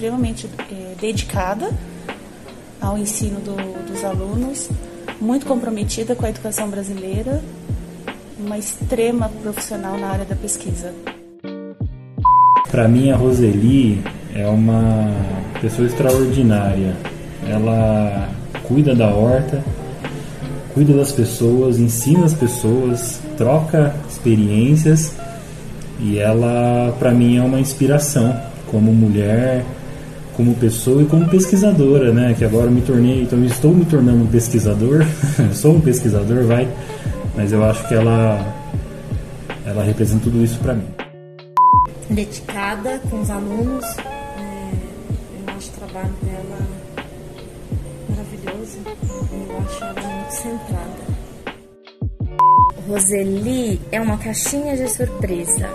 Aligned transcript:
extremamente 0.00 0.48
é, 0.72 0.94
dedicada 0.98 1.70
ao 2.80 2.96
ensino 2.96 3.38
do, 3.40 3.54
dos 3.86 4.02
alunos, 4.02 4.70
muito 5.20 5.44
comprometida 5.44 6.16
com 6.16 6.24
a 6.24 6.30
educação 6.30 6.70
brasileira, 6.70 7.42
uma 8.38 8.56
extrema 8.56 9.28
profissional 9.42 9.98
na 9.98 10.06
área 10.06 10.24
da 10.24 10.34
pesquisa. 10.34 10.94
Para 12.70 12.88
mim, 12.88 13.10
a 13.10 13.16
Roseli 13.16 14.02
é 14.34 14.46
uma 14.46 15.14
pessoa 15.60 15.86
extraordinária. 15.86 16.96
Ela 17.46 18.30
cuida 18.62 18.94
da 18.94 19.08
horta, 19.08 19.62
cuida 20.72 20.94
das 20.94 21.12
pessoas, 21.12 21.78
ensina 21.78 22.24
as 22.24 22.32
pessoas, 22.32 23.20
troca 23.36 23.94
experiências 24.08 25.14
e 26.00 26.18
ela, 26.18 26.96
para 26.98 27.10
mim, 27.12 27.36
é 27.36 27.42
uma 27.42 27.60
inspiração 27.60 28.34
como 28.66 28.92
mulher, 28.94 29.62
como 30.40 30.54
pessoa 30.54 31.02
e 31.02 31.04
como 31.04 31.28
pesquisadora, 31.28 32.14
né? 32.14 32.34
Que 32.36 32.46
agora 32.46 32.70
me 32.70 32.80
tornei, 32.80 33.22
então 33.22 33.44
estou 33.44 33.74
me 33.74 33.84
tornando 33.84 34.24
um 34.24 34.26
pesquisador, 34.26 35.04
sou 35.52 35.74
um 35.74 35.80
pesquisador, 35.82 36.44
vai, 36.44 36.66
mas 37.36 37.52
eu 37.52 37.62
acho 37.62 37.86
que 37.86 37.92
ela, 37.92 38.42
ela 39.66 39.84
representa 39.84 40.24
tudo 40.24 40.42
isso 40.42 40.58
para 40.60 40.72
mim. 40.72 40.86
Dedicada 42.08 42.98
com 43.10 43.20
os 43.20 43.28
alunos, 43.28 43.84
é, 43.98 44.72
eu 45.46 45.54
acho 45.58 45.68
o 45.68 45.72
trabalho 45.72 46.14
dela 46.22 46.58
maravilhoso, 48.08 48.78
eu 48.86 49.58
acho 49.58 49.84
ela 49.84 50.08
muito 50.08 50.30
centrada. 50.30 51.20
Roseli 52.88 53.78
é 53.92 54.00
uma 54.00 54.16
caixinha 54.16 54.74
de 54.74 54.88
surpresa. 54.88 55.68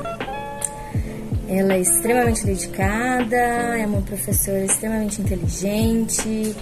Ela 1.48 1.76
é 1.76 1.80
extremamente 1.80 2.44
dedicada, 2.44 3.36
é 3.36 3.86
uma 3.86 4.02
professora 4.02 4.66
extremamente 4.66 5.22
inteligente, 5.22 6.56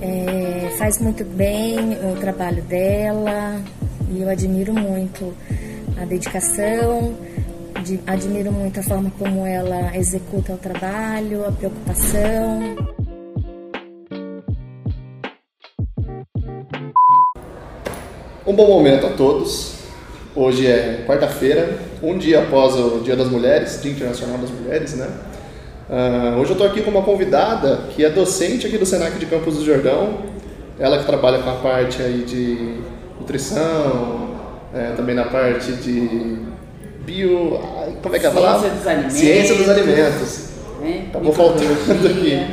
é, 0.00 0.74
faz 0.76 0.98
muito 0.98 1.24
bem 1.24 1.78
o 2.12 2.20
trabalho 2.20 2.62
dela 2.64 3.62
e 4.10 4.20
eu 4.20 4.28
admiro 4.28 4.74
muito 4.74 5.32
a 6.00 6.04
dedicação, 6.04 7.14
de, 7.82 7.98
admiro 8.06 8.52
muito 8.52 8.80
a 8.80 8.82
forma 8.82 9.10
como 9.18 9.46
ela 9.46 9.96
executa 9.96 10.52
o 10.52 10.58
trabalho, 10.58 11.46
a 11.46 11.52
preocupação. 11.52 12.76
Um 18.46 18.52
bom 18.54 18.68
momento 18.68 19.06
a 19.06 19.10
todos. 19.10 19.76
Hoje 20.36 20.66
é 20.66 21.04
quarta-feira, 21.06 21.78
um 22.04 22.18
dia 22.18 22.40
após 22.40 22.74
o 22.74 23.00
Dia 23.00 23.16
das 23.16 23.28
Mulheres, 23.28 23.80
Dia 23.82 23.92
Internacional 23.92 24.38
das 24.38 24.50
Mulheres, 24.50 24.94
né? 24.94 25.08
Uh, 25.88 26.38
hoje 26.40 26.50
eu 26.50 26.54
estou 26.54 26.66
aqui 26.66 26.82
com 26.82 26.90
uma 26.90 27.02
convidada 27.02 27.88
que 27.94 28.04
é 28.04 28.10
docente 28.10 28.66
aqui 28.66 28.78
do 28.78 28.86
Senac 28.86 29.18
de 29.18 29.26
Campos 29.26 29.56
do 29.56 29.64
Jordão. 29.64 30.18
Ela 30.78 30.98
que 30.98 31.06
trabalha 31.06 31.38
com 31.38 31.50
a 31.50 31.54
parte 31.54 32.02
aí 32.02 32.24
de 32.24 32.80
nutrição, 33.20 34.30
é, 34.74 34.92
também 34.96 35.14
na 35.14 35.24
parte 35.24 35.70
de 35.72 36.38
bio... 37.04 37.60
Como 38.02 38.16
é 38.16 38.18
que 38.18 38.26
é 38.26 38.28
a 38.28 38.32
palavra? 38.32 38.68
Ciência 38.68 38.74
dos 38.74 38.86
alimentos. 38.88 39.16
Ciência 39.16 39.54
dos 39.54 39.68
alimentos. 39.68 40.48
Né? 40.80 41.06
Acabou 41.10 41.32
faltando 41.32 42.08
aqui. 42.08 42.46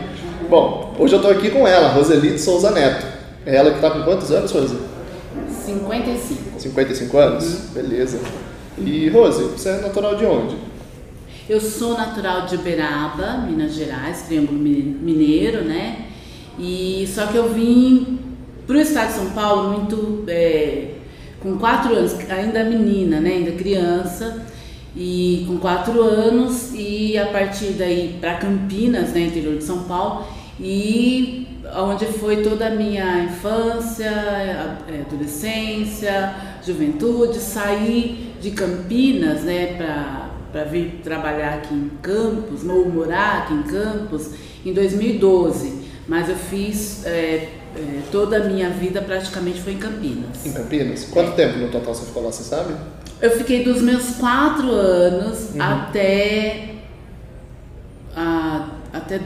Bom, 0.48 0.94
hoje 1.00 1.14
eu 1.14 1.18
estou 1.18 1.32
aqui 1.32 1.50
com 1.50 1.68
ela, 1.68 1.90
Roselite 1.90 2.40
Souza 2.40 2.70
Neto. 2.72 3.06
É 3.46 3.56
ela 3.56 3.72
que 3.72 3.78
está 3.78 3.90
com 3.90 4.04
quantos 4.04 4.30
anos, 4.32 4.52
Rose? 4.52 4.78
55. 5.66 6.60
55 6.60 7.18
anos? 7.18 7.46
Uhum. 7.46 7.60
Beleza. 7.74 8.20
E 8.86 9.10
Rose, 9.10 9.44
você 9.44 9.70
é 9.70 9.82
natural 9.82 10.16
de 10.16 10.26
onde? 10.26 10.56
Eu 11.50 11.60
sou 11.60 11.98
natural 11.98 12.46
de 12.46 12.56
Uberaba, 12.56 13.40
Minas 13.48 13.74
Gerais, 13.74 14.24
Triângulo 14.24 14.58
Mi- 14.58 14.82
Mineiro, 15.02 15.64
né? 15.64 16.06
E 16.60 17.08
só 17.14 17.26
que 17.28 17.36
eu 17.36 17.54
vim 17.54 18.20
para 18.66 18.78
o 18.78 18.80
estado 18.80 19.08
de 19.08 19.14
São 19.14 19.30
Paulo 19.32 19.70
muito 19.80 20.24
é, 20.28 20.92
com 21.42 21.58
quatro 21.58 21.94
anos, 21.96 22.16
ainda 22.30 22.64
menina, 22.64 23.20
né? 23.20 23.32
Ainda 23.32 23.52
criança. 23.52 24.46
E 24.96 25.46
com 25.48 25.58
quatro 25.58 26.02
anos 26.02 26.72
e 26.74 27.18
a 27.18 27.26
partir 27.28 27.74
daí 27.78 28.18
para 28.20 28.36
Campinas, 28.36 29.12
né? 29.14 29.22
Interior 29.22 29.56
de 29.58 29.64
São 29.64 29.84
Paulo. 29.84 30.26
E 30.60 31.48
onde 31.78 32.06
foi 32.06 32.38
toda 32.44 32.68
a 32.68 32.70
minha 32.72 33.24
infância, 33.24 34.06
é, 34.06 35.02
adolescência, 35.08 36.34
juventude, 36.66 37.40
saí 37.40 38.31
de 38.42 38.52
Campinas, 38.52 39.44
né, 39.44 39.78
para 40.52 40.64
vir 40.66 41.00
trabalhar 41.04 41.56
aqui 41.56 41.74
em 41.74 41.92
Campos, 42.02 42.68
ou 42.68 42.90
morar 42.90 43.44
aqui 43.44 43.54
em 43.54 43.64
Campos, 43.64 44.32
em 44.66 44.74
2012. 44.74 45.82
Mas 46.08 46.28
eu 46.28 46.36
fiz 46.36 47.06
é, 47.06 47.50
é, 47.76 48.02
toda 48.12 48.38
a 48.38 48.44
minha 48.44 48.70
vida 48.70 49.02
praticamente 49.02 49.62
foi 49.62 49.74
em 49.74 49.78
Campinas. 49.78 50.46
Em 50.46 50.52
Campinas? 50.52 51.06
Quanto 51.06 51.36
tempo 51.36 51.58
no 51.60 51.70
total 51.70 51.94
você 51.94 52.06
ficou 52.06 52.24
lá, 52.24 52.32
você 52.32 52.44
sabe? 52.44 52.74
Eu 53.22 53.32
fiquei 53.32 53.64
dos 53.64 53.82
meus 53.82 54.16
quatro 54.16 54.72
anos 54.72 55.50
até, 55.60 56.76
a, 58.16 58.70
até 58.92 59.20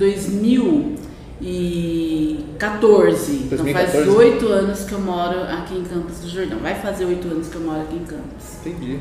2014. 1.42 3.34
Então 3.52 3.58
faz 3.74 3.92
2014? 3.94 4.10
oito 4.18 4.48
anos 4.48 4.84
que 4.84 4.94
eu 4.94 5.00
moro 5.00 5.42
aqui 5.44 5.76
em 5.78 5.84
Campos 5.84 6.20
do 6.20 6.30
Jordão. 6.30 6.60
Vai 6.60 6.76
fazer 6.76 7.06
oito 7.06 7.28
anos 7.28 7.48
que 7.48 7.56
eu 7.56 7.62
moro 7.62 7.82
aqui 7.82 7.96
em 7.96 8.06
Campos. 8.06 8.66
Entendi. 8.66 9.00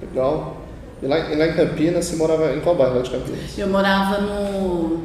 Legal. 0.00 0.56
E 1.02 1.06
lá, 1.06 1.18
e 1.32 1.36
lá 1.36 1.46
em 1.48 1.54
Campinas, 1.54 2.04
você 2.04 2.16
morava 2.16 2.54
em 2.54 2.60
qual 2.60 2.76
bairro 2.76 2.96
lá 2.96 3.02
de 3.02 3.10
Campinas? 3.10 3.58
Eu 3.58 3.66
morava 3.68 4.20
no 4.20 5.00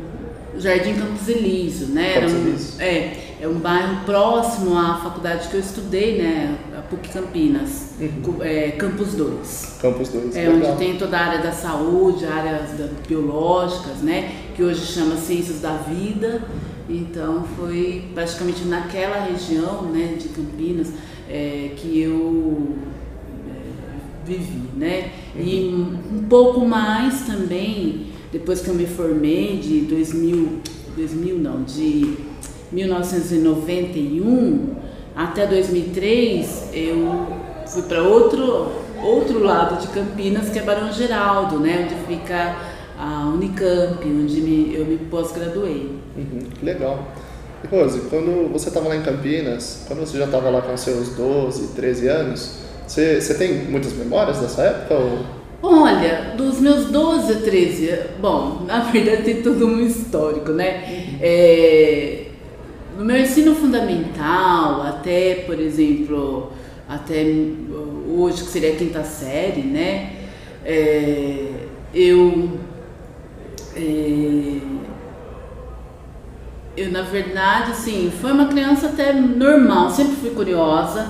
Jardim 0.59 0.93
Campos 0.93 1.27
Elísio, 1.27 1.87
né? 1.87 2.11
Era 2.17 2.21
Campos 2.27 2.33
um, 2.35 2.47
Elísio. 2.47 2.81
é, 2.81 3.17
é 3.41 3.47
um 3.47 3.55
bairro 3.55 4.05
próximo 4.05 4.77
à 4.77 4.95
faculdade 5.03 5.47
que 5.47 5.55
eu 5.55 5.59
estudei, 5.59 6.21
né? 6.21 6.55
A 6.77 6.81
PUC 6.81 7.09
Campinas, 7.09 7.87
Cu- 8.23 8.43
é, 8.43 8.71
Campus 8.71 9.13
2. 9.15 9.77
Campos 9.81 10.09
2. 10.09 10.35
É 10.35 10.47
Legal. 10.49 10.69
onde 10.71 10.77
tem 10.79 10.97
toda 10.97 11.17
a 11.17 11.21
área 11.25 11.39
da 11.39 11.51
saúde, 11.51 12.25
áreas 12.25 12.69
biológicas, 13.07 13.97
né? 14.03 14.31
Que 14.57 14.63
hoje 14.63 14.85
chama 14.87 15.15
Ciências 15.17 15.61
da 15.61 15.77
Vida. 15.77 16.41
Então 16.89 17.45
foi 17.55 18.05
praticamente 18.15 18.65
naquela 18.65 19.25
região, 19.25 19.83
né, 19.83 20.17
de 20.19 20.29
Campinas, 20.29 20.93
é, 21.29 21.73
que 21.75 22.01
eu 22.01 22.75
é, 23.47 23.51
vivi, 24.25 24.63
né? 24.75 25.11
E 25.35 25.71
um 25.71 25.95
um 26.17 26.23
pouco 26.23 26.65
mais 26.65 27.21
também, 27.21 28.07
depois 28.31 28.61
que 28.61 28.69
eu 28.69 28.73
me 28.73 28.87
formei, 28.87 29.57
de 29.57 29.81
2000, 29.81 30.61
2000 30.95 31.37
não, 31.37 31.61
de 31.61 32.17
1991 32.71 34.73
até 35.15 35.45
2003, 35.45 36.69
eu 36.73 37.27
fui 37.67 37.83
para 37.83 38.01
outro, 38.01 38.71
outro 39.03 39.43
lado 39.43 39.79
de 39.79 39.89
Campinas, 39.89 40.49
que 40.49 40.57
é 40.57 40.63
Barão 40.63 40.91
Geraldo, 40.91 41.59
né? 41.59 41.85
Onde 41.85 41.93
fica 42.07 42.75
a 42.97 43.25
Unicamp, 43.33 44.03
onde 44.05 44.41
me- 44.41 44.73
eu 44.75 44.85
me 44.85 44.97
pós-graduei. 44.97 45.91
Uhum, 46.17 46.39
legal. 46.63 47.07
E 47.63 47.67
Rose, 47.67 48.01
quando 48.09 48.51
você 48.51 48.69
estava 48.69 48.87
lá 48.89 48.95
em 48.95 49.01
Campinas, 49.01 49.83
quando 49.87 49.99
você 49.99 50.17
já 50.17 50.25
estava 50.25 50.49
lá 50.49 50.61
com 50.61 50.75
seus 50.77 51.09
12, 51.15 51.69
13 51.75 52.07
anos, 52.07 52.59
você, 52.87 53.19
você 53.21 53.33
tem 53.35 53.65
muitas 53.65 53.93
memórias 53.93 54.39
dessa 54.39 54.61
época? 54.63 54.93
Ou... 54.95 55.19
Olha, 55.61 56.33
dos 56.37 56.59
meus 56.59 56.85
12 56.85 57.33
a 57.33 57.35
13, 57.41 57.99
bom, 58.21 58.63
na 58.67 58.79
verdade 58.81 59.23
tem 59.23 59.41
todo 59.41 59.65
um 59.65 59.79
histórico, 59.85 60.51
né? 60.51 61.17
É, 61.19 62.25
no 62.97 63.03
meu 63.05 63.17
ensino 63.17 63.53
fundamental, 63.55 64.81
até, 64.83 65.35
por 65.45 65.59
exemplo, 65.59 66.51
até 66.87 67.25
hoje, 68.07 68.43
que 68.43 68.49
seria 68.49 68.73
a 68.73 68.75
quinta 68.75 69.03
série, 69.03 69.61
né? 69.61 70.11
É, 70.65 71.49
eu. 71.93 72.49
É, 73.77 74.59
eu, 76.75 76.91
na 76.91 77.01
verdade, 77.01 77.71
assim, 77.71 78.11
foi 78.21 78.31
uma 78.31 78.47
criança 78.47 78.87
até 78.87 79.11
normal, 79.13 79.89
sempre 79.89 80.15
fui 80.15 80.29
curiosa, 80.29 81.07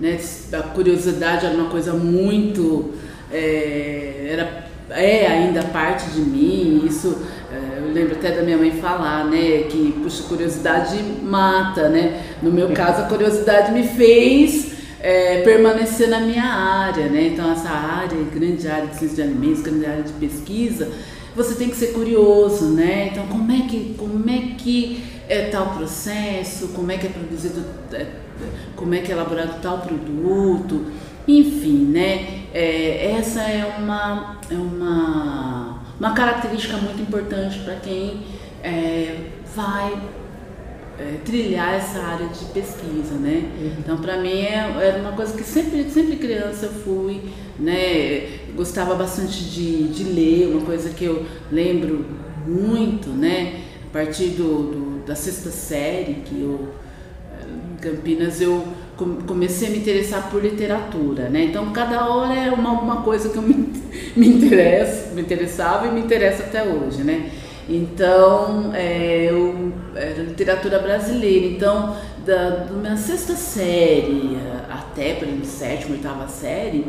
né? 0.00 0.18
A 0.52 0.62
curiosidade 0.62 1.46
era 1.46 1.54
uma 1.54 1.68
coisa 1.68 1.92
muito. 1.92 2.92
é, 3.32 4.28
era, 4.30 4.70
é 4.90 5.26
ainda 5.26 5.62
parte 5.64 6.10
de 6.10 6.20
mim, 6.20 6.84
isso. 6.86 7.16
é, 7.52 7.78
eu 7.78 7.92
lembro 7.92 8.16
até 8.16 8.30
da 8.32 8.42
minha 8.42 8.56
mãe 8.56 8.72
falar, 8.72 9.24
né? 9.24 9.64
Que, 9.68 9.94
puxa, 10.02 10.22
curiosidade 10.24 10.96
mata, 11.22 11.88
né? 11.88 12.22
No 12.42 12.52
meu 12.52 12.70
caso, 12.70 13.02
a 13.02 13.06
curiosidade 13.06 13.72
me 13.72 13.86
fez 13.88 14.72
é, 15.00 15.42
permanecer 15.42 16.08
na 16.08 16.20
minha 16.20 16.44
área, 16.44 17.08
né? 17.08 17.30
Então, 17.32 17.50
essa 17.50 17.68
área, 17.68 18.16
grande 18.32 18.68
área 18.68 18.86
de 18.86 18.96
ciência 18.96 19.16
de 19.16 19.22
alimentos, 19.22 19.62
grande 19.62 19.86
área 19.86 20.02
de 20.02 20.12
pesquisa, 20.12 20.88
você 21.42 21.54
tem 21.54 21.68
que 21.70 21.76
ser 21.76 21.88
curioso, 21.88 22.66
né? 22.66 23.08
Então, 23.10 23.26
como 23.26 23.50
é 23.50 23.66
que, 23.68 23.94
como 23.96 24.28
é 24.28 24.54
que 24.58 25.02
é 25.28 25.48
tal 25.48 25.74
processo, 25.74 26.68
como 26.68 26.90
é 26.90 26.98
que 26.98 27.06
é 27.06 27.10
produzido, 27.10 27.64
é, 27.92 28.06
como 28.76 28.94
é 28.94 28.98
que 28.98 29.10
é 29.10 29.14
elaborado 29.14 29.60
tal 29.62 29.78
produto, 29.78 30.86
enfim, 31.26 31.86
né? 31.86 32.44
É, 32.52 33.12
essa 33.18 33.40
é 33.42 33.76
uma, 33.78 34.40
é 34.50 34.54
uma 34.54 35.80
uma 36.00 36.14
característica 36.14 36.78
muito 36.78 37.02
importante 37.02 37.58
para 37.58 37.76
quem 37.76 38.22
é, 38.64 39.16
vai 39.54 39.92
é, 40.98 41.18
trilhar 41.24 41.74
essa 41.74 41.98
área 41.98 42.26
de 42.26 42.44
pesquisa, 42.46 43.14
né? 43.14 43.50
Uhum. 43.60 43.74
Então, 43.78 43.98
para 43.98 44.16
mim, 44.16 44.40
é, 44.40 44.74
era 44.80 44.98
uma 44.98 45.12
coisa 45.12 45.36
que 45.36 45.44
sempre, 45.44 45.88
sempre 45.90 46.16
criança 46.16 46.66
eu 46.66 46.72
fui, 46.72 47.22
né? 47.58 48.40
Gostava 48.60 48.94
bastante 48.94 49.42
de, 49.44 49.88
de 49.88 50.04
ler, 50.04 50.48
uma 50.48 50.60
coisa 50.60 50.90
que 50.90 51.02
eu 51.02 51.24
lembro 51.50 52.04
muito, 52.46 53.08
né? 53.08 53.62
A 53.88 53.90
partir 53.90 54.32
do, 54.36 54.70
do 54.70 55.06
da 55.06 55.14
sexta 55.14 55.48
série, 55.48 56.16
que 56.26 56.42
eu, 56.42 56.68
em 57.48 57.76
Campinas, 57.76 58.38
eu 58.38 58.62
comecei 59.26 59.68
a 59.68 59.70
me 59.70 59.78
interessar 59.78 60.28
por 60.30 60.42
literatura, 60.42 61.30
né? 61.30 61.44
Então, 61.44 61.72
cada 61.72 62.06
hora 62.06 62.34
é 62.34 62.50
uma, 62.50 62.72
uma 62.72 63.00
coisa 63.00 63.30
que 63.30 63.38
eu 63.38 63.42
me, 63.42 63.54
me, 64.14 64.28
me 64.28 65.22
interessava 65.22 65.86
e 65.86 65.92
me 65.92 66.00
interessa 66.00 66.42
até 66.42 66.62
hoje, 66.62 67.02
né? 67.02 67.30
Então, 67.66 68.74
é, 68.74 69.28
eu 69.30 69.72
era 69.96 70.22
literatura 70.22 70.80
brasileira. 70.80 71.46
Então, 71.46 71.96
da, 72.26 72.50
da 72.50 72.74
minha 72.74 72.96
sexta 72.98 73.34
série 73.34 74.36
até, 74.68 75.14
por 75.14 75.26
exemplo, 75.26 75.46
sétima, 75.46 75.94
oitava 75.94 76.28
série, 76.28 76.84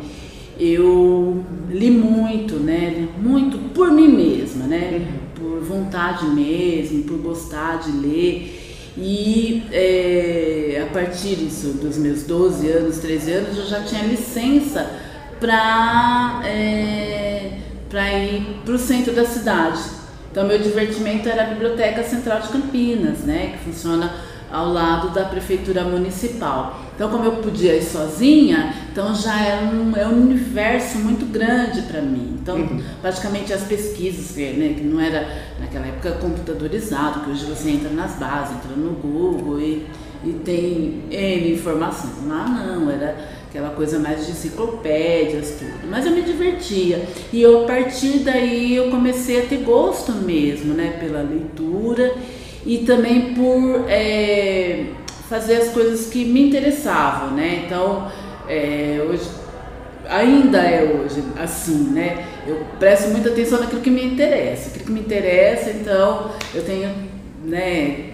eu 0.61 1.43
li 1.69 1.89
muito, 1.89 2.55
né? 2.55 3.07
Muito 3.17 3.57
por 3.73 3.91
mim 3.91 4.07
mesma, 4.07 4.65
né? 4.65 5.07
Uhum. 5.07 5.21
Por 5.33 5.63
vontade 5.63 6.25
mesmo, 6.27 7.03
por 7.03 7.17
gostar 7.17 7.79
de 7.79 7.91
ler. 7.91 8.91
E 8.97 9.63
é, 9.71 10.85
a 10.87 10.93
partir 10.93 11.35
disso, 11.35 11.69
dos 11.81 11.97
meus 11.97 12.23
12 12.23 12.67
anos, 12.69 12.99
13 12.99 13.31
anos, 13.31 13.57
eu 13.57 13.65
já 13.65 13.81
tinha 13.81 14.03
licença 14.03 14.91
para 15.39 16.41
é, 16.45 17.57
ir 17.89 18.45
para 18.63 18.75
o 18.75 18.77
centro 18.77 19.13
da 19.13 19.25
cidade. 19.25 19.81
Então, 20.31 20.47
meu 20.47 20.59
divertimento 20.59 21.27
era 21.27 21.43
a 21.43 21.45
Biblioteca 21.47 22.03
Central 22.03 22.41
de 22.41 22.49
Campinas, 22.49 23.19
né, 23.19 23.57
que 23.57 23.65
funciona 23.65 24.13
ao 24.51 24.71
lado 24.71 25.09
da 25.09 25.25
Prefeitura 25.25 25.83
Municipal. 25.83 26.80
Então, 26.95 27.09
como 27.09 27.25
eu 27.25 27.37
podia 27.37 27.75
ir 27.75 27.83
sozinha, 27.83 28.73
então 28.91 29.15
já 29.15 29.39
é 29.43 29.61
um, 29.63 29.95
é 29.95 30.07
um 30.07 30.21
universo 30.21 30.99
muito 30.99 31.25
grande 31.25 31.81
para 31.83 32.01
mim. 32.01 32.37
Então, 32.41 32.57
uhum. 32.57 32.81
praticamente 33.01 33.53
as 33.53 33.63
pesquisas, 33.63 34.35
né, 34.35 34.75
que 34.77 34.83
não 34.83 34.99
era 34.99 35.27
naquela 35.59 35.87
época 35.87 36.11
computadorizado, 36.13 37.21
que 37.21 37.31
hoje 37.31 37.45
você 37.45 37.71
entra 37.71 37.89
nas 37.89 38.15
bases, 38.15 38.55
entra 38.55 38.75
no 38.75 38.91
Google 38.91 39.59
e, 39.59 39.87
e 40.23 40.33
tem 40.43 41.03
N 41.09 41.53
informações. 41.53 42.13
Lá 42.27 42.47
não, 42.47 42.91
era 42.91 43.15
aquela 43.49 43.69
coisa 43.69 43.99
mais 43.99 44.25
de 44.25 44.31
enciclopédias, 44.31 45.57
tudo. 45.59 45.89
Mas 45.89 46.05
eu 46.05 46.11
me 46.11 46.21
divertia. 46.21 47.03
E 47.33 47.41
eu, 47.41 47.63
a 47.63 47.67
partir 47.67 48.19
daí 48.19 48.75
eu 48.75 48.89
comecei 48.89 49.41
a 49.41 49.45
ter 49.45 49.63
gosto 49.63 50.11
mesmo, 50.13 50.73
né, 50.73 50.97
pela 50.99 51.21
leitura 51.21 52.13
e 52.65 52.79
também 52.79 53.33
por 53.33 53.85
é, 53.89 54.85
fazer 55.31 55.55
as 55.55 55.69
coisas 55.69 56.07
que 56.07 56.25
me 56.25 56.49
interessavam, 56.49 57.31
né? 57.31 57.63
Então, 57.65 58.11
é, 58.49 59.01
hoje 59.09 59.23
ainda 60.09 60.57
é 60.57 60.83
hoje 60.83 61.23
assim, 61.41 61.91
né? 61.91 62.27
Eu 62.45 62.65
presto 62.77 63.07
muita 63.11 63.29
atenção 63.29 63.61
naquilo 63.61 63.79
que 63.79 63.89
me 63.89 64.03
interessa. 64.03 64.67
Aquilo 64.67 64.85
que 64.85 64.91
me 64.91 64.99
interessa, 64.99 65.69
então 65.69 66.31
eu 66.53 66.65
tenho, 66.65 66.93
né, 67.45 68.09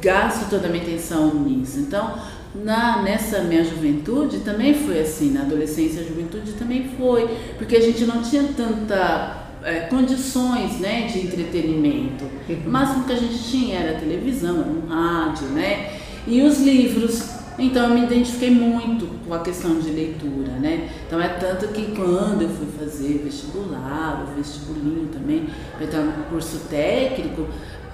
gasto 0.00 0.48
toda 0.48 0.68
a 0.68 0.70
minha 0.70 0.84
atenção 0.84 1.34
nisso. 1.34 1.80
Então, 1.80 2.16
na 2.54 3.02
nessa 3.02 3.40
minha 3.40 3.64
juventude 3.64 4.38
também 4.38 4.72
foi 4.72 5.00
assim, 5.00 5.32
na 5.32 5.40
adolescência 5.40 6.00
e 6.00 6.06
juventude 6.06 6.52
também 6.52 6.90
foi, 6.96 7.28
porque 7.58 7.74
a 7.74 7.80
gente 7.80 8.04
não 8.04 8.22
tinha 8.22 8.44
tanta 8.56 9.48
é, 9.64 9.80
condições 9.80 10.78
né, 10.78 11.08
de 11.08 11.26
entretenimento. 11.26 12.24
O 12.64 12.70
máximo 12.70 13.04
que 13.04 13.12
a 13.12 13.16
gente 13.16 13.42
tinha 13.50 13.80
era 13.80 13.98
televisão, 13.98 14.58
um 14.58 14.86
rádio, 14.86 15.48
né? 15.48 16.05
E 16.26 16.42
os 16.42 16.60
livros. 16.60 17.36
Então 17.58 17.88
eu 17.88 17.94
me 17.94 18.04
identifiquei 18.04 18.50
muito 18.50 19.06
com 19.26 19.32
a 19.32 19.38
questão 19.38 19.78
de 19.78 19.90
leitura, 19.90 20.52
né? 20.58 20.90
Então 21.06 21.20
é 21.20 21.28
tanto 21.28 21.68
que 21.68 21.94
quando 21.94 22.42
eu 22.42 22.48
fui 22.50 22.66
fazer 22.78 23.22
vestibular, 23.24 24.26
o 24.28 24.36
vestibulinho 24.36 25.08
também, 25.08 25.48
para 25.74 25.86
entrar 25.86 26.02
no 26.02 26.24
curso 26.24 26.68
técnico, 26.68 27.46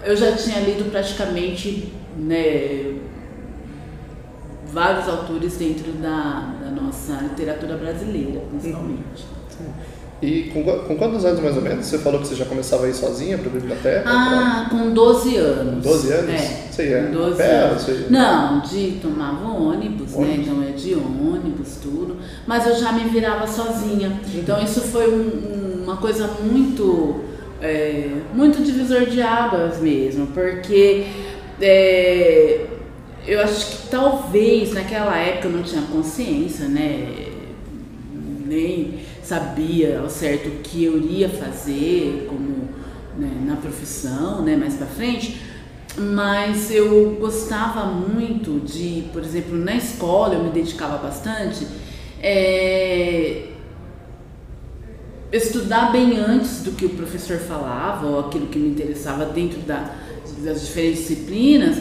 eu 0.03 0.17
já 0.17 0.33
tinha 0.33 0.59
lido 0.61 0.91
praticamente 0.91 1.93
né, 2.17 2.97
vários 4.67 5.09
autores 5.09 5.57
dentro 5.57 5.93
da, 5.93 6.55
da 6.61 6.71
nossa 6.71 7.13
literatura 7.23 7.77
brasileira, 7.77 8.41
principalmente. 8.51 9.27
E 10.23 10.45
com, 10.55 10.63
com, 10.63 10.97
quantos 10.97 11.25
anos 11.25 11.41
mais 11.41 11.57
ou 11.57 11.63
menos? 11.63 11.85
Você 11.85 11.99
falou 11.99 12.21
que 12.21 12.29
você 12.29 12.37
já 12.37 12.45
começava 12.45 12.87
a 12.87 12.89
ir 12.89 12.95
sozinha 12.95 13.37
para 13.37 13.49
a 13.49 13.53
biblioteca? 13.53 14.05
Ah, 14.07 14.67
pra... 14.71 14.79
com 14.79 14.91
12 14.93 15.37
anos. 15.37 15.85
12 15.85 16.13
anos? 16.13 16.31
É. 16.31 16.67
Você 16.71 16.89
ia 16.91 17.03
12 17.03 17.37
pé, 17.37 17.59
anos. 17.59 17.83
Você... 17.83 18.07
Não, 18.09 18.61
de 18.61 18.99
tomava 19.03 19.49
ônibus, 19.49 20.15
ônibus, 20.15 20.19
né? 20.19 20.37
Então 20.39 20.63
é 20.63 20.71
de 20.71 20.95
ônibus, 20.95 21.77
tudo. 21.83 22.19
Mas 22.47 22.65
eu 22.69 22.77
já 22.77 22.93
me 22.93 23.09
virava 23.11 23.49
sozinha. 23.49 24.21
Então 24.33 24.63
isso 24.63 24.81
foi 24.83 25.13
um, 25.13 25.83
uma 25.83 25.97
coisa 25.97 26.31
muito, 26.41 27.21
é, 27.61 28.09
muito 28.33 28.63
divisor 28.63 29.07
de 29.07 29.21
águas 29.21 29.81
mesmo, 29.81 30.29
porque 30.29 31.05
é, 31.61 32.65
eu 33.27 33.41
acho 33.41 33.67
que 33.67 33.89
talvez 33.89 34.73
naquela 34.73 35.19
época 35.19 35.49
eu 35.49 35.53
não 35.53 35.65
tinha 35.65 35.83
consciência, 35.83 36.69
né? 36.69 37.09
Nem 38.47 39.03
sabia 39.23 40.01
ao 40.01 40.11
certo 40.11 40.49
o 40.49 40.59
que 40.63 40.85
eu 40.85 40.99
iria 40.99 41.29
fazer 41.29 42.27
como 42.29 42.69
né, 43.17 43.31
na 43.47 43.57
profissão, 43.57 44.43
né, 44.43 44.57
mais 44.57 44.75
para 44.75 44.87
frente. 44.87 45.41
Mas 45.97 46.71
eu 46.71 47.17
gostava 47.21 47.85
muito 47.87 48.61
de, 48.65 49.05
por 49.13 49.23
exemplo, 49.23 49.57
na 49.57 49.77
escola 49.77 50.35
eu 50.35 50.45
me 50.45 50.51
dedicava 50.51 50.97
bastante. 50.97 51.67
É, 52.23 53.49
estudar 55.33 55.93
bem 55.93 56.19
antes 56.19 56.63
do 56.63 56.73
que 56.73 56.87
o 56.87 56.91
professor 56.91 57.39
falava 57.39 58.07
ou 58.07 58.21
aquilo 58.21 58.47
que 58.47 58.59
me 58.59 58.71
interessava 58.71 59.27
dentro 59.27 59.61
da, 59.61 59.95
das 60.43 60.67
diferentes 60.67 61.01
disciplinas 61.01 61.79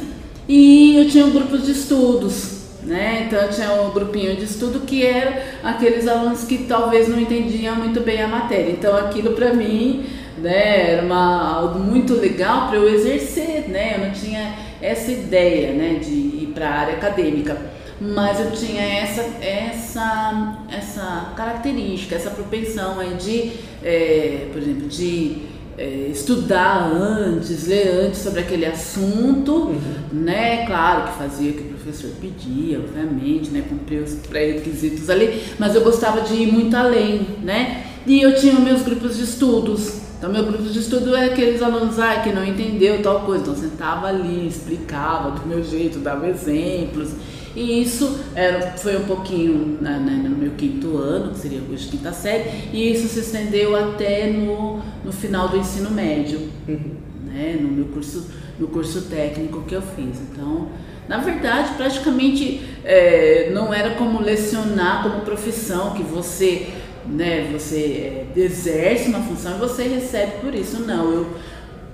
e 0.48 0.98
eu 0.98 1.08
tinha 1.08 1.26
um 1.26 1.32
de 1.32 1.72
estudos, 1.72 2.61
né? 2.84 3.28
Então 3.28 3.50
tinha 3.50 3.74
um 3.82 3.92
grupinho 3.92 4.36
de 4.36 4.46
estudo 4.46 4.82
que 4.82 5.06
era 5.06 5.44
aqueles 5.64 6.08
alunos 6.08 6.44
que 6.44 6.60
talvez 6.60 7.08
não 7.08 7.20
entendiam 7.20 7.76
muito 7.76 8.02
bem 8.02 8.22
a 8.22 8.28
matéria. 8.28 8.72
Então 8.72 8.96
aquilo 8.98 9.34
para 9.34 9.54
mim, 9.54 10.06
né, 10.38 10.94
era 10.94 11.04
uma, 11.04 11.58
algo 11.58 11.80
muito 11.80 12.14
legal 12.14 12.68
para 12.68 12.78
eu 12.78 12.90
exercer, 12.90 13.70
né? 13.70 13.96
Eu 13.96 14.06
não 14.06 14.12
tinha 14.12 14.56
essa 14.82 15.12
ideia, 15.12 15.74
né, 15.74 16.00
de 16.00 16.12
ir 16.12 16.52
para 16.56 16.68
a 16.68 16.80
área 16.80 16.94
acadêmica, 16.96 17.56
mas 18.00 18.40
eu 18.40 18.52
tinha 18.52 18.82
essa 18.82 19.22
essa 19.46 20.58
essa 20.76 21.34
característica, 21.36 22.16
essa 22.16 22.32
propensão 22.32 23.00
aí 23.00 23.14
de, 23.14 23.52
é, 23.84 24.48
por 24.52 24.62
exemplo, 24.62 24.88
de 24.88 25.52
é, 25.82 26.10
estudar 26.12 26.92
antes, 26.94 27.66
ler 27.66 28.06
antes 28.06 28.20
sobre 28.20 28.42
aquele 28.42 28.68
assunto, 28.68 29.52
uhum. 29.52 29.80
né? 30.14 30.64
Claro 30.68 31.08
que 31.08 31.18
fazia 31.18 31.50
o 31.50 31.54
que 31.56 31.62
o 31.62 31.66
professor 31.70 32.12
pedia, 32.22 32.80
obviamente, 32.80 33.50
né? 33.50 33.64
Cumpria 33.68 34.04
os 34.04 34.14
pré-requisitos 34.14 35.10
ali, 35.10 35.42
mas 35.58 35.74
eu 35.74 35.82
gostava 35.82 36.22
de 36.22 36.36
ir 36.36 36.52
muito 36.52 36.76
além, 36.78 37.26
né? 37.42 37.84
E 38.06 38.22
eu 38.22 38.36
tinha 38.36 38.54
meus 38.60 38.84
grupos 38.84 39.18
de 39.18 39.24
estudos. 39.24 40.02
Então, 40.20 40.32
meu 40.32 40.46
grupo 40.46 40.66
de 40.66 40.78
estudo 40.78 41.16
é 41.16 41.26
aqueles 41.26 41.64
alunos 41.64 41.98
ah, 41.98 42.18
que 42.18 42.32
não 42.32 42.46
entendeu 42.46 43.02
tal 43.02 43.22
coisa. 43.22 43.42
Então, 43.42 43.56
eu 43.56 43.60
sentava 43.60 44.06
ali, 44.06 44.48
explicava 44.48 45.32
do 45.32 45.48
meu 45.48 45.64
jeito, 45.64 45.98
dava 45.98 46.30
exemplos. 46.30 47.10
E 47.56 47.82
isso 47.82 48.20
era, 48.36 48.72
foi 48.78 48.98
um 48.98 49.04
pouquinho 49.04 49.78
no 49.82 50.30
meu 50.30 50.52
quinto 50.52 50.98
ano, 50.98 51.32
que 51.34 51.40
seria 51.40 51.62
hoje 51.70 51.90
quinta 51.90 52.14
série, 52.14 52.70
e 52.72 52.92
isso 52.92 53.08
se 53.08 53.20
estendeu 53.20 53.76
até 53.76 54.28
no, 54.28 54.80
no 55.04 55.12
final 55.12 55.50
do 55.50 55.58
ensino 55.58 55.92
médio, 55.92 56.50
uhum. 56.68 56.96
né, 57.26 57.58
no 57.60 57.70
meu 57.70 57.86
curso, 57.86 58.28
no 58.60 58.68
curso 58.68 59.04
técnico 59.04 59.64
que 59.64 59.76
eu 59.76 59.82
fiz. 59.82 60.22
Então, 60.32 60.70
na 61.08 61.18
verdade, 61.18 61.74
praticamente 61.76 62.62
é, 62.86 63.52
não 63.54 63.74
era 63.74 63.96
como 63.96 64.22
lecionar 64.22 65.04
como 65.04 65.22
profissão, 65.22 65.92
que 65.92 66.04
você, 66.04 66.70
né, 67.06 67.50
você 67.52 68.26
é, 68.36 68.40
exerce 68.40 69.10
uma 69.10 69.20
função 69.20 69.58
e 69.58 69.60
você 69.60 69.84
recebe 69.84 70.40
por 70.42 70.56
isso. 70.56 70.80
Não, 70.82 71.12
eu 71.12 71.28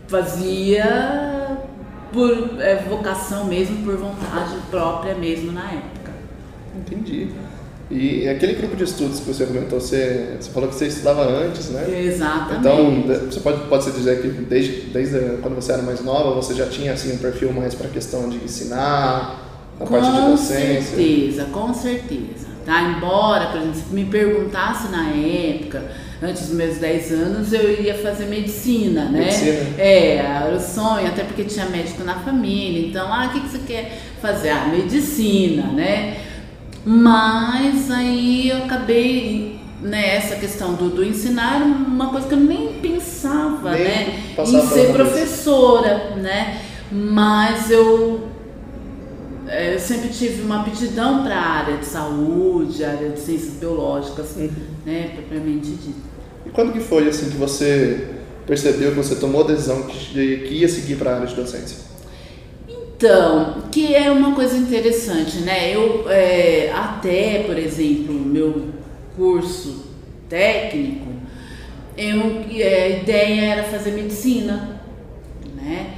fazia 0.08 1.47
por 2.12 2.62
é, 2.62 2.84
vocação 2.88 3.46
mesmo, 3.46 3.84
por 3.84 3.98
vontade 3.98 4.56
própria 4.70 5.16
mesmo 5.16 5.52
na 5.52 5.66
época. 5.72 6.12
Entendi. 6.76 7.30
E 7.90 8.28
aquele 8.28 8.54
grupo 8.54 8.76
de 8.76 8.84
estudos 8.84 9.22
que 9.22 9.28
você 9.28 9.46
comentou, 9.46 9.80
você, 9.80 10.36
você 10.40 10.50
falou 10.52 10.68
que 10.68 10.76
você 10.76 10.88
estudava 10.88 11.24
antes, 11.24 11.70
né? 11.70 12.04
Exatamente. 12.06 12.60
Então, 12.60 13.32
você 13.32 13.40
pode, 13.40 13.62
pode 13.68 13.84
se 13.86 13.92
dizer 13.92 14.22
que 14.22 14.28
desde, 14.28 14.90
desde 14.92 15.38
quando 15.42 15.56
você 15.56 15.72
era 15.72 15.82
mais 15.82 16.04
nova, 16.04 16.36
você 16.36 16.54
já 16.54 16.68
tinha 16.68 16.92
assim, 16.92 17.14
um 17.14 17.18
perfil 17.18 17.54
mais 17.54 17.74
para 17.74 17.88
a 17.88 17.90
questão 17.90 18.28
de 18.28 18.44
ensinar, 18.44 19.40
na 19.80 19.86
com 19.86 19.94
parte 19.94 20.12
de 20.12 20.22
docência? 20.32 20.98
Com 20.98 21.04
certeza, 21.04 21.46
com 21.46 21.74
certeza. 21.74 22.48
Tá? 22.66 22.82
Embora, 22.82 23.48
por 23.48 23.62
exemplo, 23.62 23.80
se 23.80 23.96
me 23.96 24.04
perguntasse 24.04 24.90
na 24.90 25.10
época 25.12 25.84
antes 26.22 26.48
dos 26.48 26.56
meus 26.56 26.78
10 26.78 27.12
anos, 27.12 27.54
eu 27.54 27.72
iria 27.72 27.96
fazer 27.96 28.26
medicina, 28.26 29.06
né? 29.06 29.26
Medicina. 29.26 29.76
É, 29.78 30.16
era 30.18 30.56
o 30.56 30.60
sonho, 30.60 31.08
até 31.08 31.24
porque 31.24 31.44
tinha 31.44 31.66
médico 31.68 32.04
na 32.04 32.16
família. 32.16 32.88
Então, 32.88 33.12
ah, 33.12 33.28
o 33.28 33.34
que, 33.34 33.42
que 33.42 33.50
você 33.50 33.60
quer 33.60 34.00
fazer? 34.22 34.50
Ah, 34.50 34.68
medicina, 34.68 35.64
né? 35.68 36.18
Mas 36.86 37.92
aí 37.92 38.50
eu 38.50 38.64
acabei 38.64 39.60
né, 39.82 40.16
essa 40.16 40.36
questão 40.36 40.74
do, 40.74 40.90
do 40.90 41.04
ensinar 41.04 41.62
uma 41.62 42.10
coisa 42.10 42.28
que 42.28 42.34
eu 42.34 42.40
nem 42.40 42.74
pensava 42.82 43.72
Nem 43.72 43.84
né, 43.84 44.20
em 44.40 44.68
ser 44.68 44.92
professora, 44.92 46.16
né? 46.16 46.62
Mas 46.92 47.70
eu, 47.70 48.30
é, 49.48 49.76
eu 49.76 49.80
sempre 49.80 50.10
tive 50.10 50.42
uma 50.42 50.62
aptidão 50.62 51.24
para 51.24 51.36
a 51.36 51.46
área 51.46 51.78
de 51.78 51.86
saúde, 51.86 52.84
área 52.84 53.10
de 53.10 53.20
ciências 53.20 53.54
biológicas, 53.54 54.36
Uhum. 54.36 54.77
Né, 54.88 55.12
propriamente. 55.14 55.78
E 56.46 56.50
quando 56.50 56.72
que 56.72 56.80
foi 56.80 57.10
assim 57.10 57.30
que 57.30 57.36
você 57.36 58.08
percebeu 58.46 58.92
que 58.92 58.96
você 58.96 59.16
tomou 59.18 59.44
a 59.44 59.48
decisão 59.48 59.86
de 59.86 60.46
que 60.48 60.54
ia 60.56 60.70
seguir 60.70 60.96
para 60.96 61.12
a 61.12 61.16
área 61.16 61.28
de 61.28 61.36
docência? 61.36 61.80
Então, 62.70 63.64
que 63.70 63.94
é 63.94 64.10
uma 64.10 64.34
coisa 64.34 64.56
interessante, 64.56 65.40
né? 65.40 65.76
Eu 65.76 66.10
é, 66.10 66.72
até, 66.72 67.44
por 67.44 67.58
exemplo, 67.58 68.14
meu 68.14 68.70
curso 69.16 69.88
técnico, 70.30 71.06
eu, 71.98 72.46
é, 72.58 72.84
a 72.84 72.90
ideia 73.02 73.42
era 73.42 73.64
fazer 73.64 73.92
medicina, 73.92 74.82
né? 75.56 75.96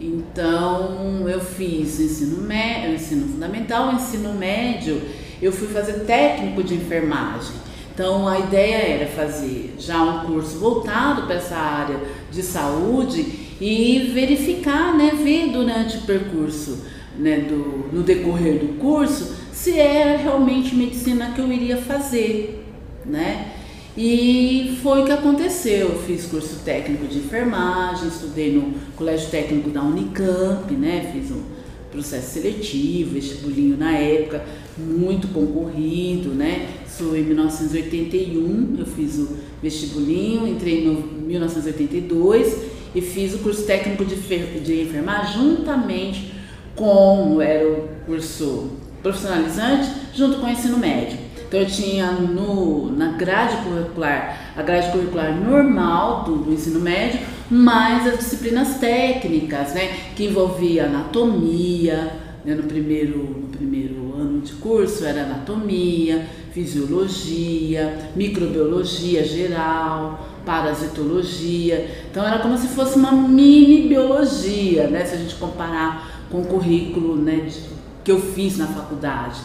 Então 0.00 1.28
eu 1.28 1.40
fiz 1.40 1.98
ensino 1.98 2.40
médio, 2.42 2.94
ensino 2.94 3.26
fundamental, 3.26 3.92
ensino 3.92 4.32
médio, 4.32 5.02
eu 5.42 5.50
fui 5.50 5.66
fazer 5.66 6.04
técnico 6.04 6.62
de 6.62 6.74
enfermagem. 6.74 7.67
Então 7.98 8.28
a 8.28 8.38
ideia 8.38 8.76
era 8.76 9.06
fazer 9.08 9.74
já 9.76 10.00
um 10.00 10.26
curso 10.26 10.56
voltado 10.60 11.22
para 11.22 11.34
essa 11.34 11.56
área 11.56 11.98
de 12.30 12.44
saúde 12.44 13.26
e 13.60 14.12
verificar, 14.14 14.96
né, 14.96 15.18
ver 15.20 15.48
durante 15.48 15.96
o 15.96 16.02
percurso, 16.02 16.84
né, 17.18 17.40
do, 17.40 17.88
no 17.92 18.04
decorrer 18.04 18.60
do 18.60 18.78
curso, 18.78 19.34
se 19.52 19.76
era 19.76 20.16
realmente 20.16 20.76
medicina 20.76 21.32
que 21.34 21.40
eu 21.40 21.52
iria 21.52 21.76
fazer, 21.76 22.64
né? 23.04 23.54
E 23.96 24.78
foi 24.80 25.02
o 25.02 25.04
que 25.04 25.10
aconteceu. 25.10 25.88
Eu 25.88 25.98
fiz 25.98 26.26
curso 26.26 26.60
técnico 26.64 27.04
de 27.08 27.18
enfermagem, 27.18 28.06
estudei 28.06 28.52
no 28.52 28.74
Colégio 28.94 29.28
Técnico 29.28 29.70
da 29.70 29.82
Unicamp, 29.82 30.72
né? 30.72 31.10
Fiz 31.12 31.32
um 31.32 31.42
processo 31.90 32.34
seletivo, 32.34 33.14
vestibulinho 33.14 33.76
na 33.76 33.92
época, 33.96 34.44
muito 34.76 35.26
concorrido, 35.28 36.28
né? 36.28 36.68
Isso 36.98 37.14
em 37.14 37.22
1981, 37.22 38.74
eu 38.76 38.84
fiz 38.84 39.18
o 39.18 39.36
vestibulinho, 39.62 40.48
entrei 40.48 40.84
em 40.84 40.96
1982 41.26 42.56
e 42.92 43.00
fiz 43.00 43.34
o 43.34 43.38
curso 43.38 43.64
técnico 43.64 44.04
de, 44.04 44.16
de 44.16 44.82
enfermagem 44.82 45.34
juntamente 45.34 46.34
com 46.74 47.40
era 47.40 47.68
o 47.68 47.88
curso 48.04 48.70
profissionalizante 49.00 49.88
junto 50.12 50.40
com 50.40 50.46
o 50.46 50.50
ensino 50.50 50.76
médio. 50.76 51.16
Então 51.46 51.60
eu 51.60 51.66
tinha 51.66 52.10
no, 52.10 52.90
na 52.90 53.12
grade 53.12 53.58
curricular, 53.58 54.52
a 54.56 54.62
grade 54.62 54.90
curricular 54.90 55.40
normal 55.40 56.24
do, 56.24 56.38
do 56.38 56.52
ensino 56.52 56.80
médio, 56.80 57.20
mais 57.48 58.08
as 58.08 58.18
disciplinas 58.18 58.78
técnicas, 58.78 59.72
né? 59.72 60.10
Que 60.16 60.24
envolvia 60.24 60.86
anatomia, 60.86 62.12
né, 62.44 62.54
no, 62.56 62.64
primeiro, 62.64 63.18
no 63.18 63.48
primeiro 63.48 64.14
ano 64.18 64.40
de 64.40 64.52
curso 64.54 65.04
era 65.04 65.22
anatomia, 65.22 66.26
fisiologia, 66.52 68.10
microbiologia 68.16 69.24
geral, 69.24 70.28
parasitologia. 70.44 71.90
Então 72.10 72.24
era 72.26 72.38
como 72.38 72.56
se 72.56 72.68
fosse 72.68 72.96
uma 72.98 73.12
mini 73.12 73.88
biologia, 73.88 74.88
né? 74.88 75.04
Se 75.04 75.14
a 75.14 75.18
gente 75.18 75.34
comparar 75.36 76.26
com 76.30 76.40
o 76.42 76.44
currículo 76.46 77.16
né, 77.16 77.36
de- 77.48 77.78
que 78.04 78.10
eu 78.12 78.20
fiz 78.20 78.56
na 78.58 78.66
faculdade. 78.66 79.40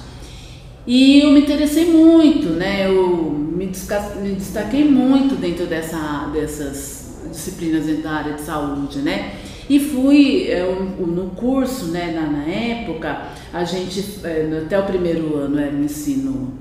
E 0.85 1.21
eu 1.21 1.31
me 1.31 1.41
interessei 1.41 1.85
muito, 1.91 2.49
né? 2.49 2.87
Eu 2.89 3.31
me, 3.31 3.65
me 4.21 4.35
destaquei 4.35 4.83
muito 4.83 5.35
dentro 5.35 5.65
dessa, 5.65 6.29
dessas 6.33 7.19
disciplinas 7.31 7.85
da 8.03 8.11
área 8.11 8.33
de 8.33 8.41
saúde, 8.41 8.99
né? 8.99 9.35
E 9.69 9.79
fui 9.79 10.47
é, 10.49 10.65
um- 10.65 11.05
no 11.05 11.29
curso, 11.31 11.85
né, 11.85 12.11
na, 12.11 12.27
na 12.29 12.43
época, 12.43 13.27
a 13.53 13.63
gente, 13.63 14.03
é, 14.25 14.61
até 14.65 14.77
o 14.77 14.83
primeiro 14.83 15.37
ano 15.37 15.57
era 15.57 15.73
o 15.73 15.81
ensino 15.83 16.51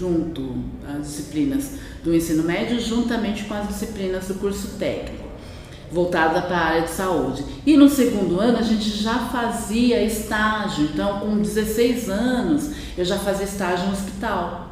junto, 0.00 0.54
as 0.88 1.06
disciplinas 1.06 1.72
do 2.02 2.14
ensino 2.14 2.42
médio, 2.42 2.80
juntamente 2.80 3.44
com 3.44 3.52
as 3.52 3.68
disciplinas 3.68 4.26
do 4.28 4.34
curso 4.34 4.78
técnico 4.78 5.28
voltada 5.92 6.42
para 6.42 6.56
a 6.56 6.66
área 6.66 6.82
de 6.82 6.90
saúde. 6.90 7.44
E 7.66 7.76
no 7.76 7.88
segundo 7.88 8.38
ano 8.38 8.58
a 8.58 8.62
gente 8.62 8.88
já 8.88 9.18
fazia 9.18 10.02
estágio, 10.02 10.84
então 10.84 11.18
com 11.20 11.42
16 11.42 12.08
anos 12.08 12.70
eu 12.96 13.04
já 13.04 13.18
fazia 13.18 13.44
estágio 13.44 13.86
no 13.86 13.92
hospital. 13.92 14.70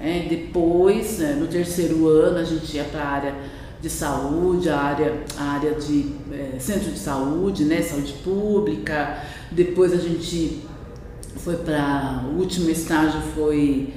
É, 0.00 0.26
depois, 0.30 1.18
né, 1.18 1.34
no 1.34 1.46
terceiro 1.46 2.08
ano, 2.08 2.38
a 2.38 2.44
gente 2.44 2.76
ia 2.76 2.84
para 2.84 3.02
a 3.02 3.08
área 3.08 3.34
de 3.82 3.90
saúde, 3.90 4.70
a 4.70 4.78
área, 4.78 5.24
a 5.36 5.42
área 5.42 5.74
de 5.74 6.12
eh, 6.32 6.56
centro 6.58 6.90
de 6.90 6.98
saúde, 6.98 7.64
né, 7.64 7.82
saúde 7.82 8.12
pública. 8.24 9.22
Depois 9.50 9.92
a 9.92 9.96
gente 9.96 10.62
foi 11.36 11.56
para 11.56 12.24
o 12.30 12.38
último 12.38 12.70
estágio 12.70 13.20
foi 13.34 13.92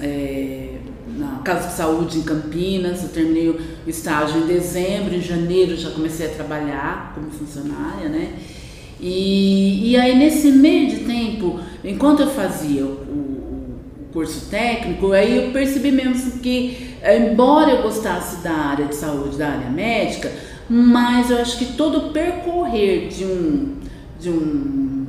é, 0.00 0.76
na 1.18 1.40
Casa 1.44 1.68
de 1.68 1.74
Saúde 1.74 2.18
em 2.18 2.22
Campinas. 2.22 3.02
Eu 3.02 3.08
terminei 3.10 3.48
o 3.50 3.58
estágio 3.86 4.42
em 4.42 4.46
dezembro, 4.46 5.14
em 5.14 5.20
janeiro 5.20 5.76
já 5.76 5.90
comecei 5.90 6.26
a 6.26 6.30
trabalhar 6.30 7.12
como 7.14 7.30
funcionária, 7.30 8.08
né? 8.08 8.32
E, 9.00 9.90
e 9.90 9.96
aí 9.96 10.16
nesse 10.16 10.52
meio 10.52 10.88
de 10.90 10.98
tempo, 11.00 11.58
enquanto 11.84 12.20
eu 12.20 12.28
fazia 12.28 12.84
o, 12.84 12.88
o- 12.88 13.32
curso 14.12 14.48
técnico, 14.50 15.10
aí 15.12 15.46
eu 15.46 15.52
percebi 15.52 15.90
mesmo 15.90 16.38
que, 16.40 16.94
eh, 17.00 17.30
embora 17.32 17.70
eu 17.70 17.82
gostasse 17.82 18.42
da 18.44 18.52
área 18.52 18.84
de 18.84 18.94
saúde, 18.94 19.38
da 19.38 19.48
área 19.48 19.70
médica, 19.70 20.30
mas 20.68 21.30
eu 21.30 21.38
acho 21.38 21.56
que 21.58 21.72
todo 21.72 21.96
o 22.08 22.12
percorrer 22.12 23.08
de 23.08 23.24
um, 23.24 23.74
de 24.20 24.28
um 24.28 25.06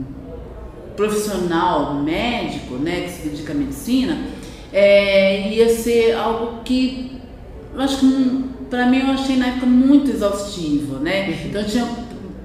profissional 0.96 1.96
médico, 2.02 2.76
né, 2.76 3.02
que 3.02 3.10
se 3.12 3.28
dedica 3.30 3.52
à 3.52 3.56
medicina, 3.56 4.18
é, 4.74 5.50
ia 5.50 5.70
ser 5.70 6.16
algo 6.16 6.64
que 6.64 7.22
acho 7.78 8.00
que 8.00 8.46
para 8.70 8.88
mim 8.88 9.00
eu 9.00 9.08
achei 9.08 9.38
na 9.38 9.48
época 9.48 9.68
muito 9.68 10.10
exaustivo, 10.10 10.96
né? 10.98 11.30
Então 11.46 11.62
eu 11.62 11.68
tinha 11.68 11.88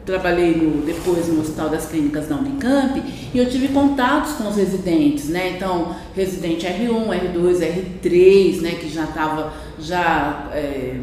trabalhei 0.09 0.55
no, 0.55 0.83
depois 0.87 1.29
no 1.29 1.43
Hospital 1.43 1.69
das 1.69 1.87
Clínicas 1.87 2.29
da 2.29 2.37
Unicamp 2.37 3.03
e 3.35 3.39
eu 3.39 3.49
tive 3.49 3.69
contatos 3.69 4.33
com 4.33 4.49
os 4.49 4.57
residentes, 4.57 5.29
né? 5.29 5.51
Então, 5.51 5.95
residente 6.17 6.67
R1, 6.67 7.35
R2, 7.35 7.59
R3, 8.03 8.61
né? 8.63 8.71
Que 8.73 8.89
já 8.89 9.05
estava, 9.05 9.53
já, 9.79 10.49
é, 10.55 10.97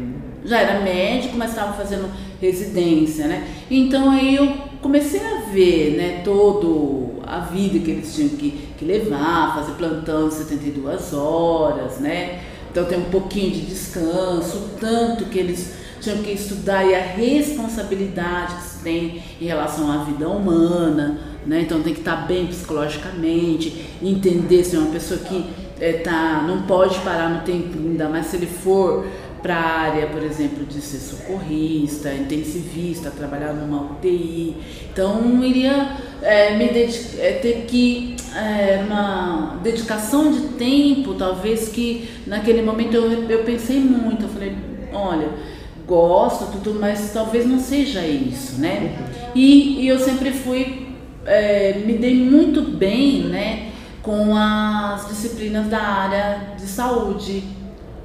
já 0.44 0.58
era 0.58 0.80
médico, 0.80 1.36
mas 1.36 1.50
estava 1.50 1.72
fazendo 1.74 2.10
residência, 2.40 3.28
né? 3.28 3.46
Então 3.70 4.10
aí 4.10 4.34
eu 4.34 4.52
comecei 4.82 5.20
a 5.20 5.50
ver, 5.52 5.96
né? 5.96 6.22
Todo 6.24 7.15
a 7.26 7.40
vida 7.40 7.78
que 7.78 7.90
eles 7.90 8.14
tinham 8.14 8.30
que, 8.30 8.70
que 8.78 8.84
levar, 8.84 9.54
fazer 9.54 9.72
plantão 9.72 10.28
de 10.28 10.34
72 10.34 11.12
horas, 11.12 11.98
né? 11.98 12.42
Então 12.70 12.84
tem 12.84 12.98
um 12.98 13.10
pouquinho 13.10 13.50
de 13.52 13.62
descanso, 13.62 14.56
o 14.58 14.68
tanto 14.78 15.24
que 15.26 15.38
eles 15.38 15.74
tinham 16.00 16.18
que 16.18 16.30
estudar 16.30 16.84
e 16.84 16.94
a 16.94 17.00
responsabilidade 17.00 18.54
que 18.56 18.62
se 18.62 18.84
tem 18.84 19.22
em 19.40 19.46
relação 19.46 19.90
à 19.90 20.04
vida 20.04 20.28
humana, 20.28 21.18
né? 21.46 21.62
Então 21.62 21.82
tem 21.82 21.94
que 21.94 22.00
estar 22.00 22.26
bem 22.26 22.46
psicologicamente, 22.46 23.86
entender 24.02 24.62
se 24.62 24.76
é 24.76 24.78
uma 24.78 24.92
pessoa 24.92 25.18
que 25.20 25.44
é, 25.80 25.94
tá, 25.94 26.44
não 26.46 26.62
pode 26.62 26.98
parar 27.00 27.28
no 27.30 27.40
tempo, 27.40 27.78
ainda 27.78 28.08
mais 28.08 28.26
se 28.26 28.36
ele 28.36 28.46
for 28.46 29.06
para 29.46 29.54
a 29.54 29.80
área, 29.82 30.08
por 30.08 30.24
exemplo, 30.24 30.66
de 30.66 30.80
ser 30.80 30.98
socorrista, 30.98 32.12
intensivista, 32.12 33.12
trabalhar 33.12 33.52
numa 33.52 33.92
UTI. 33.92 34.56
Então 34.92 35.40
iria 35.44 35.98
é, 36.20 36.56
me 36.56 36.66
dedicar, 36.66 37.22
é, 37.22 37.32
ter 37.34 37.64
que 37.68 38.16
é, 38.34 38.82
uma 38.84 39.60
dedicação 39.62 40.32
de 40.32 40.48
tempo, 40.54 41.14
talvez 41.14 41.68
que 41.68 42.08
naquele 42.26 42.60
momento 42.60 42.94
eu, 42.94 43.30
eu 43.30 43.44
pensei 43.44 43.78
muito, 43.78 44.24
eu 44.24 44.28
falei, 44.28 44.52
olha, 44.92 45.28
gosto 45.86 46.50
tudo, 46.50 46.80
mas 46.80 47.12
talvez 47.12 47.46
não 47.46 47.60
seja 47.60 48.04
isso, 48.04 48.60
né? 48.60 48.98
E, 49.32 49.80
e 49.80 49.86
eu 49.86 50.00
sempre 50.00 50.32
fui, 50.32 50.88
é, 51.24 51.84
me 51.86 51.92
dei 51.92 52.16
muito 52.16 52.62
bem, 52.62 53.26
né, 53.26 53.68
com 54.02 54.36
as 54.36 55.06
disciplinas 55.06 55.68
da 55.68 55.78
área 55.78 56.56
de 56.56 56.66
saúde, 56.66 57.44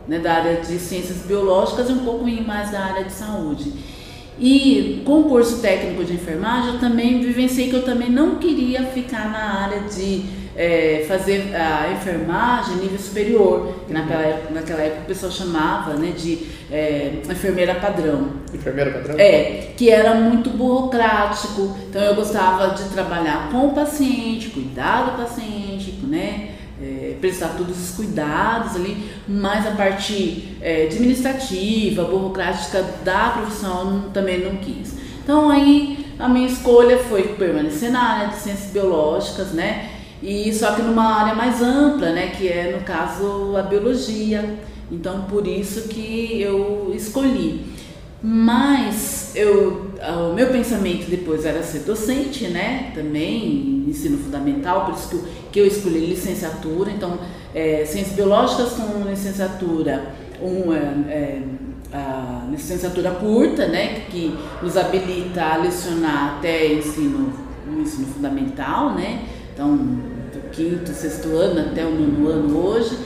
né, 0.08 0.20
da 0.20 0.34
área 0.34 0.56
de 0.62 0.80
ciências 0.80 1.20
biológicas 1.26 1.90
e 1.90 1.94
um 1.94 2.00
pouco 2.00 2.26
mais 2.46 2.72
da 2.72 2.80
área 2.80 3.04
de 3.04 3.12
saúde. 3.12 3.72
E 4.40 5.04
com 5.06 5.20
o 5.20 5.24
curso 5.26 5.62
técnico 5.62 6.04
de 6.04 6.14
enfermagem, 6.14 6.74
eu 6.74 6.80
também 6.80 7.22
vivenciei 7.22 7.70
que 7.70 7.76
eu 7.76 7.84
também 7.84 8.10
não 8.10 8.36
queria 8.36 8.84
ficar 8.86 9.30
na 9.30 9.62
área 9.62 9.82
de 9.82 10.24
é, 10.56 11.06
fazer 11.08 11.56
a 11.56 11.92
enfermagem 11.94 12.78
nível 12.78 13.00
superior, 13.00 13.74
que 13.88 13.94
naquela 13.94 14.22
época, 14.22 14.54
naquela 14.54 14.82
época 14.82 15.02
o 15.04 15.06
pessoal 15.06 15.32
chamava 15.32 15.94
né, 15.94 16.12
de 16.18 16.40
é, 16.72 17.22
enfermeira 17.30 17.76
padrão. 17.76 18.30
Enfermeira 18.54 18.92
padrão? 18.92 19.16
É, 19.20 19.74
que 19.78 19.90
era 19.90 20.16
muito 20.16 20.50
burocrático, 20.50 21.78
então 21.90 22.02
eu 22.02 22.16
gostava 22.16 22.74
de 22.74 22.84
trabalhar 22.90 23.50
com 23.52 23.68
o 23.68 23.74
paciente, 23.74 24.50
cuidar 24.50 25.12
do 25.12 25.24
paciente, 25.24 26.00
né? 26.04 26.56
Prestar 27.22 27.50
todos 27.50 27.80
os 27.80 27.96
cuidados 27.96 28.76
ali, 28.76 29.10
mas 29.28 29.66
a 29.66 29.72
parte 29.72 30.58
é, 30.60 30.88
administrativa, 30.88 32.04
burocrática 32.04 32.84
da 33.06 33.30
profissão 33.30 34.10
também 34.12 34.40
não 34.44 34.58
quis. 34.58 34.96
Então 35.24 35.50
aí 35.50 36.08
a 36.18 36.28
minha 36.28 36.48
escolha 36.48 36.98
foi 36.98 37.30
permanecer 37.30 37.92
na 37.92 38.02
área 38.02 38.28
de 38.30 38.36
ciências 38.38 38.72
biológicas, 38.72 39.52
né? 39.54 39.90
E 40.22 40.54
só 40.54 40.74
que 40.74 40.82
numa 40.82 41.22
área 41.22 41.34
mais 41.34 41.62
ampla, 41.62 42.12
né? 42.12 42.32
Que 42.38 42.48
é 42.48 42.76
no 42.78 42.84
caso 42.84 43.56
a 43.56 43.62
biologia. 43.62 44.58
Então 44.92 45.22
por 45.30 45.48
isso 45.48 45.88
que 45.88 46.42
eu 46.42 46.92
escolhi. 46.94 47.66
Mas 48.22 49.32
eu, 49.36 49.91
o 50.10 50.34
meu 50.34 50.48
pensamento 50.48 51.10
depois 51.10 51.46
era 51.46 51.62
ser 51.62 51.80
docente, 51.80 52.48
né? 52.48 52.92
Também 52.96 53.86
ensino 53.88 54.18
fundamental, 54.18 54.86
por 54.86 54.96
isso 54.96 55.10
que 55.10 55.16
eu, 55.16 55.24
que 55.52 55.60
eu 55.60 55.68
escolhi 55.68 56.00
licenciatura. 56.00 56.92
Então, 56.92 57.20
é, 57.54 57.86
ciências 57.86 58.16
biológicas 58.16 58.74
com 58.74 59.08
licenciatura, 59.10 60.14
um, 60.42 60.74
é, 60.74 60.78
é, 61.10 61.42
a 61.94 62.48
licenciatura 62.50 63.12
curta, 63.12 63.68
né, 63.68 64.04
que 64.10 64.36
nos 64.62 64.78
habilita 64.78 65.44
a 65.44 65.58
lecionar 65.58 66.38
até 66.38 66.74
ensino, 66.74 67.34
o 67.68 67.82
ensino 67.82 68.08
fundamental, 68.08 68.94
né, 68.94 69.26
então 69.54 69.76
do 69.76 70.50
quinto, 70.52 70.92
sexto 70.92 71.28
ano 71.36 71.60
até 71.60 71.86
o 71.86 71.92
nono 71.92 72.30
ano 72.30 72.58
hoje, 72.58 72.98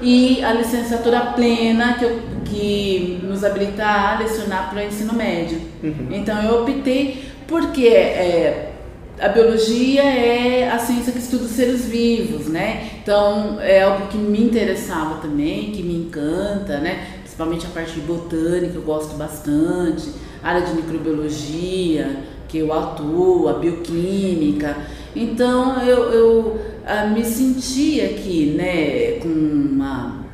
e 0.00 0.42
a 0.44 0.52
licenciatura 0.52 1.20
plena 1.36 1.94
que, 1.94 2.04
eu, 2.04 2.20
que 2.44 3.20
nos 3.22 3.44
habilita 3.44 3.86
a 3.86 4.18
lecionar 4.18 4.68
para 4.68 4.82
o 4.82 4.86
ensino 4.86 5.12
médio. 5.12 5.71
Uhum. 5.82 6.08
Então 6.10 6.42
eu 6.42 6.62
optei 6.62 7.24
porque 7.46 7.88
é, 7.88 8.72
a 9.18 9.28
biologia 9.28 10.02
é 10.02 10.70
a 10.70 10.78
ciência 10.78 11.12
que 11.12 11.18
estuda 11.18 11.44
os 11.44 11.50
seres 11.50 11.86
vivos, 11.86 12.46
né? 12.46 12.90
Então 13.02 13.60
é 13.60 13.82
algo 13.82 14.06
que 14.06 14.16
me 14.16 14.40
interessava 14.40 15.16
também, 15.16 15.70
que 15.72 15.82
me 15.82 15.94
encanta, 15.94 16.78
né? 16.78 17.06
principalmente 17.32 17.66
a 17.66 17.70
parte 17.70 17.94
de 17.94 18.00
botânica, 18.02 18.74
eu 18.74 18.82
gosto 18.82 19.16
bastante, 19.16 20.12
área 20.42 20.60
de 20.60 20.74
microbiologia, 20.74 22.24
que 22.46 22.58
eu 22.58 22.72
atuo, 22.72 23.48
a 23.48 23.54
bioquímica. 23.54 24.76
Então 25.16 25.82
eu, 25.82 26.12
eu 26.12 26.60
ah, 26.86 27.06
me 27.06 27.24
senti 27.24 28.02
aqui 28.02 28.54
né, 28.56 29.18
com 29.20 29.28
uma, 29.28 30.26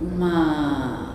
uma, 0.00 1.05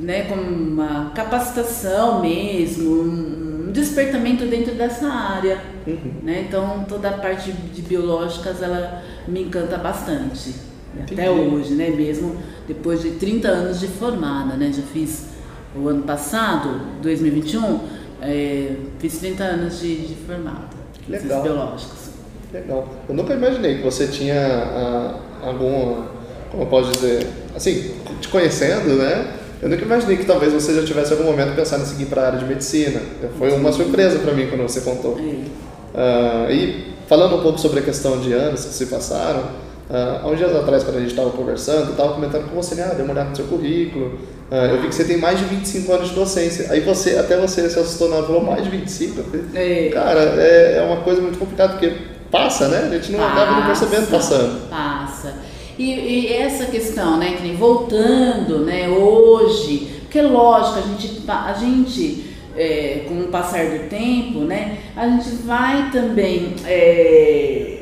né, 0.00 0.22
com 0.22 0.34
uma 0.34 1.12
capacitação 1.14 2.20
mesmo, 2.20 3.02
um 3.02 3.72
despertamento 3.72 4.46
dentro 4.46 4.74
dessa 4.74 5.06
área. 5.06 5.60
Uhum. 5.86 6.12
Né? 6.22 6.46
Então 6.48 6.84
toda 6.88 7.10
a 7.10 7.12
parte 7.12 7.52
de 7.52 7.82
biológicas 7.82 8.62
ela 8.62 9.02
me 9.28 9.42
encanta 9.42 9.76
bastante. 9.76 10.54
Entendi. 10.94 11.20
Até 11.20 11.30
hoje, 11.30 11.74
né? 11.74 11.90
Mesmo 11.90 12.36
depois 12.66 13.00
de 13.00 13.12
30 13.12 13.48
anos 13.48 13.78
de 13.78 13.86
formada, 13.86 14.56
né? 14.56 14.72
Já 14.74 14.82
fiz 14.82 15.26
o 15.76 15.86
ano 15.86 16.02
passado, 16.02 16.80
2021, 17.00 17.80
é, 18.20 18.74
fiz 18.98 19.18
30 19.18 19.44
anos 19.44 19.80
de, 19.80 20.08
de 20.08 20.14
formada. 20.26 20.80
Legal. 21.08 21.42
biológicos. 21.42 22.10
Legal. 22.52 22.88
Eu 23.08 23.14
nunca 23.14 23.34
imaginei 23.34 23.76
que 23.76 23.82
você 23.82 24.08
tinha 24.08 24.34
ah, 24.36 25.20
alguma, 25.42 26.08
como 26.50 26.64
eu 26.64 26.66
posso 26.66 26.90
dizer, 26.90 27.26
assim, 27.54 27.94
te 28.20 28.28
conhecendo, 28.28 28.96
né? 28.96 29.39
Eu 29.62 29.68
nunca 29.68 29.84
imaginei 29.84 30.16
que 30.16 30.24
talvez 30.24 30.52
você 30.52 30.74
já 30.74 30.82
tivesse 30.84 31.12
algum 31.12 31.24
momento 31.24 31.54
pensando 31.54 31.82
em 31.82 31.86
seguir 31.86 32.06
para 32.06 32.22
a 32.22 32.26
área 32.26 32.38
de 32.38 32.44
medicina. 32.46 33.00
Foi 33.38 33.52
uma 33.52 33.72
surpresa 33.72 34.18
para 34.20 34.32
mim 34.32 34.46
quando 34.48 34.62
você 34.62 34.80
contou. 34.80 35.12
Uh, 35.12 36.50
e 36.50 36.94
falando 37.08 37.36
um 37.36 37.42
pouco 37.42 37.58
sobre 37.58 37.80
a 37.80 37.82
questão 37.82 38.20
de 38.20 38.32
anos 38.32 38.64
que 38.64 38.72
se 38.72 38.86
passaram, 38.86 39.44
Uh, 39.90 40.24
há 40.24 40.28
uns 40.28 40.38
dias 40.38 40.54
atrás, 40.54 40.84
quando 40.84 40.98
a 40.98 41.00
gente 41.00 41.10
estava 41.10 41.30
conversando, 41.30 41.86
eu 41.86 41.90
estava 41.90 42.12
comentando 42.12 42.48
com 42.48 42.54
você, 42.54 42.76
né? 42.76 42.88
Ah, 42.88 42.94
dei 42.94 43.04
uma 43.04 43.12
olhada 43.12 43.30
no 43.30 43.34
seu 43.34 43.46
currículo. 43.46 44.20
Uh, 44.48 44.54
eu 44.54 44.82
vi 44.82 44.86
que 44.86 44.94
você 44.94 45.02
tem 45.02 45.16
mais 45.16 45.36
de 45.36 45.46
25 45.46 45.92
anos 45.92 46.10
de 46.10 46.14
docência. 46.14 46.70
Aí 46.70 46.78
você, 46.78 47.18
até 47.18 47.36
você 47.36 47.68
se 47.68 47.76
assustou, 47.76 48.08
não, 48.08 48.24
falou 48.24 48.40
mais 48.40 48.62
de 48.62 48.70
25. 48.70 49.24
É. 49.52 49.90
Cara, 49.92 50.20
é, 50.20 50.76
é 50.76 50.82
uma 50.82 50.98
coisa 51.02 51.20
muito 51.20 51.40
complicada, 51.40 51.72
porque 51.72 51.92
passa, 52.30 52.68
né? 52.68 52.88
A 52.88 52.94
gente 52.94 53.10
não 53.10 53.18
passa, 53.18 53.32
acaba 53.32 53.58
não 53.58 53.66
percebendo 53.66 54.10
passando. 54.12 54.70
Passa. 54.70 55.34
E, 55.80 55.92
e, 55.92 56.32
essa 56.34 56.66
questão, 56.66 57.16
né, 57.16 57.38
que 57.40 57.52
voltando, 57.52 58.66
né, 58.66 58.86
hoje, 58.86 60.02
porque 60.02 60.20
lógico, 60.20 60.78
a 60.78 60.82
gente, 60.82 61.22
a 61.26 61.54
gente 61.54 62.36
é, 62.54 63.06
com 63.08 63.18
o 63.20 63.28
passar 63.28 63.64
do 63.64 63.88
tempo, 63.88 64.40
né, 64.40 64.76
a 64.94 65.08
gente 65.08 65.30
vai 65.36 65.90
também. 65.90 66.54
É, 66.66 67.78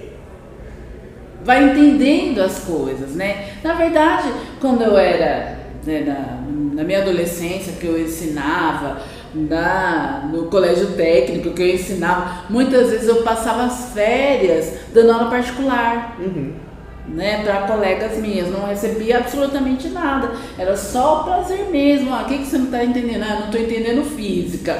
vai 1.42 1.70
entendendo 1.70 2.40
as 2.40 2.61
coisas, 2.61 3.16
né? 3.16 3.54
Na 3.64 3.72
verdade, 3.72 4.28
quando 4.61 4.82
eu 4.82 4.96
era 4.96 5.58
né, 5.84 6.00
na, 6.06 6.76
na 6.76 6.84
minha 6.84 7.02
adolescência, 7.02 7.72
que 7.80 7.87
eu 7.87 8.00
ensinava, 8.00 9.02
na, 9.34 10.28
no 10.32 10.44
colégio 10.44 10.92
técnico 10.92 11.50
que 11.50 11.62
eu 11.62 11.74
ensinava, 11.74 12.44
muitas 12.48 12.90
vezes 12.90 13.08
eu 13.08 13.24
passava 13.24 13.64
as 13.64 13.92
férias 13.92 14.72
dando 14.94 15.11
aula 15.11 15.30
particular. 15.30 16.16
Uhum. 16.20 16.67
Né, 17.09 17.42
para 17.42 17.62
colegas 17.62 18.18
minhas, 18.18 18.51
não 18.51 18.66
recebia 18.66 19.18
absolutamente 19.18 19.88
nada, 19.88 20.33
era 20.59 20.77
só 20.77 21.21
o 21.21 21.25
prazer 21.25 21.71
mesmo. 21.71 22.14
Ah, 22.14 22.23
o 22.23 22.27
que, 22.27 22.38
que 22.38 22.44
você 22.44 22.59
não 22.59 22.66
está 22.66 22.85
entendendo? 22.85 23.23
Ah, 23.23 23.37
não 23.40 23.47
estou 23.47 23.61
entendendo 23.61 24.05
física. 24.05 24.79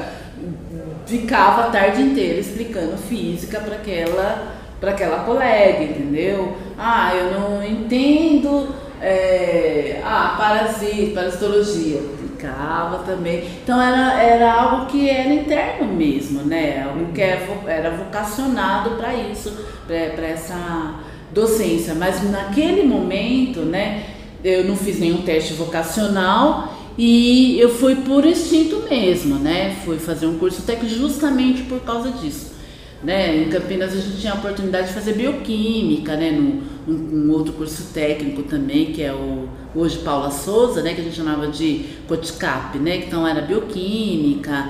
Ficava 1.07 1.63
a 1.63 1.69
tarde 1.71 2.03
inteira 2.03 2.39
explicando 2.39 2.95
física 2.97 3.59
para 3.59 3.75
aquela 3.75 4.59
para 4.79 4.91
aquela 4.91 5.23
colega, 5.25 5.83
entendeu? 5.83 6.55
Ah, 6.77 7.13
eu 7.13 7.39
não 7.39 7.63
entendo 7.63 8.69
é, 9.01 10.01
ah, 10.03 10.35
parasita, 10.37 11.15
parasitologia. 11.15 12.01
Ficava 12.21 12.99
também. 12.99 13.43
Então 13.63 13.81
era, 13.81 14.21
era 14.21 14.53
algo 14.53 14.85
que 14.85 15.09
era 15.09 15.33
interno 15.33 15.87
mesmo, 15.87 16.43
né? 16.43 16.83
Algo 16.87 17.11
que 17.11 17.21
é 17.21 17.45
era 17.67 17.91
vocacionado 17.91 18.91
para 18.91 19.13
isso, 19.13 19.65
para 19.85 20.27
essa 20.27 20.95
docência. 21.33 21.93
Mas 21.95 22.29
naquele 22.29 22.83
momento, 22.83 23.61
né, 23.61 24.05
eu 24.43 24.63
não 24.65 24.75
fiz 24.75 24.99
nenhum 24.99 25.21
teste 25.21 25.53
vocacional 25.53 26.75
e 26.97 27.59
eu 27.59 27.69
fui 27.69 27.95
por 27.95 28.25
instinto 28.25 28.83
mesmo, 28.89 29.35
né? 29.35 29.75
Fui 29.85 29.97
fazer 29.97 30.25
um 30.25 30.37
curso 30.37 30.63
técnico 30.63 30.95
justamente 30.95 31.63
por 31.63 31.79
causa 31.81 32.11
disso. 32.11 32.57
Né? 33.01 33.43
Em 33.43 33.49
Campinas 33.49 33.93
a 33.93 33.95
gente 33.95 34.19
tinha 34.19 34.33
a 34.33 34.35
oportunidade 34.35 34.87
de 34.87 34.93
fazer 34.93 35.13
bioquímica, 35.13 36.17
né? 36.17 36.31
No, 36.31 36.61
um, 36.85 37.27
um 37.27 37.31
outro 37.31 37.53
curso 37.53 37.93
técnico 37.93 38.43
também, 38.43 38.87
que 38.87 39.01
é 39.01 39.13
o 39.13 39.47
hoje 39.73 39.99
Paula 39.99 40.31
Souza, 40.31 40.81
né? 40.81 40.93
que 40.93 41.01
a 41.01 41.03
gente 41.03 41.15
chamava 41.15 41.47
de 41.47 41.85
COTCAP, 42.07 42.79
né? 42.79 42.97
então 42.97 43.25
era 43.25 43.41
bioquímica, 43.41 44.69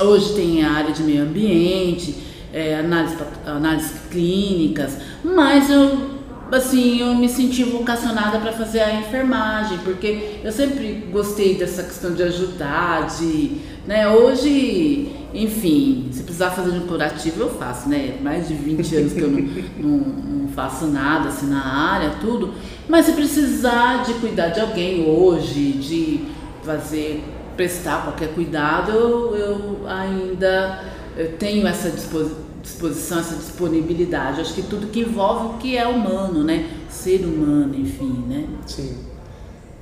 hoje 0.00 0.34
tem 0.34 0.64
a 0.64 0.72
área 0.72 0.92
de 0.92 1.02
meio 1.02 1.22
ambiente, 1.22 2.16
é, 2.52 2.76
análise, 2.76 3.16
análise 3.44 3.92
clínicas, 4.10 4.96
mas 5.34 5.70
eu 5.70 6.18
assim, 6.56 7.00
eu 7.00 7.14
me 7.14 7.28
senti 7.28 7.62
vocacionada 7.62 8.38
para 8.38 8.52
fazer 8.52 8.80
a 8.80 9.00
enfermagem, 9.00 9.78
porque 9.84 10.40
eu 10.42 10.50
sempre 10.50 11.08
gostei 11.12 11.56
dessa 11.56 11.82
questão 11.82 12.14
de 12.14 12.22
ajudar, 12.22 13.06
de, 13.06 13.58
né, 13.86 14.08
hoje, 14.08 15.12
enfim, 15.34 16.08
se 16.10 16.22
precisar 16.22 16.50
fazer 16.50 16.70
um 16.70 16.86
curativo 16.86 17.42
eu 17.42 17.50
faço, 17.50 17.88
né, 17.88 18.16
mais 18.22 18.48
de 18.48 18.54
20 18.54 18.96
anos 18.96 19.12
que 19.12 19.20
eu 19.20 19.30
não, 19.30 19.40
não, 19.78 19.98
não 19.98 20.48
faço 20.48 20.86
nada 20.86 21.28
assim 21.28 21.48
na 21.48 21.62
área, 21.62 22.12
tudo, 22.20 22.54
mas 22.88 23.04
se 23.04 23.12
precisar 23.12 24.04
de 24.04 24.14
cuidar 24.14 24.48
de 24.48 24.60
alguém 24.60 25.06
hoje, 25.06 25.72
de 25.72 26.20
fazer, 26.62 27.22
prestar 27.56 28.04
qualquer 28.04 28.28
cuidado, 28.28 28.92
eu, 28.92 29.36
eu 29.36 29.86
ainda 29.86 30.82
eu 31.16 31.32
tenho 31.32 31.66
essa 31.66 31.90
disposição 31.90 32.47
disposição, 32.68 33.18
essa 33.18 33.34
disponibilidade. 33.34 34.40
Acho 34.40 34.54
que 34.54 34.62
tudo 34.62 34.88
que 34.88 35.00
envolve 35.00 35.46
o 35.46 35.58
que 35.58 35.76
é 35.76 35.86
humano, 35.86 36.44
né? 36.44 36.68
Ser 36.90 37.24
humano, 37.24 37.74
enfim, 37.74 38.24
né? 38.28 38.46
Sim. 38.66 38.96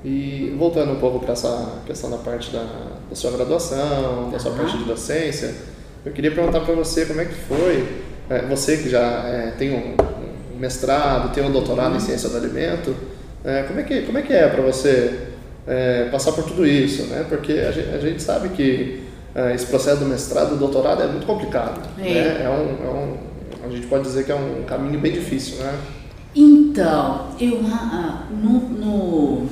E 0.04 0.54
voltando 0.56 0.92
um 0.92 1.00
pouco 1.00 1.18
para 1.18 1.32
essa 1.32 1.82
questão 1.84 2.10
da 2.10 2.18
parte 2.18 2.52
da, 2.52 2.64
da 3.08 3.16
sua 3.16 3.32
graduação, 3.32 4.30
da 4.30 4.38
sua 4.38 4.52
parte 4.52 4.78
de 4.78 4.84
docência, 4.84 5.54
eu 6.04 6.12
queria 6.12 6.30
perguntar 6.30 6.60
para 6.60 6.74
você 6.74 7.04
como 7.06 7.20
é 7.20 7.24
que 7.24 7.34
foi, 7.34 8.02
é, 8.30 8.42
você 8.46 8.76
que 8.76 8.88
já 8.88 9.24
é, 9.26 9.54
tem 9.58 9.74
um, 9.74 9.96
mestrado, 10.58 11.34
tem 11.34 11.44
um 11.44 11.50
doutorado 11.50 11.90
uhum. 11.90 11.96
em 11.96 12.00
ciência 12.00 12.28
do 12.28 12.36
alimento, 12.36 12.94
é, 13.44 13.64
como, 13.64 13.80
é 13.80 13.82
que, 13.82 14.02
como 14.02 14.18
é 14.18 14.22
que 14.22 14.32
é 14.32 14.48
para 14.48 14.62
você 14.62 15.28
é, 15.66 16.08
passar 16.10 16.32
por 16.32 16.44
tudo 16.44 16.66
isso, 16.66 17.04
né? 17.04 17.26
Porque 17.28 17.52
a 17.52 17.72
gente, 17.72 17.88
a 17.88 17.98
gente 17.98 18.22
sabe 18.22 18.50
que 18.50 19.05
esse 19.54 19.66
processo 19.66 20.00
do 20.00 20.06
mestrado, 20.06 20.50
do 20.50 20.56
doutorado 20.56 21.02
é 21.02 21.06
muito 21.06 21.26
complicado. 21.26 21.86
É, 21.98 22.02
né? 22.02 22.42
é, 22.44 22.48
um, 22.48 22.86
é, 22.86 22.90
um, 22.90 23.16
A 23.66 23.68
gente 23.68 23.86
pode 23.86 24.04
dizer 24.04 24.24
que 24.24 24.32
é 24.32 24.34
um 24.34 24.64
caminho 24.64 24.98
bem 24.98 25.12
difícil, 25.12 25.58
né? 25.58 25.78
Então, 26.34 27.28
eu 27.40 27.60
ah, 27.64 28.26
no, 28.30 28.60
no, 28.60 29.46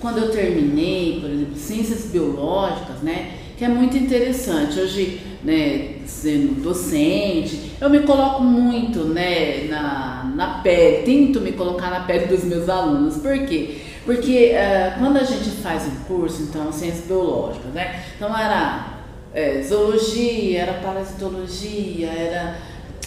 quando 0.00 0.18
eu 0.18 0.30
terminei, 0.30 1.20
por 1.20 1.30
exemplo, 1.30 1.56
ciências 1.56 2.04
biológicas, 2.06 3.00
né, 3.02 3.32
que 3.56 3.64
é 3.64 3.68
muito 3.68 3.96
interessante. 3.96 4.78
Hoje, 4.78 5.20
né, 5.42 5.96
sendo 6.06 6.62
docente, 6.62 7.72
eu 7.80 7.88
me 7.90 8.00
coloco 8.00 8.42
muito, 8.42 9.04
né, 9.04 9.66
na, 9.68 10.32
na 10.34 10.46
pele, 10.60 11.02
tento 11.04 11.40
me 11.40 11.52
colocar 11.52 11.90
na 11.90 12.00
pele 12.00 12.26
dos 12.26 12.44
meus 12.44 12.68
alunos. 12.68 13.16
Por 13.16 13.38
quê? 13.46 13.78
Porque 14.04 14.52
uh, 14.52 14.98
quando 14.98 15.18
a 15.18 15.24
gente 15.24 15.50
faz 15.62 15.86
um 15.86 16.04
curso, 16.04 16.42
então, 16.42 16.72
ciências 16.72 17.06
biológicas, 17.06 17.72
né, 17.72 18.02
então 18.16 18.36
era 18.36 18.97
é, 19.34 19.62
zoologia, 19.62 20.60
era 20.60 20.74
parasitologia, 20.74 22.08
era 22.08 22.56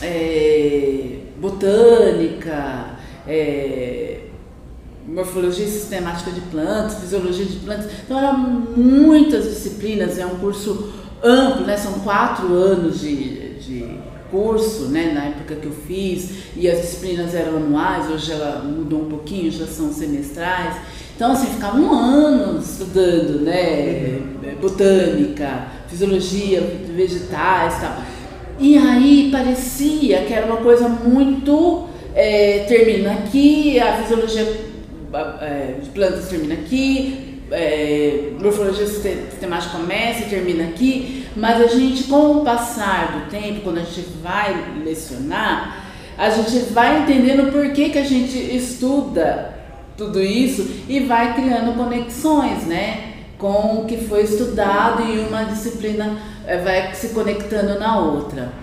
é, 0.01 1.17
botânica, 1.37 2.97
é, 3.27 4.19
morfologia 5.07 5.67
sistemática 5.67 6.31
de 6.31 6.41
plantas, 6.41 6.99
fisiologia 6.99 7.45
de 7.45 7.57
plantas. 7.57 7.91
Então 8.05 8.17
eram 8.17 8.37
muitas 8.37 9.45
disciplinas, 9.45 10.17
é 10.17 10.25
um 10.25 10.37
curso 10.37 10.93
amplo, 11.23 11.65
né? 11.65 11.77
São 11.77 11.93
quatro 11.99 12.53
anos 12.53 12.99
de, 12.99 13.55
de 13.59 13.99
curso, 14.29 14.85
né? 14.85 15.11
Na 15.13 15.25
época 15.25 15.55
que 15.55 15.65
eu 15.65 15.71
fiz, 15.71 16.55
e 16.55 16.69
as 16.69 16.81
disciplinas 16.81 17.33
eram 17.33 17.57
anuais, 17.57 18.09
hoje 18.09 18.31
ela 18.31 18.63
mudou 18.63 19.01
um 19.01 19.09
pouquinho, 19.09 19.51
já 19.51 19.67
são 19.67 19.91
semestrais. 19.91 20.77
Então, 21.15 21.33
assim, 21.33 21.47
ficava 21.47 21.77
um 21.77 21.93
ano 21.93 22.59
estudando, 22.59 23.41
né? 23.41 24.19
Botânica, 24.59 25.67
fisiologia, 25.91 26.61
vegetais 26.95 27.77
e 27.77 27.81
tal. 27.81 27.97
E 28.59 28.77
aí 28.77 29.29
parecia 29.31 30.23
que 30.23 30.33
era 30.33 30.45
uma 30.45 30.57
coisa 30.57 30.89
muito. 30.89 31.87
É, 32.13 32.65
termina 32.67 33.13
aqui, 33.13 33.79
a 33.79 33.97
fisiologia 33.97 34.41
é, 35.41 35.75
de 35.81 35.89
plantas 35.89 36.27
termina 36.27 36.55
aqui, 36.55 37.39
é, 37.51 38.31
morfologia 38.39 38.85
sistemática 38.85 39.77
começa 39.77 40.23
e 40.23 40.29
termina 40.29 40.65
aqui, 40.65 41.25
mas 41.35 41.61
a 41.61 41.67
gente, 41.67 42.03
com 42.03 42.37
o 42.37 42.43
passar 42.43 43.13
do 43.13 43.29
tempo, 43.29 43.61
quando 43.61 43.77
a 43.77 43.83
gente 43.83 44.07
vai 44.21 44.73
lecionar, 44.83 45.85
a 46.17 46.29
gente 46.29 46.71
vai 46.73 47.01
entendendo 47.01 47.51
por 47.51 47.71
que, 47.71 47.89
que 47.89 47.97
a 47.97 48.03
gente 48.03 48.37
estuda 48.37 49.53
tudo 49.97 50.21
isso 50.21 50.67
e 50.87 51.01
vai 51.01 51.33
criando 51.33 51.75
conexões, 51.75 52.63
né? 52.63 53.10
Com 53.41 53.81
o 53.81 53.85
que 53.85 53.97
foi 53.97 54.21
estudado 54.21 55.03
e 55.03 55.19
uma 55.19 55.43
disciplina 55.43 56.15
é, 56.45 56.57
vai 56.59 56.93
se 56.93 57.09
conectando 57.09 57.79
na 57.79 57.99
outra. 57.99 58.53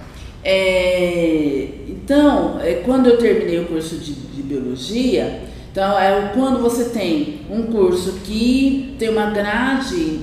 É, 0.43 1.69
então, 1.89 2.61
é, 2.61 2.75
quando 2.85 3.09
eu 3.09 3.19
terminei 3.19 3.59
o 3.59 3.67
curso 3.67 3.97
de, 3.97 4.15
de 4.15 4.41
biologia, 4.41 5.43
então, 5.71 5.99
é 5.99 6.33
quando 6.35 6.61
você 6.61 6.87
tem 6.87 7.41
um 7.51 7.65
curso 7.65 8.21
que 8.25 8.97
tem 8.99 9.11
uma 9.11 9.31
grade 9.31 10.21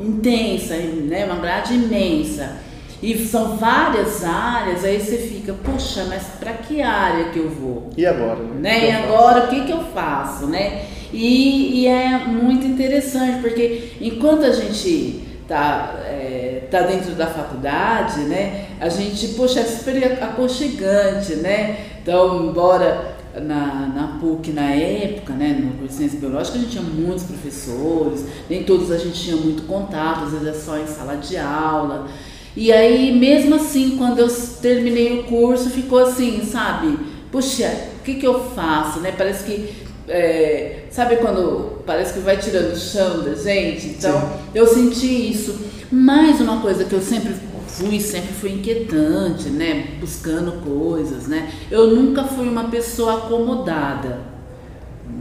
intensa, 0.00 0.76
né, 0.76 1.24
uma 1.24 1.36
grade 1.36 1.74
imensa, 1.74 2.56
e 3.02 3.18
são 3.26 3.56
várias 3.56 4.24
áreas, 4.24 4.84
aí 4.84 5.00
você 5.00 5.18
fica, 5.18 5.52
poxa, 5.52 6.06
mas 6.08 6.22
para 6.38 6.52
que 6.52 6.80
área 6.80 7.30
que 7.30 7.38
eu 7.40 7.50
vou? 7.50 7.90
E 7.96 8.06
agora? 8.06 8.38
Né? 8.60 8.88
E 8.88 8.90
agora 8.92 9.44
o 9.44 9.48
que, 9.48 9.64
que 9.64 9.72
eu 9.72 9.82
faço? 9.92 10.46
Né? 10.46 10.84
E, 11.12 11.80
e 11.80 11.86
é 11.88 12.18
muito 12.18 12.64
interessante, 12.64 13.42
porque 13.42 13.94
enquanto 14.00 14.44
a 14.44 14.52
gente 14.52 15.20
está 15.42 15.96
é, 16.06 16.68
tá 16.70 16.82
dentro 16.82 17.12
da 17.12 17.26
faculdade, 17.26 18.20
né, 18.20 18.66
a 18.80 18.88
gente, 18.88 19.28
poxa, 19.34 19.60
é 19.60 19.64
super 19.64 20.22
aconchegante, 20.22 21.34
né? 21.36 21.76
Então, 22.00 22.46
embora 22.46 23.16
na, 23.34 23.86
na 23.94 24.18
PUC 24.20 24.52
na 24.52 24.70
época, 24.70 25.32
né, 25.34 25.58
no 25.60 25.72
curso 25.72 25.88
de 25.88 25.94
ciência 25.94 26.18
biológica, 26.18 26.56
a 26.56 26.60
gente 26.60 26.72
tinha 26.72 26.82
muitos 26.82 27.24
professores, 27.24 28.24
nem 28.48 28.64
todos 28.64 28.90
a 28.90 28.96
gente 28.96 29.20
tinha 29.20 29.36
muito 29.36 29.64
contato, 29.66 30.24
às 30.24 30.32
vezes 30.32 30.48
é 30.48 30.52
só 30.52 30.78
em 30.78 30.86
sala 30.86 31.16
de 31.16 31.36
aula. 31.36 32.08
E 32.56 32.70
aí, 32.70 33.18
mesmo 33.18 33.54
assim, 33.54 33.96
quando 33.96 34.18
eu 34.18 34.28
terminei 34.60 35.20
o 35.20 35.24
curso, 35.24 35.70
ficou 35.70 35.98
assim, 35.98 36.44
sabe? 36.44 36.98
Puxa, 37.30 37.70
o 38.00 38.04
que, 38.04 38.14
que 38.16 38.26
eu 38.26 38.50
faço, 38.50 39.00
né? 39.00 39.12
Parece 39.16 39.44
que 39.44 39.70
é, 40.08 40.84
sabe 40.90 41.16
quando 41.16 41.82
parece 41.86 42.12
que 42.12 42.20
vai 42.20 42.36
tirando 42.36 42.72
o 42.72 42.76
chão 42.76 43.22
da 43.22 43.34
gente? 43.34 43.86
Então, 43.88 44.20
Sim. 44.20 44.26
eu 44.54 44.66
senti 44.66 45.30
isso. 45.30 45.58
Mais 45.90 46.40
uma 46.40 46.60
coisa 46.60 46.84
que 46.84 46.92
eu 46.92 47.00
sempre 47.00 47.34
fui, 47.68 48.00
sempre 48.00 48.34
fui 48.34 48.52
inquietante, 48.52 49.48
né? 49.48 49.94
Buscando 49.98 50.52
coisas, 50.62 51.26
né? 51.26 51.50
Eu 51.70 51.88
nunca 51.88 52.24
fui 52.24 52.48
uma 52.48 52.64
pessoa 52.64 53.18
acomodada, 53.18 54.20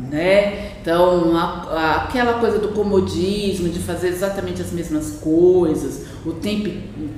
né? 0.09 0.71
Então, 0.81 1.37
a, 1.37 1.43
a, 1.43 1.95
aquela 2.03 2.33
coisa 2.39 2.57
do 2.57 2.69
comodismo, 2.69 3.69
de 3.69 3.79
fazer 3.79 4.09
exatamente 4.09 4.61
as 4.61 4.71
mesmas 4.71 5.11
coisas 5.21 6.10
o 6.25 6.33
tempo 6.33 6.69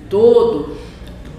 todo, 0.10 0.76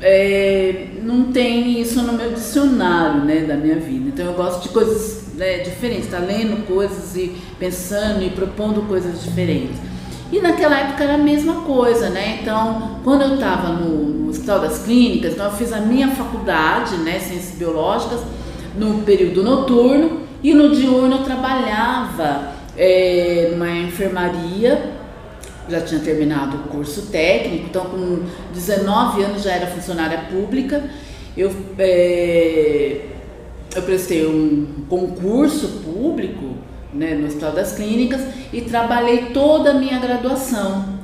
é, 0.01 0.89
não 1.03 1.33
tem 1.33 1.81
isso 1.81 2.03
no 2.03 2.13
meu 2.13 2.33
dicionário, 2.33 3.25
né, 3.25 3.41
da 3.41 3.57
minha 3.57 3.77
vida. 3.77 4.09
Então, 4.09 4.27
eu 4.27 4.35
gosto 4.35 4.63
de 4.63 4.69
coisas 4.69 5.35
né, 5.35 5.59
diferentes, 5.59 6.09
tá 6.09 6.19
lendo 6.19 6.67
coisas 6.67 7.17
e 7.17 7.35
pensando 7.59 8.23
e 8.23 8.31
propondo 8.31 8.87
coisas 8.87 9.23
diferentes. 9.23 9.77
E 10.33 10.41
naquela 10.41 10.79
época 10.79 11.05
era 11.05 11.15
a 11.15 11.19
mesma 11.19 11.63
coisa, 11.63 12.09
né? 12.09 12.41
Então, 12.43 12.99
quando 13.05 13.23
eu 13.23 13.35
estava 13.35 13.69
no, 13.69 14.09
no, 14.09 14.31
Hospital 14.31 14.61
das 14.61 14.83
Clínicas, 14.83 15.35
então 15.35 15.47
eu 15.47 15.53
fiz 15.53 15.73
a 15.73 15.81
minha 15.81 16.09
faculdade, 16.09 16.97
né, 16.97 17.19
Ciências 17.21 17.57
Biológicas, 17.57 18.21
no 18.77 19.03
período 19.03 19.43
noturno, 19.43 20.23
e 20.43 20.53
no 20.53 20.75
diurno 20.75 21.17
eu 21.17 21.23
trabalhava 21.23 22.53
é, 22.77 23.51
numa 23.53 23.71
enfermaria, 23.71 24.93
já 25.69 25.81
tinha 25.81 26.01
terminado 26.01 26.57
o 26.57 26.61
curso 26.69 27.07
técnico, 27.07 27.67
então 27.67 27.87
com 27.87 28.21
19 28.53 29.23
anos 29.23 29.43
já 29.43 29.53
era 29.53 29.67
funcionária 29.67 30.27
pública. 30.31 30.85
Eu, 31.37 31.53
é, 31.79 33.01
eu 33.75 33.83
prestei 33.83 34.27
um 34.27 34.85
concurso 34.89 35.81
público 35.85 36.55
né, 36.93 37.15
no 37.15 37.27
Hospital 37.27 37.53
das 37.53 37.73
Clínicas 37.73 38.21
e 38.53 38.61
trabalhei 38.61 39.27
toda 39.33 39.71
a 39.71 39.75
minha 39.75 39.99
graduação. 39.99 40.95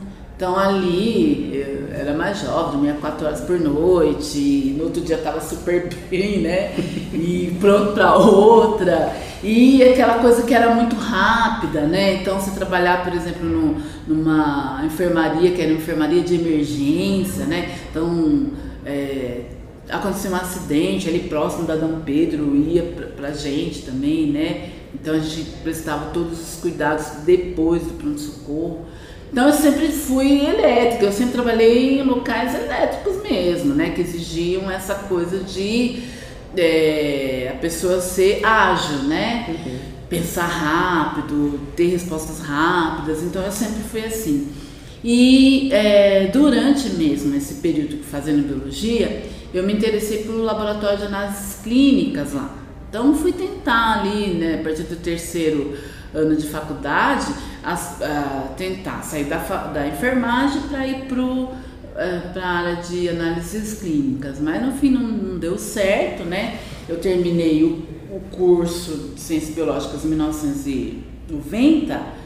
Então 0.41 0.59
ali 0.59 1.51
eu 1.53 1.95
era 1.95 2.15
mais 2.15 2.41
jovem, 2.41 2.73
dormia 2.73 2.95
quatro 2.95 3.27
horas 3.27 3.43
por 3.43 3.61
noite, 3.61 4.75
no 4.75 4.85
outro 4.85 5.03
dia 5.03 5.17
estava 5.17 5.39
super 5.39 5.91
bem, 6.09 6.41
né? 6.41 6.73
E 7.13 7.55
pronto 7.61 7.93
para 7.93 8.17
outra. 8.17 9.15
E 9.45 9.83
aquela 9.83 10.15
coisa 10.15 10.43
que 10.45 10.55
era 10.55 10.75
muito 10.75 10.97
rápida, 10.97 11.83
né? 11.83 12.15
Então 12.15 12.41
você 12.41 12.53
trabalhar, 12.53 13.05
por 13.05 13.13
exemplo, 13.13 13.45
no, 13.45 13.83
numa 14.09 14.81
enfermaria, 14.83 15.51
que 15.51 15.61
era 15.61 15.73
uma 15.73 15.79
enfermaria 15.79 16.23
de 16.23 16.37
emergência, 16.37 17.45
né? 17.45 17.77
Então 17.91 18.47
é, 18.87 19.43
aconteceu 19.91 20.31
um 20.31 20.37
acidente 20.37 21.07
ali 21.07 21.19
próximo 21.29 21.67
da 21.67 21.77
Dom 21.77 22.01
Pedro, 22.01 22.57
ia 22.57 22.85
pra, 22.85 23.07
pra 23.09 23.31
gente 23.33 23.83
também, 23.83 24.31
né? 24.31 24.71
Então 24.95 25.13
a 25.13 25.19
gente 25.19 25.51
prestava 25.63 26.13
todos 26.15 26.41
os 26.41 26.61
cuidados 26.63 27.25
depois 27.27 27.83
do 27.83 27.93
pronto-socorro. 27.99 28.87
Então 29.33 29.47
eu 29.47 29.53
sempre 29.53 29.89
fui 29.89 30.45
elétrica, 30.45 31.05
eu 31.05 31.13
sempre 31.13 31.33
trabalhei 31.33 32.01
em 32.01 32.03
locais 32.03 32.55
elétricos 32.55 33.23
mesmo, 33.23 33.75
né? 33.75 33.91
Que 33.91 34.01
exigiam 34.01 34.71
essa 34.71 34.95
coisa 34.95 35.39
de 35.39 36.03
é, 36.57 37.53
a 37.55 37.59
pessoa 37.59 38.01
ser 38.01 38.45
ágil, 38.45 39.05
né? 39.05 39.47
Uhum. 39.49 39.79
Pensar 40.09 40.47
rápido, 40.47 41.61
ter 41.77 41.87
respostas 41.87 42.41
rápidas. 42.41 43.23
Então 43.23 43.43
eu 43.43 43.53
sempre 43.53 43.83
fui 43.83 44.05
assim. 44.05 44.49
E 45.03 45.73
é, 45.73 46.27
durante 46.27 46.91
mesmo 46.91 47.35
esse 47.37 47.55
período 47.55 48.03
fazendo 48.03 48.47
biologia, 48.47 49.23
eu 49.55 49.63
me 49.63 49.73
interessei 49.73 50.25
pelo 50.25 50.43
laboratório 50.43 50.99
de 50.99 51.05
análises 51.05 51.61
clínicas 51.63 52.33
lá. 52.33 52.57
Então 52.89 53.15
fui 53.15 53.33
tentar 53.33 54.01
ali, 54.01 54.35
né, 54.35 54.59
a 54.61 54.65
partir 54.65 54.83
do 54.83 54.97
terceiro 54.97 55.77
ano 56.15 56.37
de 56.37 56.47
faculdade, 56.47 57.27
a, 57.63 57.75
a 57.75 58.49
tentar 58.57 59.03
sair 59.03 59.25
da, 59.25 59.39
da 59.39 59.87
enfermagem 59.87 60.63
para 60.63 60.87
ir 60.87 61.05
para 61.07 61.23
uh, 61.23 61.49
a 62.41 62.47
área 62.47 62.77
de 62.77 63.07
análises 63.09 63.81
clínicas. 63.81 64.41
Mas 64.41 64.65
no 64.65 64.73
fim 64.73 64.91
não, 64.91 65.03
não 65.03 65.39
deu 65.39 65.59
certo, 65.59 66.25
né? 66.25 66.59
Eu 66.89 66.99
terminei 66.99 67.63
o, 67.63 67.85
o 68.15 68.21
curso 68.31 69.11
de 69.15 69.21
Ciências 69.21 69.55
Biológicas 69.55 70.05
em 70.05 70.09
1990 70.09 72.21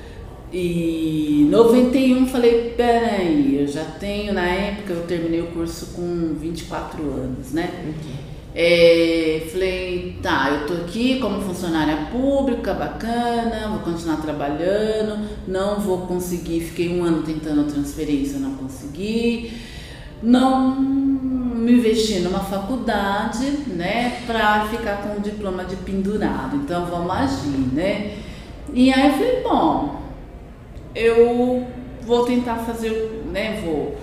e 0.53 1.49
91 1.51 2.29
falei, 2.29 2.75
peraí, 2.77 3.59
eu 3.61 3.67
já 3.67 3.85
tenho, 3.85 4.33
na 4.33 4.47
época 4.47 4.93
eu 4.93 5.03
terminei 5.03 5.41
o 5.41 5.49
curso 5.49 5.87
com 5.97 6.35
24 6.35 7.03
anos, 7.03 7.51
né? 7.51 7.71
Uhum. 7.85 8.34
É, 8.57 9.49
falei, 9.51 10.17
tá, 10.23 10.49
eu 10.49 10.67
tô 10.67 10.75
aqui 10.85 11.19
como 11.19 11.41
funcionária 11.41 12.07
pública, 12.13 12.73
bacana, 12.73 13.69
vou 13.71 13.81
continuar 13.81 14.19
trabalhando, 14.19 15.29
não 15.49 15.81
vou 15.81 16.07
conseguir, 16.07 16.61
fiquei 16.61 16.89
um 16.89 17.03
ano 17.03 17.25
tentando 17.25 17.63
a 17.63 17.65
transferência, 17.65 18.39
não 18.39 18.55
consegui, 18.55 19.53
não 20.23 20.77
me 20.77 21.73
investi 21.73 22.21
numa 22.21 22.41
faculdade, 22.41 23.45
né, 23.67 24.21
para 24.25 24.67
ficar 24.67 25.03
com 25.03 25.19
o 25.19 25.21
diploma 25.21 25.65
de 25.65 25.75
pendurado. 25.77 26.55
Então 26.57 26.87
vamos 26.87 27.11
agir, 27.11 27.75
né? 27.75 28.19
E 28.73 28.93
aí 28.93 29.09
eu 29.09 29.13
falei, 29.15 29.43
bom, 29.43 30.01
eu 30.95 31.67
vou 32.03 32.25
tentar 32.25 32.57
fazer, 32.57 33.25
né, 33.33 33.61
vou 33.65 33.97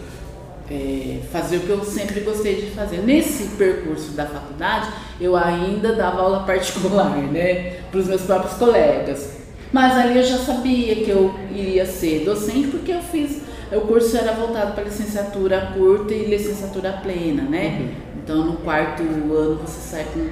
é, 0.71 1.19
fazer 1.31 1.57
o 1.57 1.59
que 1.61 1.69
eu 1.69 1.83
sempre 1.83 2.21
gostei 2.21 2.55
de 2.55 2.71
fazer. 2.71 2.99
Nesse 2.99 3.55
percurso 3.57 4.11
da 4.11 4.25
faculdade, 4.25 4.89
eu 5.19 5.35
ainda 5.35 5.93
dava 5.93 6.21
aula 6.21 6.43
particular, 6.47 7.17
né, 7.17 7.81
para 7.91 7.99
os 7.99 8.07
meus 8.07 8.21
próprios 8.21 8.53
colegas. 8.53 9.41
Mas 9.73 9.97
ali 9.97 10.17
eu 10.17 10.23
já 10.23 10.37
sabia 10.37 10.95
que 10.95 11.09
eu 11.09 11.33
iria 11.53 11.85
ser 11.85 12.23
docente 12.25 12.67
porque 12.67 12.91
eu 12.91 13.01
fiz, 13.01 13.41
o 13.71 13.81
curso 13.81 14.17
era 14.17 14.33
voltado 14.33 14.73
para 14.73 14.83
licenciatura 14.83 15.71
curta 15.73 16.13
e 16.13 16.25
licenciatura 16.25 16.91
plena, 17.01 17.43
né? 17.43 17.79
Uhum. 17.79 17.89
Então 18.21 18.45
no 18.45 18.57
quarto 18.57 19.01
ano 19.01 19.55
você 19.55 19.79
sai 19.79 20.05
com, 20.13 20.27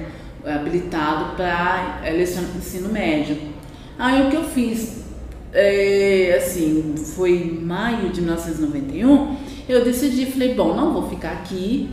habilitado 0.48 1.36
para 1.36 2.00
é, 2.04 2.22
ensino 2.22 2.90
médio. 2.90 3.36
Aí 3.98 4.26
o 4.26 4.30
que 4.30 4.36
eu 4.36 4.44
fiz, 4.44 5.04
é, 5.52 6.34
assim, 6.36 6.94
foi 6.96 7.32
em 7.32 7.64
maio 7.64 8.10
de 8.10 8.20
1991, 8.20 9.36
eu 9.72 9.84
decidi, 9.84 10.26
falei, 10.26 10.54
bom, 10.54 10.74
não 10.74 10.92
vou 10.92 11.08
ficar 11.08 11.32
aqui, 11.32 11.90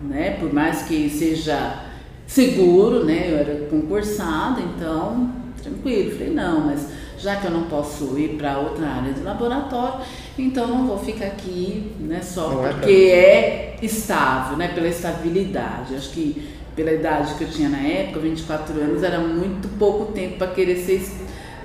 né? 0.00 0.36
Por 0.38 0.52
mais 0.52 0.82
que 0.82 1.08
seja 1.10 1.84
seguro, 2.26 3.04
né? 3.04 3.30
Eu 3.30 3.38
era 3.38 3.66
concursada, 3.68 4.60
então 4.60 5.30
tranquilo. 5.62 6.12
Falei, 6.12 6.30
não, 6.32 6.66
mas 6.66 6.88
já 7.18 7.36
que 7.36 7.46
eu 7.46 7.50
não 7.50 7.64
posso 7.64 8.18
ir 8.18 8.36
para 8.36 8.58
outra 8.58 8.86
área 8.86 9.12
de 9.12 9.20
laboratório, 9.20 10.00
então 10.38 10.68
não 10.68 10.86
vou 10.86 10.98
ficar 10.98 11.26
aqui, 11.26 11.92
né, 11.98 12.20
só 12.22 12.48
não 12.48 12.64
é 12.64 12.72
porque 12.72 12.92
é, 12.92 13.74
é 13.74 13.78
estável, 13.82 14.56
né, 14.56 14.68
pela 14.68 14.86
estabilidade. 14.86 15.96
Acho 15.96 16.10
que 16.10 16.56
pela 16.76 16.92
idade 16.92 17.34
que 17.34 17.42
eu 17.42 17.50
tinha 17.50 17.68
na 17.68 17.80
época, 17.80 18.20
24 18.20 18.72
anos, 18.80 19.02
era 19.02 19.18
muito 19.18 19.68
pouco 19.78 20.12
tempo 20.12 20.38
para 20.38 20.46
querer 20.46 20.76
ser, 20.76 21.02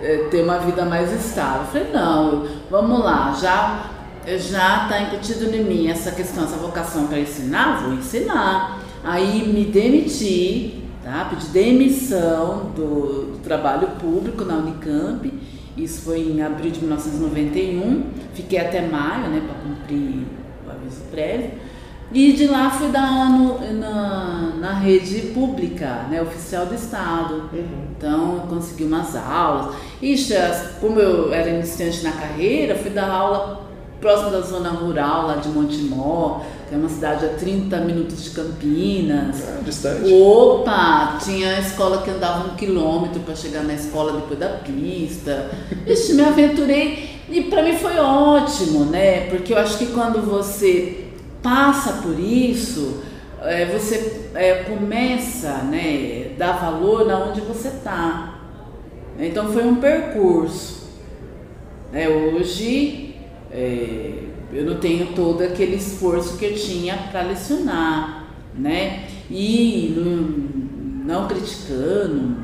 eh, 0.01 0.27
ter 0.31 0.41
uma 0.41 0.57
vida 0.57 0.83
mais 0.85 1.13
estável. 1.13 1.67
Falei, 1.67 1.93
não, 1.93 2.47
vamos 2.71 2.99
lá, 2.99 3.37
já 3.39 3.91
já 4.25 4.83
está 4.83 5.01
incutido 5.01 5.53
em 5.55 5.63
mim 5.63 5.87
essa 5.87 6.11
questão, 6.11 6.45
essa 6.45 6.57
vocação 6.57 7.07
para 7.07 7.19
ensinar, 7.19 7.83
vou 7.83 7.93
ensinar. 7.93 8.81
Aí 9.03 9.47
me 9.47 9.65
demiti, 9.65 10.81
tá? 11.03 11.27
pedi 11.29 11.47
demissão 11.47 12.71
do, 12.75 13.33
do, 13.33 13.39
trabalho 13.43 13.87
público 13.99 14.45
na 14.45 14.55
Unicamp, 14.55 15.31
isso 15.75 16.03
foi 16.03 16.21
em 16.21 16.41
abril 16.41 16.71
de 16.71 16.79
1991, 16.79 18.05
fiquei 18.33 18.59
até 18.59 18.87
maio 18.87 19.29
né, 19.29 19.41
para 19.45 19.55
cumprir 19.55 20.25
o 20.65 20.71
aviso 20.71 21.01
prévio, 21.11 21.51
e 22.13 22.31
de 22.31 22.47
lá 22.47 22.69
fui 22.69 22.89
dar 22.89 23.07
aula 23.07 23.25
no, 23.25 23.73
na, 23.73 24.53
na 24.59 24.73
rede 24.73 25.33
pública, 25.33 26.05
né, 26.09 26.21
oficial 26.21 26.67
do 26.67 26.75
Estado. 26.75 27.49
Uhum. 27.51 27.87
Então 27.97 28.35
eu 28.35 28.41
consegui 28.41 28.83
umas 28.83 29.15
aulas. 29.15 29.75
Ixi, 29.99 30.35
como 30.79 30.99
eu 30.99 31.33
era 31.33 31.49
iniciante 31.49 32.03
na 32.03 32.11
carreira, 32.11 32.75
fui 32.75 32.91
dar 32.91 33.09
aula 33.09 33.72
próximo 34.03 34.31
da 34.31 34.41
zona 34.41 34.69
rural 34.69 35.27
lá 35.27 35.35
de 35.37 35.47
Montemor, 35.47 36.41
que 36.67 36.75
é 36.75 36.77
uma 36.77 36.89
cidade 36.89 37.25
a 37.25 37.29
30 37.29 37.77
minutos 37.79 38.21
de 38.25 38.31
Campinas. 38.31 39.41
É, 39.41 39.61
distante. 39.63 40.13
Opa, 40.13 41.17
tinha 41.23 41.57
escola 41.57 42.01
que 42.01 42.09
andava 42.09 42.49
um 42.49 42.55
quilômetro 42.55 43.21
para 43.21 43.33
chegar 43.33 43.63
na 43.63 43.73
escola 43.73 44.11
depois 44.11 44.37
da 44.37 44.49
pista. 44.49 45.49
Ixi, 45.87 46.15
me 46.15 46.21
aventurei 46.21 47.21
e 47.29 47.43
para 47.43 47.63
mim 47.63 47.77
foi 47.77 47.97
ótimo, 47.97 48.83
né? 48.83 49.29
Porque 49.29 49.53
eu 49.53 49.57
acho 49.57 49.77
que 49.77 49.85
quando 49.87 50.21
você 50.21 51.05
passa 51.41 52.01
por 52.03 52.19
isso, 52.19 53.01
é, 53.41 53.65
você 53.65 54.29
é, 54.35 54.63
começa, 54.63 55.59
né, 55.63 56.31
dar 56.37 56.57
valor 56.57 57.05
na 57.05 57.19
onde 57.19 57.39
você 57.39 57.69
está. 57.69 58.37
Então 59.17 59.53
foi 59.53 59.63
um 59.63 59.75
percurso. 59.75 60.83
É, 61.93 62.09
hoje 62.09 63.12
é, 63.53 64.23
eu 64.51 64.65
não 64.65 64.79
tenho 64.79 65.13
todo 65.13 65.43
aquele 65.43 65.75
esforço 65.75 66.37
que 66.37 66.45
eu 66.45 66.55
tinha 66.55 66.97
para 67.11 67.21
lecionar, 67.21 68.27
né? 68.57 69.05
E 69.29 69.93
no, 69.95 71.05
não 71.05 71.27
criticando 71.27 72.35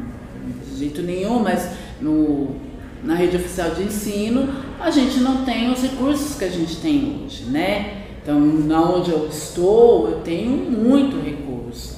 de 0.70 0.78
jeito 0.78 1.02
nenhum, 1.02 1.40
mas 1.40 1.72
no, 2.00 2.56
na 3.04 3.16
rede 3.16 3.38
oficial 3.38 3.72
de 3.72 3.84
ensino 3.84 4.48
a 4.80 4.92
gente 4.92 5.20
não 5.20 5.44
tem 5.44 5.72
os 5.72 5.82
recursos 5.82 6.38
que 6.38 6.46
a 6.46 6.50
gente 6.50 6.78
tem 6.78 7.24
hoje, 7.26 7.46
né? 7.46 8.04
Então, 8.22 8.40
na 8.40 8.82
onde 8.82 9.10
eu 9.10 9.28
estou, 9.28 10.10
eu 10.10 10.20
tenho 10.20 10.52
muito 10.52 11.20
recurso 11.20 11.98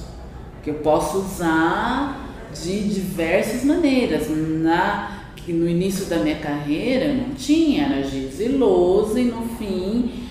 que 0.62 0.70
eu 0.70 0.74
posso 0.76 1.18
usar 1.18 2.28
de 2.54 2.88
diversas 2.88 3.64
maneiras. 3.64 4.28
Na, 4.30 5.21
que 5.44 5.52
no 5.52 5.68
início 5.68 6.06
da 6.06 6.16
minha 6.16 6.36
carreira 6.36 7.12
não 7.12 7.34
tinha, 7.34 7.86
era 7.86 8.02
giz 8.02 8.40
e 8.40 8.48
lousa 8.48 9.20
e 9.20 9.24
no 9.24 9.42
fim 9.56 10.22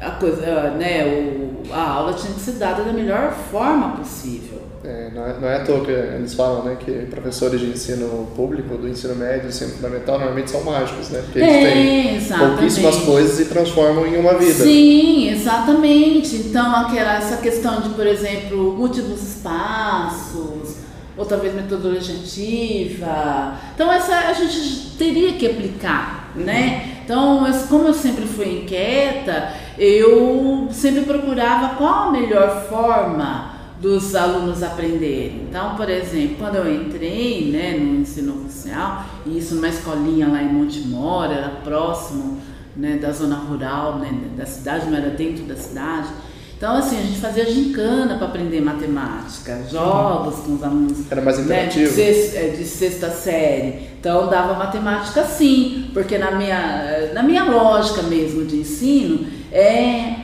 a 0.00 0.10
coisa, 0.12 0.70
né, 0.72 1.06
o, 1.06 1.72
a 1.72 1.90
aula 1.90 2.12
tinha 2.12 2.32
que 2.32 2.40
ser 2.40 2.52
dada 2.52 2.82
da 2.82 2.92
melhor 2.92 3.32
forma 3.50 3.96
possível. 3.96 4.60
É, 4.84 5.10
não, 5.12 5.26
é, 5.26 5.40
não 5.40 5.48
é 5.48 5.56
à 5.56 5.64
toa 5.64 5.84
que 5.84 5.90
eles 5.90 6.34
falam 6.34 6.62
né, 6.62 6.76
que 6.78 6.92
professores 7.06 7.60
de 7.60 7.66
ensino 7.66 8.28
público, 8.36 8.76
do 8.76 8.88
ensino 8.88 9.16
médio, 9.16 9.42
do 9.42 9.48
ensino 9.48 9.72
fundamental, 9.72 10.18
normalmente 10.18 10.50
são 10.50 10.62
mágicos, 10.62 11.08
né? 11.10 11.22
Porque 11.24 11.40
eles 11.40 11.54
é, 11.54 11.72
têm 11.72 12.16
exatamente. 12.16 12.50
pouquíssimas 12.50 12.96
coisas 12.98 13.40
e 13.40 13.46
transformam 13.46 14.06
em 14.06 14.16
uma 14.16 14.34
vida. 14.34 14.62
Sim, 14.62 15.30
exatamente. 15.30 16.36
Então, 16.36 16.76
aquela, 16.76 17.16
essa 17.16 17.38
questão 17.38 17.80
de, 17.80 17.88
por 17.90 18.06
exemplo, 18.06 18.74
múltiplos 18.76 19.22
espaços, 19.22 20.76
ou 21.16 21.24
talvez 21.24 21.54
metodologia 21.54 22.14
ativa. 22.14 23.54
Então 23.74 23.90
essa 23.92 24.14
a 24.16 24.32
gente 24.32 24.96
teria 24.98 25.32
que 25.32 25.46
aplicar, 25.46 26.32
né? 26.34 26.92
Então, 27.04 27.46
como 27.68 27.86
eu 27.86 27.94
sempre 27.94 28.26
fui 28.26 28.62
inquieta, 28.62 29.52
eu 29.78 30.66
sempre 30.72 31.02
procurava 31.02 31.76
qual 31.76 32.08
a 32.08 32.10
melhor 32.10 32.66
forma 32.68 33.54
dos 33.80 34.14
alunos 34.14 34.62
aprenderem. 34.62 35.46
Então, 35.48 35.76
por 35.76 35.88
exemplo, 35.88 36.36
quando 36.38 36.56
eu 36.56 36.74
entrei 36.74 37.52
né, 37.52 37.76
no 37.78 38.00
ensino 38.00 38.40
oficial, 38.40 39.04
e 39.24 39.38
isso 39.38 39.54
numa 39.54 39.68
escolinha 39.68 40.26
lá 40.26 40.42
em 40.42 40.52
Montemor, 40.52 41.30
era 41.30 41.48
próximo 41.62 42.40
né, 42.76 42.96
da 42.96 43.12
zona 43.12 43.36
rural 43.36 43.98
né, 43.98 44.10
da 44.36 44.44
cidade, 44.44 44.90
não 44.90 44.96
era 44.96 45.10
dentro 45.10 45.44
da 45.44 45.54
cidade, 45.54 46.08
então, 46.56 46.74
assim, 46.76 46.98
a 46.98 47.02
gente 47.02 47.20
fazia 47.20 47.44
gincana 47.44 48.16
para 48.16 48.28
aprender 48.28 48.62
matemática, 48.62 49.62
jogos 49.70 50.36
com 50.36 50.54
os 50.54 50.62
alunos. 50.62 51.10
Era 51.10 51.20
mais 51.20 51.38
interativo. 51.38 51.84
Né, 51.84 51.88
de, 51.88 51.94
sexta, 51.94 52.38
é, 52.38 52.48
de, 52.48 52.64
sexta, 52.64 53.10
série. 53.10 53.90
Então, 54.00 54.30
dava 54.30 54.54
matemática 54.54 55.22
sim, 55.24 55.90
porque 55.92 56.16
na 56.16 56.30
minha, 56.30 57.10
na 57.12 57.22
minha 57.22 57.44
lógica 57.44 58.02
mesmo 58.04 58.46
de 58.46 58.56
ensino, 58.56 59.26
é, 59.52 60.14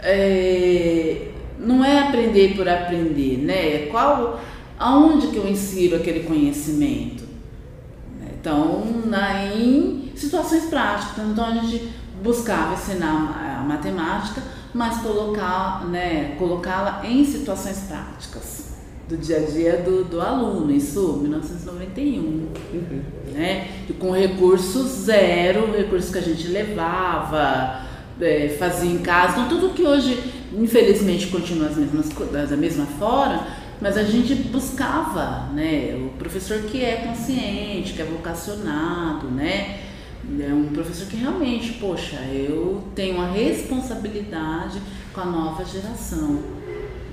é 0.00 1.28
não 1.60 1.84
é 1.84 2.00
aprender 2.00 2.56
por 2.56 2.68
aprender, 2.68 3.38
né? 3.38 3.84
É 3.84 3.88
qual, 3.90 4.40
aonde 4.76 5.28
que 5.28 5.36
eu 5.36 5.46
insiro 5.46 5.96
aquele 5.96 6.24
conhecimento? 6.24 7.22
Então, 8.40 8.82
na, 9.04 9.44
em 9.54 10.10
situações 10.16 10.64
práticas. 10.64 11.24
Então, 11.26 11.44
a 11.44 11.54
gente 11.54 11.92
buscava 12.22 12.74
ensinar 12.74 13.60
a 13.60 13.62
matemática 13.62 14.42
mas 14.74 14.98
colocar, 14.98 15.86
né, 15.86 16.36
colocá-la 16.38 17.02
em 17.04 17.24
situações 17.24 17.84
práticas 17.88 18.70
do 19.08 19.16
dia 19.16 19.38
a 19.38 19.40
dia 19.40 19.76
do, 19.78 20.04
do 20.04 20.20
aluno, 20.20 20.70
isso 20.70 21.18
1991, 21.20 22.20
uhum. 22.20 23.02
né? 23.32 23.68
E 23.88 23.92
com 23.92 24.12
recurso 24.12 24.84
zero, 24.84 25.72
recurso 25.72 26.12
que 26.12 26.18
a 26.18 26.22
gente 26.22 26.46
levava, 26.46 27.86
é, 28.20 28.56
fazia 28.56 28.90
em 28.90 28.98
casa, 28.98 29.40
então 29.40 29.48
tudo 29.48 29.74
que 29.74 29.82
hoje, 29.82 30.16
infelizmente, 30.52 31.26
continua 31.26 31.66
as 31.66 31.76
mesmas, 31.76 32.08
da 32.48 32.56
mesma 32.56 32.86
forma, 32.86 33.46
mas 33.80 33.96
a 33.96 34.04
gente 34.04 34.34
buscava, 34.34 35.48
né, 35.54 35.96
o 35.96 36.16
professor 36.18 36.58
que 36.62 36.84
é 36.84 36.96
consciente, 36.96 37.94
que 37.94 38.02
é 38.02 38.04
vocacionado, 38.04 39.26
né, 39.28 39.80
é 40.40 40.52
um 40.52 40.66
professor 40.66 41.06
que 41.08 41.16
realmente, 41.16 41.72
poxa, 41.74 42.16
eu 42.32 42.84
tenho 42.94 43.16
uma 43.16 43.30
responsabilidade 43.30 44.80
com 45.12 45.20
a 45.20 45.24
nova 45.24 45.64
geração. 45.64 46.34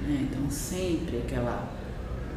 Né? 0.08 0.28
Então, 0.30 0.50
sempre 0.50 1.17
aquela. 1.26 1.72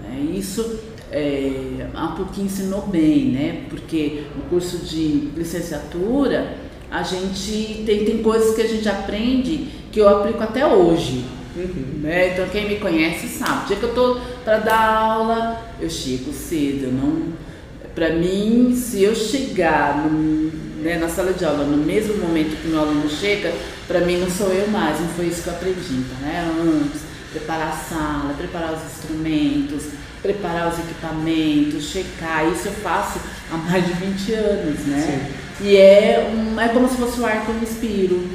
Né? 0.02 0.32
Isso 0.34 0.80
é, 1.10 1.88
a 1.92 2.08
PUC 2.08 2.40
ensinou 2.40 2.86
bem, 2.86 3.30
né? 3.30 3.66
Porque 3.68 4.24
no 4.36 4.44
curso 4.44 4.78
de 4.78 5.30
licenciatura, 5.36 6.56
a 6.90 7.02
gente 7.02 7.82
tem, 7.84 8.04
tem 8.04 8.22
coisas 8.22 8.54
que 8.54 8.62
a 8.62 8.68
gente 8.68 8.88
aprende 8.88 9.68
que 9.92 10.00
eu 10.00 10.08
aplico 10.08 10.42
até 10.42 10.66
hoje. 10.66 11.24
Uhum. 11.56 12.00
Né? 12.02 12.32
Então, 12.32 12.48
quem 12.48 12.68
me 12.68 12.76
conhece 12.76 13.26
sabe. 13.26 13.64
O 13.64 13.66
dia 13.66 13.76
que 13.76 13.82
eu 13.82 13.88
estou 13.90 14.20
para 14.44 14.58
dar 14.58 14.94
aula, 14.94 15.60
eu 15.80 15.90
chego 15.90 16.32
cedo, 16.32 16.84
eu 16.84 16.92
não 16.92 17.49
para 17.94 18.10
mim, 18.10 18.74
se 18.76 19.02
eu 19.02 19.14
chegar 19.14 19.96
no, 19.98 20.50
né, 20.82 20.98
na 20.98 21.08
sala 21.08 21.32
de 21.32 21.44
aula 21.44 21.64
no 21.64 21.76
mesmo 21.76 22.16
momento 22.18 22.60
que 22.60 22.68
o 22.68 22.70
meu 22.70 22.80
aluno 22.80 23.08
chega, 23.08 23.52
para 23.86 24.00
mim 24.00 24.18
não 24.18 24.30
sou 24.30 24.52
eu 24.52 24.68
mais, 24.68 25.00
não 25.00 25.08
foi 25.08 25.26
isso 25.26 25.42
que 25.42 25.48
eu 25.48 25.54
aprendi. 25.54 25.94
Então, 25.94 26.18
né? 26.20 26.48
Antes, 26.60 27.02
preparar 27.32 27.68
a 27.68 27.72
sala, 27.72 28.34
preparar 28.36 28.74
os 28.74 28.84
instrumentos, 28.84 29.84
preparar 30.22 30.72
os 30.72 30.78
equipamentos, 30.78 31.84
checar. 31.84 32.50
Isso 32.50 32.68
eu 32.68 32.72
faço 32.72 33.20
há 33.50 33.56
mais 33.56 33.86
de 33.86 33.92
20 33.92 34.32
anos, 34.34 34.80
né? 34.86 35.28
Sim. 35.58 35.66
E 35.66 35.76
é, 35.76 36.32
um, 36.32 36.58
é 36.58 36.68
como 36.68 36.88
se 36.88 36.96
fosse 36.96 37.20
o 37.20 37.26
ar 37.26 37.44
que 37.44 37.50
eu 37.50 37.58
inspiro, 37.62 38.28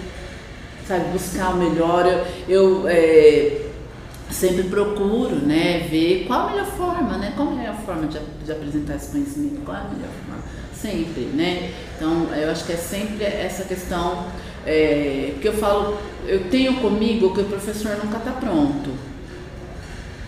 sabe? 0.88 1.06
Buscar 1.12 1.54
o 1.54 1.58
melhor. 1.58 2.06
Eu, 2.06 2.26
eu 2.48 2.88
é, 2.88 3.65
sempre 4.36 4.64
procuro, 4.64 5.36
né? 5.36 5.88
Ver 5.90 6.26
qual 6.28 6.48
a 6.48 6.52
melhor 6.52 6.68
forma, 6.68 7.18
né? 7.18 7.34
Qual 7.36 7.50
a 7.50 7.52
melhor 7.52 7.76
forma 7.86 8.08
de, 8.08 8.20
de 8.44 8.52
apresentar 8.52 8.96
esse 8.96 9.12
conhecimento, 9.12 9.62
qual 9.64 9.78
a 9.78 9.84
melhor 9.84 10.10
forma. 10.26 10.44
Sempre, 10.74 11.24
né? 11.34 11.72
Então, 11.96 12.28
eu 12.36 12.52
acho 12.52 12.66
que 12.66 12.74
é 12.74 12.78
sempre 12.78 13.24
essa 13.24 13.64
questão 13.64 14.26
é, 14.66 15.34
que 15.42 15.48
eu 15.48 15.54
falo, 15.54 15.98
eu 16.28 16.50
tenho 16.50 16.76
comigo 16.76 17.34
que 17.34 17.42
o 17.42 17.46
professor 17.46 17.98
nunca 18.04 18.18
está 18.18 18.32
pronto 18.32 18.92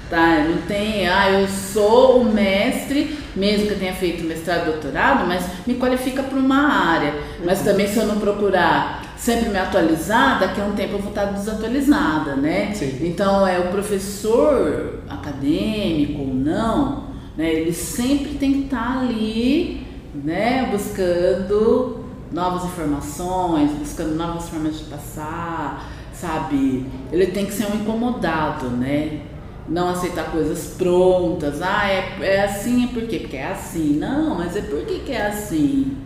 tá? 0.09 0.45
Não 0.47 0.61
tem, 0.63 1.07
ah, 1.07 1.29
eu 1.31 1.47
sou 1.47 2.21
o 2.21 2.33
mestre, 2.33 3.17
mesmo 3.35 3.67
que 3.67 3.73
eu 3.73 3.79
tenha 3.79 3.93
feito 3.93 4.23
mestrado, 4.23 4.65
doutorado, 4.65 5.25
mas 5.27 5.45
me 5.65 5.75
qualifica 5.75 6.23
para 6.23 6.37
uma 6.37 6.91
área. 6.91 7.13
Mas 7.43 7.61
também 7.61 7.87
se 7.87 7.97
eu 7.97 8.05
não 8.05 8.19
procurar 8.19 9.06
sempre 9.17 9.49
me 9.49 9.57
atualizar, 9.57 10.39
daqui 10.39 10.61
a 10.61 10.65
um 10.65 10.73
tempo 10.73 10.93
eu 10.93 10.99
vou 10.99 11.09
estar 11.09 11.25
desatualizada, 11.25 12.35
né? 12.35 12.73
Sim. 12.73 12.99
Então 13.01 13.45
é 13.45 13.59
o 13.59 13.69
professor 13.69 15.01
acadêmico 15.09 16.21
ou 16.21 16.33
não, 16.33 17.07
né? 17.35 17.51
Ele 17.51 17.73
sempre 17.73 18.35
tem 18.35 18.53
que 18.53 18.63
estar 18.65 18.99
ali, 18.99 19.85
né? 20.13 20.69
Buscando 20.71 22.05
novas 22.31 22.65
informações, 22.65 23.71
buscando 23.71 24.15
novas 24.15 24.47
formas 24.49 24.79
de 24.79 24.85
passar, 24.85 25.89
sabe? 26.13 26.85
Ele 27.11 27.27
tem 27.27 27.45
que 27.45 27.53
ser 27.53 27.67
um 27.71 27.75
incomodado, 27.75 28.69
né? 28.69 29.21
não 29.69 29.89
aceitar 29.89 30.31
coisas 30.31 30.75
prontas. 30.77 31.61
Ah, 31.61 31.89
é, 31.89 32.17
é 32.21 32.43
assim, 32.43 32.85
é 32.85 32.87
por 32.87 33.05
quê? 33.07 33.19
Porque 33.19 33.35
é 33.35 33.51
assim. 33.51 33.97
Não, 33.97 34.35
mas 34.35 34.55
é 34.55 34.61
por 34.61 34.85
que, 34.85 34.99
que 34.99 35.11
é 35.11 35.27
assim? 35.27 35.97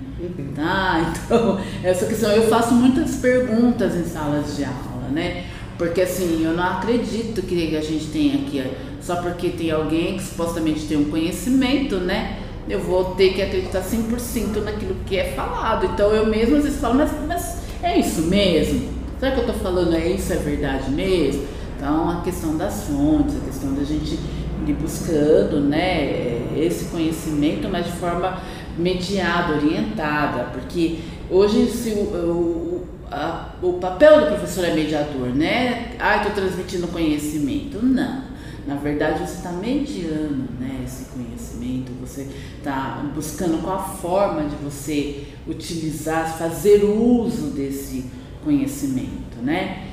Tá? 0.55 1.13
Então, 1.25 1.59
essa 1.83 2.05
questão, 2.05 2.31
eu 2.31 2.43
faço 2.43 2.73
muitas 2.73 3.15
perguntas 3.15 3.95
em 3.95 4.03
salas 4.03 4.55
de 4.55 4.63
aula, 4.63 5.09
né? 5.11 5.45
Porque 5.77 6.01
assim, 6.01 6.43
eu 6.43 6.53
não 6.53 6.63
acredito 6.63 7.41
que 7.41 7.75
a 7.75 7.81
gente 7.81 8.07
tem 8.07 8.33
aqui, 8.35 8.63
só 9.01 9.15
porque 9.15 9.49
tem 9.49 9.71
alguém 9.71 10.17
que 10.17 10.23
supostamente 10.23 10.85
tem 10.85 10.97
um 10.97 11.09
conhecimento, 11.09 11.95
né? 11.97 12.37
Eu 12.69 12.79
vou 12.79 13.15
ter 13.15 13.33
que 13.33 13.41
acreditar 13.41 13.81
100% 13.81 14.63
naquilo 14.63 14.95
que 15.05 15.17
é 15.17 15.31
falado. 15.31 15.85
Então 15.85 16.11
eu 16.11 16.25
mesmo 16.27 16.57
às 16.57 16.63
vezes 16.63 16.79
falo, 16.79 16.95
mas, 16.95 17.11
mas 17.27 17.63
é 17.81 17.97
isso 17.97 18.21
mesmo? 18.23 18.89
Será 19.19 19.31
que 19.31 19.41
eu 19.41 19.47
tô 19.47 19.53
falando 19.53 19.95
é 19.95 20.07
isso, 20.07 20.31
é 20.33 20.37
verdade 20.37 20.91
mesmo? 20.91 21.45
Então, 21.77 22.09
a 22.11 22.21
questão 22.21 22.55
das 22.57 22.83
fontes, 22.83 23.35
a 23.37 23.45
questão 23.45 23.73
da 23.73 23.83
gente 23.83 24.19
ir 24.67 24.73
buscando 24.73 25.59
né, 25.61 26.47
esse 26.55 26.85
conhecimento, 26.85 27.67
mas 27.67 27.87
de 27.87 27.91
forma 27.93 28.39
mediada, 28.81 29.55
orientada, 29.55 30.45
porque 30.51 30.99
hoje 31.29 31.67
se 31.67 31.91
o, 31.91 32.01
o, 32.01 32.87
a, 33.11 33.49
o 33.61 33.73
papel 33.73 34.21
do 34.21 34.27
professor 34.27 34.65
é 34.65 34.73
mediador, 34.73 35.29
né? 35.29 35.95
Ah, 35.99 36.17
estou 36.17 36.31
transmitindo 36.31 36.87
conhecimento. 36.87 37.83
Não. 37.83 38.31
Na 38.65 38.75
verdade, 38.75 39.19
você 39.19 39.37
está 39.37 39.51
mediando 39.51 40.47
né, 40.59 40.81
esse 40.85 41.05
conhecimento, 41.05 41.91
você 41.99 42.27
está 42.57 43.03
buscando 43.13 43.61
qual 43.63 43.77
a 43.77 43.83
forma 43.83 44.43
de 44.43 44.55
você 44.57 45.23
utilizar, 45.47 46.37
fazer 46.37 46.83
uso 46.83 47.47
desse 47.47 48.05
conhecimento, 48.43 49.41
né? 49.41 49.87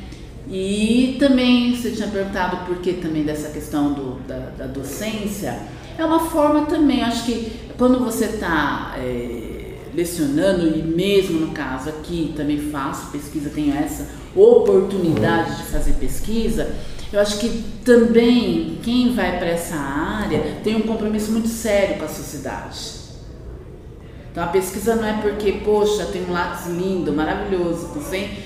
E 0.51 1.16
também 1.18 1.74
você 1.74 1.90
tinha 1.90 2.09
perguntado 2.09 2.66
por 2.66 2.79
que 2.79 2.94
também 2.94 3.22
dessa 3.22 3.51
questão 3.51 3.92
do, 3.92 4.18
da, 4.27 4.51
da 4.57 4.66
docência. 4.66 5.59
É 5.98 6.04
uma 6.04 6.20
forma 6.20 6.66
também, 6.66 7.02
acho 7.02 7.24
que 7.24 7.50
quando 7.76 7.98
você 7.98 8.26
está 8.26 8.94
é, 8.96 9.74
lecionando, 9.92 10.68
e 10.68 10.80
mesmo 10.80 11.40
no 11.40 11.52
caso 11.52 11.88
aqui 11.88 12.32
também 12.37 12.70
faço 12.70 13.11
pesquisa, 13.11 13.50
tenho 13.50 13.76
essa 13.76 14.08
oportunidade 14.32 15.56
de 15.56 15.62
fazer 15.64 15.94
pesquisa, 15.94 16.72
eu 17.12 17.18
acho 17.18 17.40
que 17.40 17.64
também 17.84 18.78
quem 18.80 19.12
vai 19.12 19.38
para 19.38 19.48
essa 19.48 19.74
área 19.74 20.58
tem 20.62 20.76
um 20.76 20.82
compromisso 20.82 21.32
muito 21.32 21.48
sério 21.48 21.98
com 21.98 22.04
a 22.04 22.08
sociedade. 22.08 22.92
Então 24.30 24.44
a 24.44 24.48
pesquisa 24.48 24.94
não 24.94 25.04
é 25.04 25.14
porque, 25.14 25.50
poxa, 25.64 26.04
tem 26.06 26.24
um 26.26 26.32
lápis 26.32 26.66
lindo, 26.68 27.12
maravilhoso, 27.12 27.88
vem 28.08 28.38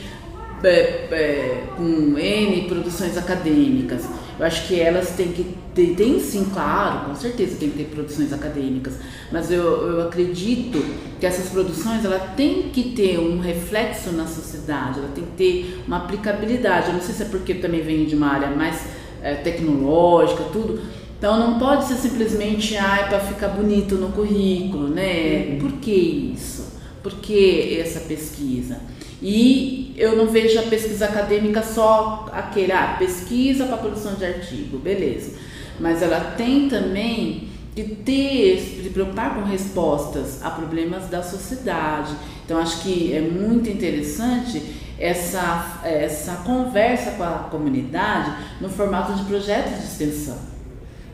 é, 0.64 0.68
é, 0.70 1.64
com 1.76 2.16
N 2.18 2.62
produções 2.66 3.18
acadêmicas. 3.18 4.04
Eu 4.38 4.46
acho 4.46 4.66
que 4.66 4.80
elas 4.80 5.10
têm 5.10 5.28
que 5.28 5.56
ter, 5.74 5.94
tem 5.94 6.18
sim, 6.18 6.46
claro, 6.52 7.06
com 7.06 7.14
certeza 7.14 7.56
tem 7.56 7.70
que 7.70 7.78
ter 7.78 7.84
produções 7.84 8.32
acadêmicas, 8.32 8.94
mas 9.30 9.50
eu, 9.50 9.62
eu 9.62 10.02
acredito 10.02 10.84
que 11.20 11.26
essas 11.26 11.50
produções 11.50 12.04
ela 12.04 12.18
tem 12.36 12.70
que 12.70 12.90
ter 12.90 13.18
um 13.18 13.38
reflexo 13.38 14.10
na 14.12 14.26
sociedade, 14.26 14.98
ela 14.98 15.10
tem 15.14 15.24
que 15.24 15.32
ter 15.32 15.82
uma 15.86 15.98
aplicabilidade. 15.98 16.88
Eu 16.88 16.94
não 16.94 17.00
sei 17.00 17.14
se 17.14 17.22
é 17.22 17.26
porque 17.26 17.54
também 17.54 17.82
vem 17.82 18.04
de 18.04 18.16
uma 18.16 18.28
área 18.28 18.50
mais 18.50 18.80
é, 19.22 19.34
tecnológica, 19.34 20.44
tudo. 20.52 20.80
Então 21.18 21.38
não 21.38 21.58
pode 21.58 21.84
ser 21.84 21.94
simplesmente 21.94 22.76
ah, 22.76 23.06
para 23.08 23.20
ficar 23.20 23.48
bonito 23.48 23.94
no 23.94 24.08
currículo, 24.08 24.88
né? 24.88 25.50
Uhum. 25.52 25.58
Por 25.60 25.72
que 25.78 25.92
isso? 26.34 26.72
Por 27.00 27.12
que 27.14 27.78
essa 27.78 28.00
pesquisa? 28.00 28.80
E 29.22 29.81
eu 29.96 30.16
não 30.16 30.26
vejo 30.26 30.58
a 30.58 30.62
pesquisa 30.62 31.06
acadêmica 31.06 31.62
só 31.62 32.28
aquele, 32.32 32.72
ah, 32.72 32.96
pesquisa 32.98 33.66
para 33.66 33.76
produção 33.76 34.14
de 34.14 34.24
artigo, 34.24 34.78
beleza. 34.78 35.32
Mas 35.78 36.02
ela 36.02 36.34
tem 36.36 36.68
também 36.68 37.48
de 37.74 37.84
ter, 37.84 38.80
de 38.82 38.90
preocupar 38.90 39.34
com 39.34 39.42
respostas 39.42 40.42
a 40.42 40.50
problemas 40.50 41.08
da 41.08 41.22
sociedade. 41.22 42.14
Então 42.44 42.58
acho 42.58 42.82
que 42.82 43.14
é 43.14 43.20
muito 43.20 43.68
interessante 43.68 44.62
essa, 44.98 45.80
essa 45.84 46.36
conversa 46.44 47.12
com 47.12 47.24
a 47.24 47.48
comunidade 47.50 48.32
no 48.60 48.68
formato 48.68 49.14
de 49.14 49.24
projetos 49.24 49.78
de 49.78 49.84
extensão. 49.84 50.38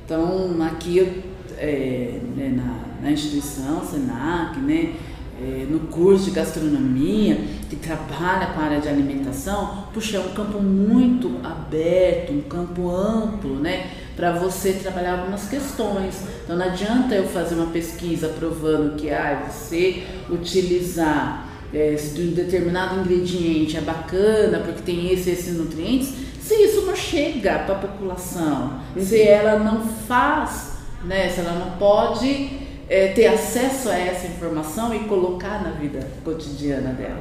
Então 0.05 0.57
aqui 0.63 1.23
é, 1.57 2.21
né, 2.37 2.53
na, 2.55 3.03
na 3.03 3.13
instituição, 3.13 3.85
SENAC, 3.85 4.59
né, 4.61 4.95
é, 5.41 5.67
no 5.69 5.81
curso 5.81 6.25
de 6.25 6.31
gastronomia, 6.33 7.41
que 7.71 7.77
trabalha 7.77 8.47
com 8.47 8.61
a 8.61 8.65
área 8.65 8.81
de 8.81 8.89
alimentação, 8.89 9.85
puxa, 9.95 10.17
é 10.17 10.21
um 10.21 10.31
campo 10.31 10.61
muito 10.61 11.41
aberto, 11.45 12.33
um 12.33 12.41
campo 12.43 12.91
amplo, 12.91 13.55
né? 13.57 13.91
Para 14.17 14.33
você 14.33 14.73
trabalhar 14.73 15.21
algumas 15.21 15.49
questões. 15.49 16.23
Então 16.45 16.57
não 16.57 16.67
adianta 16.67 17.15
eu 17.15 17.25
fazer 17.29 17.55
uma 17.55 17.67
pesquisa 17.67 18.29
provando 18.29 18.97
que 18.97 19.11
ah, 19.11 19.49
você 19.49 20.05
utilizar 20.29 21.47
é, 21.73 21.97
um 22.19 22.33
determinado 22.33 23.01
ingrediente 23.01 23.77
é 23.77 23.81
bacana 23.81 24.59
porque 24.59 24.83
tem 24.83 25.13
esse 25.13 25.31
esses 25.31 25.57
nutrientes, 25.57 26.15
se 26.41 26.55
isso 26.55 26.83
não 26.83 26.97
chega 26.97 27.61
para 27.61 27.75
a 27.75 27.79
população, 27.79 28.81
se 28.99 29.21
ela 29.21 29.59
não 29.59 29.83
faz, 29.83 30.79
né? 31.05 31.29
Se 31.29 31.41
ela 31.41 31.53
não 31.53 31.79
pode 31.79 32.68
é, 32.89 33.09
ter 33.09 33.27
acesso 33.27 33.89
a 33.89 33.99
essa 33.99 34.27
informação 34.27 34.95
e 34.95 35.01
colocar 35.01 35.63
na 35.63 35.71
vida 35.73 36.01
cotidiana 36.25 36.93
dela. 36.93 37.21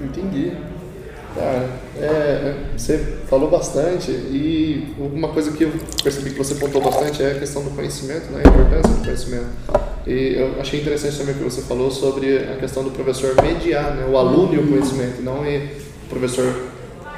Entendi. 0.00 0.52
Tá, 1.34 1.68
é, 2.00 2.54
você 2.76 2.98
falou 3.28 3.50
bastante 3.50 4.10
e 4.10 4.94
uma 4.98 5.28
coisa 5.28 5.52
que 5.52 5.64
eu 5.64 5.72
percebi 6.02 6.30
que 6.30 6.38
você 6.38 6.54
pontou 6.54 6.80
bastante 6.80 7.22
é 7.22 7.32
a 7.32 7.38
questão 7.38 7.62
do 7.62 7.70
conhecimento, 7.70 8.32
né, 8.32 8.42
a 8.44 8.48
importância 8.48 8.94
do 8.94 9.04
conhecimento. 9.04 9.46
E 10.06 10.34
eu 10.36 10.60
achei 10.60 10.80
interessante 10.80 11.18
também 11.18 11.34
o 11.34 11.38
que 11.38 11.44
você 11.44 11.62
falou 11.62 11.90
sobre 11.90 12.38
a 12.38 12.56
questão 12.56 12.82
do 12.82 12.90
professor 12.90 13.34
mediar, 13.42 13.94
né, 13.94 14.06
o 14.10 14.16
aluno 14.16 14.54
e 14.54 14.58
o 14.58 14.66
conhecimento, 14.66 15.20
não 15.20 15.42
o 15.42 16.08
professor 16.08 16.70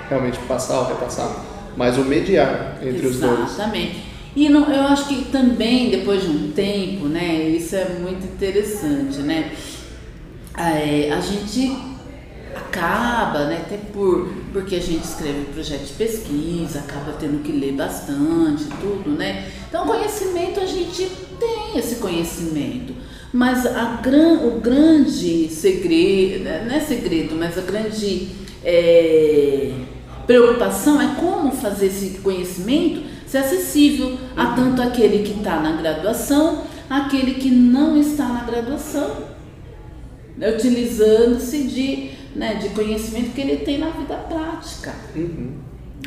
realmente 0.09 0.39
passar 0.41 0.81
ou 0.81 0.89
repassar, 0.89 1.45
mas 1.77 1.97
o 1.97 2.05
mediar 2.05 2.79
entre 2.83 3.07
Exatamente. 3.07 3.07
os 3.07 3.21
dois. 3.21 3.53
Exatamente. 3.53 4.10
E 4.35 4.49
não, 4.49 4.73
eu 4.73 4.83
acho 4.85 5.09
que 5.09 5.25
também, 5.27 5.91
depois 5.91 6.23
de 6.23 6.29
um 6.29 6.53
tempo, 6.53 7.07
né, 7.07 7.49
isso 7.49 7.75
é 7.75 7.89
muito 8.01 8.25
interessante, 8.25 9.19
né? 9.19 9.53
É, 10.57 11.13
a 11.13 11.21
gente 11.21 11.77
acaba, 12.55 13.47
né, 13.47 13.63
até 13.67 13.77
por, 13.77 14.33
porque 14.53 14.77
a 14.77 14.81
gente 14.81 15.05
escreve 15.05 15.47
projeto 15.53 15.87
de 15.87 15.93
pesquisa, 15.95 16.81
acaba 16.81 17.13
tendo 17.19 17.43
que 17.43 17.51
ler 17.51 17.73
bastante, 17.73 18.65
tudo, 18.81 19.11
né? 19.11 19.51
Então, 19.69 19.85
conhecimento, 19.87 20.61
a 20.61 20.67
gente 20.67 21.11
tem 21.39 21.77
esse 21.79 21.97
conhecimento. 21.97 22.95
Mas 23.33 23.65
a 23.67 24.01
gran, 24.03 24.41
o 24.47 24.61
grande 24.61 25.49
segredo, 25.49 26.45
né, 26.45 26.65
não 26.69 26.75
é 26.75 26.81
segredo, 26.81 27.35
mas 27.37 27.59
a 27.59 27.63
grande 27.63 28.29
é, 28.65 29.73
preocupação 30.27 31.01
é 31.01 31.15
como 31.19 31.53
fazer 31.53 31.87
esse 31.87 32.19
conhecimento 32.19 33.10
ser 33.31 33.39
acessível 33.39 34.19
a 34.37 34.47
tanto 34.55 34.83
aquele 34.83 35.23
que 35.23 35.39
está 35.39 35.61
na 35.61 35.73
graduação 35.73 36.65
aquele 36.91 37.35
que 37.35 37.49
não 37.49 37.97
está 37.97 38.25
na 38.27 38.43
graduação, 38.43 39.29
né, 40.37 40.51
utilizando-se 40.51 41.63
de, 41.63 42.11
né, 42.35 42.55
de 42.55 42.71
conhecimento 42.71 43.33
que 43.33 43.41
ele 43.41 43.59
tem 43.59 43.79
na 43.79 43.91
vida 43.91 44.17
prática. 44.17 44.93
Uhum. 45.15 45.53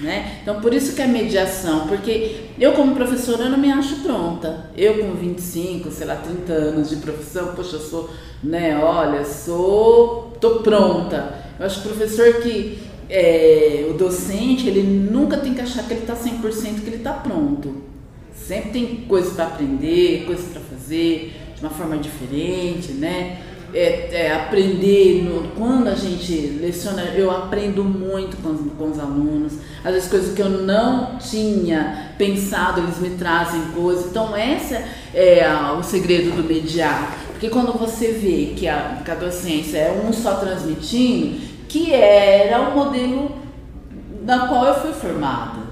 Né? 0.01 0.39
Então, 0.41 0.59
por 0.59 0.73
isso 0.73 0.95
que 0.95 1.01
a 1.01 1.07
mediação, 1.07 1.87
porque 1.87 2.47
eu 2.59 2.73
como 2.73 2.95
professora 2.95 3.43
eu 3.43 3.51
não 3.51 3.59
me 3.59 3.71
acho 3.71 3.97
pronta. 3.97 4.71
Eu 4.75 4.97
com 4.97 5.13
25, 5.13 5.89
sei 5.91 6.07
lá, 6.07 6.15
30 6.15 6.51
anos 6.51 6.89
de 6.89 6.97
profissão, 6.97 7.53
poxa, 7.55 7.77
eu 7.77 7.79
sou, 7.79 8.09
né, 8.43 8.77
olha, 8.83 9.23
sou, 9.23 10.33
tô 10.41 10.55
pronta. 10.59 11.35
Eu 11.57 11.65
acho 11.65 11.81
que 11.81 11.87
o 11.87 11.91
professor 11.91 12.41
que, 12.41 12.79
é, 13.09 13.87
o 13.89 13.93
docente, 13.93 14.67
ele 14.67 14.83
nunca 14.83 15.37
tem 15.37 15.53
que 15.53 15.61
achar 15.61 15.83
que 15.83 15.93
ele 15.93 16.01
está 16.01 16.15
100%, 16.15 16.81
que 16.81 16.87
ele 16.87 16.97
está 16.97 17.13
pronto. 17.13 17.83
Sempre 18.35 18.71
tem 18.71 18.95
coisas 19.07 19.33
para 19.33 19.45
aprender, 19.45 20.25
coisas 20.25 20.45
para 20.51 20.61
fazer, 20.61 21.33
de 21.55 21.61
uma 21.61 21.69
forma 21.69 21.97
diferente, 21.97 22.93
né? 22.93 23.41
É, 23.73 24.09
é, 24.11 24.33
aprender, 24.33 25.23
no, 25.23 25.49
quando 25.55 25.87
a 25.87 25.95
gente 25.95 26.59
leciona, 26.61 27.05
eu 27.15 27.31
aprendo 27.31 27.83
muito 27.83 28.37
com, 28.37 28.53
com 28.69 28.91
os 28.91 28.99
alunos. 28.99 29.53
Às 29.83 29.93
vezes 29.93 30.09
coisas 30.09 30.35
que 30.35 30.41
eu 30.41 30.49
não 30.49 31.17
tinha 31.17 32.13
pensado, 32.17 32.81
eles 32.81 32.99
me 32.99 33.11
trazem 33.11 33.61
coisas. 33.73 34.07
Então, 34.07 34.37
esse 34.37 34.75
é 35.13 35.43
o 35.75 35.81
segredo 35.81 36.35
do 36.35 36.43
mediar. 36.43 37.17
Porque 37.31 37.49
quando 37.49 37.77
você 37.77 38.11
vê 38.11 38.53
que 38.55 38.67
a, 38.67 39.01
que 39.03 39.09
a 39.09 39.15
docência 39.15 39.77
é 39.77 40.01
um 40.07 40.13
só 40.13 40.35
transmitindo, 40.35 41.52
que 41.73 41.91
era 41.91 42.69
o 42.69 42.75
modelo 42.75 43.31
na 44.23 44.47
qual 44.47 44.65
eu 44.67 44.75
fui 44.75 44.93
formada. 44.93 45.63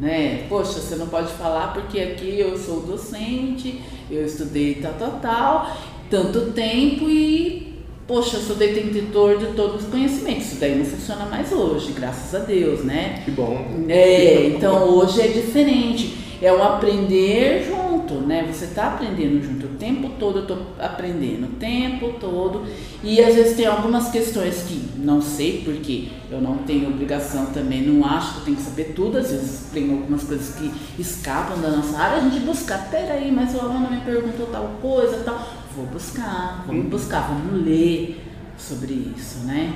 Né? 0.00 0.46
Poxa, 0.48 0.80
você 0.80 0.96
não 0.96 1.08
pode 1.08 1.30
falar 1.34 1.74
porque 1.74 2.00
aqui 2.00 2.40
eu 2.40 2.56
sou 2.56 2.80
docente, 2.80 3.82
eu 4.10 4.24
estudei 4.24 4.76
tal, 4.76 4.94
tal, 4.94 5.20
tal, 5.20 5.76
tanto 6.08 6.52
tempo 6.52 7.10
e, 7.10 7.84
poxa, 8.08 8.38
eu 8.38 8.40
sou 8.40 8.56
detentor 8.56 9.36
de 9.36 9.48
todos 9.48 9.84
os 9.84 9.90
conhecimentos. 9.90 10.46
Isso 10.46 10.56
daí 10.58 10.74
não 10.74 10.86
funciona 10.86 11.26
mais 11.26 11.52
hoje, 11.52 11.92
graças 11.92 12.34
a 12.34 12.42
Deus, 12.42 12.82
né? 12.82 13.20
Que 13.22 13.32
bom. 13.32 13.62
É, 13.86 14.46
então 14.46 14.88
hoje 14.88 15.20
é 15.20 15.26
diferente. 15.28 16.16
É 16.40 16.50
um 16.50 16.62
aprender 16.62 17.66
junto, 17.66 17.79
né? 18.26 18.46
Você 18.52 18.66
está 18.66 18.88
aprendendo 18.88 19.42
junto 19.42 19.66
o 19.66 19.70
tempo 19.70 20.10
todo, 20.18 20.38
eu 20.38 20.42
estou 20.42 20.58
aprendendo 20.78 21.46
o 21.46 21.56
tempo 21.56 22.14
todo. 22.20 22.64
E 23.02 23.20
às 23.20 23.34
vezes 23.34 23.56
tem 23.56 23.66
algumas 23.66 24.10
questões 24.10 24.62
que 24.62 24.82
não 24.98 25.20
sei, 25.20 25.62
porque 25.64 26.08
eu 26.30 26.40
não 26.40 26.58
tenho 26.58 26.88
obrigação 26.88 27.46
também, 27.46 27.82
não 27.82 28.04
acho 28.06 28.34
que 28.34 28.38
eu 28.38 28.44
tenho 28.44 28.56
que 28.56 28.62
saber 28.62 28.92
tudo. 28.94 29.18
Às 29.18 29.30
vezes 29.30 29.70
tem 29.72 29.90
algumas 29.90 30.24
coisas 30.24 30.54
que 30.54 30.72
escapam 30.98 31.60
da 31.60 31.70
nossa 31.70 31.98
área, 31.98 32.18
a 32.18 32.28
gente 32.28 32.40
buscar, 32.44 32.90
peraí, 32.90 33.32
mas 33.32 33.54
o 33.54 33.60
aluno 33.60 33.90
me 33.90 34.00
perguntou 34.00 34.46
tal 34.46 34.76
coisa, 34.80 35.22
tal. 35.24 35.60
Vou 35.76 35.86
buscar, 35.86 36.64
vamos 36.66 36.86
buscar, 36.86 37.28
vamos 37.28 37.64
ler 37.64 38.20
sobre 38.58 38.92
isso, 39.16 39.40
né? 39.46 39.74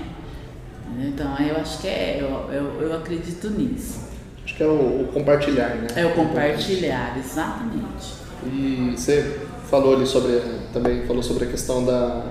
Então 0.98 1.36
eu 1.38 1.56
acho 1.56 1.80
que 1.80 1.88
é, 1.88 2.18
eu, 2.20 2.52
eu, 2.52 2.82
eu 2.82 2.96
acredito 2.96 3.50
nisso. 3.50 4.13
Acho 4.44 4.54
que 4.54 4.62
é 4.62 4.66
o, 4.66 5.02
o 5.02 5.10
compartilhar, 5.12 5.70
né? 5.76 5.86
É 5.96 6.06
o 6.06 6.10
compartilhar, 6.14 7.16
exatamente. 7.18 8.14
E 8.46 8.94
você 8.96 9.38
falou 9.70 9.96
ali 9.96 10.06
sobre, 10.06 10.40
também 10.72 11.06
falou 11.06 11.22
sobre 11.22 11.44
a 11.44 11.46
questão 11.48 11.84
da, 11.84 12.24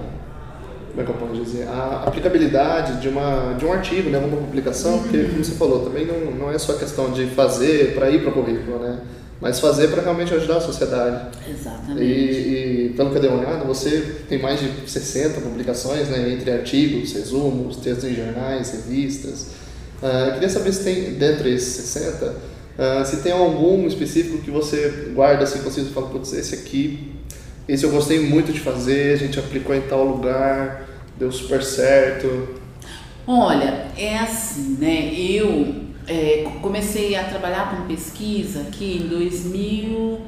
como 0.94 1.02
é 1.02 1.04
que 1.04 1.10
eu 1.10 1.16
posso 1.16 1.44
dizer, 1.44 1.68
a 1.68 2.04
aplicabilidade 2.06 3.02
de, 3.02 3.10
uma, 3.10 3.54
de 3.58 3.66
um 3.66 3.74
artigo, 3.74 4.12
né, 4.12 4.20
uma 4.20 4.38
publicação, 4.38 5.00
porque 5.00 5.24
como 5.24 5.44
você 5.44 5.54
falou, 5.54 5.84
também 5.84 6.06
não, 6.06 6.32
não 6.32 6.52
é 6.52 6.58
só 6.60 6.74
questão 6.74 7.12
de 7.12 7.26
fazer 7.28 7.96
para 7.96 8.12
ir 8.12 8.22
para 8.22 8.30
o 8.30 8.34
currículo, 8.34 8.78
né? 8.78 9.00
Mas 9.42 9.60
fazer 9.60 9.90
para 9.90 10.04
realmente 10.04 10.34
ajudar 10.36 10.58
a 10.58 10.62
sociedade. 10.62 11.36
Exatamente. 11.50 12.02
E, 12.02 12.86
e 12.86 12.94
pelo 12.96 13.10
que 13.10 13.18
eu 13.18 13.22
dei 13.22 13.30
uma 13.30 13.40
olhada, 13.40 13.66
você 13.66 14.20
tem 14.30 14.40
mais 14.40 14.60
de 14.60 14.90
60 14.90 15.42
publicações, 15.42 16.08
né, 16.10 16.32
entre 16.32 16.52
artigos, 16.52 17.12
resumos, 17.12 17.78
textos 17.78 18.06
em 18.06 18.14
jornais, 18.14 18.72
revistas. 18.72 19.48
Uh, 20.04 20.28
eu 20.28 20.34
queria 20.34 20.50
saber 20.50 20.74
se 20.74 20.84
tem, 20.84 21.14
dentre 21.14 21.54
esses 21.54 21.86
60, 21.86 22.26
uh, 22.26 23.06
se 23.06 23.24
tem 23.24 23.32
algum 23.32 23.88
específico 23.88 24.40
que 24.40 24.52
você 24.52 25.14
guarda 25.16 25.46
assim 25.46 25.62
consigo 25.62 25.88
e 25.88 25.94
fala, 25.94 26.10
putz, 26.10 26.34
esse 26.34 26.56
aqui, 26.56 27.14
esse 27.70 27.86
eu 27.86 27.90
gostei 27.90 28.20
muito 28.20 28.52
de 28.52 28.60
fazer, 28.60 29.14
a 29.14 29.16
gente 29.16 29.40
aplicou 29.40 29.74
em 29.74 29.80
tal 29.80 30.04
lugar, 30.04 30.90
deu 31.18 31.32
super 31.32 31.64
certo. 31.64 32.50
Olha, 33.26 33.88
é 33.98 34.20
assim, 34.20 34.76
né? 34.78 35.14
Eu 35.14 35.74
é, 36.06 36.52
comecei 36.62 37.16
a 37.16 37.24
trabalhar 37.24 37.74
com 37.74 37.88
pesquisa 37.88 38.60
aqui 38.64 39.02
em 39.02 39.08
2000. 39.08 40.20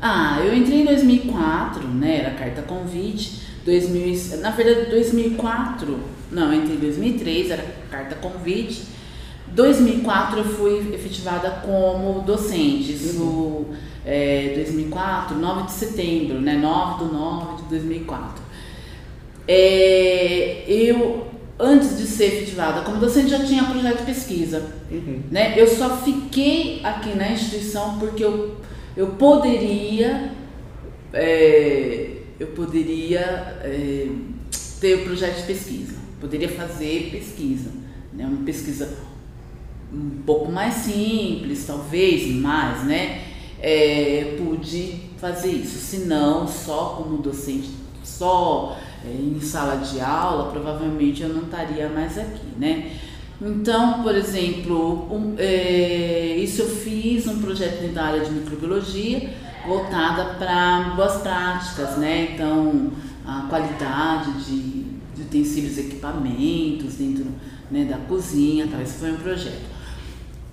Ah, 0.00 0.40
eu 0.44 0.54
entrei 0.54 0.82
em 0.82 0.84
2004, 0.84 1.88
né? 1.88 2.18
Era 2.18 2.30
carta 2.36 2.62
convite. 2.62 3.48
2000, 3.64 4.38
na 4.38 4.52
verdade, 4.52 4.88
2004, 4.90 5.98
não, 6.30 6.54
entrei 6.54 6.76
em 6.76 6.78
2003, 6.80 7.50
era 7.50 7.64
carta 7.90 8.14
convite. 8.14 8.97
2004 9.58 10.38
eu 10.38 10.44
fui 10.44 10.94
efetivada 10.94 11.50
como 11.66 12.22
docente, 12.22 12.92
isso 12.92 13.66
é, 14.06 14.52
2004, 14.54 15.36
9 15.36 15.64
de 15.64 15.72
setembro, 15.72 16.40
né, 16.40 16.52
9 16.54 17.04
do 17.04 17.12
9 17.12 17.62
de 17.62 17.68
2004. 17.70 18.40
É, 19.48 20.62
eu, 20.68 21.26
antes 21.58 21.98
de 21.98 22.06
ser 22.06 22.26
efetivada 22.26 22.82
como 22.82 23.00
docente, 23.00 23.30
já 23.30 23.44
tinha 23.44 23.64
projeto 23.64 23.98
de 23.98 24.04
pesquisa. 24.04 24.64
Uhum. 24.92 25.22
Né? 25.28 25.60
Eu 25.60 25.66
só 25.66 25.96
fiquei 26.04 26.80
aqui 26.84 27.16
na 27.16 27.32
instituição 27.32 27.98
porque 27.98 28.22
eu, 28.22 28.58
eu 28.96 29.08
poderia, 29.08 30.34
é, 31.12 32.12
eu 32.38 32.46
poderia 32.48 33.58
é, 33.64 34.06
ter 34.80 34.94
o 34.94 35.04
projeto 35.04 35.38
de 35.38 35.46
pesquisa, 35.48 35.96
poderia 36.20 36.48
fazer 36.48 37.08
pesquisa, 37.10 37.70
né? 38.12 38.24
uma 38.24 38.44
pesquisa 38.44 39.07
um 39.92 40.22
pouco 40.24 40.50
mais 40.50 40.74
simples, 40.74 41.66
talvez, 41.66 42.30
mais, 42.34 42.84
né? 42.84 43.22
É, 43.60 44.36
pude 44.38 45.00
fazer 45.18 45.50
isso. 45.50 45.78
Se 45.78 46.06
não, 46.06 46.46
só 46.46 46.96
como 46.96 47.22
docente, 47.22 47.70
só 48.04 48.76
é, 49.04 49.10
em 49.10 49.40
sala 49.40 49.76
de 49.76 50.00
aula, 50.00 50.50
provavelmente 50.50 51.22
eu 51.22 51.30
não 51.30 51.42
estaria 51.42 51.88
mais 51.88 52.18
aqui, 52.18 52.46
né? 52.56 52.92
Então, 53.40 54.02
por 54.02 54.14
exemplo, 54.14 55.06
um, 55.14 55.34
é, 55.38 56.36
isso 56.36 56.62
eu 56.62 56.68
fiz 56.68 57.26
um 57.28 57.40
projeto 57.40 57.92
da 57.92 58.04
área 58.06 58.24
de 58.24 58.32
microbiologia 58.32 59.30
voltada 59.66 60.34
para 60.34 60.94
boas 60.96 61.18
práticas, 61.22 61.96
né? 61.98 62.32
Então, 62.34 62.90
a 63.24 63.46
qualidade 63.48 64.32
de, 64.44 64.82
de 65.14 65.22
utensílios 65.22 65.78
equipamentos 65.78 66.94
dentro 66.94 67.26
né, 67.70 67.84
da 67.84 67.98
cozinha, 67.98 68.66
tal. 68.68 68.80
Esse 68.80 68.98
foi 68.98 69.12
um 69.12 69.16
projeto. 69.16 69.77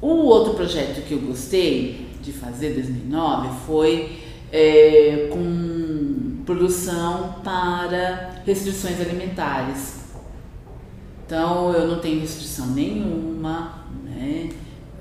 O 0.01 0.07
outro 0.07 0.53
projeto 0.53 1.05
que 1.07 1.13
eu 1.13 1.19
gostei 1.19 2.07
de 2.21 2.31
fazer 2.31 2.71
em 2.71 2.75
2009 2.75 3.49
foi 3.65 4.17
é, 4.51 5.29
com 5.31 6.43
produção 6.45 7.35
para 7.43 8.41
restrições 8.45 8.99
alimentares. 8.99 10.05
Então 11.25 11.73
eu 11.73 11.87
não 11.87 11.99
tenho 11.99 12.19
restrição 12.19 12.67
nenhuma, 12.67 13.85
né? 14.03 14.49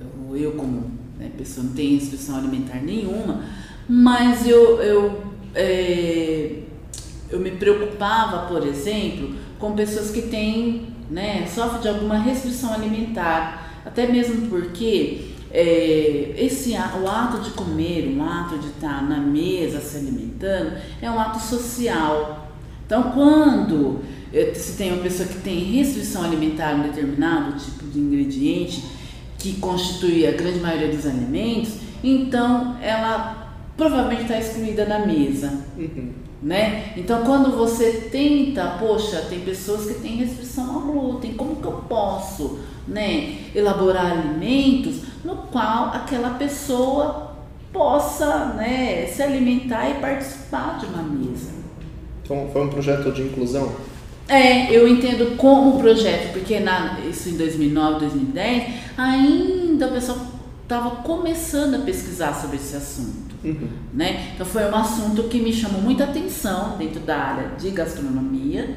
Eu, 0.01 0.37
eu 0.37 0.53
como 0.53 0.91
né, 1.19 1.31
pessoa 1.37 1.67
não 1.67 1.75
tenho 1.75 1.99
restrição 1.99 2.37
alimentar 2.37 2.83
nenhuma, 2.83 3.45
mas 3.89 4.47
eu, 4.47 4.81
eu, 4.81 5.23
é, 5.55 6.61
eu 7.31 7.39
me 7.39 7.53
preocupava, 7.53 8.47
por 8.47 8.67
exemplo, 8.67 9.35
com 9.59 9.73
pessoas 9.73 10.11
que 10.11 10.23
têm, 10.23 10.89
né, 11.11 11.47
sofrem 11.47 11.83
de 11.83 11.89
alguma 11.89 12.19
restrição 12.19 12.73
alimentar 12.73 13.64
até 13.85 14.07
mesmo 14.07 14.49
porque 14.49 15.33
é, 15.51 16.35
esse, 16.37 16.73
o 16.73 17.09
ato 17.09 17.41
de 17.43 17.51
comer, 17.51 18.13
o 18.17 18.23
ato 18.23 18.59
de 18.59 18.69
estar 18.69 19.03
na 19.09 19.19
mesa 19.19 19.81
se 19.81 19.99
alimentando, 19.99 20.73
é 21.01 21.11
um 21.11 21.19
ato 21.19 21.39
social. 21.39 22.51
Então, 22.85 23.13
quando 23.13 24.01
é, 24.33 24.53
se 24.53 24.77
tem 24.77 24.93
uma 24.93 25.03
pessoa 25.03 25.29
que 25.29 25.39
tem 25.39 25.77
restrição 25.77 26.25
alimentar 26.25 26.75
em 26.75 26.83
determinado 26.83 27.57
tipo 27.59 27.87
de 27.87 28.01
ingrediente, 28.01 28.85
que 29.39 29.55
constitui 29.61 30.27
a 30.27 30.33
grande 30.33 30.59
maioria 30.59 30.89
dos 30.89 31.07
alimentos, 31.07 31.75
então 32.03 32.77
ela 32.83 33.55
provavelmente 33.77 34.23
está 34.23 34.39
excluída 34.39 34.85
da 34.85 35.07
mesa. 35.07 35.53
Uhum. 35.77 36.24
Né? 36.45 36.93
Então, 36.95 37.25
quando 37.25 37.57
você 37.57 38.09
tenta, 38.13 38.77
poxa, 38.79 39.25
tem 39.31 39.41
pessoas 39.41 39.87
que 39.87 39.95
têm 39.95 40.17
restrição 40.17 40.75
ao 40.75 40.81
glúten, 40.83 41.33
como 41.33 41.57
que 41.57 41.65
eu 41.65 41.83
posso 41.89 42.59
né, 42.87 43.39
elaborar 43.55 44.13
alimentos 44.13 44.97
no 45.25 45.37
qual 45.51 45.87
aquela 45.87 46.35
pessoa 46.35 47.35
possa 47.73 48.53
né, 48.57 49.07
se 49.07 49.23
alimentar 49.23 49.89
e 49.89 49.95
participar 49.95 50.79
de 50.79 50.85
uma 50.85 51.03
mesa. 51.03 51.51
Então 52.23 52.47
foi 52.53 52.63
um 52.63 52.69
projeto 52.69 53.11
de 53.11 53.23
inclusão? 53.23 53.73
É, 54.29 54.71
eu 54.71 54.87
entendo 54.87 55.39
como 55.39 55.79
projeto, 55.79 56.35
porque 56.35 56.61
na, 56.61 57.01
isso 57.09 57.31
em 57.31 57.39
2009, 57.39 58.01
2010, 58.01 58.75
ainda 58.99 59.87
o 59.87 59.93
pessoal 59.93 60.19
estava 60.63 60.91
começando 60.97 61.77
a 61.77 61.79
pesquisar 61.79 62.35
sobre 62.35 62.57
esse 62.57 62.77
assunto. 62.77 63.24
Uhum. 63.45 63.69
Né? 63.93 64.33
Então 64.35 64.47
foi 64.47 64.65
um 64.65 64.75
assunto 64.75 65.25
que 65.25 65.39
me 65.39 65.53
chamou 65.53 65.83
muita 65.83 66.05
atenção 66.05 66.79
dentro 66.79 67.01
da 67.01 67.17
área 67.17 67.49
de 67.57 67.71
gastronomia, 67.71 68.77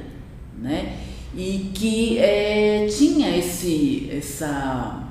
né? 0.60 0.98
E 1.36 1.72
que 1.74 2.18
é, 2.20 2.88
tinha 2.88 3.38
esse, 3.38 4.10
essa, 4.12 5.04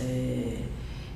é, 0.00 0.56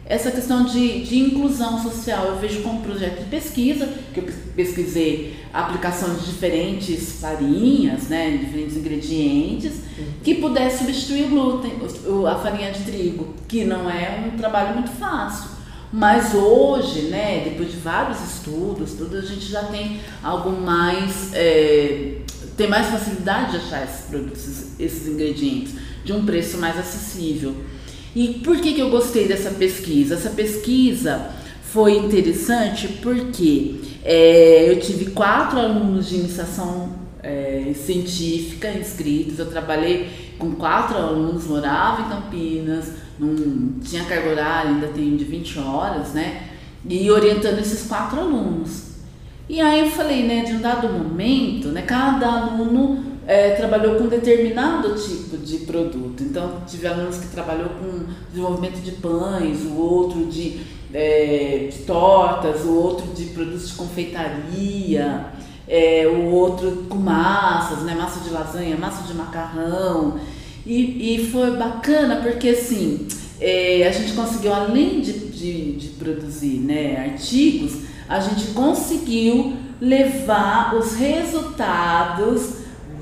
essa 0.05 0.31
questão 0.31 0.65
de, 0.65 1.03
de 1.03 1.19
inclusão 1.19 1.83
social. 1.83 2.27
Eu 2.27 2.39
vejo 2.39 2.63
como 2.63 2.83
projeto 2.83 3.21
de 3.21 3.31
pesquisa, 3.31 3.89
que 4.13 4.21
eu 4.21 4.29
pesquisei 4.55 5.37
a 5.53 5.61
aplicação 5.61 6.15
de 6.15 6.27
diferentes 6.27 7.21
farinhas, 7.21 8.09
né, 8.09 8.37
diferentes 8.37 8.77
ingredientes, 8.77 9.73
uhum. 9.99 10.07
que 10.23 10.35
pudesse 10.35 10.79
substituir 10.79 11.25
o 11.25 11.29
glúten, 11.29 11.73
a 12.27 12.35
farinha 12.37 12.71
de 12.71 12.83
trigo, 12.83 13.35
que 13.49 13.65
não 13.65 13.89
é 13.89 14.31
um 14.33 14.37
trabalho 14.37 14.75
muito 14.75 14.91
fácil. 14.91 15.58
Mas 15.93 16.35
hoje, 16.35 17.03
né, 17.03 17.43
depois 17.45 17.71
de 17.71 17.79
vários 17.79 18.21
estudos, 18.21 18.93
tudo, 18.93 19.17
a 19.17 19.23
gente 19.23 19.47
já 19.47 19.65
tem 19.65 20.01
algo 20.23 20.51
mais. 20.51 21.33
É, 21.33 22.19
tem 22.57 22.69
mais 22.69 22.89
facilidade 22.89 23.53
de 23.53 23.57
achar 23.59 23.85
esses 23.85 24.07
produtos, 24.07 24.65
esses 24.79 25.07
ingredientes, 25.07 25.75
de 26.05 26.13
um 26.13 26.27
preço 26.27 26.59
mais 26.59 26.79
acessível. 26.79 27.55
E 28.15 28.41
por 28.45 28.61
que, 28.61 28.75
que 28.75 28.81
eu 28.81 28.91
gostei 28.91 29.29
dessa 29.29 29.51
pesquisa? 29.51 30.15
Essa 30.15 30.31
pesquisa 30.31 31.31
foi 31.63 31.97
interessante 31.97 32.89
porque 33.01 33.77
é, 34.05 34.71
eu 34.71 34.81
tive 34.81 35.13
quatro 35.13 35.59
alunos 35.59 36.09
de 36.09 36.17
iniciação 36.17 36.99
é, 37.23 37.73
científica 37.75 38.71
inscritos, 38.73 39.39
eu 39.39 39.47
trabalhei 39.47 40.09
com 40.39 40.53
quatro 40.53 40.97
alunos, 40.97 41.47
morava 41.47 42.03
em 42.03 42.09
Campinas, 42.09 42.93
não 43.19 43.81
tinha 43.81 44.05
carga 44.05 44.31
horária, 44.31 44.71
ainda 44.71 44.89
tenho 44.89 45.17
de 45.17 45.25
20 45.25 45.59
horas, 45.59 46.13
né? 46.13 46.49
E 46.89 47.11
orientando 47.11 47.59
esses 47.59 47.87
quatro 47.89 48.21
alunos. 48.21 48.89
E 49.49 49.61
aí 49.61 49.81
eu 49.81 49.91
falei, 49.91 50.27
né, 50.27 50.45
de 50.45 50.53
um 50.53 50.61
dado 50.61 50.89
momento, 50.89 51.69
né, 51.69 51.81
cada 51.81 52.29
aluno 52.29 53.03
é, 53.27 53.51
trabalhou 53.51 53.97
com 53.97 54.07
determinado 54.07 54.95
tipo 54.95 55.39
de 55.39 55.59
produto. 55.59 56.23
Então, 56.23 56.63
tive 56.67 56.87
alunos 56.87 57.17
que 57.17 57.29
trabalhou 57.29 57.71
com 57.71 58.05
desenvolvimento 58.31 58.81
de 58.83 58.93
pães, 58.93 59.63
o 59.63 59.75
outro 59.75 60.27
de, 60.27 60.61
é, 60.93 61.69
de 61.71 61.79
tortas, 61.81 62.63
o 62.63 62.75
outro 62.75 63.07
de 63.15 63.25
produtos 63.27 63.69
de 63.69 63.75
confeitaria, 63.75 65.27
é, 65.67 66.07
o 66.07 66.31
outro 66.31 66.87
com 66.89 66.97
massas, 66.97 67.85
né, 67.85 67.95
massa 67.95 68.21
de 68.21 68.31
lasanha, 68.31 68.77
massa 68.77 69.07
de 69.07 69.15
macarrão. 69.15 70.19
E, 70.69 71.15
e 71.15 71.31
foi 71.31 71.57
bacana 71.57 72.17
porque, 72.17 72.51
assim, 72.51 73.09
é, 73.41 73.89
a 73.89 73.91
gente 73.91 74.13
conseguiu, 74.13 74.53
além 74.53 75.01
de, 75.01 75.15
de, 75.15 75.73
de 75.73 75.89
produzir 75.89 76.59
né, 76.59 77.11
artigos, 77.11 77.85
a 78.07 78.21
gente 78.21 78.49
conseguiu 78.49 79.57
levar 79.81 80.75
os 80.75 80.95
resultados 80.95 82.57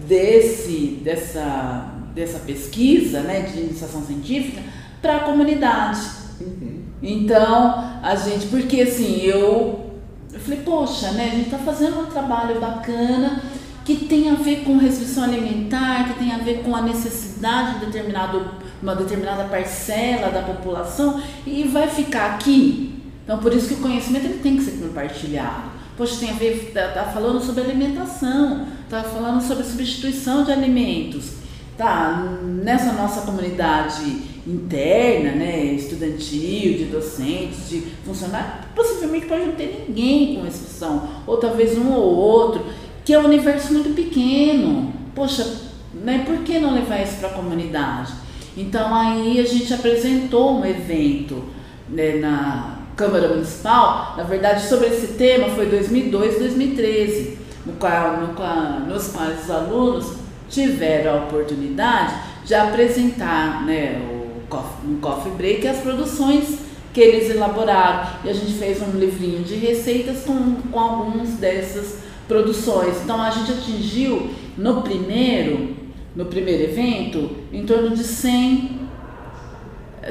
desse, 0.07 1.01
dessa, 1.03 1.93
dessa 2.15 2.39
pesquisa 2.39 3.23
né, 3.23 3.41
de 3.41 3.59
iniciação 3.59 4.07
científica 4.07 4.63
para 5.03 5.17
a 5.17 5.21
comunidade. 5.25 6.03
Uhum. 6.41 6.83
Então, 7.03 7.99
a 8.01 8.15
gente, 8.15 8.47
porque 8.47 8.83
assim, 8.83 9.23
eu, 9.23 9.91
eu 10.33 10.39
falei, 10.39 10.61
poxa, 10.61 11.11
né, 11.11 11.31
a 11.33 11.35
gente 11.35 11.47
está 11.47 11.59
fazendo 11.59 11.99
um 11.99 12.07
trabalho 12.07 12.61
bacana 12.61 13.43
que 13.87 14.05
tem 14.05 14.29
a 14.29 14.35
ver 14.35 14.65
com 14.65 14.77
restrição 14.77 15.25
alimentar, 15.25 16.13
que 16.13 16.19
tem 16.19 16.33
a 16.33 16.39
ver 16.39 16.63
com 16.63 16.77
a 16.77 16.83
necessidade 16.83 17.79
de 17.79 17.87
determinado, 17.87 18.45
uma 18.83 18.95
determinada 18.95 19.45
parcela 19.45 20.31
da 20.31 20.43
população 20.43 21.23
e 21.47 21.63
vai 21.63 21.89
ficar 21.89 22.35
aqui 22.35 22.97
então, 23.27 23.39
por 23.39 23.53
isso 23.53 23.67
que 23.67 23.75
o 23.75 23.79
conhecimento 23.79 24.27
ele 24.27 24.39
tem 24.39 24.57
que 24.57 24.63
ser 24.63 24.79
compartilhado. 24.79 25.71
Poxa, 25.97 26.21
tem 26.21 26.31
a 26.31 26.35
ver, 26.35 26.71
tá, 26.73 26.89
tá 26.93 27.05
falando 27.07 27.41
sobre 27.41 27.65
alimentação, 27.65 28.69
tá 28.89 29.03
falando 29.03 29.43
sobre 29.43 29.65
substituição 29.65 30.45
de 30.45 30.53
alimentos. 30.53 31.33
Tá, 31.77 32.39
nessa 32.63 32.93
nossa 32.93 33.23
comunidade 33.23 34.37
interna, 34.47 35.33
né, 35.33 35.65
estudantil, 35.65 36.79
de 36.79 36.85
docentes, 36.85 37.69
de 37.69 37.81
funcionários, 38.05 38.67
possivelmente 38.77 39.27
pode 39.27 39.45
não 39.45 39.57
ter 39.57 39.87
ninguém 39.89 40.37
com 40.37 40.47
exceção, 40.47 41.09
ou 41.27 41.37
talvez 41.39 41.77
um 41.77 41.91
ou 41.91 42.15
outro, 42.15 42.65
que 43.07 43.15
é 43.15 43.19
um 43.19 43.25
universo 43.25 43.73
muito 43.73 43.95
pequeno. 43.95 44.93
Poxa, 45.15 45.63
né, 45.95 46.25
por 46.27 46.39
que 46.39 46.59
não 46.59 46.75
levar 46.75 47.01
isso 47.01 47.17
para 47.17 47.29
a 47.29 47.33
comunidade? 47.33 48.13
Então 48.57 48.95
aí 48.95 49.41
a 49.41 49.45
gente 49.45 49.73
apresentou 49.73 50.59
um 50.59 50.67
evento 50.67 51.43
né, 51.89 52.17
na, 52.17 52.77
Câmara 52.97 53.29
Municipal, 53.29 54.15
na 54.17 54.23
verdade, 54.23 54.67
sobre 54.67 54.87
esse 54.87 55.09
tema 55.19 55.51
foi 55.51 55.67
2002 55.67 56.39
2013, 56.39 57.39
no 57.67 57.75
qual, 57.75 58.23
no 58.23 58.29
qual, 58.29 58.81
nos 58.81 59.09
quais 59.09 59.45
os 59.45 59.51
alunos 59.51 60.15
tiveram 60.49 61.13
a 61.13 61.17
oportunidade 61.25 62.15
de 62.47 62.55
apresentar 62.55 63.67
né, 63.67 64.01
o 64.01 64.49
coffee, 64.49 64.89
um 64.89 64.99
coffee 64.99 65.33
break 65.33 65.69
as 65.69 65.77
produções 65.81 66.59
que 66.95 67.01
eles 67.03 67.29
elaboraram. 67.29 68.09
E 68.25 68.31
a 68.31 68.33
gente 68.33 68.55
fez 68.55 68.81
um 68.81 68.99
livrinho 68.99 69.45
de 69.45 69.57
receitas 69.57 70.23
com, 70.25 70.55
com 70.73 70.81
algumas 70.81 71.33
dessas 71.35 72.06
produções. 72.27 72.97
Então 73.03 73.21
a 73.21 73.31
gente 73.31 73.53
atingiu 73.53 74.31
no 74.57 74.83
primeiro, 74.83 75.77
no 76.15 76.27
primeiro 76.27 76.65
evento, 76.65 77.37
em 77.53 77.65
torno 77.65 77.91
de 77.91 78.05
100 78.05 78.87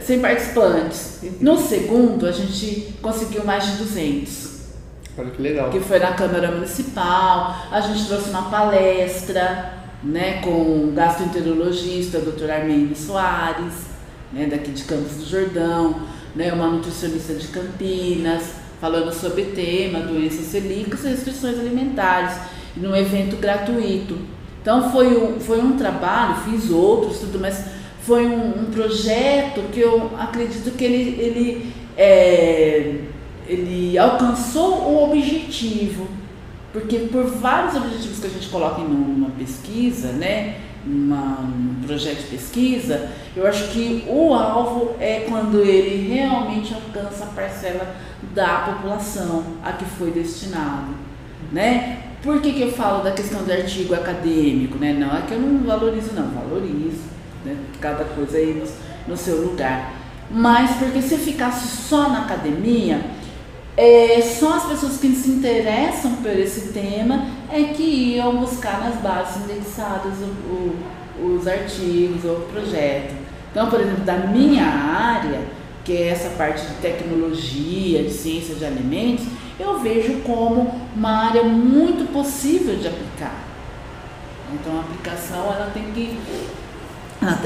100 0.01 0.19
participantes. 0.19 1.19
No 1.39 1.57
segundo, 1.57 2.27
a 2.27 2.31
gente 2.31 2.93
conseguiu 3.01 3.45
mais 3.45 3.65
de 3.65 3.77
200. 3.77 4.55
Olha 5.17 5.31
que 5.31 5.41
legal. 5.41 5.69
Que 5.69 5.79
foi 5.79 5.99
na 5.99 6.11
Câmara 6.11 6.51
Municipal. 6.51 7.55
A 7.71 7.79
gente 7.79 8.05
trouxe 8.05 8.29
uma 8.29 8.49
palestra 8.49 9.73
né, 10.03 10.41
com 10.41 10.49
o 10.49 10.91
gastroenterologista, 10.93 12.19
Dr. 12.19 12.51
Armênio 12.51 12.95
Soares, 12.95 13.73
né, 14.33 14.47
daqui 14.47 14.71
de 14.71 14.83
Campos 14.83 15.15
do 15.17 15.25
Jordão, 15.25 16.01
né, 16.35 16.51
uma 16.51 16.67
nutricionista 16.67 17.33
de 17.33 17.47
Campinas, 17.47 18.51
falando 18.85 19.11
sobre 19.11 19.45
tema 19.45 19.97
doenças 20.01 20.45
celíacas 20.45 21.03
e 21.03 21.07
restrições 21.07 21.57
alimentares, 21.57 22.37
num 22.77 22.95
evento 22.95 23.35
gratuito. 23.37 24.15
Então 24.61 24.91
foi 24.91 25.07
um, 25.07 25.39
foi 25.39 25.59
um 25.59 25.75
trabalho, 25.75 26.35
fiz 26.41 26.69
outros, 26.69 27.17
tudo, 27.17 27.39
mas 27.39 27.65
foi 28.01 28.27
um, 28.27 28.61
um 28.61 28.65
projeto 28.65 29.71
que 29.71 29.79
eu 29.79 30.11
acredito 30.19 30.69
que 30.77 30.83
ele, 30.83 31.19
ele, 31.19 31.73
é, 31.97 32.99
ele 33.47 33.97
alcançou 33.97 34.83
o 34.83 35.03
objetivo. 35.09 36.07
Porque 36.71 36.99
por 36.99 37.25
vários 37.25 37.75
objetivos 37.75 38.19
que 38.19 38.27
a 38.27 38.29
gente 38.29 38.49
coloca 38.49 38.81
em 38.81 38.85
uma 38.85 39.31
pesquisa, 39.31 40.09
né, 40.09 40.57
uma, 40.85 41.39
um 41.39 41.81
projeto 41.87 42.17
de 42.17 42.27
pesquisa, 42.27 43.09
eu 43.35 43.47
acho 43.47 43.69
que 43.69 44.03
o 44.07 44.31
alvo 44.33 44.95
é 44.99 45.21
quando 45.27 45.61
ele 45.61 46.13
realmente 46.13 46.71
alcança 46.73 47.23
a 47.23 47.27
parcela 47.27 47.95
da 48.35 48.57
população 48.59 49.43
a 49.63 49.71
que 49.71 49.85
foi 49.85 50.11
destinado. 50.11 50.93
Né? 51.51 51.99
Por 52.21 52.41
que, 52.41 52.51
que 52.51 52.61
eu 52.61 52.71
falo 52.71 53.03
da 53.03 53.11
questão 53.11 53.43
do 53.43 53.51
artigo 53.51 53.95
acadêmico? 53.95 54.77
Né? 54.77 54.93
Não 54.93 55.15
é 55.15 55.21
que 55.21 55.33
eu 55.33 55.39
não 55.39 55.65
valorizo, 55.65 56.13
não, 56.13 56.27
valorizo 56.29 57.03
né? 57.45 57.55
cada 57.79 58.03
coisa 58.03 58.37
aí 58.37 58.53
no, 58.53 59.11
no 59.11 59.17
seu 59.17 59.41
lugar. 59.41 59.93
Mas 60.29 60.71
porque 60.77 61.01
se 61.01 61.17
ficasse 61.17 61.67
só 61.67 62.09
na 62.09 62.23
academia, 62.23 62.99
é, 63.77 64.21
só 64.21 64.55
as 64.55 64.65
pessoas 64.65 64.97
que 64.97 65.09
se 65.15 65.29
interessam 65.29 66.15
por 66.15 66.31
esse 66.31 66.73
tema 66.73 67.27
é 67.51 67.63
que 67.65 68.15
iam 68.15 68.37
buscar 68.37 68.79
nas 68.79 68.95
bases 68.95 69.43
indexadas 69.43 70.13
o, 70.19 71.21
o, 71.21 71.35
os 71.35 71.47
artigos 71.47 72.25
ou 72.25 72.37
o 72.37 72.49
projeto. 72.51 73.13
Então, 73.51 73.69
por 73.69 73.79
exemplo, 73.79 74.03
da 74.03 74.17
minha 74.17 74.65
área, 74.65 75.41
que 75.85 75.95
é 75.95 76.07
essa 76.07 76.29
parte 76.31 76.65
de 76.65 76.73
tecnologia, 76.81 78.03
de 78.03 78.11
ciência 78.11 78.55
de 78.55 78.65
alimentos, 78.65 79.25
eu 79.59 79.79
vejo 79.79 80.21
como 80.21 80.81
uma 80.95 81.27
área 81.29 81.43
muito 81.43 82.11
possível 82.11 82.75
de 82.75 82.87
aplicar. 82.87 83.45
Então, 84.51 84.77
a 84.77 84.79
aplicação 84.81 85.45
ela 85.45 85.71
tem 85.73 85.83
que 85.93 86.17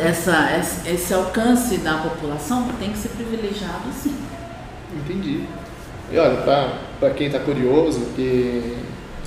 essa, 0.01 0.59
esse 0.85 1.13
alcance 1.13 1.77
da 1.77 1.97
população 1.97 2.67
tem 2.79 2.91
que 2.91 2.97
ser 2.97 3.09
privilegiado 3.09 3.83
sim. 4.01 4.15
Entendi. 4.95 5.43
E 6.11 6.17
olha, 6.17 6.37
para 6.99 7.11
quem 7.11 7.27
está 7.27 7.39
curioso, 7.39 7.99
que 8.15 8.77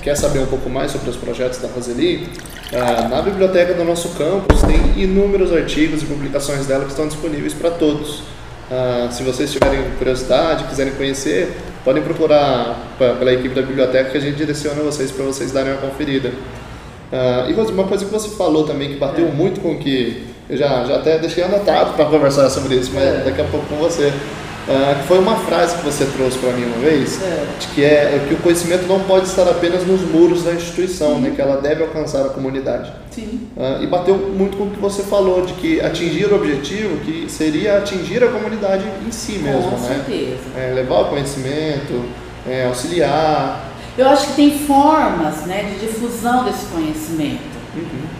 quer 0.01 0.15
saber 0.15 0.39
um 0.39 0.47
pouco 0.47 0.69
mais 0.69 0.91
sobre 0.91 1.09
os 1.09 1.15
projetos 1.15 1.59
da 1.59 1.69
Roseli, 1.69 2.29
ah, 2.73 3.07
na 3.07 3.21
biblioteca 3.21 3.73
do 3.73 3.85
nosso 3.85 4.09
campus 4.09 4.61
tem 4.63 5.01
inúmeros 5.01 5.53
artigos 5.53 6.03
e 6.03 6.05
publicações 6.05 6.65
dela 6.65 6.83
que 6.83 6.91
estão 6.91 7.07
disponíveis 7.07 7.53
para 7.53 7.71
todos. 7.71 8.23
Ah, 8.75 9.07
se 9.11 9.21
vocês 9.21 9.51
tiverem 9.51 9.83
curiosidade, 9.99 10.63
quiserem 10.63 10.93
conhecer, 10.93 11.55
podem 11.85 12.01
procurar 12.01 12.75
pela 12.97 13.31
equipe 13.31 13.53
da 13.53 13.61
biblioteca 13.61 14.09
que 14.09 14.17
a 14.17 14.19
gente 14.19 14.35
direciona 14.35 14.81
vocês 14.81 15.11
para 15.11 15.23
vocês 15.23 15.51
darem 15.51 15.73
uma 15.73 15.81
conferida. 15.81 16.29
Uh, 17.11 17.51
e 17.51 17.53
uma 17.53 17.83
coisa 17.83 18.03
que 18.03 18.11
você 18.11 18.29
falou 18.29 18.65
também 18.65 18.89
que 18.89 18.95
bateu 18.95 19.27
é. 19.27 19.31
muito 19.31 19.61
com 19.61 19.73
o 19.73 19.77
que 19.77 20.25
eu 20.49 20.57
já, 20.57 20.83
já 20.85 20.95
até 20.95 21.19
deixei 21.19 21.43
anotado 21.43 21.93
para 21.93 22.05
conversar 22.05 22.49
sobre 22.49 22.73
isso, 22.73 22.89
mas 22.95 23.03
é. 23.03 23.21
daqui 23.23 23.41
a 23.41 23.43
pouco 23.43 23.67
com 23.67 23.75
você. 23.75 24.11
Uh, 24.65 24.95
que 25.01 25.07
foi 25.09 25.19
uma 25.19 25.35
frase 25.35 25.75
que 25.75 25.83
você 25.83 26.05
trouxe 26.05 26.37
para 26.37 26.53
mim 26.53 26.63
uma 26.63 26.77
vez, 26.77 27.21
É. 27.21 27.45
de 27.59 27.67
que 27.67 27.83
é 27.83 28.25
que 28.29 28.33
o 28.33 28.37
conhecimento 28.37 28.87
não 28.87 29.01
pode 29.01 29.27
estar 29.27 29.43
apenas 29.43 29.85
nos 29.85 29.99
muros 30.01 30.43
da 30.43 30.53
instituição, 30.53 31.19
né, 31.19 31.33
que 31.35 31.41
ela 31.41 31.57
deve 31.59 31.83
alcançar 31.83 32.21
a 32.25 32.29
comunidade. 32.29 32.89
Sim. 33.11 33.41
Uh, 33.57 33.83
e 33.83 33.87
bateu 33.87 34.15
muito 34.15 34.55
com 34.55 34.63
o 34.63 34.69
que 34.71 34.79
você 34.79 35.03
falou, 35.03 35.45
de 35.45 35.51
que 35.55 35.81
atingir 35.81 36.31
o 36.31 36.35
objetivo, 36.35 36.95
que 37.03 37.25
seria 37.29 37.77
atingir 37.79 38.23
a 38.23 38.27
comunidade 38.27 38.85
em 39.05 39.11
si 39.11 39.33
mesmo, 39.33 39.69
Com 39.69 39.75
né? 39.77 39.87
certeza. 40.05 40.37
É, 40.57 40.71
levar 40.73 41.01
o 41.01 41.05
conhecimento, 41.09 42.05
é, 42.47 42.65
auxiliar. 42.65 43.65
Eu 43.97 44.07
acho 44.07 44.27
que 44.27 44.33
tem 44.35 44.59
formas 44.59 45.45
né, 45.45 45.73
de 45.73 45.87
difusão 45.87 46.45
desse 46.45 46.67
conhecimento. 46.67 47.51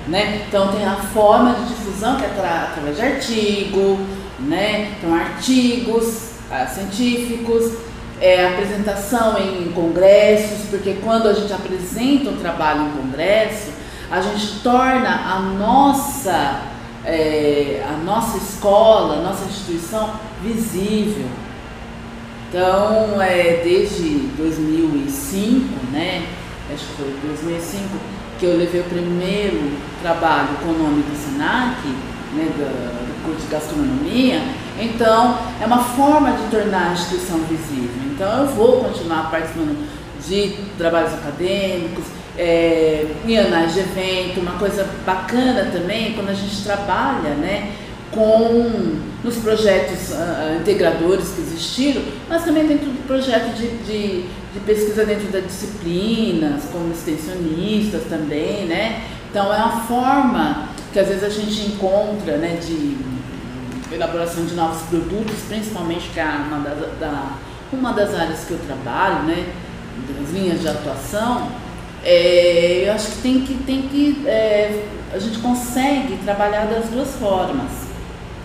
Né? 0.10 0.42
Então 0.48 0.74
tem 0.74 0.84
a 0.86 0.96
forma 0.96 1.54
de 1.54 1.70
difusão 1.74 2.18
que 2.18 2.24
é 2.24 2.28
atra- 2.28 2.70
através 2.72 2.98
de 2.98 3.02
artigo, 3.02 3.98
né? 4.40 4.92
então 4.98 5.14
artigos 5.16 6.33
ah, 6.54 6.68
científicos, 6.68 7.74
é, 8.22 8.46
apresentação 8.46 9.38
em 9.40 9.72
congressos, 9.72 10.70
porque 10.70 10.98
quando 11.04 11.28
a 11.28 11.34
gente 11.34 11.52
apresenta 11.52 12.30
um 12.30 12.38
trabalho 12.38 12.84
em 12.84 12.90
congresso, 12.92 13.72
a 14.12 14.22
gente 14.22 14.60
torna 14.62 15.10
a 15.10 15.40
nossa, 15.40 16.62
é, 17.04 17.84
a 17.84 17.98
nossa 18.04 18.38
escola, 18.38 19.16
a 19.16 19.22
nossa 19.22 19.46
instituição 19.46 20.14
visível. 20.44 21.26
Então, 22.50 23.20
é, 23.20 23.62
desde 23.64 24.20
2005, 24.38 25.92
né, 25.92 26.28
acho 26.72 26.86
que 26.86 26.94
foi 26.94 27.16
2005, 27.26 27.84
que 28.40 28.46
eu 28.46 28.58
levei 28.58 28.82
o 28.82 28.84
primeiro 28.84 29.72
trabalho 30.04 30.50
econômico 30.62 31.10
do 31.10 31.18
SENAC, 31.18 31.88
né, 32.36 32.46
do, 32.56 33.08
do 33.08 33.26
curso 33.26 33.42
de 33.42 33.52
gastronomia, 33.52 34.44
então 34.80 35.38
é 35.62 35.66
uma 35.66 35.84
forma 35.84 36.32
de 36.32 36.44
tornar 36.50 36.90
a 36.90 36.94
instituição 36.94 37.40
visível. 37.40 38.12
Então 38.14 38.42
eu 38.42 38.48
vou 38.48 38.84
continuar 38.84 39.30
participando 39.30 39.88
de 40.28 40.56
trabalhos 40.78 41.14
acadêmicos, 41.14 42.06
é, 42.38 43.06
em 43.28 43.38
anais 43.38 43.74
de 43.74 43.80
evento, 43.80 44.40
uma 44.40 44.54
coisa 44.54 44.88
bacana 45.06 45.70
também 45.72 46.14
quando 46.14 46.30
a 46.30 46.34
gente 46.34 46.64
trabalha, 46.64 47.30
né, 47.36 47.72
com 48.12 49.14
nos 49.24 49.38
projetos 49.38 50.14
ah, 50.14 50.58
integradores 50.60 51.30
que 51.30 51.42
existiram, 51.42 52.02
mas 52.28 52.44
também 52.44 52.68
dentro 52.68 52.88
do 52.88 53.08
projeto 53.08 53.56
de, 53.56 53.68
de, 53.78 54.22
de 54.54 54.60
pesquisa 54.66 55.06
dentro 55.06 55.32
das 55.32 55.46
disciplinas, 55.46 56.64
como 56.72 56.92
extensionistas 56.92 58.04
também, 58.10 58.66
né? 58.66 59.02
Então 59.30 59.52
é 59.52 59.58
uma 59.58 59.82
forma 59.86 60.70
que 60.92 61.00
às 61.00 61.08
vezes 61.08 61.24
a 61.24 61.30
gente 61.30 61.68
encontra, 61.68 62.38
né, 62.38 62.60
de 62.62 62.98
elaboração 63.94 64.46
de 64.46 64.54
novos 64.54 64.82
produtos, 64.84 65.36
principalmente 65.48 66.10
que 66.14 66.20
é 66.20 66.26
uma 66.26 66.60
das, 66.60 67.00
da, 67.00 67.34
uma 67.72 67.94
das 67.94 68.14
áreas 68.14 68.46
que 68.46 68.52
eu 68.52 68.60
trabalho, 68.60 69.24
né, 69.24 69.54
das 70.20 70.32
linhas 70.32 70.62
de 70.62 70.68
atuação, 70.68 71.50
é, 72.04 72.84
eu 72.86 72.94
acho 72.94 73.12
que 73.12 73.22
tem 73.22 73.42
que, 73.42 73.54
tem 73.64 73.82
que 73.84 74.28
é, 74.28 74.86
a 75.14 75.20
gente 75.20 75.40
consegue 75.40 76.18
trabalhar 76.26 76.66
das 76.66 76.90
duas 76.90 77.16
formas 77.16 77.72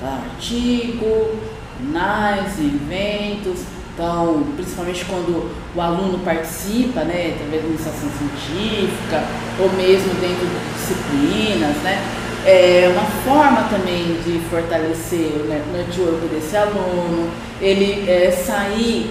tá? 0.01 0.21
artigo, 0.31 1.37
anais, 1.81 2.59
eventos, 2.59 3.61
então, 3.99 4.47
principalmente 4.55 5.05
quando 5.07 5.51
o 5.75 5.81
aluno 5.81 6.21
participa, 6.21 7.01
né, 7.01 7.35
através 7.35 7.63
de 7.63 7.69
iniciação 7.69 8.09
científica, 8.11 9.25
ou 9.59 9.73
mesmo 9.73 10.15
dentro 10.21 10.47
de 10.47 10.57
disciplinas, 10.75 11.77
né, 11.83 12.01
é 12.49 12.89
uma 12.93 13.05
forma 13.25 13.69
também 13.69 14.17
de 14.25 14.41
fortalecer 14.49 15.33
o 15.41 15.49
net- 15.49 15.67
network 15.73 16.27
desse 16.29 16.57
aluno, 16.57 17.29
ele 17.61 18.09
é, 18.09 18.31
sair 18.31 19.11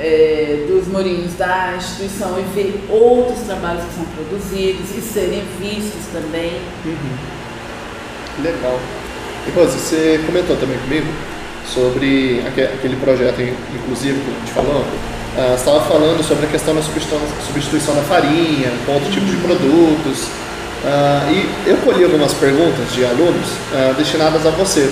é, 0.00 0.64
dos 0.68 0.86
morinhos 0.88 1.34
da 1.34 1.74
instituição 1.76 2.38
e 2.38 2.42
ver 2.54 2.84
outros 2.88 3.40
trabalhos 3.40 3.84
que 3.84 3.94
são 3.94 4.04
produzidos 4.04 4.96
e 4.96 5.00
serem 5.00 5.42
vistos 5.60 6.06
também. 6.12 6.52
Legal. 8.42 8.78
E 9.46 9.50
Rose, 9.50 9.78
você 9.78 10.20
comentou 10.24 10.56
também 10.56 10.78
comigo 10.78 11.06
sobre 11.66 12.42
aque- 12.46 12.62
aquele 12.62 12.96
projeto, 12.96 13.40
in- 13.42 13.54
inclusive, 13.74 14.18
que 14.20 14.30
a 14.30 14.38
gente 14.40 14.52
falou. 14.52 14.84
Ah, 15.36 15.48
você 15.56 15.68
estava 15.68 15.80
falando 15.82 16.22
sobre 16.22 16.46
a 16.46 16.48
questão 16.48 16.74
da 16.74 16.82
substituição, 16.82 17.20
substituição 17.46 17.94
da 17.94 18.02
farinha 18.02 18.70
com 18.86 18.92
outro 18.92 19.10
tipo 19.10 19.26
de 19.26 19.36
produtos. 19.36 20.28
Ah, 20.84 21.28
e 21.30 21.68
eu 21.68 21.76
colhi 21.78 22.04
algumas 22.04 22.32
perguntas 22.34 22.92
de 22.92 23.04
alunos 23.04 23.48
ah, 23.74 23.94
destinadas 23.96 24.46
a 24.46 24.50
você. 24.50 24.90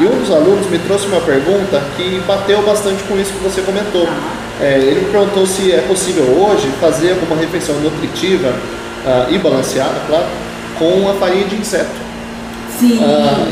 E 0.00 0.04
um 0.04 0.18
dos 0.18 0.30
alunos 0.30 0.66
me 0.70 0.78
trouxe 0.78 1.06
uma 1.06 1.20
pergunta 1.20 1.82
que 1.96 2.22
bateu 2.26 2.62
bastante 2.62 3.02
com 3.04 3.18
isso 3.18 3.32
que 3.32 3.44
você 3.44 3.60
comentou. 3.60 4.08
É, 4.60 4.78
ele 4.78 5.00
me 5.00 5.10
perguntou 5.10 5.46
se 5.46 5.72
é 5.72 5.82
possível 5.82 6.24
hoje 6.24 6.68
fazer 6.80 7.10
alguma 7.10 7.36
refeição 7.36 7.74
nutritiva 7.76 8.52
ah, 9.06 9.26
e 9.30 9.38
balanceada, 9.38 10.00
claro, 10.06 10.26
com 10.78 11.08
a 11.08 11.14
farinha 11.14 11.46
de 11.46 11.56
inseto. 11.56 12.00
Sim. 12.78 12.98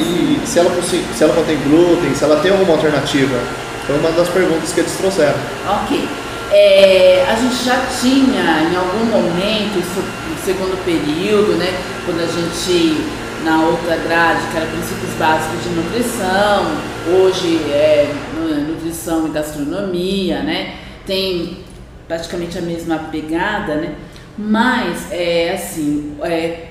E 0.00 0.40
se 0.46 0.58
ela, 0.58 0.70
se 0.82 1.22
ela 1.22 1.34
contém 1.34 1.58
glúten, 1.68 2.14
se 2.14 2.24
ela 2.24 2.40
tem 2.40 2.50
alguma 2.50 2.72
alternativa? 2.72 3.38
Foi 3.86 3.98
uma 3.98 4.10
das 4.10 4.28
perguntas 4.28 4.72
que 4.72 4.80
eles 4.80 4.92
trouxeram. 4.92 5.34
Ok. 5.66 6.08
É, 6.50 7.26
a 7.28 7.34
gente 7.34 7.62
já 7.62 7.78
tinha 8.00 8.70
em 8.70 8.74
algum 8.74 9.04
momento, 9.04 9.78
isso 9.78 10.02
segundo 10.48 10.82
período, 10.82 11.58
né, 11.58 11.78
quando 12.06 12.20
a 12.20 12.26
gente, 12.26 13.04
na 13.44 13.66
outra 13.66 13.96
grade, 13.96 14.40
que 14.50 14.56
era 14.56 14.64
princípios 14.64 15.12
básicos 15.18 15.62
de 15.62 15.68
nutrição, 15.68 16.64
hoje 17.06 17.58
é 17.70 18.10
nu- 18.34 18.72
nutrição 18.72 19.26
e 19.26 19.30
gastronomia, 19.30 20.40
né, 20.40 20.76
tem 21.06 21.58
praticamente 22.06 22.56
a 22.56 22.62
mesma 22.62 22.96
pegada, 23.12 23.74
né, 23.74 23.94
mas 24.38 25.12
é 25.12 25.52
assim, 25.52 26.16
é, 26.22 26.64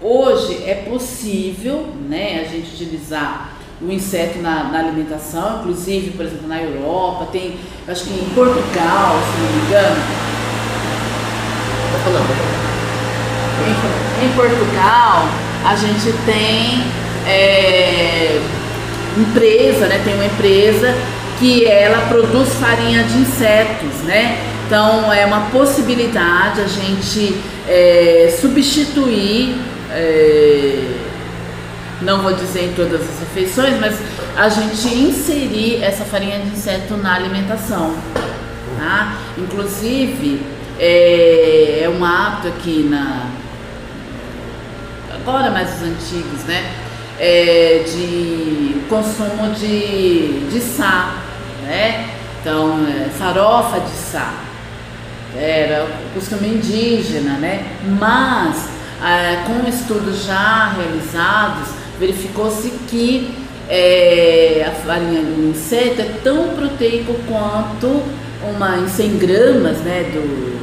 Hoje 0.00 0.62
é 0.64 0.74
possível 0.88 1.88
né, 2.08 2.46
a 2.46 2.48
gente 2.48 2.72
utilizar 2.72 3.50
o 3.82 3.90
inseto 3.90 4.38
na, 4.38 4.62
na 4.70 4.78
alimentação, 4.78 5.58
inclusive, 5.58 6.12
por 6.12 6.24
exemplo, 6.24 6.46
na 6.46 6.62
Europa, 6.62 7.26
tem, 7.32 7.56
acho 7.88 8.04
que 8.04 8.10
em 8.12 8.28
Portugal, 8.32 9.16
se 9.18 9.40
não 9.42 9.52
me 9.52 9.66
engano, 9.66 10.28
Tá 11.90 11.98
falando, 12.04 12.67
em, 13.66 14.26
em 14.26 14.32
Portugal 14.32 15.28
a 15.64 15.76
gente 15.76 16.12
tem 16.24 16.84
é, 17.26 18.40
empresa, 19.16 19.86
né? 19.86 20.00
Tem 20.04 20.14
uma 20.14 20.26
empresa 20.26 20.94
que 21.38 21.66
ela 21.66 22.06
produz 22.08 22.54
farinha 22.54 23.04
de 23.04 23.18
insetos, 23.18 24.02
né? 24.04 24.38
Então 24.66 25.12
é 25.12 25.24
uma 25.24 25.50
possibilidade 25.50 26.60
a 26.60 26.66
gente 26.66 27.34
é, 27.66 28.36
substituir, 28.40 29.56
é, 29.90 30.94
não 32.02 32.22
vou 32.22 32.32
dizer 32.32 32.64
em 32.64 32.72
todas 32.72 33.00
as 33.00 33.20
refeições, 33.20 33.78
mas 33.80 33.98
a 34.36 34.48
gente 34.48 34.88
inserir 34.88 35.82
essa 35.82 36.04
farinha 36.04 36.38
de 36.38 36.48
inseto 36.48 36.96
na 36.96 37.14
alimentação. 37.14 37.94
Tá? 38.78 39.18
Inclusive, 39.36 40.40
é, 40.78 41.80
é 41.82 41.88
um 41.88 42.04
hábito 42.04 42.48
aqui 42.48 42.86
na. 42.88 43.26
Agora 45.28 45.50
mais 45.50 45.76
os 45.76 45.82
antigos, 45.82 46.44
né? 46.44 46.72
É, 47.20 47.84
de 47.86 48.80
consumo 48.88 49.52
de, 49.52 50.48
de 50.48 50.58
sá, 50.58 51.18
né? 51.64 52.08
Então, 52.40 52.78
é, 52.88 53.10
farofa 53.10 53.78
de 53.78 53.90
sá. 53.90 54.32
Era 55.36 55.84
o 55.84 56.14
costume 56.14 56.48
indígena, 56.48 57.32
né? 57.32 57.62
Mas, 58.00 58.70
ah, 59.02 59.44
com 59.46 59.68
estudos 59.68 60.24
já 60.24 60.72
realizados, 60.74 61.74
verificou-se 62.00 62.70
que 62.88 63.30
é, 63.68 64.64
a 64.66 64.70
farinha 64.70 65.20
do 65.20 65.50
inseto 65.50 66.00
é 66.00 66.10
tão 66.24 66.54
proteico 66.54 67.14
quanto 67.28 68.02
uma 68.48 68.78
em 68.78 68.88
100 68.88 69.18
gramas, 69.18 69.76
né, 69.80 70.04
do 70.10 70.58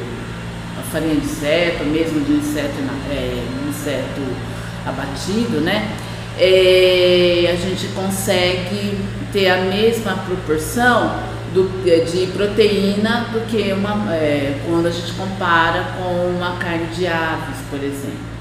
a 0.76 0.82
farinha 0.90 1.14
de 1.14 1.24
inseto, 1.24 1.84
mesmo 1.84 2.20
de 2.24 2.32
inseto, 2.32 2.74
é, 3.12 3.44
inseto 3.68 4.55
abatido, 4.86 5.60
né, 5.60 5.90
é, 6.38 7.50
a 7.52 7.56
gente 7.56 7.88
consegue 7.88 8.98
ter 9.32 9.48
a 9.48 9.62
mesma 9.62 10.12
proporção 10.26 11.18
do, 11.52 11.68
de 11.84 12.26
proteína 12.32 13.28
do 13.32 13.46
que 13.46 13.72
uma, 13.72 14.14
é, 14.14 14.58
quando 14.66 14.86
a 14.86 14.90
gente 14.90 15.12
compara 15.12 15.84
com 15.96 16.36
uma 16.36 16.56
carne 16.56 16.86
de 16.94 17.06
aves, 17.06 17.56
por 17.70 17.82
exemplo. 17.82 18.36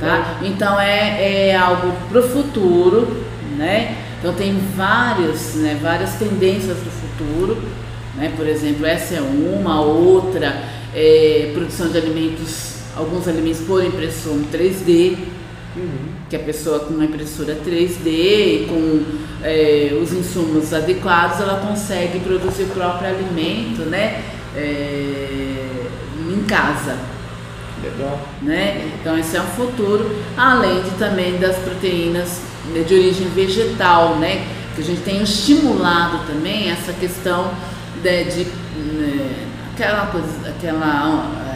Tá? 0.00 0.38
Então 0.42 0.80
é, 0.80 1.50
é 1.50 1.56
algo 1.56 1.92
para 2.08 2.18
o 2.18 2.22
futuro, 2.22 3.24
né? 3.56 3.96
Então 4.18 4.34
tem 4.34 4.58
várias, 4.76 5.54
né, 5.54 5.78
várias 5.80 6.14
tendências 6.14 6.78
do 6.78 6.90
futuro, 6.90 7.62
né? 8.16 8.32
Por 8.36 8.46
exemplo, 8.46 8.84
essa 8.84 9.14
é 9.14 9.20
uma, 9.20 9.80
outra 9.80 10.62
é 10.94 11.52
produção 11.54 11.88
de 11.88 11.98
alimentos, 11.98 12.78
alguns 12.96 13.28
alimentos 13.28 13.60
por 13.60 13.84
impressão 13.84 14.40
3D, 14.52 15.16
Uhum. 15.78 16.08
Que 16.28 16.36
a 16.36 16.40
pessoa 16.40 16.80
com 16.80 16.94
uma 16.94 17.04
impressora 17.04 17.56
3D, 17.64 18.66
com 18.66 19.02
é, 19.42 19.96
os 20.02 20.12
insumos 20.12 20.74
adequados, 20.74 21.40
ela 21.40 21.60
consegue 21.60 22.18
produzir 22.20 22.64
o 22.64 22.68
próprio 22.68 23.08
alimento, 23.08 23.82
né? 23.82 24.22
É, 24.56 25.86
em 26.28 26.42
casa. 26.44 26.98
Legal. 27.82 28.20
Né? 28.42 28.90
Então 29.00 29.16
esse 29.16 29.36
é 29.36 29.40
um 29.40 29.46
futuro, 29.46 30.10
além 30.36 30.82
de 30.82 30.90
também 30.98 31.38
das 31.38 31.56
proteínas 31.58 32.40
de 32.72 32.94
origem 32.94 33.28
vegetal, 33.28 34.16
né? 34.16 34.46
Que 34.74 34.82
a 34.82 34.84
gente 34.84 35.02
tem 35.02 35.22
estimulado 35.22 36.26
também 36.26 36.70
essa 36.70 36.92
questão 36.92 37.52
de, 38.02 38.24
de 38.24 38.44
né, 38.44 39.46
aquela 39.72 40.06
coisa, 40.06 40.48
aquela 40.48 41.47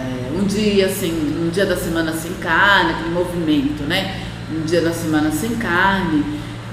dia 0.53 0.87
assim, 0.87 1.13
um 1.41 1.51
dia 1.51 1.67
da 1.67 1.77
semana 1.77 2.13
sem 2.13 2.33
carne, 2.35 2.93
aquele 2.93 3.11
movimento, 3.11 3.83
né? 3.85 4.23
Um 4.51 4.65
dia 4.65 4.81
da 4.81 4.93
semana 4.93 5.31
sem 5.31 5.57
carne, 5.57 6.25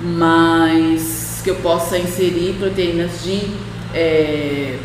mas 0.02 1.42
que 1.44 1.50
eu 1.50 1.56
possa 1.56 1.98
inserir 1.98 2.56
proteínas 2.60 3.24
de 3.24 3.42
é, 3.94 4.78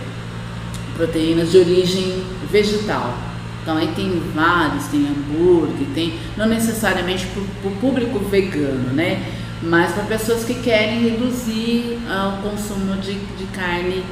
proteínas 0.97 1.51
de 1.51 1.59
origem 1.59 2.25
vegetal. 2.51 3.17
Então 3.63 3.77
aí 3.77 3.89
tem 3.97 4.23
vários, 4.35 4.85
tem 4.87 5.07
hambúrguer, 5.07 5.87
tem 5.95 6.19
não 6.37 6.47
necessariamente 6.47 7.27
para 7.27 7.71
o 7.71 7.77
público 7.77 8.19
vegano, 8.19 8.93
né? 8.93 9.23
Mas 9.63 9.93
para 9.93 10.05
pessoas 10.05 10.45
que 10.45 10.55
querem 10.55 11.01
reduzir 11.01 11.99
uh, 12.07 12.39
o 12.39 12.51
consumo 12.51 12.97
de, 12.97 13.15
de 13.15 13.45
carne 13.55 14.05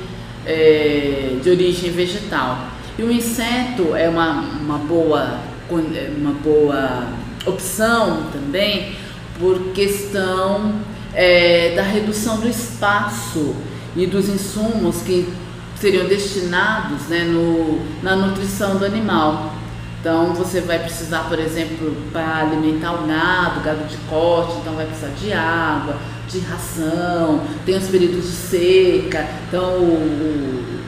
é, 0.47 1.37
de 1.43 1.51
origem 1.51 1.91
vegetal. 1.91 2.73
E 2.99 3.03
o 3.03 3.11
inseto 3.11 3.97
é 3.97 4.09
uma, 4.09 4.41
uma, 4.61 4.79
boa, 4.79 5.39
uma 5.71 6.33
boa 6.33 7.09
opção 7.47 8.25
também 8.33 8.95
por 9.39 9.73
questão 9.73 10.75
é, 11.15 11.75
da 11.75 11.83
redução 11.83 12.39
do 12.39 12.49
espaço 12.49 13.55
e 13.97 14.07
dos 14.07 14.29
insumos 14.29 15.03
que 15.03 15.33
seriam 15.77 16.07
destinados 16.07 17.09
né, 17.09 17.25
no, 17.25 17.81
na 18.03 18.15
nutrição 18.15 18.77
do 18.77 18.85
animal. 18.85 19.55
Então 20.01 20.35
você 20.35 20.61
vai 20.61 20.79
precisar, 20.81 21.29
por 21.29 21.39
exemplo, 21.39 21.97
para 22.13 22.39
alimentar 22.39 22.93
o 22.93 23.07
gado, 23.07 23.61
gado 23.61 23.85
de 23.87 23.97
corte, 24.09 24.59
então 24.61 24.75
vai 24.75 24.85
precisar 24.85 25.13
de 25.19 25.33
água, 25.33 25.97
de 26.29 26.41
ração, 26.41 27.43
tem 27.65 27.77
os 27.77 27.87
períodos 27.87 28.25
de 28.25 28.33
seca, 28.33 29.29
então 29.49 29.79
o 29.79 30.82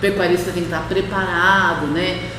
pecuarista 0.00 0.50
tem 0.52 0.62
que 0.62 0.68
estar 0.68 0.88
preparado 0.88 1.86
né, 1.88 2.30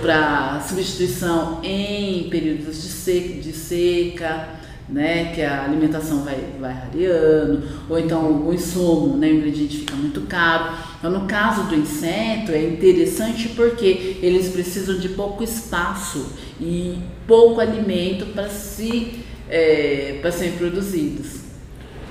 para 0.00 0.60
substituição 0.60 1.60
em 1.62 2.28
períodos 2.28 2.82
de 2.82 2.88
seca, 2.88 3.40
de 3.40 3.52
seca 3.52 4.58
né, 4.88 5.32
que 5.34 5.42
a 5.42 5.64
alimentação 5.64 6.24
vai, 6.24 6.38
vai 6.58 6.74
variando, 6.74 7.62
ou 7.88 7.98
então 7.98 8.46
o 8.46 8.54
insumo, 8.54 9.16
né, 9.16 9.28
o 9.28 9.36
ingrediente 9.36 9.78
fica 9.78 9.94
muito 9.94 10.22
caro. 10.22 10.72
Então, 10.98 11.10
no 11.10 11.26
caso 11.26 11.64
do 11.64 11.74
inseto, 11.74 12.52
é 12.52 12.62
interessante 12.62 13.50
porque 13.50 14.18
eles 14.22 14.48
precisam 14.48 14.98
de 14.98 15.10
pouco 15.10 15.44
espaço 15.44 16.32
e 16.60 16.98
pouco 17.26 17.60
alimento 17.60 18.26
para 18.26 18.48
se, 18.48 19.24
é, 19.48 20.18
para 20.22 20.32
serem 20.32 20.56
produzidos. 20.56 21.47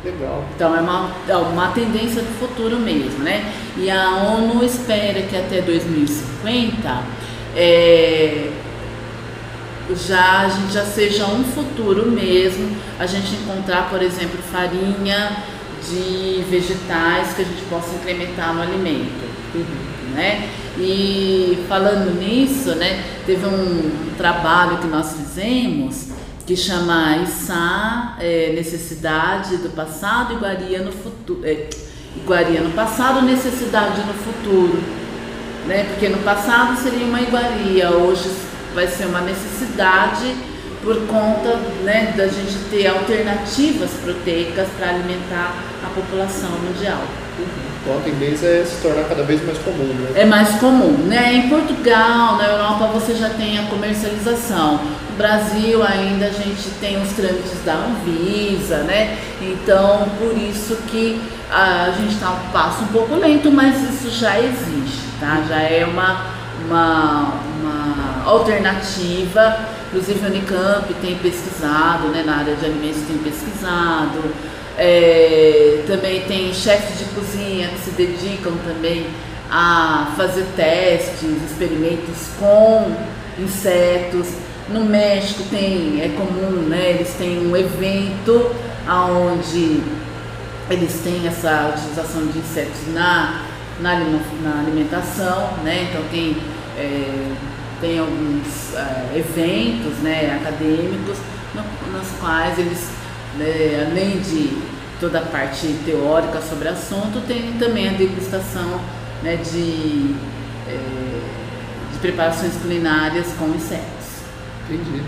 Legal. 0.08 0.46
Então 0.56 0.74
é 0.74 0.80
uma, 0.80 1.12
é 1.28 1.36
uma 1.36 1.68
tendência 1.72 2.22
do 2.22 2.40
futuro 2.40 2.80
mesmo, 2.80 3.20
né? 3.24 3.52
E 3.76 3.92
a 3.92 4.36
ONU 4.38 4.64
espera 4.64 5.22
que 5.24 5.36
até 5.36 5.62
2050 5.62 7.04
é, 7.54 8.50
já 10.08 10.42
a 10.42 10.50
gente 10.50 10.72
já 10.72 10.86
seja 10.86 11.26
um 11.26 11.44
futuro 11.44 12.10
mesmo, 12.10 12.74
a 12.98 13.06
gente 13.06 13.36
encontrar, 13.36 13.90
por 13.90 14.02
exemplo, 14.02 14.40
farinha 14.50 15.44
de 15.90 16.42
vegetais 16.50 17.34
que 17.34 17.42
a 17.42 17.46
gente 17.46 17.64
possa 17.70 17.94
incrementar 17.96 18.54
no 18.54 18.62
alimento. 18.62 19.26
Uhum. 19.56 20.14
Né? 20.14 20.50
E 20.80 21.66
falando 21.68 22.18
nisso, 22.18 22.76
né, 22.76 23.04
teve 23.26 23.46
um 23.46 24.16
trabalho 24.18 24.78
que 24.78 24.88
nós 24.88 25.14
fizemos 25.14 26.07
que 26.48 26.56
chama 26.56 27.18
Issa, 27.18 28.16
é, 28.20 28.54
Necessidade 28.56 29.58
do 29.58 29.70
Passado, 29.70 30.34
Iguaria 30.34 30.80
no 30.80 30.92
Futuro. 30.92 31.42
É, 31.44 31.68
iguaria 32.16 32.62
no 32.62 32.72
passado, 32.72 33.22
necessidade 33.22 34.02
no 34.02 34.14
futuro. 34.14 34.82
Né? 35.68 35.86
Porque 35.90 36.10
no 36.10 36.18
passado 36.20 36.78
seria 36.82 37.06
uma 37.06 37.22
iguaria, 37.22 37.92
hoje 37.92 38.30
vai 38.74 38.88
ser 38.88 39.06
uma 39.06 39.22
necessidade 39.22 40.36
por 40.82 40.96
conta 41.08 41.58
né, 41.84 42.14
da 42.16 42.28
gente 42.28 42.58
ter 42.70 42.88
alternativas 42.88 43.92
proteicas 44.04 44.68
para 44.78 44.90
alimentar 44.90 45.54
a 45.84 45.90
população 45.90 46.50
mundial. 46.52 47.02
Então 47.82 47.98
a 47.98 48.02
tendência 48.02 48.48
é 48.48 48.66
se 48.66 48.82
tornar 48.82 49.04
cada 49.04 49.24
vez 49.24 49.44
mais 49.46 49.58
comum, 49.60 49.94
né? 49.94 50.12
É 50.16 50.26
mais 50.26 50.50
comum, 50.60 50.98
né? 51.08 51.34
Em 51.34 51.50
Portugal, 51.50 52.38
na 52.38 52.48
Europa 52.48 52.88
você 52.88 53.16
já 53.16 53.30
tem 53.30 53.60
a 53.60 53.64
comercialização. 53.64 54.80
Brasil 55.18 55.84
ainda 55.84 56.28
a 56.28 56.32
gente 56.32 56.70
tem 56.80 57.02
os 57.02 57.10
trâmites 57.10 57.64
da 57.66 57.74
Anvisa, 57.74 58.84
né? 58.84 59.18
Então 59.42 60.08
por 60.20 60.38
isso 60.38 60.78
que 60.88 61.22
a 61.52 61.92
gente 61.98 62.14
está 62.14 62.32
um 62.32 62.52
passo 62.52 62.84
um 62.84 62.88
pouco 62.88 63.16
lento, 63.16 63.52
mas 63.52 63.82
isso 63.90 64.10
já 64.12 64.40
existe, 64.40 65.04
tá? 65.20 65.44
Já 65.48 65.60
é 65.60 65.86
uma 65.86 66.38
uma, 66.66 67.42
uma 67.60 68.24
alternativa. 68.26 69.60
Inclusive 69.88 70.26
a 70.26 70.30
Unicamp 70.30 70.94
tem 70.96 71.16
pesquisado, 71.18 72.10
né, 72.10 72.24
na 72.26 72.38
área 72.38 72.56
de 72.56 72.66
alimentos 72.66 73.02
tem 73.08 73.18
pesquisado. 73.18 74.24
É, 74.78 75.84
também 75.88 76.22
tem 76.22 76.54
chefes 76.54 77.00
de 77.00 77.06
cozinha 77.06 77.70
que 77.70 77.80
se 77.80 77.92
dedicam 77.92 78.54
também 78.66 79.08
a 79.50 80.14
fazer 80.16 80.46
testes, 80.56 81.42
experimentos 81.50 82.30
com 82.40 82.92
insetos. 83.40 84.28
No 84.70 84.86
México 84.86 85.44
tem, 85.50 86.02
é 86.02 86.10
comum, 86.10 86.68
né, 86.68 86.92
eles 86.92 87.14
têm 87.14 87.48
um 87.48 87.56
evento 87.56 88.52
onde 88.90 89.82
eles 90.70 91.00
têm 91.04 91.26
essa 91.26 91.74
utilização 91.74 92.28
de 92.28 92.40
insetos 92.40 92.94
na 92.94 93.48
na, 93.80 93.96
na 93.96 94.60
alimentação, 94.60 95.52
né? 95.64 95.88
Então 95.90 96.04
tem, 96.10 96.38
é, 96.78 97.32
tem 97.80 98.00
alguns 98.00 98.74
é, 98.76 99.18
eventos 99.18 99.98
né, 100.00 100.40
acadêmicos 100.42 101.18
no, 101.54 101.98
nos 101.98 102.08
quais 102.20 102.58
eles, 102.58 102.90
né, 103.38 103.88
além 103.90 104.20
de 104.20 104.58
toda 105.00 105.20
a 105.20 105.24
parte 105.24 105.68
teórica 105.86 106.42
sobre 106.42 106.68
o 106.68 106.72
assunto, 106.72 107.22
tem 107.28 107.54
também 107.60 107.90
a 107.90 107.94
degustação 107.94 108.82
né, 109.22 109.36
de, 109.36 110.16
é, 110.68 111.22
de 111.94 112.00
preparações 112.00 112.54
culinárias 112.56 113.28
com 113.38 113.48
insetos. 113.50 113.97
Entendi. 114.70 115.02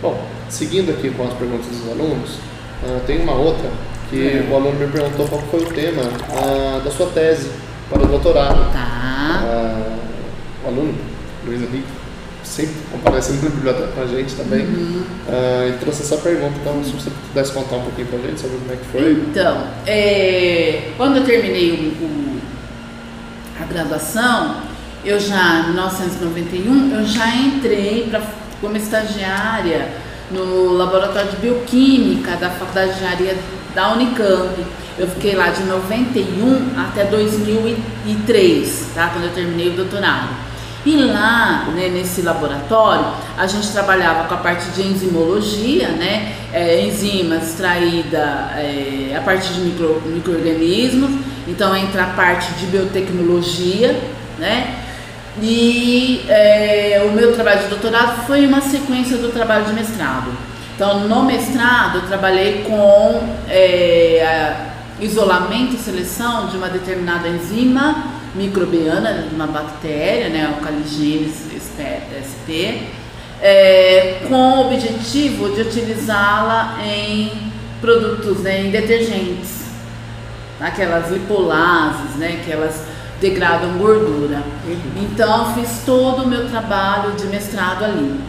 Bom, 0.00 0.22
seguindo 0.48 0.90
aqui 0.90 1.10
com 1.10 1.24
as 1.24 1.34
perguntas 1.34 1.66
dos 1.66 1.90
alunos, 1.90 2.30
uh, 2.82 3.00
tem 3.06 3.20
uma 3.20 3.34
outra 3.34 3.70
que 4.10 4.28
é. 4.28 4.48
o 4.50 4.54
aluno 4.54 4.78
me 4.78 4.86
perguntou 4.86 5.26
qual 5.26 5.42
foi 5.42 5.60
o 5.60 5.66
tema 5.66 6.02
uh, 6.02 6.80
da 6.80 6.90
sua 6.90 7.06
tese 7.06 7.50
para 7.90 8.02
o 8.02 8.06
doutorado. 8.06 8.72
Tá. 8.72 9.42
Uh, 9.44 9.96
o 10.64 10.68
aluno, 10.68 10.94
Luiz 11.44 11.60
Henrique, 11.60 11.88
sempre 12.44 12.74
comparecendo 12.90 13.42
na 13.42 13.50
biblioteca 13.50 13.88
com 13.88 14.00
a 14.02 14.06
gente 14.06 14.34
também, 14.34 14.64
uhum. 14.64 15.02
uh, 15.28 15.68
e 15.68 15.78
trouxe 15.78 16.02
essa 16.02 16.16
pergunta. 16.18 16.54
Então, 16.60 16.82
se 16.84 16.92
você 16.92 17.10
pudesse 17.28 17.52
contar 17.52 17.76
um 17.76 17.82
pouquinho 17.82 18.06
para 18.08 18.18
a 18.18 18.22
gente 18.22 18.40
sobre 18.40 18.58
como 18.58 18.72
é 18.72 18.76
que 18.76 18.84
foi. 18.86 19.12
Então, 19.12 19.66
é, 19.86 20.90
quando 20.96 21.16
eu 21.16 21.24
terminei 21.24 21.72
o, 21.72 22.04
o, 22.04 22.40
a 23.60 23.64
graduação, 23.64 24.62
eu 25.04 25.18
já, 25.18 25.60
em 25.60 25.72
1991, 25.72 26.94
eu 26.94 27.04
já 27.04 27.34
entrei 27.34 28.08
pra, 28.10 28.20
como 28.60 28.76
estagiária 28.76 29.88
no 30.30 30.72
laboratório 30.72 31.30
de 31.30 31.36
bioquímica 31.36 32.36
da 32.36 32.50
Faculdade 32.50 32.92
de 32.92 32.96
Engenharia 32.96 33.36
da 33.74 33.92
Unicamp. 33.92 34.64
Eu 34.98 35.06
fiquei 35.08 35.34
lá 35.34 35.48
de 35.48 35.62
91 35.64 36.72
até 36.78 37.04
2003, 37.04 38.90
tá? 38.94 39.10
Quando 39.12 39.24
eu 39.24 39.32
terminei 39.32 39.68
o 39.68 39.72
doutorado. 39.72 40.46
E 40.86 40.96
lá, 40.96 41.66
né, 41.74 41.88
nesse 41.88 42.22
laboratório, 42.22 43.06
a 43.36 43.46
gente 43.46 43.68
trabalhava 43.72 44.28
com 44.28 44.34
a 44.34 44.36
parte 44.36 44.70
de 44.70 44.86
enzimologia, 44.86 45.88
né? 45.88 46.32
É, 46.52 46.80
enzimas 46.80 47.48
extraída 47.48 48.52
é, 48.54 49.14
a 49.16 49.20
partir 49.20 49.52
de 49.52 49.60
micro, 49.62 50.00
micro-organismos. 50.06 51.10
Então 51.48 51.74
entra 51.76 52.04
a 52.04 52.06
parte 52.06 52.52
de 52.54 52.66
biotecnologia, 52.66 54.00
né? 54.38 54.85
E 55.42 56.24
é, 56.28 57.04
o 57.06 57.12
meu 57.12 57.34
trabalho 57.34 57.62
de 57.64 57.68
doutorado 57.68 58.26
foi 58.26 58.46
uma 58.46 58.60
sequência 58.60 59.18
do 59.18 59.30
trabalho 59.30 59.66
de 59.66 59.72
mestrado. 59.74 60.30
Então, 60.74 61.08
no 61.08 61.24
mestrado, 61.24 61.98
eu 61.98 62.06
trabalhei 62.06 62.64
com 62.66 63.28
é, 63.48 64.54
isolamento 65.00 65.74
e 65.74 65.78
seleção 65.78 66.48
de 66.48 66.56
uma 66.56 66.68
determinada 66.68 67.28
enzima 67.28 68.12
microbiana, 68.34 69.26
de 69.28 69.34
uma 69.34 69.46
bactéria, 69.46 70.28
né, 70.28 70.54
o 70.58 70.62
Caligenes 70.62 71.46
sp, 71.56 72.88
é, 73.40 74.20
com 74.28 74.34
o 74.34 74.66
objetivo 74.66 75.54
de 75.54 75.62
utilizá-la 75.62 76.78
em 76.84 77.52
produtos, 77.80 78.40
né, 78.40 78.60
em 78.60 78.70
detergentes, 78.70 79.66
aquelas 80.60 81.10
lipolases, 81.10 82.16
né, 82.16 82.40
que 82.44 82.52
elas 82.52 82.82
degradam 83.20 83.78
gordura. 83.78 84.42
Uhum. 84.66 85.02
Então 85.02 85.54
fiz 85.54 85.82
todo 85.84 86.24
o 86.24 86.26
meu 86.26 86.48
trabalho 86.48 87.12
de 87.12 87.26
mestrado 87.26 87.84
ali. 87.84 88.20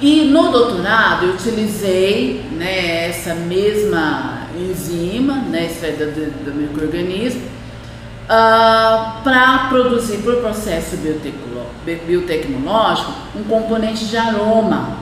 E 0.00 0.24
no 0.24 0.50
doutorado 0.50 1.26
eu 1.26 1.34
utilizei 1.34 2.46
né, 2.52 3.08
essa 3.08 3.34
mesma 3.34 4.46
enzima, 4.56 5.34
né, 5.34 5.66
extraída 5.66 6.06
do, 6.06 6.44
do 6.44 6.54
microorganismo, 6.54 7.42
uh, 7.42 9.22
para 9.22 9.66
produzir 9.68 10.18
por 10.18 10.36
processo 10.36 10.96
biotecnológico 11.84 13.12
um 13.36 13.44
componente 13.44 14.06
de 14.06 14.16
aroma. 14.16 15.00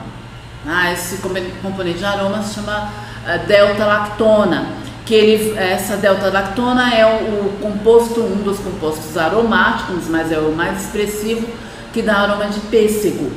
Ah, 0.67 0.91
esse 0.91 1.21
componente 1.61 1.99
de 1.99 2.05
aroma 2.05 2.43
se 2.43 2.55
chama 2.55 2.91
uh, 3.23 3.47
delta-lactona, 3.47 4.67
que 5.09 5.15
ele, 5.15 5.57
essa 5.57 5.97
delta-lactona 5.97 6.93
é 6.93 7.03
o, 7.03 7.47
o, 7.47 7.53
composto, 7.59 8.21
um 8.21 8.43
dos 8.43 8.59
compostos 8.59 9.17
aromáticos, 9.17 10.07
mas 10.07 10.31
é 10.31 10.37
o 10.37 10.51
mais 10.51 10.85
expressivo, 10.85 11.47
que 11.91 12.03
dá 12.03 12.17
aroma 12.17 12.45
de 12.45 12.59
pêssego. 12.59 13.31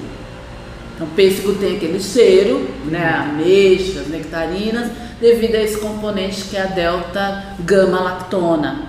Então, 0.95 1.07
pêssego 1.17 1.55
tem 1.55 1.77
aquele 1.77 1.99
cheiro, 1.99 2.69
né, 2.85 3.27
ameixas, 3.27 4.07
nectarinas, 4.09 4.91
devido 5.19 5.55
a 5.55 5.63
esse 5.63 5.79
componente 5.79 6.43
que 6.43 6.59
é 6.59 6.65
a 6.65 6.67
delta-gama-lactona. 6.67 8.83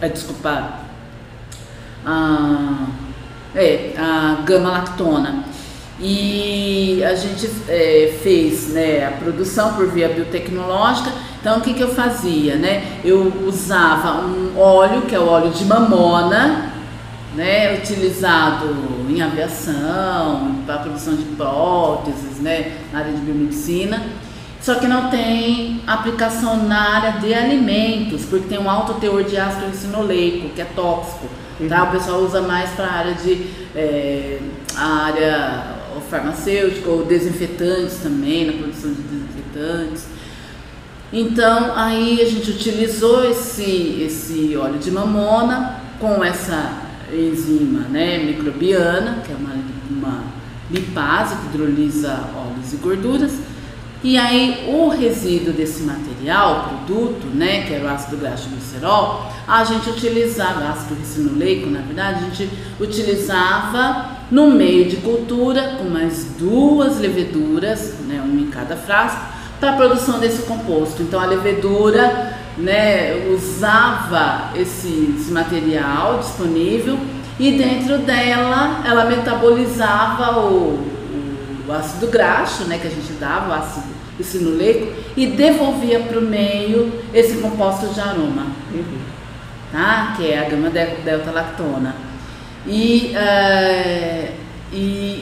É, 0.00 0.08
desculpa, 0.08 0.74
a, 2.06 2.86
é, 3.52 3.94
a 3.98 4.42
gama-lactona. 4.46 5.42
E 6.00 7.02
a 7.04 7.14
gente 7.14 7.50
é, 7.68 8.16
fez 8.22 8.68
né, 8.68 9.04
a 9.04 9.10
produção 9.10 9.74
por 9.74 9.88
via 9.88 10.08
biotecnológica. 10.08 11.10
Então, 11.40 11.58
o 11.58 11.60
que, 11.60 11.74
que 11.74 11.82
eu 11.82 11.92
fazia? 11.92 12.54
Né? 12.56 13.00
Eu 13.04 13.32
usava 13.46 14.24
um 14.24 14.58
óleo, 14.58 15.02
que 15.02 15.14
é 15.14 15.18
o 15.18 15.26
óleo 15.26 15.50
de 15.50 15.64
mamona, 15.64 16.72
né, 17.34 17.74
utilizado 17.78 18.74
em 19.08 19.20
aviação, 19.20 20.56
para 20.66 20.76
a 20.76 20.78
produção 20.78 21.14
de 21.14 21.24
próteses, 21.24 22.38
né, 22.40 22.78
na 22.92 23.00
área 23.00 23.12
de 23.12 23.20
biomedicina. 23.20 24.02
Só 24.60 24.74
que 24.74 24.86
não 24.86 25.08
tem 25.08 25.80
aplicação 25.86 26.64
na 26.64 26.96
área 26.96 27.20
de 27.20 27.32
alimentos, 27.32 28.24
porque 28.24 28.48
tem 28.48 28.58
um 28.58 28.68
alto 28.68 28.94
teor 28.94 29.22
de 29.24 29.36
ácido 29.36 29.66
ricinoleico, 29.66 30.50
que 30.50 30.60
é 30.60 30.64
tóxico. 30.64 31.26
Uhum. 31.60 31.68
Tá? 31.68 31.84
O 31.84 31.90
pessoal 31.92 32.20
usa 32.20 32.42
mais 32.42 32.70
para 32.70 32.86
a 32.86 32.92
área 32.92 33.14
de 33.14 33.46
é, 33.74 34.38
a 34.76 34.86
área 35.04 35.77
farmacêutica 36.00 36.88
ou 36.88 37.04
desinfetantes 37.04 37.98
também, 38.02 38.46
na 38.46 38.52
produção 38.52 38.92
de 38.92 39.02
desinfetantes. 39.02 40.06
Então 41.12 41.74
aí 41.74 42.20
a 42.20 42.26
gente 42.26 42.50
utilizou 42.50 43.24
esse, 43.24 44.02
esse 44.02 44.56
óleo 44.56 44.78
de 44.78 44.90
mamona 44.90 45.80
com 45.98 46.22
essa 46.22 46.82
enzima 47.12 47.80
né, 47.88 48.18
microbiana, 48.18 49.22
que 49.24 49.32
é 49.32 49.36
uma, 49.36 49.54
uma 49.90 50.24
lipase 50.70 51.36
que 51.36 51.46
hidrolisa 51.46 52.28
óleos 52.36 52.72
e 52.72 52.76
gorduras. 52.76 53.32
E 54.04 54.16
aí 54.16 54.66
o 54.68 54.88
resíduo 54.88 55.52
desse 55.52 55.82
material, 55.82 56.84
produto, 56.86 57.26
né, 57.34 57.62
que 57.62 57.74
é 57.74 57.80
o 57.80 57.88
ácido 57.88 58.16
graxo 58.16 58.48
glicerol, 58.48 59.26
a 59.46 59.64
gente 59.64 59.90
utilizava, 59.90 60.68
ácido 60.68 60.94
ricinoleico, 60.94 61.68
na 61.68 61.80
verdade, 61.80 62.24
a 62.24 62.28
gente 62.28 62.48
utilizava 62.78 64.17
no 64.30 64.50
meio 64.50 64.88
de 64.88 64.96
cultura 64.96 65.76
com 65.78 65.84
mais 65.84 66.24
duas 66.38 66.98
leveduras, 66.98 67.94
né, 68.06 68.22
uma 68.24 68.40
em 68.40 68.48
cada 68.48 68.76
frasco, 68.76 69.20
para 69.58 69.72
a 69.72 69.76
produção 69.76 70.18
desse 70.18 70.42
composto. 70.42 71.02
Então 71.02 71.20
a 71.20 71.26
levedura, 71.26 72.36
né, 72.56 73.26
usava 73.34 74.50
esse, 74.56 75.14
esse 75.18 75.30
material 75.30 76.18
disponível 76.18 76.98
e 77.38 77.52
dentro 77.52 77.98
dela 77.98 78.82
ela 78.84 79.04
metabolizava 79.04 80.40
o, 80.40 80.86
o 81.66 81.72
ácido 81.72 82.08
graxo, 82.08 82.64
né, 82.64 82.78
que 82.78 82.86
a 82.86 82.90
gente 82.90 83.12
dava, 83.14 83.50
o 83.50 83.52
ácido 83.54 83.86
ricinoleico, 84.18 84.92
e 85.16 85.28
devolvia 85.28 86.00
para 86.00 86.18
o 86.18 86.22
meio 86.22 86.92
esse 87.14 87.38
composto 87.38 87.86
de 87.94 88.00
aroma, 88.00 88.46
uhum. 88.72 88.98
tá? 89.70 90.14
que 90.16 90.26
é 90.30 90.44
a 90.44 90.48
gama 90.48 90.70
delta-lactona. 90.70 92.07
E, 92.68 93.14
uh, 93.16 94.32
e, 94.70 94.76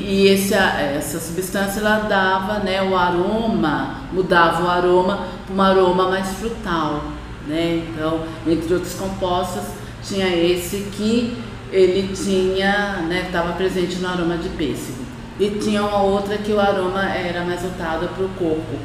e 0.08 0.28
esse, 0.28 0.52
essa 0.52 1.20
substância 1.20 1.78
ela 1.80 2.00
dava 2.00 2.58
né, 2.58 2.82
o 2.82 2.96
aroma, 2.96 4.00
mudava 4.12 4.64
o 4.64 4.68
aroma 4.68 5.28
para 5.46 5.54
um 5.54 5.62
aroma 5.62 6.10
mais 6.10 6.28
frutal. 6.38 7.04
Né? 7.46 7.84
Então, 7.88 8.24
entre 8.46 8.74
outros 8.74 8.94
compostos, 8.94 9.62
tinha 10.02 10.26
esse 10.26 10.88
que 10.96 11.36
ele 11.72 12.14
tinha, 12.14 13.04
né, 13.08 13.26
estava 13.26 13.52
presente 13.52 13.96
no 13.96 14.08
aroma 14.08 14.36
de 14.36 14.48
pêssego. 14.50 15.04
E 15.38 15.50
tinha 15.50 15.84
uma 15.84 16.02
outra 16.02 16.38
que 16.38 16.52
o 16.52 16.60
aroma 16.60 17.04
era 17.04 17.44
mais 17.44 17.62
voltado 17.62 18.08
para 18.08 18.24
o 18.24 18.28
corpo. 18.30 18.76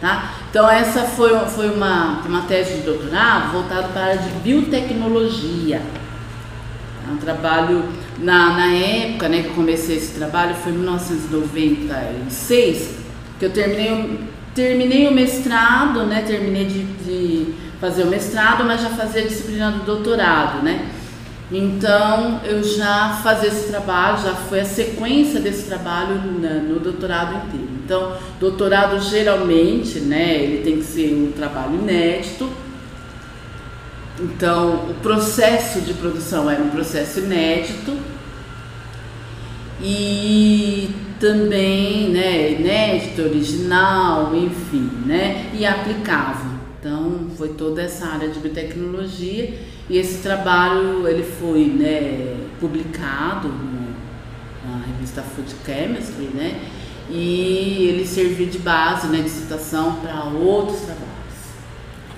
Tá? 0.00 0.34
Então 0.50 0.70
essa 0.70 1.04
foi, 1.04 1.36
foi 1.46 1.70
uma, 1.70 2.20
uma 2.26 2.42
tese 2.42 2.74
de 2.74 2.80
doutorado 2.82 3.52
voltada 3.52 3.88
para 3.88 4.00
a 4.00 4.04
área 4.04 4.18
de 4.18 4.28
biotecnologia. 4.40 5.80
É 7.08 7.12
um 7.12 7.18
trabalho, 7.18 7.84
na, 8.18 8.54
na 8.54 8.66
época 8.72 9.28
né, 9.28 9.42
que 9.42 9.48
eu 9.48 9.54
comecei 9.54 9.96
esse 9.96 10.14
trabalho, 10.14 10.56
foi 10.56 10.72
em 10.72 10.76
1996, 10.76 12.96
que 13.38 13.44
eu 13.44 13.50
terminei, 13.50 14.18
terminei 14.54 15.06
o 15.06 15.12
mestrado, 15.12 16.04
né, 16.04 16.24
terminei 16.26 16.64
de, 16.64 16.84
de 17.04 17.54
fazer 17.80 18.02
o 18.02 18.06
mestrado, 18.06 18.64
mas 18.64 18.82
já 18.82 18.90
fazia 18.90 19.22
a 19.22 19.26
disciplina 19.26 19.70
do 19.70 19.84
doutorado, 19.84 20.62
né? 20.62 20.90
Então 21.50 22.40
eu 22.44 22.62
já 22.62 23.20
fazia 23.22 23.48
esse 23.48 23.68
trabalho, 23.68 24.20
já 24.20 24.34
foi 24.34 24.60
a 24.60 24.64
sequência 24.64 25.38
desse 25.38 25.68
trabalho 25.68 26.16
no 26.16 26.80
doutorado 26.80 27.46
inteiro. 27.46 27.68
Então, 27.84 28.16
doutorado 28.40 29.00
geralmente, 29.00 30.00
né, 30.00 30.42
ele 30.42 30.64
tem 30.64 30.78
que 30.78 30.84
ser 30.84 31.14
um 31.14 31.30
trabalho 31.30 31.76
inédito. 31.76 32.50
Então, 34.18 34.90
o 34.90 34.94
processo 34.94 35.80
de 35.80 35.92
produção 35.94 36.50
era 36.50 36.62
um 36.62 36.70
processo 36.70 37.20
inédito 37.20 37.96
e 39.82 40.88
também, 41.20 42.10
né, 42.10 42.52
inédito, 42.52 43.22
original, 43.22 44.34
enfim, 44.34 44.90
né, 45.04 45.50
e 45.54 45.66
aplicável. 45.66 46.56
Então, 46.78 47.26
foi 47.36 47.50
toda 47.50 47.82
essa 47.82 48.06
área 48.06 48.28
de 48.28 48.38
biotecnologia 48.38 49.54
e 49.88 49.98
esse 49.98 50.22
trabalho 50.22 51.06
ele 51.06 51.22
foi 51.22 51.64
né, 51.66 52.36
publicado 52.60 53.48
na 53.48 54.84
revista 54.86 55.22
Food 55.22 55.54
Chemistry, 55.64 56.30
né? 56.34 56.60
E 57.08 57.88
ele 57.88 58.04
serviu 58.04 58.46
de 58.46 58.58
base, 58.58 59.06
né, 59.08 59.20
de 59.22 59.30
citação 59.30 59.96
para 59.96 60.24
outros 60.24 60.80
trabalhos. 60.80 61.05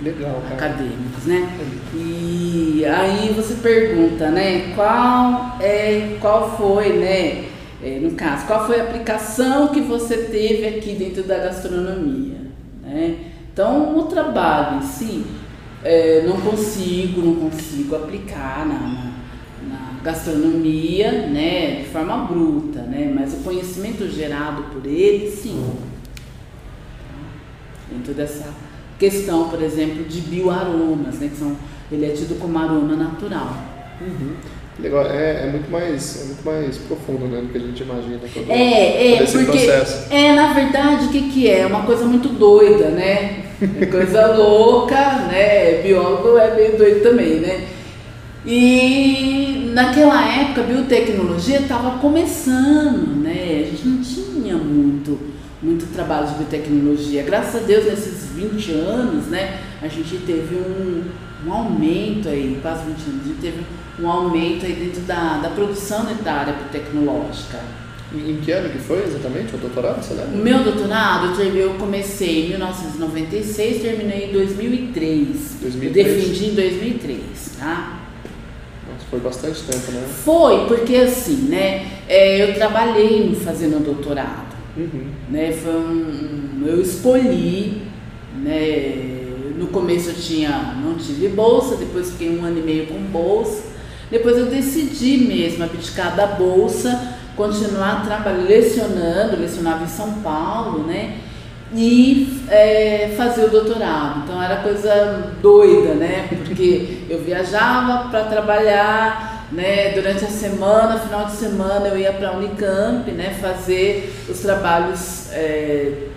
Legal, 0.00 0.40
cara. 0.42 0.54
acadêmicos, 0.54 1.24
né? 1.26 1.58
E 1.92 2.84
aí 2.84 3.32
você 3.34 3.54
pergunta, 3.54 4.30
né, 4.30 4.72
qual 4.76 5.56
é, 5.60 6.16
qual 6.20 6.56
foi, 6.56 6.92
né, 6.92 7.46
é, 7.82 7.98
no 8.00 8.12
caso, 8.12 8.46
qual 8.46 8.64
foi 8.64 8.80
a 8.80 8.84
aplicação 8.84 9.68
que 9.68 9.80
você 9.80 10.18
teve 10.18 10.66
aqui 10.68 10.94
dentro 10.94 11.24
da 11.24 11.38
gastronomia, 11.38 12.38
né? 12.82 13.16
Então, 13.52 13.98
o 13.98 14.04
trabalho 14.04 14.78
em 14.78 14.82
si, 14.82 15.26
é, 15.82 16.22
não 16.24 16.40
consigo, 16.40 17.20
não 17.20 17.50
consigo 17.50 17.96
aplicar 17.96 18.64
na, 18.64 18.78
na, 18.78 19.68
na, 19.68 20.00
gastronomia, 20.00 21.26
né, 21.26 21.82
de 21.82 21.88
forma 21.88 22.18
bruta, 22.18 22.82
né, 22.82 23.12
mas 23.12 23.34
o 23.34 23.38
conhecimento 23.38 24.08
gerado 24.08 24.62
por 24.72 24.86
ele, 24.86 25.28
sim. 25.28 25.72
Dentro 27.90 28.14
dessa 28.14 28.54
questão, 28.98 29.48
por 29.48 29.62
exemplo, 29.62 30.04
de 30.04 30.20
bioaromas, 30.22 31.18
né, 31.18 31.28
que 31.28 31.36
são, 31.36 31.56
ele 31.90 32.06
é 32.06 32.10
tido 32.10 32.38
como 32.38 32.58
aroma 32.58 32.96
natural. 32.96 33.56
Uhum. 34.00 34.34
Legal, 34.80 35.06
é, 35.06 35.46
é, 35.46 35.50
muito 35.50 35.70
mais, 35.70 36.22
é 36.22 36.24
muito 36.26 36.44
mais 36.44 36.78
profundo 36.78 37.26
né, 37.26 37.40
do 37.40 37.48
que 37.48 37.58
a 37.58 37.60
gente 37.60 37.82
imagina. 37.82 38.20
Todo, 38.32 38.50
é, 38.50 39.14
é, 39.14 39.24
porque, 39.24 39.44
processo. 39.44 40.06
é, 40.12 40.32
na 40.34 40.52
verdade, 40.52 41.06
o 41.06 41.08
que, 41.08 41.30
que 41.30 41.48
é? 41.50 41.60
É 41.60 41.66
uma 41.66 41.82
coisa 41.82 42.04
muito 42.04 42.28
doida, 42.28 42.88
né? 42.90 43.44
É 43.80 43.86
coisa 43.86 44.28
louca, 44.38 44.94
né? 45.26 45.82
Biólogo 45.82 46.38
é 46.38 46.54
meio 46.54 46.78
doido 46.78 47.02
também, 47.02 47.40
né? 47.40 47.66
E 48.46 49.72
naquela 49.74 50.24
época 50.32 50.60
a 50.60 50.64
biotecnologia 50.64 51.58
estava 51.58 51.98
começando, 51.98 53.20
né? 53.20 53.64
A 53.64 53.70
gente 53.70 53.88
não 53.88 54.00
tinha 54.00 54.56
muito, 54.56 55.18
muito 55.62 55.92
trabalho 55.92 56.28
de 56.28 56.34
biotecnologia. 56.34 57.22
Graças 57.22 57.62
a 57.62 57.66
Deus, 57.66 57.84
nesses 57.84 58.30
20 58.32 58.72
anos, 58.72 59.26
né? 59.26 59.60
A 59.82 59.88
gente 59.88 60.16
teve 60.18 60.54
um, 60.56 61.04
um 61.46 61.52
aumento 61.52 62.28
aí, 62.28 62.58
quase 62.62 62.84
20 62.84 63.08
anos, 63.08 63.24
a 63.24 63.28
gente 63.28 63.40
teve 63.40 63.64
um 64.00 64.08
aumento 64.08 64.64
aí 64.64 64.74
dentro 64.74 65.00
da, 65.02 65.38
da 65.38 65.50
produção 65.50 66.06
da 66.22 66.32
área 66.32 66.52
biotecnológica. 66.52 67.58
Em, 68.14 68.30
em 68.30 68.36
que 68.40 68.50
ano 68.52 68.70
que 68.70 68.78
foi 68.78 69.04
exatamente 69.04 69.54
o 69.54 69.58
doutorado, 69.58 70.02
você 70.02 70.14
lembra? 70.14 70.34
O 70.34 70.38
meu 70.38 70.62
doutorado 70.64 71.40
eu 71.42 71.74
comecei 71.74 72.46
em 72.46 72.48
1996, 72.50 73.82
terminei 73.82 74.30
em 74.30 74.32
2003. 74.32 75.56
2003. 75.60 75.84
Eu 75.84 76.14
defendi 76.14 76.46
em 76.46 76.54
2003, 76.54 77.22
tá? 77.58 78.00
Nossa, 78.90 79.04
foi 79.10 79.20
bastante 79.20 79.62
tempo, 79.62 79.92
né? 79.92 80.06
Foi, 80.24 80.66
porque 80.66 80.96
assim, 80.96 81.48
né, 81.48 81.86
é, 82.08 82.48
eu 82.48 82.54
trabalhei 82.54 83.34
fazendo 83.44 83.84
doutorado, 83.84 84.47
Uhum. 84.78 85.06
né, 85.28 85.52
foi 85.52 85.74
um, 85.74 86.62
eu 86.64 86.80
escolhi, 86.80 87.82
né, 88.36 89.24
no 89.58 89.66
começo 89.66 90.10
eu 90.10 90.14
tinha, 90.14 90.76
não 90.80 90.94
tive 90.94 91.28
bolsa, 91.28 91.76
depois 91.76 92.12
fiquei 92.12 92.38
um 92.38 92.44
ano 92.44 92.60
e 92.60 92.62
meio 92.62 92.86
com 92.86 92.98
bolsa, 92.98 93.64
depois 94.08 94.38
eu 94.38 94.46
decidi 94.46 95.18
mesmo 95.18 95.64
abdicar 95.64 96.14
da 96.14 96.28
bolsa, 96.28 97.16
continuar 97.36 98.04
trabalhando, 98.04 98.46
lecionando, 98.46 99.40
lecionava 99.40 99.82
em 99.82 99.88
São 99.88 100.14
Paulo, 100.22 100.84
né, 100.84 101.16
e 101.74 102.42
é, 102.48 103.14
fazer 103.16 103.44
o 103.44 103.50
doutorado. 103.50 104.22
Então 104.24 104.42
era 104.42 104.62
coisa 104.62 105.34
doida, 105.42 105.94
né? 105.94 106.28
Porque 106.46 107.04
eu 107.10 107.22
viajava 107.22 108.08
para 108.08 108.24
trabalhar, 108.24 109.37
né? 109.52 109.92
Durante 109.92 110.24
a 110.24 110.28
semana, 110.28 110.98
final 110.98 111.26
de 111.26 111.32
semana 111.32 111.88
eu 111.88 111.98
ia 111.98 112.12
para 112.12 112.30
a 112.30 112.32
Unicamp, 112.32 113.10
né? 113.12 113.36
Fazer 113.40 114.12
os 114.28 114.40
trabalhos 114.40 115.30
é, 115.32 116.08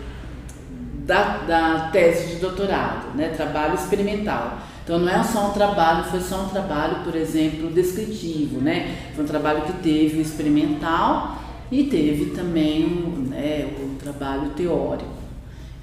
da, 1.05 1.37
da 1.39 1.89
tese 1.91 2.27
de 2.27 2.35
doutorado, 2.35 3.15
né? 3.15 3.29
Trabalho 3.29 3.75
experimental. 3.75 4.59
Então 4.83 4.99
não 4.99 5.09
é 5.09 5.23
só 5.23 5.49
um 5.49 5.53
trabalho, 5.53 6.05
foi 6.05 6.19
só 6.19 6.41
um 6.41 6.49
trabalho, 6.49 7.03
por 7.03 7.15
exemplo, 7.15 7.69
descritivo, 7.69 8.59
né? 8.59 8.95
Foi 9.15 9.23
um 9.23 9.27
trabalho 9.27 9.61
que 9.61 9.73
teve 9.73 10.17
o 10.17 10.21
experimental 10.21 11.37
e 11.71 11.83
teve 11.83 12.31
também 12.31 12.85
um, 12.85 13.29
né, 13.29 13.69
o 13.79 13.95
trabalho 14.03 14.49
teórico. 14.49 15.21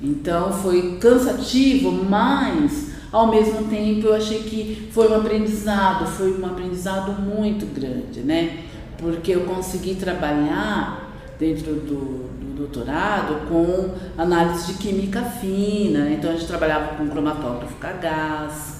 Então 0.00 0.52
foi 0.52 0.98
cansativo, 1.00 1.90
mas 1.90 2.97
ao 3.12 3.28
mesmo 3.28 3.68
tempo 3.68 4.06
eu 4.06 4.14
achei 4.14 4.42
que 4.42 4.88
foi 4.92 5.08
um 5.08 5.16
aprendizado, 5.16 6.06
foi 6.06 6.38
um 6.38 6.46
aprendizado 6.46 7.12
muito 7.12 7.66
grande, 7.66 8.20
né? 8.20 8.64
Porque 8.96 9.32
eu 9.32 9.42
consegui 9.42 9.94
trabalhar 9.94 11.08
dentro 11.38 11.74
do, 11.74 12.28
do 12.38 12.56
doutorado 12.56 13.48
com 13.48 13.94
análise 14.20 14.72
de 14.72 14.78
química 14.78 15.22
fina, 15.22 16.00
né? 16.00 16.16
então 16.18 16.30
a 16.30 16.34
gente 16.34 16.46
trabalhava 16.46 16.96
com 16.96 17.08
cromatógrafo 17.08 17.74
a 17.80 17.92
gás, 17.92 18.77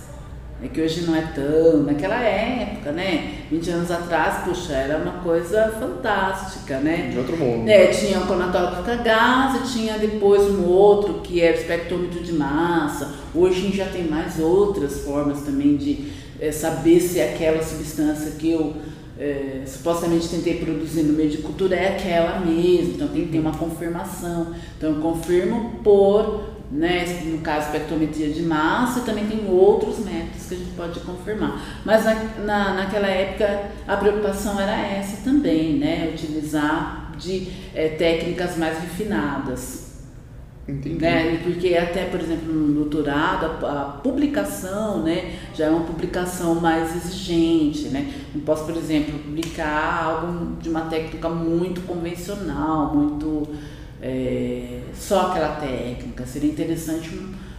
é 0.61 0.67
que 0.67 0.81
hoje 0.81 1.03
não 1.03 1.15
é 1.15 1.23
tão, 1.23 1.85
naquela 1.85 2.17
época, 2.17 2.91
né? 2.91 3.45
20 3.49 3.71
anos 3.71 3.91
atrás, 3.93 4.45
puxa, 4.45 4.73
era 4.73 4.99
uma 4.99 5.23
coisa 5.23 5.73
fantástica, 5.79 6.81
né? 6.81 7.11
De 7.13 7.19
outro 7.19 7.37
mundo. 7.37 7.69
É, 7.69 7.87
tinha 7.87 8.19
o 8.19 8.27
cromatógrafo 8.27 8.91
a 8.91 8.97
gás 8.97 9.61
e 9.61 9.73
tinha 9.73 9.99
depois 9.99 10.43
um 10.51 10.65
outro 10.65 11.21
que 11.21 11.41
era 11.41 11.57
o 11.57 11.61
espectrômetro 11.61 12.25
de 12.25 12.33
massa. 12.33 13.15
Hoje 13.33 13.61
a 13.61 13.63
gente 13.63 13.77
já 13.77 13.87
tem 13.87 14.05
mais 14.05 14.41
outras 14.41 15.05
formas 15.05 15.43
também 15.43 15.77
de 15.77 16.11
é, 16.41 16.51
saber 16.51 16.99
se 17.01 17.21
aquela 17.21 17.63
substância 17.63 18.33
que 18.33 18.51
eu 18.51 18.75
é, 19.17 19.63
supostamente 19.65 20.29
tentei 20.29 20.55
produzir 20.59 21.03
no 21.03 21.13
meio 21.13 21.31
de 21.31 21.39
cultura 21.39 21.77
é 21.77 21.97
aquela 21.97 22.41
mesmo. 22.41 22.95
Então 22.95 23.07
tem 23.07 23.27
que 23.27 23.33
ter 23.33 23.39
uma 23.39 23.57
confirmação. 23.57 24.53
Então 24.77 24.95
eu 24.95 25.01
confirmo 25.01 25.81
por 25.85 26.58
né, 26.71 27.05
no 27.25 27.39
caso 27.39 27.67
espectrometria 27.67 28.31
de 28.31 28.43
massa, 28.43 29.01
também 29.01 29.27
tem 29.27 29.49
outros 29.49 29.99
métodos 30.01 30.47
que 30.49 30.55
a 30.55 30.59
gente 30.59 30.71
pode 30.73 31.01
confirmar. 31.01 31.81
Mas 31.85 32.05
na, 32.05 32.15
na, 32.45 32.75
naquela 32.75 33.07
época 33.07 33.71
a 33.87 33.97
preocupação 33.97 34.61
era 34.61 34.77
essa 34.77 35.23
também, 35.23 35.79
né, 35.79 36.11
utilizar 36.13 37.13
de 37.17 37.49
é, 37.75 37.89
técnicas 37.89 38.57
mais 38.57 38.79
refinadas. 38.79 39.89
Entendi. 40.69 41.01
Né? 41.01 41.41
Porque 41.43 41.75
até, 41.75 42.05
por 42.05 42.21
exemplo, 42.21 42.53
no 42.53 42.75
doutorado, 42.75 43.65
a, 43.65 43.83
a 43.83 43.85
publicação 44.03 45.03
né, 45.03 45.35
já 45.55 45.65
é 45.65 45.71
uma 45.71 45.85
publicação 45.85 46.57
mais 46.57 46.95
exigente. 46.95 47.89
Né? 47.89 48.13
Não 48.35 48.43
posso, 48.43 48.67
por 48.67 48.77
exemplo, 48.77 49.19
publicar 49.19 50.05
algo 50.05 50.57
de 50.61 50.69
uma 50.69 50.83
técnica 50.83 51.31
muito 51.31 51.81
convencional, 51.83 52.95
muito 52.95 53.49
é, 54.03 54.81
só 54.95 55.31
aquela 55.31 55.57
técnica. 55.57 56.27
Seria 56.27 56.51
interessante 56.51 57.11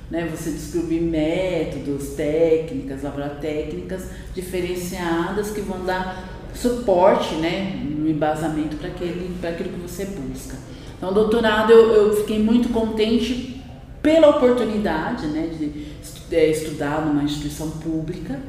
né, 0.10 0.28
você 0.30 0.52
descobrir 0.52 1.02
métodos, 1.02 2.10
técnicas, 2.10 3.02
técnicas 3.40 4.08
diferenciadas 4.34 5.52
que 5.52 5.62
vão 5.62 5.86
dar 5.86 6.40
suporte, 6.54 7.36
né, 7.36 7.80
no 7.86 8.10
embasamento 8.10 8.76
para 8.78 8.90
aquele, 8.90 9.36
aquilo 9.44 9.70
que 9.70 9.80
você 9.80 10.06
busca. 10.06 10.58
Então, 10.98 11.14
doutorado 11.14 11.72
eu, 11.72 11.92
eu 11.94 12.16
fiquei 12.18 12.40
muito 12.40 12.70
contente 12.70 13.62
pela 14.02 14.30
oportunidade, 14.30 15.28
né, 15.28 15.48
de 15.48 15.90
é, 16.36 16.50
estudar 16.50 17.06
numa 17.06 17.24
instituição 17.24 17.70
pública, 17.72 18.40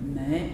né, 0.00 0.50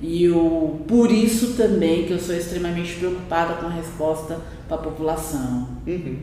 e 0.00 0.24
eu, 0.24 0.80
por 0.88 1.10
isso 1.10 1.54
também 1.54 2.06
que 2.06 2.12
eu 2.12 2.18
sou 2.18 2.34
extremamente 2.34 2.94
preocupada 2.94 3.54
com 3.54 3.66
a 3.66 3.70
resposta 3.70 4.40
para 4.66 4.76
a 4.76 4.80
população, 4.80 5.68
Uhum. 5.86 6.16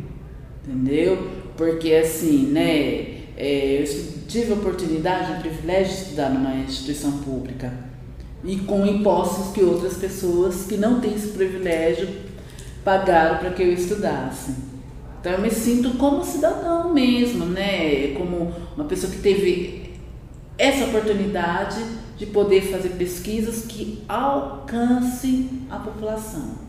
entendeu? 0.66 1.30
Porque 1.56 1.94
assim, 1.94 2.48
né, 2.48 3.18
é, 3.38 3.82
eu 3.82 3.88
tive 4.28 4.52
a 4.52 4.56
oportunidade, 4.56 5.34
o 5.34 5.42
privilégio 5.42 5.94
de 5.94 6.02
estudar 6.02 6.30
numa 6.30 6.56
instituição 6.56 7.20
pública 7.20 7.72
e 8.44 8.58
com 8.58 8.86
impostos 8.86 9.54
que 9.54 9.62
outras 9.64 9.96
pessoas 9.96 10.66
que 10.66 10.78
não 10.78 11.00
têm 11.00 11.14
esse 11.14 11.30
privilégio 11.30 12.08
pagaram 12.84 13.38
para 13.38 13.52
que 13.52 13.62
eu 13.62 13.74
estudasse. 13.74 14.52
Então 15.20 15.34
eu 15.34 15.42
me 15.42 15.52
sinto 15.52 15.92
como 15.98 16.24
cidadão 16.24 16.94
mesmo, 16.94 17.46
né? 17.46 18.14
Como 18.16 18.54
uma 18.76 18.86
pessoa 18.86 19.12
que 19.12 19.20
teve 19.20 19.92
essa 20.58 20.86
oportunidade 20.86 21.84
de 22.18 22.26
poder 22.26 22.62
fazer 22.72 22.90
pesquisas 22.90 23.66
que 23.66 24.04
alcancem 24.08 25.68
a 25.70 25.78
população. 25.78 26.68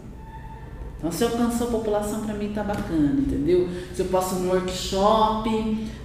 Então, 0.99 1.13
se 1.13 1.23
alcançou 1.23 1.69
a 1.69 1.71
população, 1.71 2.23
para 2.23 2.35
mim 2.35 2.53
tá 2.53 2.65
bacana, 2.65 3.21
entendeu? 3.21 3.69
Se 3.95 4.03
eu 4.03 4.07
posso 4.07 4.35
num 4.35 4.49
workshop, 4.49 5.49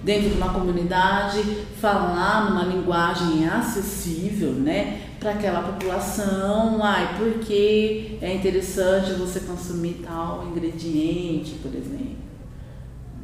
dentro 0.04 0.30
de 0.30 0.36
uma 0.36 0.52
comunidade, 0.52 1.42
falar 1.80 2.48
numa 2.48 2.62
linguagem 2.62 3.46
acessível, 3.48 4.52
né, 4.52 5.00
para 5.18 5.32
aquela 5.32 5.62
população, 5.62 6.80
ai, 6.80 7.16
porque 7.18 8.18
é 8.20 8.34
interessante 8.34 9.14
você 9.14 9.40
consumir 9.40 10.00
tal 10.04 10.46
ingrediente, 10.46 11.56
por 11.60 11.74
exemplo, 11.74 12.18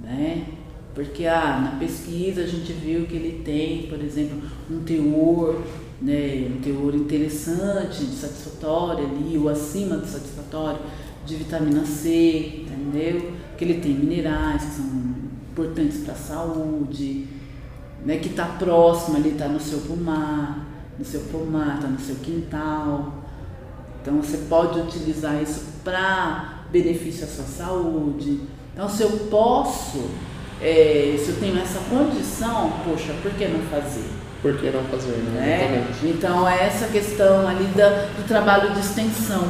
né? 0.02 0.46
Porque 0.92 1.24
ah, 1.24 1.60
na 1.62 1.78
pesquisa 1.78 2.42
a 2.42 2.46
gente 2.46 2.72
viu 2.72 3.06
que 3.06 3.14
ele 3.14 3.42
tem, 3.44 3.86
por 3.86 4.00
exemplo, 4.00 4.42
um 4.68 4.80
teor, 4.80 5.62
né, 6.00 6.50
um 6.50 6.60
teor 6.60 6.94
interessante, 6.94 8.04
satisfatório 8.06 9.04
ali, 9.04 9.36
ou 9.36 9.48
acima 9.48 9.96
do 9.96 10.06
satisfatório 10.06 10.80
de 11.26 11.36
vitamina 11.36 11.84
C, 11.84 12.64
entendeu? 12.64 13.32
Que 13.56 13.64
ele 13.64 13.80
tem 13.80 13.92
minerais 13.92 14.64
que 14.64 14.70
são 14.76 14.86
importantes 15.52 15.98
para 15.98 16.14
a 16.14 16.16
saúde, 16.16 17.26
né? 18.04 18.16
Que 18.16 18.28
está 18.28 18.46
próximo 18.46 19.18
ali, 19.18 19.30
está 19.30 19.46
no 19.46 19.60
seu 19.60 19.80
pomar, 19.80 20.66
no 20.98 21.04
seu 21.04 21.20
pomar, 21.20 21.76
está 21.76 21.88
no 21.88 22.00
seu 22.00 22.16
quintal. 22.16 23.14
Então 24.00 24.22
você 24.22 24.38
pode 24.48 24.80
utilizar 24.80 25.42
isso 25.42 25.64
para 25.84 26.64
benefício 26.70 27.24
à 27.24 27.28
sua 27.28 27.44
saúde. 27.44 28.40
Então 28.72 28.88
se 28.88 29.02
eu 29.02 29.10
posso, 29.30 30.08
é, 30.62 31.14
se 31.22 31.30
eu 31.30 31.40
tenho 31.40 31.58
essa 31.58 31.80
condição, 31.90 32.72
poxa, 32.84 33.12
por 33.22 33.32
que 33.32 33.46
não 33.46 33.60
fazer? 33.62 34.19
Por 34.42 34.56
que 34.56 34.70
não 34.70 34.82
fazer, 34.84 35.18
né? 35.34 35.68
Exatamente. 35.70 36.16
Então 36.16 36.48
é 36.48 36.66
essa 36.66 36.86
questão 36.86 37.46
ali 37.46 37.64
da, 37.76 37.88
do 38.16 38.26
trabalho 38.26 38.72
de 38.72 38.80
extensão. 38.80 39.46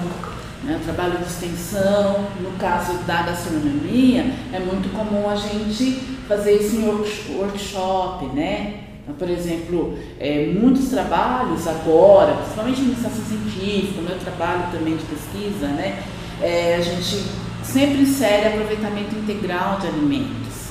Né? 0.65 0.79
O 0.81 0.85
trabalho 0.85 1.19
de 1.19 1.25
extensão, 1.25 2.27
no 2.41 2.51
caso 2.59 2.95
da 3.07 3.23
gastronomia, 3.23 4.27
é 4.53 4.59
muito 4.59 4.93
comum 4.95 5.31
a 5.31 5.37
gente 5.37 5.93
fazer 6.29 6.57
isso 6.57 6.77
em 6.77 6.89
work- 6.89 7.33
workshop, 7.39 8.27
né? 8.35 8.81
Então, 9.03 9.15
por 9.15 9.31
exemplo, 9.31 9.97
é, 10.19 10.47
muitos 10.47 10.89
trabalhos 10.91 11.67
agora, 11.67 12.35
principalmente 12.35 12.81
em 12.81 12.85
iniciação 12.85 13.25
científica, 13.25 14.01
o 14.01 14.05
meu 14.05 14.19
trabalho 14.19 14.71
também 14.71 14.97
de 14.97 15.05
pesquisa, 15.05 15.67
né? 15.69 16.03
É, 16.43 16.77
a 16.77 16.81
gente 16.81 17.25
sempre 17.63 18.03
insere 18.03 18.49
aproveitamento 18.49 19.15
integral 19.17 19.79
de 19.79 19.87
alimentos. 19.87 20.71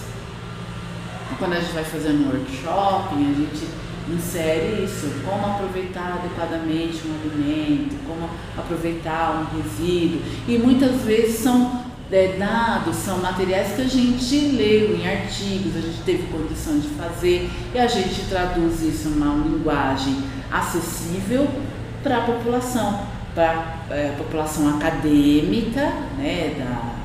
Então, 1.26 1.38
quando 1.40 1.54
a 1.54 1.60
gente 1.60 1.74
vai 1.74 1.84
fazer 1.84 2.10
um 2.10 2.28
workshop, 2.28 3.16
a 3.16 3.18
gente 3.18 3.68
insere 4.14 4.84
isso, 4.84 5.08
como 5.26 5.46
aproveitar 5.46 6.20
adequadamente 6.20 7.02
um 7.06 7.16
alimento, 7.20 7.96
como 8.06 8.30
aproveitar 8.58 9.42
um 9.42 9.58
resíduo. 9.58 10.22
E 10.48 10.58
muitas 10.58 11.02
vezes 11.02 11.40
são 11.40 11.84
é, 12.12 12.36
dados, 12.40 12.96
são 12.96 13.20
materiais 13.20 13.74
que 13.76 13.82
a 13.82 13.88
gente 13.88 14.36
leu 14.56 14.98
em 14.98 15.08
artigos, 15.08 15.76
a 15.76 15.82
gente 15.82 16.02
teve 16.04 16.24
condição 16.24 16.80
de 16.80 16.88
fazer 16.90 17.50
e 17.74 17.80
a 17.80 17.88
gente 17.88 18.24
traduz 18.28 18.82
isso 18.82 19.10
numa 19.10 19.36
linguagem 19.46 20.18
acessível 20.52 21.48
para 22.02 22.18
a 22.18 22.22
população, 22.22 23.02
para 23.36 23.76
a 23.90 24.16
população 24.18 24.70
acadêmica, 24.76 25.82
né, 26.18 26.56
da, 26.58 27.00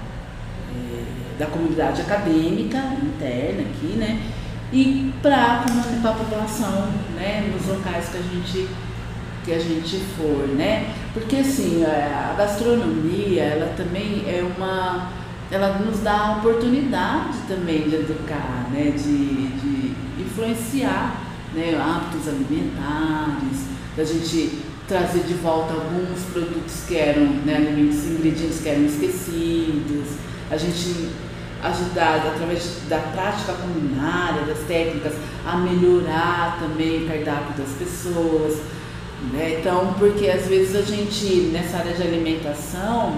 da 1.39 1.47
comunidade 1.47 2.01
acadêmica 2.01 2.79
interna 3.03 3.63
aqui, 3.63 3.97
né? 3.97 4.21
E 4.75 5.13
para 5.23 5.65
a 5.65 6.13
população, 6.13 6.89
né? 7.15 7.51
Nos 7.55 7.67
locais 7.69 8.09
que 8.09 8.19
a 8.19 8.23
gente 8.23 8.69
que 9.45 9.53
a 9.53 9.59
gente 9.59 9.99
for, 10.17 10.49
né? 10.49 10.93
Porque 11.13 11.37
assim, 11.37 11.85
a 11.85 12.35
gastronomia, 12.37 13.43
ela 13.43 13.75
também 13.77 14.25
é 14.27 14.43
uma 14.43 15.13
ela 15.51 15.79
nos 15.79 16.01
dá 16.01 16.19
a 16.19 16.37
oportunidade 16.39 17.39
também 17.47 17.89
de 17.89 17.95
educar, 17.97 18.69
né? 18.73 18.91
de, 18.91 19.47
de 19.49 19.95
influenciar 20.21 21.23
né? 21.55 21.77
hábitos 21.77 22.27
alimentares, 22.27 23.67
da 23.97 24.05
gente 24.05 24.59
trazer 24.89 25.23
de 25.23 25.35
volta 25.35 25.75
alguns 25.75 26.21
produtos 26.33 26.85
que 26.89 26.97
eram, 26.97 27.27
né? 27.45 27.57
alimentos, 27.57 28.05
ingredientes 28.05 28.61
que 28.61 28.69
eram 28.69 28.85
esquecidos, 28.85 30.17
a 30.51 30.57
gente 30.57 31.11
ajudar 31.65 32.17
através 32.27 32.83
da 32.89 32.99
prática 32.99 33.55
culinária, 33.55 34.43
das 34.43 34.59
técnicas, 34.61 35.15
a 35.47 35.57
melhorar 35.57 36.59
também 36.61 37.05
o 37.05 37.09
cardápio 37.09 37.55
das 37.57 37.71
pessoas. 37.79 38.61
Né? 39.33 39.59
Então, 39.61 39.95
porque 39.99 40.29
às 40.29 40.47
vezes 40.47 40.77
a 40.77 40.83
gente, 40.83 41.51
nessa 41.53 41.79
área 41.79 41.95
de 41.95 42.03
alimentação, 42.03 43.17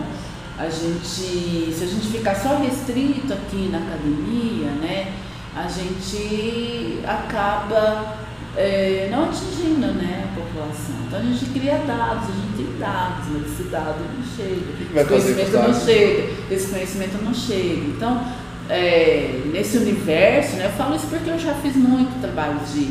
a 0.57 0.69
gente, 0.71 1.75
se 1.75 1.81
a 1.83 1.87
gente 1.87 2.07
ficar 2.07 2.37
só 2.37 2.57
restrito 2.57 3.33
aqui 3.33 3.69
na 3.71 3.79
academia, 3.79 4.71
né, 4.81 5.13
a 5.55 5.69
gente 5.69 7.01
acaba 7.05 8.17
é, 8.57 9.09
não 9.11 9.25
atingindo 9.25 9.89
né, 9.89 10.25
a 10.25 10.41
população. 10.41 10.95
Então 11.07 11.19
a 11.19 11.23
gente 11.23 11.47
cria 11.47 11.79
dados, 11.79 12.29
a 12.29 12.33
gente 12.33 12.46
tem 12.57 12.79
dados, 12.79 13.27
mas 13.33 13.53
esse 13.53 13.65
dado 13.65 14.01
não 14.01 14.25
chega. 14.37 15.01
esse 15.01 15.09
conhecimento 15.09 15.53
não 15.53 15.75
chega, 15.75 16.33
esse 16.51 16.67
conhecimento 16.69 17.25
não 17.25 17.35
chega. 17.35 17.85
Então, 17.87 18.25
é, 18.69 19.43
nesse 19.53 19.79
universo, 19.79 20.57
né, 20.57 20.67
eu 20.67 20.71
falo 20.71 20.97
isso 20.97 21.07
porque 21.07 21.31
eu 21.31 21.39
já 21.39 21.55
fiz 21.55 21.77
muito 21.77 22.21
trabalho 22.21 22.59
de, 22.61 22.87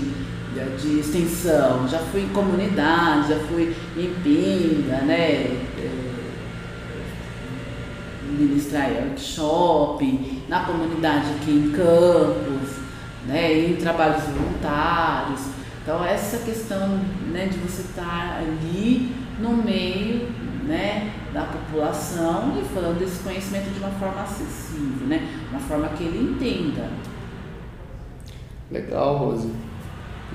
de 0.82 1.00
extensão, 1.00 1.88
já 1.88 2.00
fui 2.00 2.22
em 2.22 2.30
comunidade, 2.30 3.30
já 3.30 3.40
fui 3.40 3.76
em 3.98 4.14
pinga, 4.24 5.02
né? 5.02 5.26
É, 5.78 6.06
ministrar 8.28 8.90
workshop, 8.92 10.44
na 10.48 10.62
comunidade 10.62 11.28
aqui 11.36 11.52
em 11.52 11.72
Campos, 11.72 12.70
né, 13.28 13.68
em 13.68 13.76
trabalhos 13.76 14.24
voluntários. 14.24 15.42
Então 15.82 16.04
essa 16.04 16.38
questão 16.40 17.00
né, 17.32 17.46
de 17.46 17.58
você 17.60 17.82
estar 17.82 18.40
ali 18.40 19.16
no 19.40 19.58
meio 19.58 20.28
né, 20.66 21.12
da 21.34 21.44
população 21.44 22.60
e 22.60 22.74
falando 22.74 23.00
desse 23.00 23.24
conhecimento 23.24 23.72
de 23.72 23.80
uma 23.80 23.92
forma 23.92 24.22
acessível, 24.22 25.08
né, 25.08 25.28
uma 25.52 25.60
forma 25.60 25.90
que 25.90 26.04
ele 26.04 26.32
entenda. 26.32 26.90
Legal, 28.72 29.18
Rose. 29.18 29.52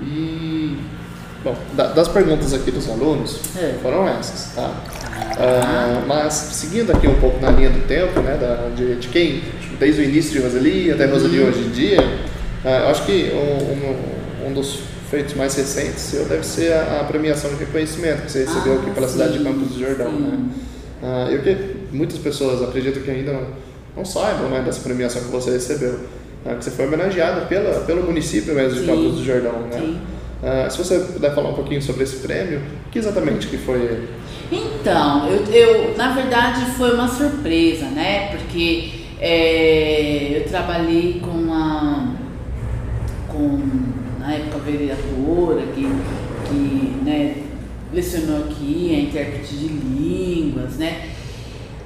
E 0.01 0.77
Bom, 1.43 1.55
das 1.73 2.07
perguntas 2.07 2.53
aqui 2.53 2.69
dos 2.69 2.87
alunos, 2.87 3.39
é. 3.57 3.73
foram 3.81 4.07
essas, 4.07 4.53
tá? 4.53 4.69
Uh, 4.69 6.07
mas 6.07 6.33
seguindo 6.33 6.91
aqui 6.91 7.07
um 7.07 7.19
pouco 7.19 7.41
na 7.41 7.49
linha 7.49 7.71
do 7.71 7.87
tempo, 7.87 8.19
né, 8.19 8.37
da, 8.37 8.69
de, 8.75 8.95
de 8.97 9.07
quem, 9.07 9.41
desde 9.79 10.01
o 10.01 10.03
início 10.03 10.33
de 10.33 10.39
Roseli 10.39 10.91
até 10.91 11.05
Roseli 11.07 11.39
uhum. 11.39 11.49
hoje 11.49 11.61
em 11.61 11.69
dia, 11.71 11.99
uh, 11.99 12.67
eu 12.67 12.87
acho 12.89 13.05
que 13.07 13.31
um, 13.33 14.45
um, 14.45 14.49
um, 14.49 14.53
dos 14.53 14.81
feitos 15.11 15.33
mais 15.33 15.53
recentes 15.55 15.99
seu 15.99 16.23
deve 16.23 16.45
ser 16.45 16.71
a, 16.71 17.01
a 17.01 17.03
premiação 17.03 17.51
de 17.51 17.57
reconhecimento 17.57 18.23
que 18.23 18.31
você 18.31 18.45
recebeu 18.45 18.73
ah, 18.73 18.81
aqui 18.81 18.91
pela 18.91 19.07
sim, 19.07 19.13
cidade 19.13 19.37
de 19.37 19.43
Campos 19.43 19.67
do 19.67 19.79
Jordão, 19.79 20.11
né? 20.13 20.39
Uh, 21.03 21.31
eu 21.31 21.41
que 21.41 21.75
muitas 21.91 22.17
pessoas 22.17 22.63
acredito 22.63 23.01
que 23.01 23.11
ainda 23.11 23.33
não, 23.33 23.47
não 23.97 24.05
saibam 24.05 24.49
né, 24.49 24.61
dessa 24.61 24.79
premiação 24.81 25.21
que 25.21 25.27
você 25.27 25.51
recebeu, 25.51 25.99
né, 26.45 26.55
que 26.55 26.63
você 26.63 26.71
foi 26.71 26.85
homenageada 26.85 27.41
pela, 27.47 27.81
pelo 27.81 28.03
município 28.03 28.55
mesmo 28.55 28.75
de 28.75 28.79
sim, 28.79 28.85
Campos 28.85 29.15
do 29.15 29.23
Jordão, 29.23 29.67
né? 29.69 29.99
Uh, 30.41 30.71
se 30.71 30.77
você 30.77 30.99
puder 30.99 31.35
falar 31.35 31.49
um 31.49 31.55
pouquinho 31.55 31.81
sobre 31.81 32.03
esse 32.03 32.15
prêmio, 32.17 32.61
que 32.91 32.97
exatamente 32.97 33.47
que 33.47 33.57
foi 33.57 33.81
ele? 33.81 34.07
Então, 34.51 35.27
eu, 35.27 35.45
eu 35.53 35.97
na 35.97 36.13
verdade 36.13 36.65
foi 36.77 36.93
uma 36.93 37.07
surpresa, 37.07 37.85
né? 37.87 38.29
Porque 38.35 38.91
é, 39.19 40.37
eu 40.37 40.49
trabalhei 40.49 41.21
com 41.23 41.53
a 41.53 42.13
com 43.27 44.00
na 44.21 44.33
época 44.33 44.59
vereadora 44.59 45.63
que, 45.73 45.81
que 46.47 47.03
né, 47.03 47.43
lecionou 47.91 48.45
aqui, 48.45 48.95
a 48.95 48.99
intérprete 48.99 49.55
de 49.55 49.67
línguas, 49.67 50.77
né? 50.77 51.09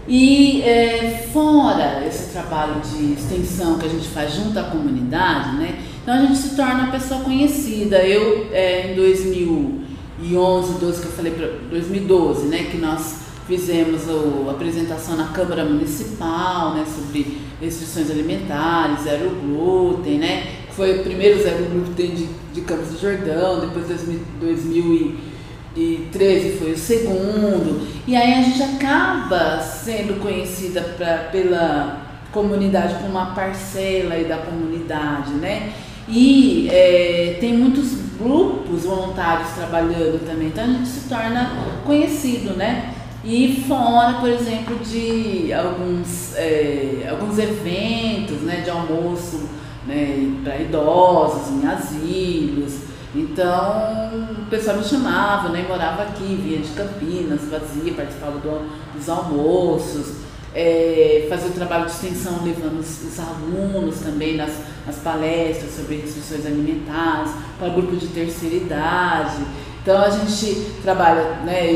E 0.08 0.62
é, 0.62 1.28
fora 1.34 2.06
esse 2.06 2.32
trabalho 2.32 2.80
de 2.82 3.14
extensão 3.14 3.80
que 3.80 3.88
a 3.88 3.90
gente 3.90 4.08
faz 4.10 4.36
junto 4.36 4.60
à 4.60 4.64
comunidade, 4.64 5.58
né? 5.58 5.80
Então 6.04 6.14
a 6.14 6.22
gente 6.22 6.38
se 6.38 6.56
torna 6.56 6.84
uma 6.84 6.92
pessoa 6.92 7.22
conhecida. 7.22 7.98
Eu, 8.06 8.50
é, 8.52 8.92
em 8.92 8.96
2011, 8.96 10.74
12, 10.80 11.02
que 11.02 11.08
eu 11.08 11.12
falei 11.12 11.32
para 11.32 11.48
2012, 11.72 12.46
né, 12.46 12.68
que 12.70 12.78
nós 12.78 13.22
fizemos 13.48 14.04
a 14.48 14.52
apresentação 14.52 15.16
na 15.16 15.30
Câmara 15.30 15.66
Municipal, 15.66 16.76
né, 16.76 16.86
sobre 16.86 17.40
restrições 17.60 18.12
alimentares, 18.12 19.02
zero 19.02 19.32
glúten, 19.32 20.20
né, 20.20 20.65
que 20.76 20.76
foi 20.76 21.00
o 21.00 21.04
primeiro 21.04 21.42
zero 21.42 21.64
glúten 21.66 22.12
de, 22.12 22.28
de 22.54 22.62
Campos 22.62 22.90
do 22.90 23.00
Jordão, 23.00 23.62
depois 23.62 23.88
2013 23.88 26.58
foi 26.58 26.74
o 26.74 26.78
segundo, 26.78 27.88
e 28.06 28.14
aí 28.14 28.34
a 28.34 28.42
gente 28.42 28.62
acaba 28.62 29.62
sendo 29.62 30.22
conhecida 30.22 30.82
pra, 30.82 31.30
pela 31.32 32.02
comunidade, 32.32 32.96
por 32.96 33.10
uma 33.10 33.28
parcela 33.28 34.16
aí 34.16 34.26
da 34.26 34.36
comunidade, 34.38 35.32
né? 35.36 35.72
E 36.10 36.68
é, 36.70 37.38
tem 37.40 37.58
muitos 37.58 37.94
grupos 38.20 38.84
voluntários 38.84 39.52
trabalhando 39.52 40.20
também, 40.28 40.50
então 40.50 40.66
a 40.66 40.68
gente 40.68 40.90
se 40.90 41.08
torna 41.08 41.52
conhecido, 41.86 42.54
né? 42.54 42.94
E 43.24 43.64
fora, 43.68 44.20
por 44.20 44.30
exemplo, 44.30 44.78
de 44.80 45.52
alguns, 45.52 46.36
é, 46.36 47.08
alguns 47.10 47.40
eventos 47.40 48.42
né, 48.42 48.62
de 48.62 48.70
almoço 48.70 49.50
né, 49.86 50.42
para 50.44 50.62
idosos, 50.62 51.52
em 51.52 51.68
asilos. 51.68 52.74
Então 53.14 54.28
o 54.42 54.46
pessoal 54.50 54.78
me 54.78 54.84
chamava, 54.84 55.50
né, 55.50 55.66
morava 55.68 56.04
aqui, 56.04 56.40
vinha 56.42 56.60
de 56.60 56.70
Campinas, 56.70 57.42
fazia, 57.50 57.94
participava 57.94 58.40
do, 58.40 58.70
dos 58.94 59.08
almoços 59.08 60.26
é, 60.56 61.28
fazer 61.30 61.50
o 61.50 61.52
trabalho 61.52 61.86
de 61.86 61.92
extensão 61.92 62.42
levando 62.42 62.80
os, 62.80 63.04
os 63.04 63.20
alunos 63.20 64.00
também 64.00 64.38
nas, 64.38 64.54
nas, 64.88 64.96
palestras 65.00 65.76
sobre 65.76 65.98
restrições 65.98 66.46
alimentares, 66.46 67.32
para 67.60 67.68
grupo 67.70 67.98
de 67.98 68.08
terceira 68.08 68.56
idade. 68.56 69.36
Então 69.82 70.02
a 70.02 70.10
gente 70.10 70.72
trabalha, 70.82 71.42
né, 71.44 71.70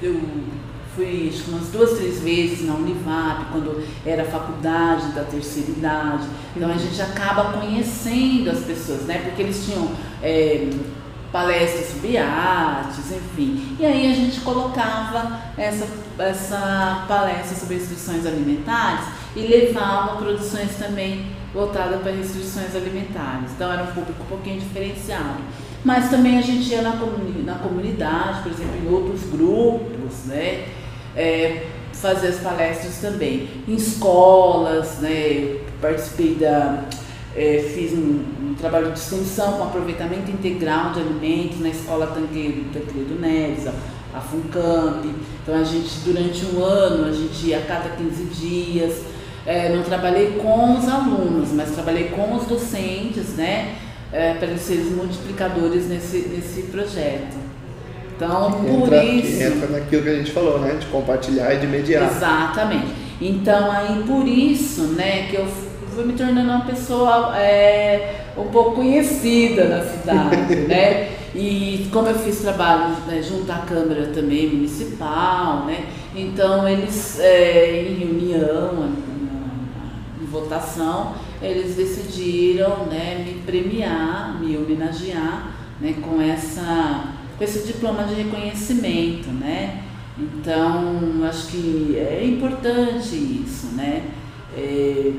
eu 0.00 0.20
fui 0.96 1.30
acho, 1.32 1.50
umas 1.50 1.68
duas, 1.68 1.98
três 1.98 2.20
vezes 2.20 2.66
na 2.66 2.74
Univap, 2.74 3.52
quando 3.52 3.86
era 4.04 4.24
faculdade 4.24 5.12
da 5.12 5.22
terceira 5.22 5.70
idade. 5.70 6.26
Então 6.56 6.70
a 6.70 6.76
gente 6.76 7.00
acaba 7.00 7.52
conhecendo 7.52 8.50
as 8.50 8.60
pessoas, 8.60 9.02
né? 9.02 9.18
Porque 9.18 9.42
eles 9.42 9.64
tinham 9.64 9.90
é, 10.22 10.70
palestras 11.30 11.90
sobre 11.90 12.16
artes, 12.16 13.12
enfim. 13.12 13.76
E 13.78 13.84
aí 13.84 14.10
a 14.10 14.14
gente 14.14 14.40
colocava 14.40 15.38
essa, 15.58 15.86
essa 16.18 17.04
palestra 17.06 17.54
sobre 17.54 17.76
restrições 17.76 18.24
alimentares 18.24 19.04
e 19.36 19.40
levava 19.40 20.16
produções 20.16 20.76
também 20.76 21.26
voltadas 21.52 22.00
para 22.00 22.12
restrições 22.12 22.74
alimentares. 22.74 23.50
Então 23.54 23.70
era 23.70 23.82
um 23.82 23.88
público 23.88 24.22
um 24.22 24.26
pouquinho 24.26 24.60
diferenciado. 24.60 25.40
Mas 25.84 26.10
também 26.10 26.38
a 26.38 26.42
gente 26.42 26.68
ia 26.70 26.82
na, 26.82 26.92
comuni 26.92 27.42
na 27.42 27.56
comunidade, 27.56 28.42
por 28.42 28.50
exemplo, 28.50 28.76
em 28.82 28.92
outros 28.92 29.22
grupos, 29.30 30.24
né? 30.24 30.66
É, 31.16 31.66
fazer 31.92 32.28
as 32.28 32.40
palestras 32.40 32.98
também. 32.98 33.48
Em 33.66 33.74
escolas, 33.74 34.98
né? 34.98 35.56
participei 35.80 36.34
da 36.34 36.84
é, 37.36 37.70
fiz 37.74 37.92
um, 37.92 38.24
um, 38.40 38.54
trabalho 38.58 38.92
de 38.92 38.98
extensão 38.98 39.58
com 39.58 39.64
aproveitamento 39.64 40.30
integral 40.30 40.92
de 40.92 41.00
alimentos 41.00 41.60
na 41.60 41.68
Escola 41.68 42.06
Tanqueiro, 42.06 42.64
Tancredo 42.72 43.20
Neves, 43.20 43.66
a, 43.66 43.72
a 44.16 44.20
FUNCAMP. 44.20 45.14
Então 45.42 45.54
a 45.54 45.62
gente, 45.62 46.00
durante 46.04 46.46
um 46.46 46.64
ano, 46.64 47.06
a 47.06 47.12
gente 47.12 47.46
ia 47.46 47.58
a 47.58 47.62
cada 47.62 47.90
15 47.90 48.24
dias. 48.24 49.02
É, 49.44 49.74
não 49.76 49.82
trabalhei 49.82 50.38
com 50.42 50.78
os 50.78 50.88
alunos, 50.88 51.52
mas 51.52 51.70
trabalhei 51.72 52.08
com 52.08 52.34
os 52.34 52.46
docentes, 52.46 53.34
né? 53.36 53.76
É, 54.12 54.34
para 54.34 54.48
eles 54.48 54.62
serem 54.62 54.84
multiplicadores 54.84 55.88
nesse, 55.88 56.18
nesse 56.28 56.62
projeto. 56.62 57.36
Então, 58.16 58.52
por 58.52 58.92
entra, 58.92 59.04
isso. 59.04 59.42
Entra 59.42 59.68
naquilo 59.68 60.02
que 60.02 60.08
a 60.08 60.14
gente 60.14 60.32
falou, 60.32 60.58
né? 60.58 60.74
De 60.74 60.86
compartilhar 60.86 61.54
e 61.54 61.58
de 61.58 61.66
mediar. 61.66 62.10
Exatamente. 62.10 62.86
Então, 63.20 63.70
aí 63.70 64.02
por 64.06 64.26
isso, 64.26 64.82
né, 64.88 65.26
que 65.28 65.36
eu 65.36 65.46
fui 65.94 66.04
me 66.04 66.12
tornando 66.12 66.50
uma 66.50 66.64
pessoa 66.66 67.34
é, 67.38 68.26
um 68.36 68.48
pouco 68.48 68.76
conhecida 68.76 69.64
na 69.64 69.84
cidade, 69.84 70.54
né? 70.68 71.12
E 71.38 71.90
como 71.92 72.08
eu 72.08 72.14
fiz 72.14 72.40
trabalho 72.40 72.96
né, 73.06 73.20
junto 73.20 73.52
à 73.52 73.58
Câmara 73.58 74.06
também 74.06 74.48
municipal, 74.48 75.66
né? 75.66 75.84
Então 76.14 76.66
eles 76.66 77.20
é, 77.20 77.82
em 77.82 77.94
reunião, 77.94 78.88
em 80.18 80.24
votação, 80.24 81.12
eles 81.42 81.76
decidiram 81.76 82.86
né, 82.86 83.22
me 83.22 83.42
premiar, 83.42 84.40
me 84.40 84.56
homenagear 84.56 85.52
né, 85.78 85.94
com, 86.00 86.20
essa, 86.20 87.15
com 87.36 87.44
esse 87.44 87.66
diploma 87.66 88.04
de 88.04 88.14
reconhecimento. 88.14 89.28
Né? 89.28 89.82
Então, 90.18 91.24
acho 91.28 91.48
que 91.48 91.96
é 91.96 92.24
importante 92.24 93.14
isso, 93.14 93.68
né? 93.74 94.10
É, 94.56 95.12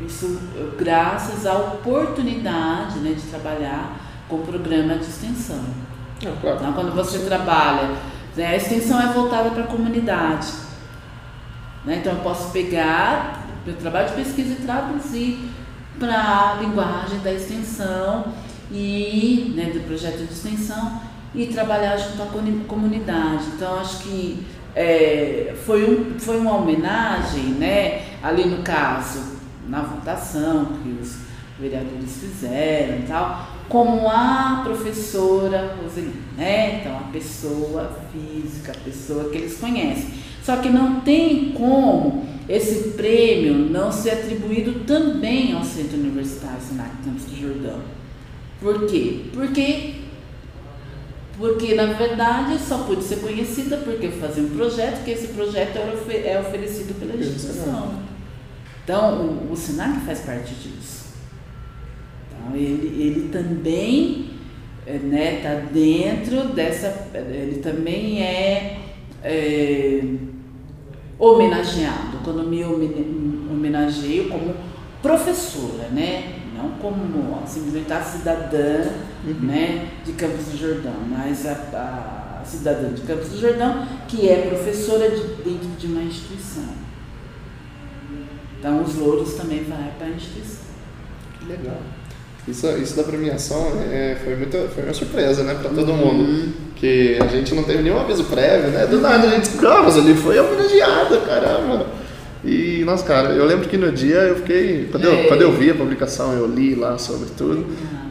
isso 0.00 0.40
graças 0.78 1.46
à 1.46 1.54
oportunidade 1.54 2.98
né, 2.98 3.12
de 3.12 3.22
trabalhar 3.22 3.98
com 4.28 4.36
o 4.36 4.46
programa 4.46 4.96
de 4.96 5.04
extensão. 5.04 5.64
Ah, 6.26 6.36
claro. 6.40 6.58
Então, 6.58 6.72
quando 6.74 6.94
você 6.94 7.20
trabalha, 7.20 7.90
né, 8.36 8.46
a 8.46 8.56
extensão 8.56 9.00
é 9.00 9.12
voltada 9.12 9.50
para 9.50 9.64
a 9.64 9.66
comunidade. 9.66 10.48
Né? 11.84 11.98
Então, 12.00 12.12
eu 12.12 12.20
posso 12.20 12.50
pegar 12.50 13.46
meu 13.64 13.76
trabalho 13.76 14.08
de 14.08 14.14
pesquisa 14.14 14.52
e 14.52 14.56
traduzir 14.56 15.50
para 15.98 16.14
a 16.14 16.54
linguagem 16.60 17.20
da 17.20 17.32
extensão 17.32 18.32
e 18.70 19.52
né, 19.56 19.66
do 19.66 19.80
projeto 19.86 20.26
de 20.26 20.32
extensão 20.32 21.00
e 21.34 21.46
trabalhar 21.46 21.96
junto 21.96 22.22
à 22.22 22.26
comunidade. 22.66 23.44
Então, 23.54 23.78
acho 23.78 24.02
que 24.02 24.44
é, 24.74 25.54
foi, 25.64 25.84
um, 25.84 26.18
foi 26.18 26.38
uma 26.38 26.56
homenagem, 26.56 27.44
né, 27.54 28.02
ali 28.22 28.46
no 28.46 28.62
caso, 28.62 29.38
na 29.68 29.80
votação 29.80 30.66
que 30.82 30.90
os 31.00 31.16
vereadores 31.58 32.18
fizeram 32.20 32.98
e 32.98 33.02
tal, 33.02 33.48
como 33.68 34.08
a 34.08 34.62
professora 34.64 35.76
Roseli, 35.80 36.12
né? 36.36 36.80
Então, 36.80 36.96
a 36.96 37.12
pessoa 37.12 37.90
física, 38.12 38.72
a 38.72 38.84
pessoa 38.84 39.30
que 39.30 39.38
eles 39.38 39.56
conhecem. 39.58 40.10
Só 40.42 40.56
que 40.56 40.68
não 40.68 41.00
tem 41.00 41.52
como 41.52 42.26
esse 42.48 42.90
prêmio 42.90 43.54
não 43.54 43.92
ser 43.92 44.10
atribuído 44.10 44.80
também 44.80 45.54
ao 45.54 45.62
Centro 45.62 45.96
Universitário 45.96 46.60
Senac 46.60 46.90
Campos 47.04 47.24
do 47.24 47.36
Jordão. 47.36 47.78
Por 48.60 48.86
quê? 48.86 49.22
Porque, 49.32 50.01
porque 51.38 51.74
na 51.74 51.86
verdade 51.86 52.58
só 52.58 52.78
pude 52.84 53.02
ser 53.02 53.16
conhecida 53.16 53.78
porque 53.78 54.06
eu 54.06 54.12
fazia 54.12 54.42
um 54.42 54.50
projeto, 54.50 55.04
que 55.04 55.10
esse 55.10 55.28
projeto 55.28 55.76
é 55.76 56.40
oferecido 56.40 56.98
pela 56.98 57.14
instituição. 57.16 58.02
Então, 58.84 59.26
o, 59.26 59.52
o 59.52 59.56
Senac 59.56 60.00
faz 60.00 60.20
parte 60.20 60.54
disso. 60.54 61.14
Então, 62.28 62.56
ele, 62.56 63.02
ele 63.02 63.28
também 63.28 64.30
está 64.84 64.92
eh, 64.92 64.98
né, 64.98 65.40
tá 65.40 65.54
dentro 65.72 66.48
dessa. 66.48 67.08
Ele 67.14 67.60
também 67.60 68.22
é, 68.22 68.80
é 69.22 70.02
homenageado. 71.18 72.18
Quando 72.24 72.42
me 72.42 72.64
homenageio 72.64 74.28
como 74.28 74.54
professora, 75.00 75.88
né? 75.90 76.41
Não 76.62 76.70
como 76.78 77.46
simplesmente 77.46 77.92
a 77.92 78.02
cidadã 78.02 78.90
uhum. 79.24 79.34
né, 79.40 79.88
de 80.04 80.12
Campos 80.12 80.46
do 80.46 80.56
Jordão, 80.56 80.94
mas 81.08 81.44
a, 81.46 81.52
a 81.52 82.44
cidadã 82.44 82.92
de 82.92 83.02
Campos 83.02 83.30
do 83.30 83.40
Jordão 83.40 83.86
que 84.06 84.28
é 84.28 84.46
professora 84.48 85.10
de, 85.10 85.22
dentro 85.42 85.68
de 85.76 85.86
uma 85.88 86.02
instituição. 86.02 86.68
Então 88.58 88.82
os 88.82 88.94
louros 88.94 89.34
também 89.34 89.64
vão 89.64 89.76
para 89.98 90.06
a 90.06 90.10
instituição. 90.10 90.66
Que 91.38 91.46
legal. 91.46 91.78
Isso, 92.46 92.66
isso 92.78 92.96
da 92.96 93.04
premiação 93.04 93.72
é, 93.90 94.16
foi, 94.22 94.36
muito, 94.36 94.56
foi 94.74 94.84
uma 94.84 94.94
surpresa, 94.94 95.44
né, 95.44 95.54
para 95.54 95.70
todo 95.70 95.90
uhum. 95.90 95.96
mundo. 95.96 96.54
Que 96.76 97.16
a 97.20 97.26
gente 97.26 97.54
não 97.54 97.62
teve 97.62 97.82
nenhum 97.82 98.00
aviso 98.00 98.24
prévio, 98.24 98.70
né? 98.70 98.86
Do 98.86 99.00
nada 99.00 99.28
a 99.28 99.30
gente 99.30 99.50
ah, 99.64 99.82
mas 99.84 99.96
ali 99.96 100.14
foi 100.14 100.38
homenageada, 100.40 101.20
caramba. 101.20 101.86
E, 102.44 102.82
nossa, 102.84 103.04
cara, 103.04 103.30
eu 103.30 103.44
lembro 103.44 103.68
que 103.68 103.76
no 103.76 103.92
dia 103.92 104.16
eu 104.16 104.36
fiquei. 104.36 104.88
Quando 104.90 105.04
eu, 105.04 105.28
quando 105.28 105.42
eu 105.42 105.52
vi 105.52 105.70
a 105.70 105.74
publicação, 105.74 106.32
eu 106.32 106.46
li 106.46 106.74
lá 106.74 106.98
sobre 106.98 107.30
tudo, 107.30 107.66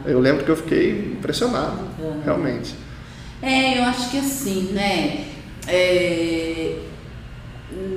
eu 0.06 0.18
lembro 0.18 0.44
que 0.44 0.50
eu 0.50 0.56
fiquei 0.56 1.14
impressionado, 1.18 1.78
realmente. 2.24 2.74
É, 3.42 3.78
eu 3.78 3.84
acho 3.84 4.10
que 4.10 4.18
assim, 4.18 4.72
né? 4.72 5.26
É, 5.68 6.78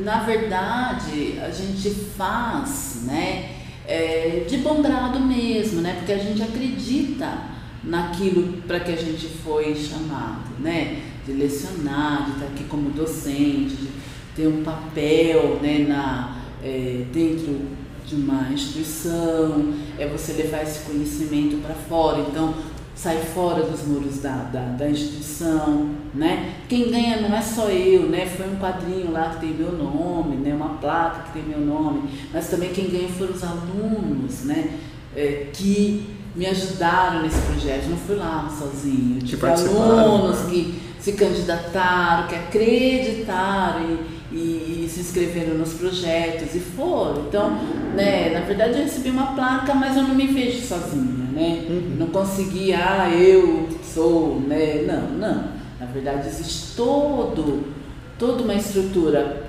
na 0.04 0.20
verdade, 0.24 1.40
a 1.42 1.50
gente 1.50 1.90
faz, 2.18 3.04
né? 3.06 3.56
é, 3.88 4.46
de 4.48 4.58
bom 4.58 4.82
grado 4.82 5.20
mesmo, 5.20 5.82
né? 5.82 5.96
Porque 5.98 6.12
a 6.12 6.18
gente 6.18 6.42
acredita 6.42 7.56
naquilo 7.84 8.62
para 8.68 8.80
que 8.80 8.92
a 8.92 8.96
gente 8.96 9.28
foi 9.44 9.76
chamado, 9.76 10.60
né? 10.60 11.02
De 11.26 11.34
lecionar, 11.34 12.26
de 12.26 12.32
estar 12.32 12.46
aqui 12.46 12.64
como 12.66 12.90
docente, 12.92 13.76
de 13.76 13.90
ter 14.36 14.48
um 14.48 14.64
papel, 14.64 15.60
né? 15.62 15.86
Na, 15.88 16.38
é, 16.64 17.06
dentro 17.14 17.62
de 18.06 18.16
uma 18.16 18.50
instituição, 18.52 19.74
é 19.98 20.08
você 20.08 20.34
levar 20.34 20.64
esse 20.64 20.80
conhecimento 20.86 21.62
para 21.62 21.74
fora. 21.74 22.20
Então, 22.20 22.54
sai 22.96 23.18
fora 23.18 23.64
dos 23.64 23.84
muros 23.84 24.20
da, 24.20 24.36
da, 24.54 24.62
da, 24.62 24.90
instituição, 24.90 25.90
né? 26.14 26.54
Quem 26.70 26.90
ganha 26.90 27.22
não 27.22 27.36
é 27.36 27.42
só 27.42 27.70
eu, 27.70 28.04
né? 28.04 28.26
Foi 28.26 28.48
um 28.48 28.56
quadrinho 28.58 29.12
lá 29.12 29.30
que 29.30 29.42
tem 29.42 29.50
meu 29.50 29.72
nome, 29.72 30.38
né? 30.38 30.54
Uma 30.54 30.78
placa 30.78 31.24
que 31.24 31.34
tem 31.34 31.44
meu 31.44 31.60
nome, 31.60 32.10
mas 32.34 32.48
também 32.48 32.70
quem 32.70 32.90
ganha 32.90 33.10
foram 33.10 33.34
os 33.34 33.44
alunos, 33.44 34.44
né? 34.44 34.80
É, 35.16 35.48
que 35.52 36.16
me 36.36 36.46
ajudaram 36.46 37.24
nesse 37.24 37.40
projeto. 37.42 37.88
Não 37.90 37.98
fui 37.98 38.16
lá 38.16 38.50
sozinho. 38.50 39.22
Tive 39.22 39.46
alunos 39.48 40.44
né? 40.44 40.50
que 40.50 40.82
se 41.00 41.14
candidataram, 41.14 42.28
que 42.28 42.36
acreditaram 42.36 43.82
e, 43.82 44.16
e, 44.36 44.88
se 44.90 45.00
inscreveram 45.00 45.56
nos 45.56 45.74
projetos 45.74 46.54
e 46.56 46.60
foram. 46.60 47.28
Então, 47.28 47.52
né? 47.96 48.32
Na 48.32 48.42
verdade, 48.42 48.74
eu 48.74 48.84
recebi 48.84 49.10
uma 49.10 49.34
placa, 49.36 49.74
mas 49.74 49.96
eu 49.96 50.04
não 50.04 50.16
me 50.16 50.28
vejo 50.28 50.62
sozinha 50.66 51.26
né? 51.36 51.66
Uhum. 51.70 51.96
Não 52.00 52.08
conseguir, 52.08 52.74
ah, 52.74 53.10
eu 53.14 53.68
sou, 53.84 54.40
né? 54.40 54.84
Não, 54.88 55.10
não. 55.18 55.56
Na 55.78 55.86
verdade, 55.86 56.28
existe 56.28 56.76
todo, 56.78 57.66
toda 58.18 58.44
uma 58.44 58.56
estrutura 58.56 59.46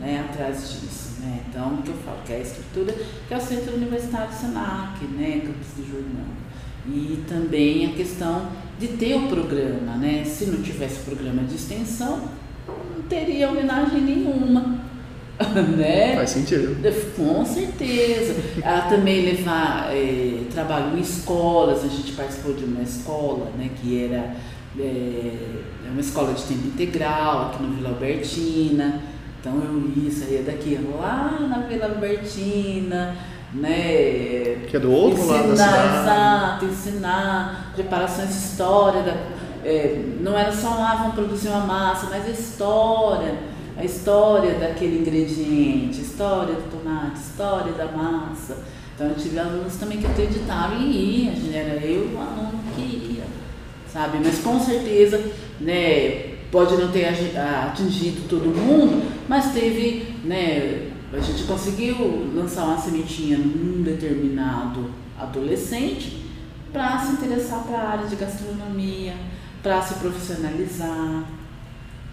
né, 0.00 0.26
atrás 0.28 0.72
disso. 0.72 1.20
Né? 1.20 1.44
Então, 1.48 1.74
o 1.74 1.82
que 1.82 1.90
eu 1.90 1.96
falo? 2.04 2.18
Que 2.26 2.32
é 2.32 2.36
a 2.36 2.40
estrutura 2.40 2.92
que 2.92 3.32
é 3.32 3.36
o 3.36 3.40
Centro 3.40 3.76
Universitário 3.76 4.32
Senac, 4.34 5.04
né? 5.04 5.42
Campos 5.46 5.68
do 5.76 5.88
Jordão. 5.88 6.36
E 6.88 7.24
também 7.28 7.86
a 7.86 7.92
questão 7.92 8.48
de 8.78 8.88
ter 8.88 9.14
o 9.14 9.28
programa, 9.28 9.96
né? 9.96 10.24
Se 10.24 10.46
não 10.46 10.60
tivesse 10.60 11.00
programa 11.00 11.42
de 11.44 11.54
extensão, 11.54 12.28
não 12.66 13.02
teria 13.08 13.48
homenagem 13.48 14.00
nenhuma. 14.00 14.86
né? 15.76 16.16
Faz 16.16 16.30
sentido. 16.30 16.76
Com 17.14 17.44
certeza. 17.44 18.34
Ela 18.62 18.82
também 18.82 19.24
levar 19.24 19.94
é, 19.94 20.44
trabalho 20.50 20.96
em 20.96 21.00
escolas, 21.00 21.84
a 21.84 21.88
gente 21.88 22.12
participou 22.12 22.54
de 22.54 22.64
uma 22.64 22.82
escola, 22.82 23.50
né, 23.58 23.70
que 23.80 24.04
era 24.04 24.34
é, 24.78 25.36
é 25.86 25.90
uma 25.90 26.00
escola 26.00 26.32
de 26.34 26.42
tempo 26.42 26.66
integral 26.68 27.48
aqui 27.48 27.62
no 27.62 27.74
Vila 27.74 27.90
Albertina. 27.90 29.02
Então 29.40 29.54
eu 29.62 30.02
ia, 30.02 30.10
saía 30.10 30.42
daqui 30.42 30.78
lá 30.98 31.38
na 31.48 31.60
Vila 31.60 31.86
Albertina, 31.86 33.16
né? 33.54 34.66
Que 34.68 34.76
é 34.76 34.80
do 34.80 34.90
outro 34.90 35.20
ensinar, 35.20 35.36
lado 35.36 35.48
da 35.48 35.56
cidade. 35.56 36.02
Exato, 36.02 36.64
ensinar 36.64 37.72
preparações 37.74 38.28
de 38.28 38.34
história. 38.34 39.02
Da, 39.02 39.14
é, 39.66 40.04
não 40.20 40.38
era 40.38 40.52
só 40.52 40.70
lá, 40.70 40.94
vamos 40.94 41.14
produzir 41.14 41.48
uma 41.48 41.66
massa, 41.66 42.06
mas 42.10 42.26
a 42.26 42.30
história 42.30 43.56
a 43.76 43.84
história 43.84 44.54
daquele 44.54 45.00
ingrediente, 45.00 46.00
história 46.00 46.54
do 46.54 46.70
tomate, 46.70 47.20
história 47.20 47.72
da 47.74 47.86
massa. 47.86 48.64
Então 48.94 49.08
eu 49.08 49.14
tive 49.14 49.38
alunos 49.38 49.76
também 49.76 49.98
que 49.98 50.06
acreditavam 50.06 50.80
e 50.80 51.24
iam, 51.24 51.54
era 51.54 51.84
eu 51.84 52.14
o 52.14 52.18
aluno 52.18 52.58
que 52.74 52.80
ia, 52.80 53.24
sabe? 53.86 54.18
Mas 54.24 54.38
com 54.38 54.58
certeza, 54.58 55.22
né, 55.60 56.36
pode 56.50 56.74
não 56.76 56.90
ter 56.90 57.06
atingido 57.06 58.26
todo 58.26 58.46
mundo, 58.46 59.06
mas 59.28 59.52
teve, 59.52 60.14
né, 60.24 60.90
a 61.12 61.20
gente 61.20 61.44
conseguiu 61.44 62.32
lançar 62.34 62.64
uma 62.64 62.78
sementinha 62.78 63.36
num 63.36 63.82
determinado 63.82 64.90
adolescente 65.18 66.24
para 66.72 66.98
se 66.98 67.12
interessar 67.12 67.62
para 67.64 67.78
a 67.78 67.88
área 67.90 68.06
de 68.06 68.16
gastronomia, 68.16 69.14
para 69.66 69.82
se 69.82 69.94
profissionalizar, 69.94 71.24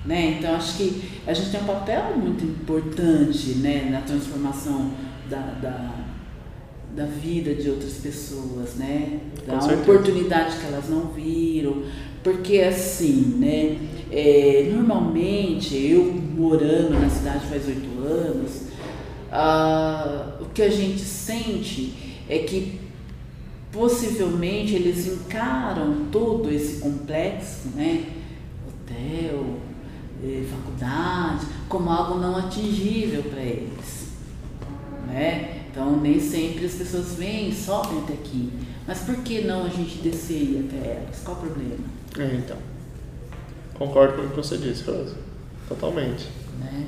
né? 0.04 0.38
Então, 0.40 0.56
acho 0.56 0.76
que 0.76 1.04
a 1.28 1.34
gente 1.36 1.52
tem 1.52 1.62
um 1.62 1.66
papel 1.66 2.18
muito 2.18 2.44
importante 2.44 3.60
né, 3.60 3.90
na 3.92 4.02
transformação 4.02 4.90
da, 5.30 5.38
da, 5.62 5.94
da 6.96 7.06
vida 7.06 7.54
de 7.54 7.70
outras 7.70 7.94
pessoas, 7.98 8.74
né? 8.74 9.20
da 9.46 9.60
oportunidade 9.72 10.58
que 10.58 10.66
elas 10.66 10.90
não 10.90 11.10
viram. 11.10 11.84
Porque, 12.24 12.58
assim, 12.62 13.36
né, 13.38 13.78
é, 14.12 14.72
normalmente, 14.74 15.78
eu 15.78 16.06
morando 16.06 17.00
na 17.00 17.08
cidade 17.08 17.46
faz 17.46 17.68
oito 17.68 18.00
anos, 18.04 18.64
ah, 19.32 20.40
o 20.42 20.46
que 20.46 20.64
a 20.64 20.72
gente 20.72 21.02
sente 21.02 21.94
é 22.28 22.40
que 22.40 22.80
possivelmente 23.74 24.76
eles 24.76 25.08
encaram 25.08 26.06
todo 26.12 26.50
esse 26.50 26.80
complexo, 26.80 27.70
né? 27.76 28.06
Hotel, 28.68 29.58
eh, 30.24 30.44
faculdade, 30.50 31.48
como 31.68 31.90
algo 31.90 32.20
não 32.20 32.38
atingível 32.38 33.24
para 33.24 33.42
eles. 33.42 34.04
Né? 35.08 35.64
Então 35.70 36.00
nem 36.00 36.20
sempre 36.20 36.66
as 36.66 36.74
pessoas 36.76 37.16
vêm 37.16 37.50
e 37.50 37.54
sobem 37.54 38.00
até 38.04 38.14
aqui. 38.14 38.54
Mas 38.88 39.00
por 39.00 39.16
que 39.18 39.42
não 39.42 39.66
a 39.66 39.70
gente 39.70 39.98
descer 39.98 40.38
e 40.38 40.44
ir 40.44 40.70
até 40.70 40.92
elas? 40.92 41.20
Qual 41.24 41.38
o 41.38 41.40
problema? 41.40 41.84
É, 42.20 42.36
então. 42.36 42.58
Concordo 43.74 44.14
com 44.14 44.28
o 44.28 44.30
que 44.30 44.36
você 44.36 44.58
disse, 44.58 44.84
Rosa. 44.84 45.16
Totalmente. 45.68 46.28
Né? 46.60 46.88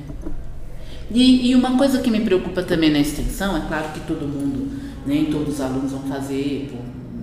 E, 1.10 1.50
e, 1.50 1.54
uma 1.54 1.76
coisa 1.76 2.00
que 2.00 2.10
me 2.10 2.20
preocupa 2.20 2.62
também 2.62 2.90
na 2.90 2.98
extensão, 2.98 3.56
é 3.56 3.66
claro 3.66 3.92
que 3.92 4.00
todo 4.00 4.26
mundo, 4.26 4.72
nem 5.06 5.26
todos 5.26 5.54
os 5.54 5.60
alunos 5.60 5.92
vão 5.92 6.02
fazer, 6.02 6.70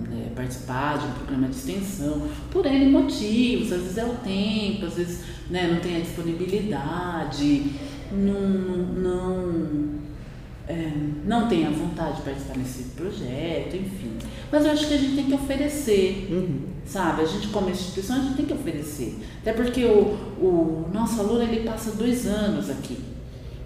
né, 0.08 0.30
participar 0.34 0.98
de 0.98 1.06
um 1.06 1.12
programa 1.12 1.48
de 1.48 1.56
extensão, 1.56 2.22
por 2.50 2.64
N 2.66 2.90
motivos, 2.90 3.72
às 3.72 3.82
vezes 3.82 3.98
é 3.98 4.04
o 4.04 4.14
tempo, 4.14 4.86
às 4.86 4.94
vezes 4.94 5.20
né, 5.50 5.70
não 5.70 5.80
tem 5.80 5.96
a 5.96 6.00
disponibilidade, 6.00 7.72
não, 8.10 8.40
não, 8.40 10.00
é, 10.66 10.92
não 11.26 11.48
tem 11.48 11.66
a 11.66 11.70
vontade 11.70 12.16
de 12.16 12.22
participar 12.22 12.56
desse 12.56 12.82
projeto, 12.90 13.76
enfim. 13.76 14.12
Mas 14.50 14.64
eu 14.64 14.72
acho 14.72 14.86
que 14.86 14.94
a 14.94 14.98
gente 14.98 15.16
tem 15.16 15.24
que 15.26 15.34
oferecer, 15.34 16.28
uhum. 16.30 16.60
sabe? 16.86 17.22
A 17.22 17.26
gente 17.26 17.48
como 17.48 17.68
instituição, 17.68 18.16
a 18.16 18.20
gente 18.20 18.36
tem 18.36 18.46
que 18.46 18.54
oferecer. 18.54 19.18
Até 19.40 19.52
porque 19.52 19.84
o, 19.84 20.16
o 20.40 20.90
nosso 20.92 21.20
aluno, 21.20 21.42
ele 21.42 21.68
passa 21.68 21.90
dois 21.92 22.26
anos 22.26 22.70
aqui. 22.70 23.13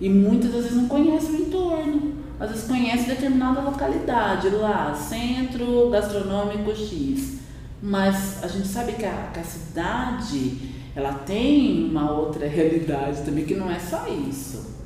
E 0.01 0.09
muitas 0.09 0.53
vezes 0.53 0.73
não 0.75 0.87
conhece 0.87 1.31
o 1.33 1.37
entorno. 1.37 2.15
Às 2.39 2.51
vezes 2.51 2.69
conhece 2.69 3.07
determinada 3.09 3.61
localidade, 3.61 4.49
lá, 4.51 4.95
centro 4.95 5.91
gastronômico 5.91 6.75
X. 6.75 7.39
Mas 7.83 8.43
a 8.43 8.49
gente 8.49 8.69
sabe 8.69 8.93
que 8.93 9.05
a, 9.05 9.31
que 9.33 9.41
a 9.41 9.45
cidade, 9.45 10.59
ela 10.95 11.15
tem 11.15 11.89
uma 11.91 12.13
outra 12.13 12.47
realidade 12.49 13.23
também, 13.23 13.45
que 13.45 13.55
não 13.55 13.71
é 13.71 13.79
só 13.79 14.07
isso. 14.07 14.77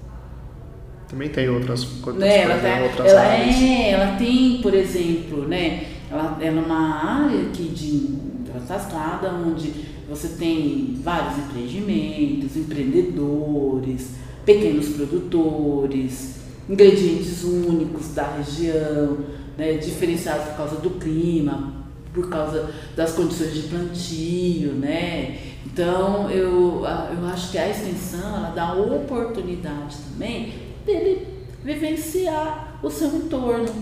Também 1.08 1.28
tem 1.28 1.48
outras 1.50 1.84
coisas, 1.84 2.20
né? 2.22 2.38
ela, 2.38 2.58
tem, 2.58 2.82
outras 2.84 3.12
ela 3.12 3.20
áreas. 3.20 3.56
É, 3.56 3.90
ela 3.90 4.16
tem, 4.16 4.62
por 4.62 4.72
exemplo, 4.72 5.46
né? 5.46 5.88
Ela, 6.10 6.38
ela 6.40 6.60
é 6.60 6.64
uma 6.64 7.24
área 7.24 7.44
que 7.52 7.64
de 7.64 8.32
afastada 8.56 9.30
onde 9.30 9.72
você 10.08 10.28
tem 10.28 10.98
vários 11.02 11.38
empreendimentos, 11.38 12.56
empreendedores, 12.56 14.12
pequenos 14.44 14.88
produtores, 14.90 16.36
ingredientes 16.68 17.44
únicos 17.44 18.14
da 18.14 18.36
região, 18.36 19.18
né, 19.56 19.74
diferenciados 19.74 20.48
por 20.48 20.56
causa 20.56 20.76
do 20.76 20.90
clima, 20.90 21.82
por 22.12 22.28
causa 22.28 22.70
das 22.94 23.12
condições 23.12 23.54
de 23.54 23.62
plantio, 23.68 24.72
né? 24.72 25.38
Então 25.64 26.30
eu, 26.30 26.84
eu 26.84 27.26
acho 27.32 27.50
que 27.50 27.58
a 27.58 27.68
extensão 27.68 28.36
ela 28.36 28.50
dá 28.50 28.74
oportunidade 28.74 29.96
também 30.10 30.52
dele 30.84 31.26
vivenciar 31.64 32.78
o 32.82 32.90
seu 32.90 33.08
entorno, 33.08 33.72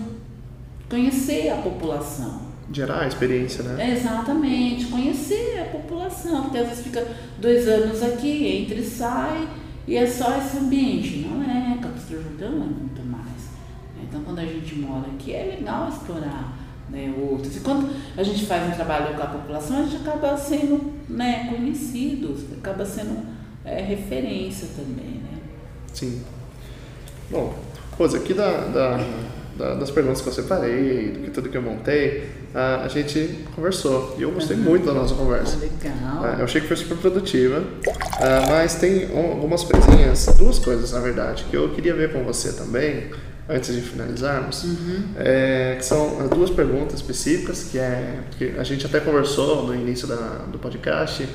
conhecer 0.89 1.49
a 1.49 1.57
população. 1.57 2.51
Gerar 2.71 3.01
a 3.01 3.07
experiência, 3.07 3.63
né? 3.63 3.89
É, 3.89 3.93
exatamente, 3.93 4.85
conhecer 4.85 5.59
a 5.59 5.77
população, 5.77 6.43
porque 6.43 6.57
às 6.59 6.69
vezes 6.69 6.83
fica 6.83 7.05
dois 7.37 7.67
anos 7.67 8.01
aqui, 8.01 8.47
entra 8.47 8.75
e 8.75 8.85
sai, 8.85 9.47
e 9.87 9.97
é 9.97 10.05
só 10.05 10.37
esse 10.37 10.57
ambiente. 10.57 11.27
Não 11.27 11.41
é, 11.43 11.77
do 11.77 12.09
Jordão 12.09 12.53
é 12.53 12.65
muito 12.65 13.01
mais. 13.05 13.51
Então, 14.01 14.21
quando 14.23 14.39
a 14.39 14.45
gente 14.45 14.75
mora 14.75 15.07
aqui, 15.07 15.33
é 15.33 15.57
legal 15.57 15.89
explorar 15.89 16.57
né, 16.89 17.13
outros. 17.17 17.55
E 17.55 17.59
quando 17.61 17.89
a 18.17 18.23
gente 18.23 18.45
faz 18.45 18.67
um 18.67 18.75
trabalho 18.75 19.15
com 19.15 19.23
a 19.23 19.27
população, 19.27 19.79
a 19.79 19.83
gente 19.83 19.97
acaba 19.97 20.37
sendo 20.37 20.93
né, 21.09 21.47
conhecido, 21.49 22.37
acaba 22.57 22.85
sendo 22.85 23.25
é, 23.63 23.81
referência 23.81 24.67
também, 24.75 25.21
né? 25.21 25.39
Sim. 25.93 26.21
Bom, 27.29 27.53
Rosa, 27.97 28.17
aqui 28.17 28.33
da, 28.33 28.67
da, 28.67 28.97
da, 29.57 29.75
das 29.75 29.91
perguntas 29.91 30.21
que 30.21 30.27
eu 30.27 30.33
separei, 30.33 31.11
do 31.11 31.19
que 31.21 31.31
tudo 31.31 31.49
que 31.49 31.57
eu 31.57 31.61
montei, 31.61 32.29
a, 32.53 32.83
a 32.83 32.87
gente 32.87 33.45
conversou 33.55 34.15
e 34.17 34.21
eu 34.21 34.31
gostei 34.31 34.57
uhum. 34.57 34.63
muito 34.63 34.85
da 34.85 34.93
nossa 34.93 35.15
conversa. 35.15 35.57
Legal. 35.57 36.39
eu 36.39 36.45
achei 36.45 36.61
que 36.61 36.67
foi 36.67 36.77
super 36.77 36.97
produtiva, 36.97 37.63
mas 38.49 38.75
tem 38.75 39.09
algumas 39.15 39.63
coisinhas, 39.63 40.25
duas 40.37 40.59
coisas 40.59 40.91
na 40.91 40.99
verdade, 40.99 41.45
que 41.49 41.55
eu 41.55 41.69
queria 41.69 41.93
ver 41.93 42.11
com 42.11 42.23
você 42.23 42.53
também, 42.53 43.09
antes 43.49 43.73
de 43.73 43.81
finalizarmos, 43.81 44.63
uhum. 44.63 45.03
é, 45.17 45.75
que 45.77 45.85
são 45.85 46.27
duas 46.27 46.49
perguntas 46.49 46.95
específicas, 46.95 47.63
que 47.63 47.77
é 47.77 48.19
que 48.37 48.53
a 48.57 48.63
gente 48.63 48.85
até 48.85 48.99
conversou 48.99 49.67
no 49.67 49.75
início 49.75 50.07
da, 50.07 50.45
do 50.51 50.57
podcast, 50.57 51.27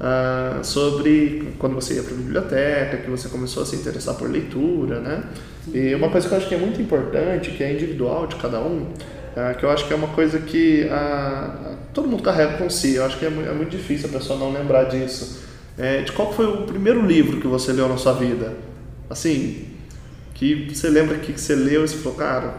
uh, 0.00 0.64
sobre 0.64 1.54
quando 1.58 1.74
você 1.74 1.94
ia 1.94 2.02
para 2.02 2.12
a 2.12 2.16
biblioteca, 2.16 2.96
que 2.98 3.10
você 3.10 3.28
começou 3.28 3.62
a 3.62 3.66
se 3.66 3.76
interessar 3.76 4.14
por 4.14 4.30
leitura, 4.30 5.00
né? 5.00 5.24
E 5.72 5.94
uma 5.94 6.08
coisa 6.08 6.28
que 6.28 6.34
eu 6.34 6.38
acho 6.38 6.48
que 6.48 6.54
é 6.54 6.58
muito 6.58 6.80
importante, 6.80 7.50
que 7.50 7.62
é 7.62 7.72
individual 7.72 8.26
de 8.26 8.36
cada 8.36 8.60
um, 8.60 8.82
uh, 8.82 9.58
que 9.58 9.64
eu 9.64 9.70
acho 9.70 9.86
que 9.86 9.92
é 9.92 9.96
uma 9.96 10.08
coisa 10.08 10.38
que 10.38 10.84
uh, 10.84 11.76
todo 11.92 12.08
mundo 12.08 12.22
carrega 12.22 12.58
com 12.58 12.70
si. 12.70 12.94
Eu 12.94 13.04
acho 13.04 13.18
que 13.18 13.24
é, 13.24 13.28
é 13.28 13.52
muito 13.52 13.70
difícil 13.70 14.08
a 14.08 14.12
pessoa 14.12 14.38
não 14.38 14.52
lembrar 14.52 14.84
disso. 14.84 15.44
É, 15.78 16.00
de 16.00 16.12
qual 16.12 16.32
foi 16.32 16.46
o 16.46 16.62
primeiro 16.62 17.04
livro 17.04 17.38
que 17.38 17.46
você 17.46 17.70
leu 17.72 17.88
na 17.88 17.98
sua 17.98 18.14
vida? 18.14 18.54
Assim, 19.10 19.66
que 20.34 20.74
você 20.74 20.88
lembra 20.88 21.18
que 21.18 21.32
você 21.32 21.54
leu 21.54 21.84
e 21.84 21.88
você 21.88 21.96
falou, 21.96 22.16
cara, 22.16 22.54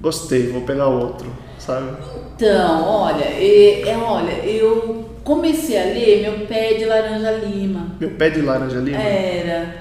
gostei, 0.00 0.48
vou 0.48 0.62
pegar 0.62 0.86
outro, 0.86 1.26
sabe? 1.58 1.96
Então, 2.36 2.84
olha, 2.84 3.24
é 3.24 3.96
olha, 3.96 4.32
eu 4.44 5.03
comecei 5.24 5.80
a 5.80 5.84
ler 5.84 6.22
Meu 6.22 6.46
Pé 6.46 6.74
de 6.74 6.84
Laranja 6.84 7.32
Lima. 7.32 7.96
Meu 7.98 8.10
Pé 8.10 8.30
de 8.30 8.42
Laranja 8.42 8.78
Lima? 8.78 8.98
Era. 8.98 9.74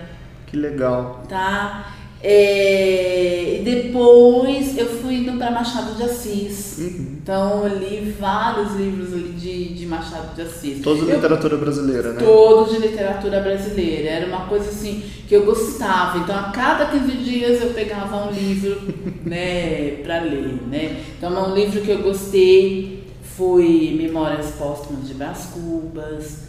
Que 0.48 0.58
legal. 0.58 1.24
Tá? 1.28 1.94
É, 2.26 3.58
e 3.60 3.64
depois 3.66 4.78
eu 4.78 4.86
fui 4.86 5.16
indo 5.16 5.38
para 5.38 5.52
Machado 5.52 5.94
de 5.96 6.04
Assis. 6.04 6.78
Uhum. 6.78 7.18
Então 7.22 7.68
eu 7.68 7.78
li 7.80 8.16
vários 8.18 8.76
livros 8.76 9.12
ali 9.14 9.34
de, 9.34 9.74
de 9.74 9.86
Machado 9.86 10.34
de 10.34 10.44
Assis. 10.44 10.82
Todos 10.82 11.06
de 11.06 11.12
literatura 11.12 11.58
brasileira, 11.58 12.14
né? 12.14 12.22
Todos 12.24 12.72
de 12.72 12.80
literatura 12.80 13.42
brasileira. 13.42 14.10
Era 14.10 14.28
uma 14.28 14.46
coisa 14.46 14.70
assim 14.70 15.04
que 15.28 15.36
eu 15.36 15.44
gostava. 15.44 16.20
Então 16.20 16.34
a 16.34 16.44
cada 16.44 16.86
15 16.86 17.12
dias 17.18 17.62
eu 17.62 17.72
pegava 17.72 18.26
um 18.26 18.32
livro 18.32 18.80
né, 19.26 19.98
para 20.04 20.22
ler. 20.22 20.60
Né? 20.72 21.04
Então 21.18 21.36
é 21.36 21.50
um 21.50 21.54
livro 21.54 21.82
que 21.82 21.92
eu 21.92 22.04
gostei 22.04 23.03
fui 23.36 23.96
Memórias 24.00 24.52
Póstumas 24.52 25.08
de 25.08 25.14
Brás 25.14 25.50
Cubas, 25.54 26.40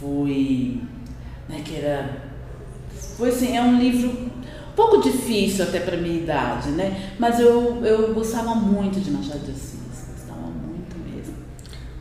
fui. 0.00 0.80
Né, 1.48 1.62
que 1.64 1.76
era. 1.76 2.28
Foi 3.16 3.30
assim, 3.30 3.56
é 3.56 3.62
um 3.62 3.78
livro 3.78 4.10
um 4.10 4.74
pouco 4.76 5.00
difícil 5.00 5.64
até 5.64 5.80
para 5.80 5.96
minha 5.96 6.20
idade, 6.20 6.70
né? 6.70 7.14
Mas 7.18 7.40
eu, 7.40 7.84
eu 7.84 8.14
gostava 8.14 8.54
muito 8.54 9.00
de 9.00 9.10
Machado 9.10 9.40
de 9.40 9.50
Assis, 9.50 9.78
gostava 10.12 10.46
muito 10.46 10.96
mesmo. 11.10 11.34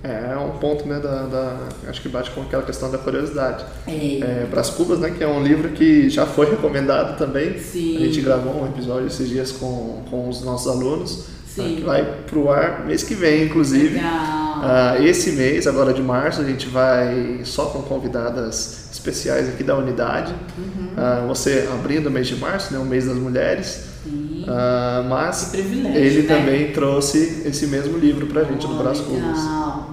É, 0.04 0.34
é 0.34 0.38
um 0.38 0.58
ponto, 0.60 0.86
né, 0.86 1.00
da, 1.00 1.26
da, 1.26 1.70
acho 1.88 2.02
que 2.02 2.10
bate 2.10 2.30
com 2.32 2.42
aquela 2.42 2.64
questão 2.64 2.92
da 2.92 2.98
curiosidade. 3.00 3.66
É. 3.88 4.20
é 4.20 4.48
Brás 4.50 4.70
Cubas, 4.70 5.00
né, 5.00 5.12
que 5.12 5.24
é 5.24 5.28
um 5.28 5.42
livro 5.42 5.70
que 5.70 6.10
já 6.10 6.26
foi 6.26 6.52
recomendado 6.52 7.18
também. 7.18 7.58
Sim. 7.58 7.98
A 7.98 8.00
gente 8.02 8.22
gravou 8.22 8.62
um 8.62 8.68
episódio 8.68 9.08
esses 9.08 9.28
dias 9.28 9.52
com, 9.52 10.04
com 10.10 10.30
os 10.30 10.44
nossos 10.44 10.68
alunos 10.68 11.37
Sim. 11.64 11.76
que 11.78 11.82
vai 11.82 12.04
pro 12.26 12.50
ar 12.50 12.86
mês 12.86 13.04
que 13.04 13.16
vem, 13.16 13.46
inclusive. 13.46 13.98
Uh, 13.98 15.04
esse 15.04 15.34
mês, 15.34 15.68
agora 15.68 15.94
de 15.94 16.02
março, 16.02 16.42
a 16.42 16.44
gente 16.44 16.68
vai 16.68 17.42
só 17.44 17.66
com 17.66 17.82
convidadas 17.84 18.90
especiais 18.92 19.48
aqui 19.50 19.64
da 19.64 19.78
unidade. 19.78 20.34
Uhum. 20.58 20.88
Uh, 20.94 21.28
você 21.28 21.70
abrindo 21.72 22.08
o 22.08 22.12
mês 22.12 22.28
de 22.28 22.36
março, 22.36 22.74
né, 22.74 22.80
o 22.80 22.86
mês 22.86 23.06
das 23.06 23.18
mulheres. 23.18 23.88
Uh, 24.08 25.04
mas 25.10 25.54
ele 25.54 26.22
né? 26.22 26.28
também 26.28 26.72
trouxe 26.72 27.44
esse 27.46 27.68
mesmo 27.68 27.98
livro 27.98 28.28
pra 28.28 28.44
gente 28.46 28.66
oh, 28.66 28.70
do 28.70 28.76
Braço 28.76 29.04
Cubas. 29.04 29.40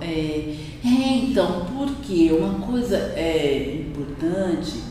É, 0.00 0.54
é, 0.84 1.16
então, 1.24 1.66
porque 1.76 2.30
uma 2.32 2.60
coisa 2.60 2.96
é 3.16 3.80
importante 3.80 4.84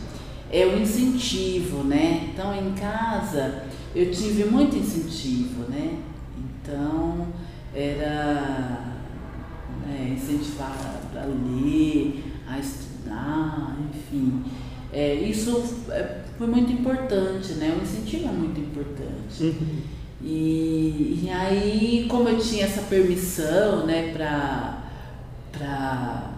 é 0.51 0.67
o 0.67 0.79
incentivo, 0.79 1.83
né? 1.83 2.29
Então, 2.31 2.53
em 2.53 2.73
casa, 2.73 3.63
eu 3.95 4.11
tive 4.11 4.43
muito 4.43 4.75
incentivo, 4.75 5.63
né? 5.69 5.93
Então, 6.63 7.27
era 7.75 8.93
né, 9.85 10.15
incentivar 10.15 11.01
a 11.13 11.25
ler, 11.25 12.23
a 12.47 12.57
estudar, 12.57 13.77
enfim. 13.93 14.43
É, 14.93 15.15
isso 15.15 15.83
é, 15.89 16.21
foi 16.37 16.47
muito 16.47 16.71
importante, 16.71 17.53
né? 17.55 17.75
O 17.77 17.83
incentivo 17.83 18.29
é 18.29 18.31
muito 18.31 18.59
importante. 18.61 19.43
Uhum. 19.43 19.81
E, 20.21 21.21
e 21.23 21.29
aí, 21.29 22.05
como 22.07 22.29
eu 22.29 22.39
tinha 22.39 22.65
essa 22.65 22.83
permissão, 22.83 23.85
né, 23.85 24.13
para 24.13 24.79
pra, 25.51 26.31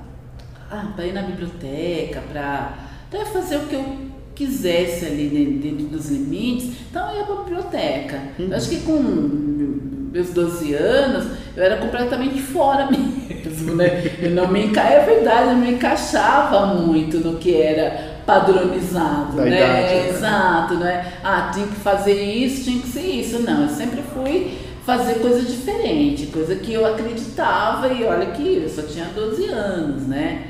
ah, 0.71 1.05
ir 1.05 1.13
na 1.13 1.21
biblioteca, 1.21 2.21
para 2.21 3.25
fazer 3.31 3.57
o 3.57 3.67
que 3.67 3.75
eu 3.75 4.05
quisesse 4.33 5.05
ali 5.05 5.29
dentro 5.61 5.85
dos 5.85 6.09
limites, 6.09 6.75
então 6.89 7.09
eu 7.11 7.19
ia 7.19 7.25
para 7.25 7.35
a 7.35 7.43
biblioteca. 7.43 8.23
Uhum. 8.39 8.47
Eu 8.47 8.57
acho 8.57 8.69
que 8.69 8.81
com 8.81 10.04
meus 10.15 10.29
12 10.29 10.73
anos, 10.73 11.27
eu 11.57 11.61
era 11.63 11.75
completamente 11.75 12.41
fora 12.41 12.87
mesmo. 12.89 13.75
né? 13.75 14.15
Eu 14.21 14.31
não 14.31 14.47
me 14.47 14.67
enca... 14.67 14.79
É 14.81 15.05
verdade, 15.05 15.49
eu 15.49 15.57
me 15.57 15.71
encaixava 15.71 16.67
muito 16.67 17.17
no 17.17 17.37
que 17.37 17.53
era 17.61 18.15
padronizado, 18.25 19.35
Da 19.35 19.43
né? 19.43 19.57
idade, 19.57 19.93
né? 19.93 20.09
Exato, 20.09 20.73
né? 20.75 21.13
Ah, 21.21 21.51
tinha 21.53 21.67
que 21.67 21.75
fazer 21.75 22.13
isso, 22.23 22.63
tinha 22.63 22.81
que 22.81 22.87
ser 22.87 23.01
isso. 23.01 23.39
Não, 23.39 23.63
eu 23.63 23.69
sempre 23.69 24.01
fui 24.13 24.57
fazer 24.85 25.15
coisa 25.15 25.41
diferente, 25.41 26.27
coisa 26.27 26.55
que 26.55 26.71
eu 26.71 26.85
acreditava 26.85 27.89
e 27.89 28.03
olha 28.05 28.27
que 28.27 28.61
eu 28.63 28.69
só 28.69 28.83
tinha 28.83 29.05
12 29.13 29.45
anos, 29.49 30.03
né? 30.07 30.47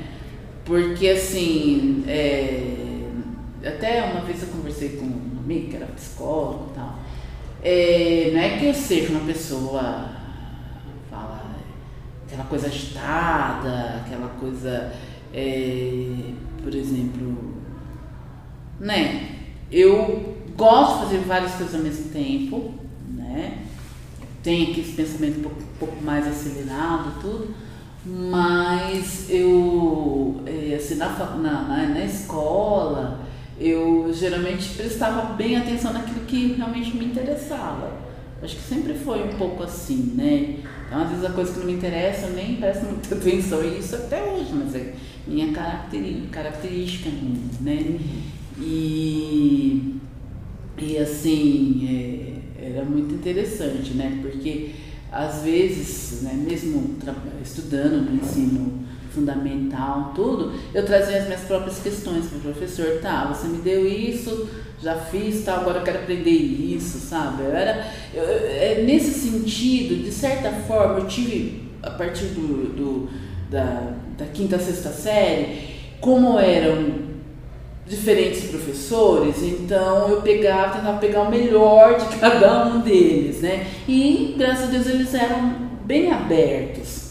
Porque 0.64 1.08
assim, 1.08 2.04
é, 2.06 2.60
até 3.66 4.02
uma 4.12 4.20
vez 4.20 4.42
eu 4.42 4.48
conversei 4.48 4.90
com 4.90 5.06
um 5.06 5.38
amigo 5.44 5.70
que 5.70 5.76
era 5.76 5.86
psicólogo. 5.86 6.70
É, 7.68 8.30
não 8.32 8.40
é 8.40 8.58
que 8.58 8.66
eu 8.66 8.72
seja 8.72 9.10
uma 9.10 9.26
pessoa 9.26 10.08
fala 11.10 11.42
aquela 12.24 12.44
coisa 12.44 12.68
agitada, 12.68 14.04
aquela 14.04 14.28
coisa, 14.38 14.92
é, 15.34 16.30
por 16.62 16.72
exemplo, 16.72 17.56
né? 18.78 19.48
Eu 19.68 20.36
gosto 20.56 20.92
de 20.92 21.04
fazer 21.06 21.18
várias 21.26 21.54
coisas 21.56 21.74
ao 21.74 21.80
mesmo 21.80 22.12
tempo, 22.12 22.72
né? 23.08 23.64
Tenho 24.44 24.70
aquele 24.70 24.92
pensamento 24.92 25.40
um 25.40 25.42
pouco, 25.42 25.60
um 25.60 25.78
pouco 25.80 26.04
mais 26.04 26.24
acelerado, 26.24 27.20
tudo, 27.20 27.52
mas 28.04 29.28
eu, 29.28 30.40
é, 30.46 30.76
assim, 30.76 30.94
na, 30.94 31.08
na, 31.08 31.88
na 31.88 32.04
escola, 32.04 33.26
eu 33.58 34.12
geralmente 34.12 34.70
prestava 34.70 35.34
bem 35.34 35.56
atenção 35.56 35.92
naquilo 35.92 36.20
que 36.26 36.54
realmente 36.54 36.96
me 36.96 37.06
interessava. 37.06 37.92
Acho 38.42 38.56
que 38.56 38.62
sempre 38.62 38.94
foi 38.94 39.22
um 39.22 39.36
pouco 39.38 39.62
assim, 39.62 40.12
né? 40.14 40.58
Então, 40.86 41.02
às 41.02 41.08
vezes, 41.08 41.24
a 41.24 41.30
coisa 41.30 41.52
que 41.52 41.58
não 41.58 41.66
me 41.66 41.72
interessa, 41.72 42.26
eu 42.26 42.34
nem 42.34 42.56
presto 42.56 42.84
muita 42.84 43.14
atenção, 43.16 43.64
e 43.64 43.78
isso 43.78 43.96
até 43.96 44.22
hoje, 44.22 44.52
mas 44.52 44.74
é 44.74 44.94
minha 45.26 45.52
característica 46.30 47.10
né? 47.60 47.98
E, 48.58 49.98
e 50.78 50.98
assim, 50.98 52.40
é, 52.58 52.66
era 52.66 52.84
muito 52.84 53.14
interessante, 53.14 53.94
né? 53.94 54.18
Porque 54.22 54.70
às 55.10 55.42
vezes, 55.42 56.22
né, 56.22 56.34
mesmo 56.34 56.96
estudando 57.42 58.10
no 58.10 58.16
ensino 58.16 58.85
fundamental, 59.16 60.12
tudo, 60.14 60.52
eu 60.74 60.84
trazia 60.84 61.16
as 61.18 61.24
minhas 61.24 61.40
próprias 61.42 61.78
questões 61.80 62.26
para 62.26 62.38
o 62.38 62.40
professor, 62.42 63.00
tá, 63.00 63.24
você 63.32 63.48
me 63.48 63.58
deu 63.58 63.86
isso, 63.86 64.48
já 64.82 64.94
fiz, 64.94 65.42
tá, 65.44 65.54
agora 65.54 65.78
eu 65.78 65.82
quero 65.82 65.98
aprender 66.00 66.30
isso, 66.30 66.98
sabe? 66.98 67.42
Eu 67.42 67.50
era, 67.56 67.84
eu- 68.14 68.22
eu- 68.22 68.46
é, 68.50 68.82
nesse 68.82 69.10
sentido, 69.12 70.02
de 70.04 70.12
certa 70.12 70.50
forma, 70.52 71.00
eu 71.00 71.06
tive, 71.06 71.70
a 71.82 71.90
partir 71.90 72.26
do, 72.26 72.68
do- 72.76 73.08
da, 73.50 73.92
da 74.18 74.26
quinta, 74.26 74.58
sexta 74.58 74.90
série, 74.90 75.74
como 76.00 76.38
eram 76.38 77.06
diferentes 77.86 78.50
professores, 78.50 79.42
então 79.42 80.08
eu 80.08 80.20
pegava, 80.20 80.76
tentava 80.78 80.98
pegar 80.98 81.22
o 81.22 81.30
melhor 81.30 81.96
de 81.98 82.06
cada 82.18 82.66
um 82.66 82.80
deles, 82.80 83.40
né? 83.40 83.66
E 83.88 84.34
graças 84.36 84.64
a 84.64 84.70
Deus 84.72 84.86
eles 84.86 85.14
eram 85.14 85.66
bem 85.84 86.10
abertos. 86.12 87.05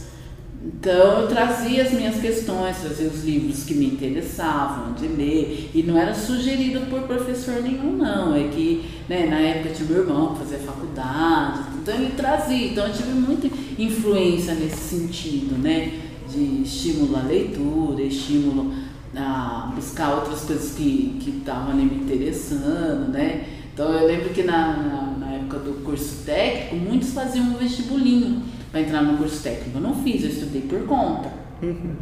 Então 0.85 1.21
eu 1.21 1.27
trazia 1.27 1.81
as 1.81 1.91
minhas 1.93 2.21
questões, 2.21 2.77
trazia 2.77 3.07
os 3.07 3.23
livros 3.23 3.63
que 3.63 3.73
me 3.73 3.87
interessavam 3.87 4.93
de 4.93 5.07
ler, 5.07 5.71
e 5.73 5.81
não 5.81 5.97
era 5.97 6.13
sugerido 6.13 6.81
por 6.81 7.01
professor 7.07 7.59
nenhum, 7.63 7.97
não. 7.97 8.35
É 8.35 8.49
que 8.49 8.85
né, 9.09 9.25
na 9.25 9.39
época 9.39 9.73
tinha 9.73 9.89
meu 9.89 10.03
irmão 10.03 10.35
que 10.35 10.41
fazia 10.41 10.59
faculdade, 10.59 11.61
então 11.81 11.95
ele 11.95 12.13
trazia, 12.15 12.67
então 12.67 12.85
eu 12.85 12.93
tive 12.93 13.13
muita 13.13 13.49
influência 13.79 14.53
nesse 14.53 14.95
sentido, 14.95 15.57
né? 15.57 15.91
De 16.31 16.61
estímulo 16.61 17.17
à 17.17 17.23
leitura, 17.23 18.03
estímulo 18.03 18.71
a 19.17 19.71
buscar 19.75 20.13
outras 20.13 20.41
coisas 20.41 20.75
que 20.75 21.19
estavam 21.39 21.73
me 21.73 21.95
interessando, 21.95 23.11
né? 23.11 23.43
Então 23.73 23.91
eu 23.91 24.05
lembro 24.05 24.29
que 24.29 24.43
na, 24.43 24.77
na, 24.77 25.25
na 25.25 25.33
época 25.33 25.57
do 25.57 25.83
curso 25.83 26.23
técnico, 26.23 26.75
muitos 26.75 27.11
faziam 27.11 27.43
um 27.43 27.57
vestibulinho 27.57 28.53
para 28.75 28.81
entrar 28.81 29.03
no 29.03 29.17
curso 29.17 29.41
técnico. 29.41 29.77
Eu 29.77 29.81
não 29.81 29.95
fiz, 30.03 30.21
eu 30.21 30.29
estudei 30.29 30.63
por 30.63 30.85
conta, 30.85 31.31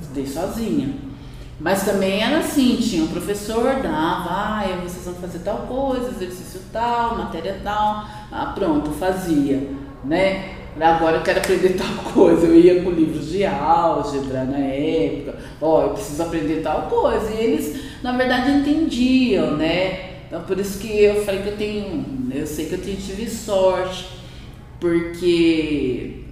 estudei 0.02 0.26
sozinha. 0.26 0.90
Mas 1.60 1.86
também 1.86 2.24
era 2.24 2.40
assim, 2.40 2.78
tinha 2.78 3.04
um 3.04 3.10
professor, 3.10 3.76
dava, 3.76 4.30
ah, 4.32 4.80
vocês 4.82 5.06
vão 5.06 5.14
fazer 5.14 5.40
tal 5.40 5.68
coisa, 5.68 6.10
exercício 6.10 6.62
tal, 6.72 7.16
matéria 7.16 7.62
tal, 7.64 8.08
ah, 8.32 8.54
pronto, 8.56 8.90
fazia, 8.90 9.70
né? 10.04 10.56
Agora 10.82 11.18
eu 11.18 11.22
quero 11.22 11.42
aprender 11.42 11.78
tal 11.78 12.12
coisa, 12.12 12.48
eu 12.48 12.60
ia 12.60 12.82
com 12.82 12.90
livros 12.90 13.30
de 13.30 13.46
álgebra 13.46 14.44
na 14.44 14.58
época, 14.58 15.38
ó, 15.62 15.84
eu 15.84 15.90
preciso 15.92 16.24
aprender 16.24 16.64
tal 16.64 16.88
coisa, 16.88 17.30
e 17.36 17.38
eles, 17.38 17.84
na 18.02 18.18
verdade, 18.18 18.50
entendiam, 18.50 19.56
né? 19.58 20.24
Então 20.26 20.42
por 20.42 20.58
isso 20.58 20.80
que 20.80 21.04
eu 21.04 21.24
falei 21.24 21.44
que 21.44 21.50
eu 21.50 21.56
tenho, 21.58 22.04
eu 22.34 22.48
sei 22.48 22.66
que 22.66 22.74
eu 22.74 22.82
tive 22.82 23.30
sorte, 23.30 24.08
porque 24.80 26.23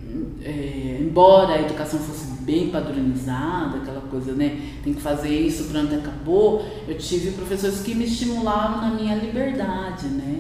é, 0.44 0.98
embora 1.00 1.54
a 1.54 1.62
educação 1.62 2.00
fosse 2.00 2.26
bem 2.42 2.70
padronizada, 2.70 3.78
aquela 3.78 4.02
coisa, 4.02 4.34
né? 4.34 4.60
Tem 4.84 4.94
que 4.94 5.02
fazer 5.02 5.30
isso, 5.30 5.66
pronto, 5.66 5.94
acabou. 5.94 6.66
Eu 6.88 6.98
tive 6.98 7.32
professores 7.32 7.82
que 7.82 7.94
me 7.94 8.06
estimulavam 8.06 8.82
na 8.82 8.96
minha 8.96 9.16
liberdade, 9.16 10.08
né? 10.08 10.40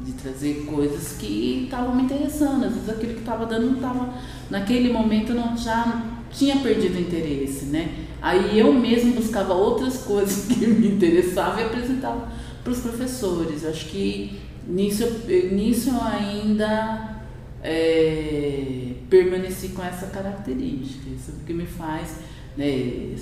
De 0.00 0.12
trazer 0.12 0.66
coisas 0.66 1.16
que 1.18 1.64
estavam 1.64 1.94
me 1.94 2.02
interessando. 2.02 2.64
Às 2.64 2.74
vezes 2.74 2.88
aquilo 2.88 3.14
que 3.14 3.20
estava 3.20 3.46
dando 3.46 3.66
não 3.66 3.74
estava. 3.74 4.14
Naquele 4.50 4.92
momento 4.92 5.32
não 5.32 5.56
já 5.56 6.02
tinha 6.32 6.56
perdido 6.56 6.98
interesse, 6.98 7.66
né? 7.66 8.06
Aí 8.20 8.58
eu 8.58 8.72
mesmo 8.72 9.14
buscava 9.14 9.54
outras 9.54 9.98
coisas 9.98 10.46
que 10.52 10.66
me 10.66 10.88
interessavam 10.88 11.60
e 11.60 11.64
apresentava 11.64 12.28
para 12.64 12.72
os 12.72 12.80
professores. 12.80 13.64
Acho 13.64 13.86
que 13.86 14.38
nisso, 14.66 15.04
nisso 15.52 15.90
eu 15.90 16.02
ainda 16.02 17.22
é, 17.62 18.87
permaneci 19.08 19.68
com 19.68 19.82
essa 19.82 20.06
característica. 20.06 21.08
Isso 21.14 21.30
é 21.30 21.42
o 21.42 21.46
que 21.46 21.52
me 21.52 21.66
faz 21.66 22.16
né, 22.56 23.14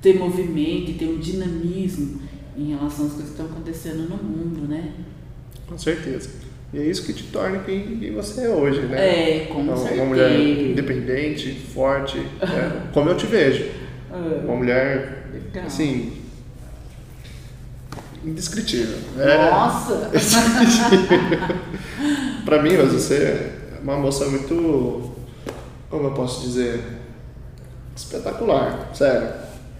ter 0.00 0.18
movimento 0.18 0.90
e 0.90 0.94
ter 0.94 1.06
um 1.06 1.18
dinamismo 1.18 2.20
em 2.56 2.70
relação 2.70 3.06
às 3.06 3.12
coisas 3.12 3.34
que 3.34 3.40
estão 3.40 3.46
acontecendo 3.46 4.08
no 4.08 4.16
mundo, 4.16 4.68
né? 4.68 4.92
Com 5.66 5.76
certeza. 5.76 6.30
E 6.72 6.78
é 6.78 6.84
isso 6.84 7.04
que 7.04 7.12
te 7.12 7.24
torna 7.24 7.58
quem, 7.60 7.98
quem 7.98 8.12
você 8.12 8.42
é 8.42 8.48
hoje, 8.48 8.80
né? 8.82 8.98
É, 8.98 9.46
com 9.46 9.60
uma, 9.60 9.76
certeza. 9.76 10.02
uma 10.02 10.08
mulher 10.08 10.40
independente, 10.40 11.52
forte, 11.52 12.18
é, 12.40 12.88
como 12.92 13.10
eu 13.10 13.16
te 13.16 13.26
vejo. 13.26 13.64
É. 14.10 14.44
Uma 14.44 14.56
mulher, 14.56 15.28
Legal. 15.32 15.66
assim, 15.66 16.12
indescritível. 18.24 18.98
É, 19.18 19.50
Nossa! 19.50 20.10
Pra 22.44 22.62
mim, 22.62 22.76
mas 22.76 22.92
você 22.92 23.14
é 23.14 23.55
uma 23.86 23.96
moça 23.96 24.24
muito, 24.26 25.12
como 25.88 26.08
eu 26.08 26.10
posso 26.10 26.40
dizer, 26.40 26.82
espetacular, 27.94 28.90
sério. 28.92 29.28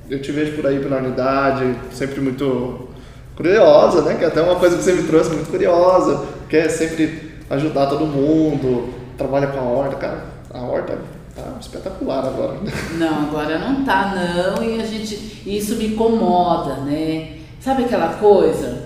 Eu 0.08 0.22
te 0.22 0.30
vejo 0.30 0.54
por 0.54 0.64
aí 0.64 0.78
pela 0.78 0.98
unidade, 0.98 1.74
sempre 1.90 2.20
muito 2.20 2.88
curiosa, 3.34 4.02
né? 4.02 4.14
Que 4.14 4.22
é 4.22 4.28
até 4.28 4.40
uma 4.40 4.54
coisa 4.54 4.76
que 4.76 4.84
você 4.84 4.92
me 4.92 5.02
trouxe, 5.02 5.30
muito 5.30 5.50
curiosa, 5.50 6.24
quer 6.48 6.68
sempre 6.68 7.32
ajudar 7.50 7.86
todo 7.86 8.06
mundo, 8.06 8.94
trabalha 9.18 9.48
com 9.48 9.58
a 9.58 9.62
horta, 9.62 9.96
cara. 9.96 10.24
A 10.54 10.60
horta 10.60 10.98
tá 11.34 11.56
espetacular 11.60 12.26
agora. 12.26 12.58
Não, 12.96 13.28
agora 13.28 13.58
não 13.58 13.84
tá 13.84 14.14
não, 14.14 14.62
e 14.62 14.80
a 14.80 14.86
gente. 14.86 15.42
Isso 15.44 15.74
me 15.74 15.88
incomoda, 15.88 16.76
né? 16.76 17.38
Sabe 17.60 17.84
aquela 17.84 18.14
coisa? 18.14 18.85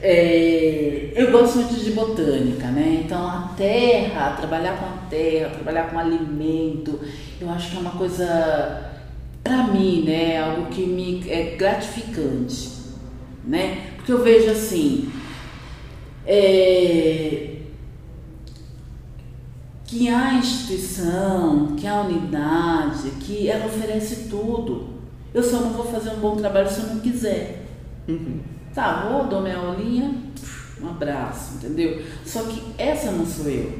É, 0.00 1.12
eu 1.14 1.32
gosto 1.32 1.56
muito 1.56 1.74
de 1.82 1.90
botânica, 1.92 2.68
né? 2.68 3.02
Então 3.04 3.26
a 3.26 3.54
terra, 3.56 4.36
trabalhar 4.36 4.76
com 4.78 4.86
a 4.86 5.08
terra, 5.10 5.50
trabalhar 5.50 5.90
com 5.90 5.98
alimento, 5.98 7.00
eu 7.40 7.50
acho 7.50 7.70
que 7.70 7.76
é 7.76 7.80
uma 7.80 7.90
coisa 7.92 8.92
pra 9.42 9.64
mim, 9.68 10.04
né? 10.04 10.38
Algo 10.40 10.66
que 10.66 10.86
me 10.86 11.28
é 11.28 11.56
gratificante, 11.56 12.70
né? 13.44 13.92
Porque 13.96 14.12
eu 14.12 14.22
vejo 14.22 14.50
assim. 14.50 15.10
é, 16.26 17.56
que 19.84 20.08
a 20.08 20.34
instituição, 20.34 21.74
que 21.76 21.86
a 21.86 22.02
unidade, 22.02 23.10
que 23.20 23.48
ela 23.48 23.66
oferece 23.66 24.28
tudo. 24.28 24.98
Eu 25.32 25.42
só 25.42 25.60
não 25.60 25.72
vou 25.72 25.86
fazer 25.86 26.10
um 26.10 26.20
bom 26.20 26.36
trabalho 26.36 26.68
se 26.70 26.80
eu 26.80 26.86
não 26.88 27.00
quiser. 27.00 27.66
Tá, 28.74 29.08
vou, 29.10 29.24
dou 29.26 29.40
minha 29.42 29.56
aulinha, 29.56 30.14
um 30.80 30.88
abraço, 30.88 31.54
entendeu? 31.56 32.02
Só 32.24 32.42
que 32.42 32.62
essa 32.78 33.10
não 33.10 33.26
sou 33.26 33.50
eu. 33.50 33.78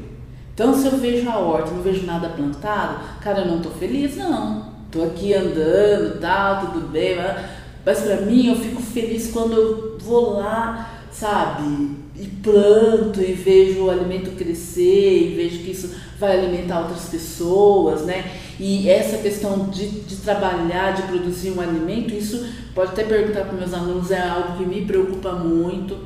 Então, 0.53 0.73
se 0.75 0.87
eu 0.87 0.97
vejo 0.97 1.29
a 1.29 1.37
horta, 1.37 1.71
não 1.71 1.81
vejo 1.81 2.05
nada 2.05 2.29
plantado, 2.29 2.99
cara, 3.21 3.39
eu 3.41 3.47
não 3.47 3.61
tô 3.61 3.69
feliz, 3.69 4.17
não. 4.17 4.67
Tô 4.91 5.03
aqui 5.03 5.33
andando, 5.33 6.19
tal, 6.19 6.67
tudo 6.67 6.87
bem, 6.89 7.15
mas- 7.15 7.45
mas 7.85 7.99
pra 8.01 8.17
mim 8.21 8.47
eu 8.47 8.55
fico 8.57 8.81
feliz 8.81 9.31
quando 9.31 9.53
eu 9.53 9.97
vou 9.99 10.33
lá, 10.39 10.89
sabe? 11.11 11.95
E 12.19 12.27
planto 12.27 13.21
e 13.21 13.31
vejo 13.31 13.85
o 13.85 13.89
alimento 13.89 14.31
crescer 14.31 15.23
e 15.23 15.35
vejo 15.35 15.59
que 15.59 15.71
isso 15.71 15.89
vai 16.19 16.37
alimentar 16.37 16.81
outras 16.81 17.05
pessoas, 17.05 18.05
né? 18.05 18.29
E 18.59 18.89
essa 18.89 19.19
questão 19.19 19.69
de, 19.69 19.87
de 19.87 20.17
trabalhar, 20.17 20.91
de 20.91 21.03
produzir 21.03 21.51
um 21.51 21.61
alimento, 21.61 22.13
isso 22.13 22.45
pode 22.75 22.91
até 22.91 23.03
perguntar 23.03 23.45
para 23.45 23.53
meus 23.53 23.73
alunos, 23.73 24.11
é 24.11 24.21
algo 24.21 24.57
que 24.57 24.65
me 24.65 24.85
preocupa 24.85 25.31
muito, 25.31 25.97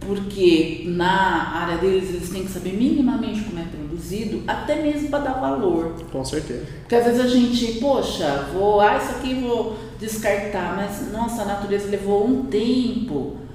porque 0.00 0.84
na 0.86 1.54
área 1.54 1.78
deles 1.78 2.10
eles 2.10 2.28
têm 2.28 2.44
que 2.44 2.50
saber 2.50 2.74
minimamente 2.74 3.40
como 3.42 3.58
é 3.58 3.64
produzido, 3.64 4.42
até 4.46 4.82
mesmo 4.82 5.08
para 5.08 5.20
dar 5.20 5.40
valor. 5.40 5.94
Com 6.12 6.24
certeza. 6.24 6.66
Porque 6.80 6.94
às 6.94 7.04
vezes 7.06 7.20
a 7.20 7.26
gente, 7.26 7.80
poxa, 7.80 8.48
vou, 8.52 8.82
ah, 8.82 8.98
isso 8.98 9.12
aqui 9.12 9.34
vou 9.34 9.78
descartar, 9.98 10.76
mas 10.76 11.10
nossa, 11.10 11.42
a 11.42 11.46
natureza 11.46 11.88
levou 11.88 12.26
um 12.26 12.44
tempo 12.44 13.47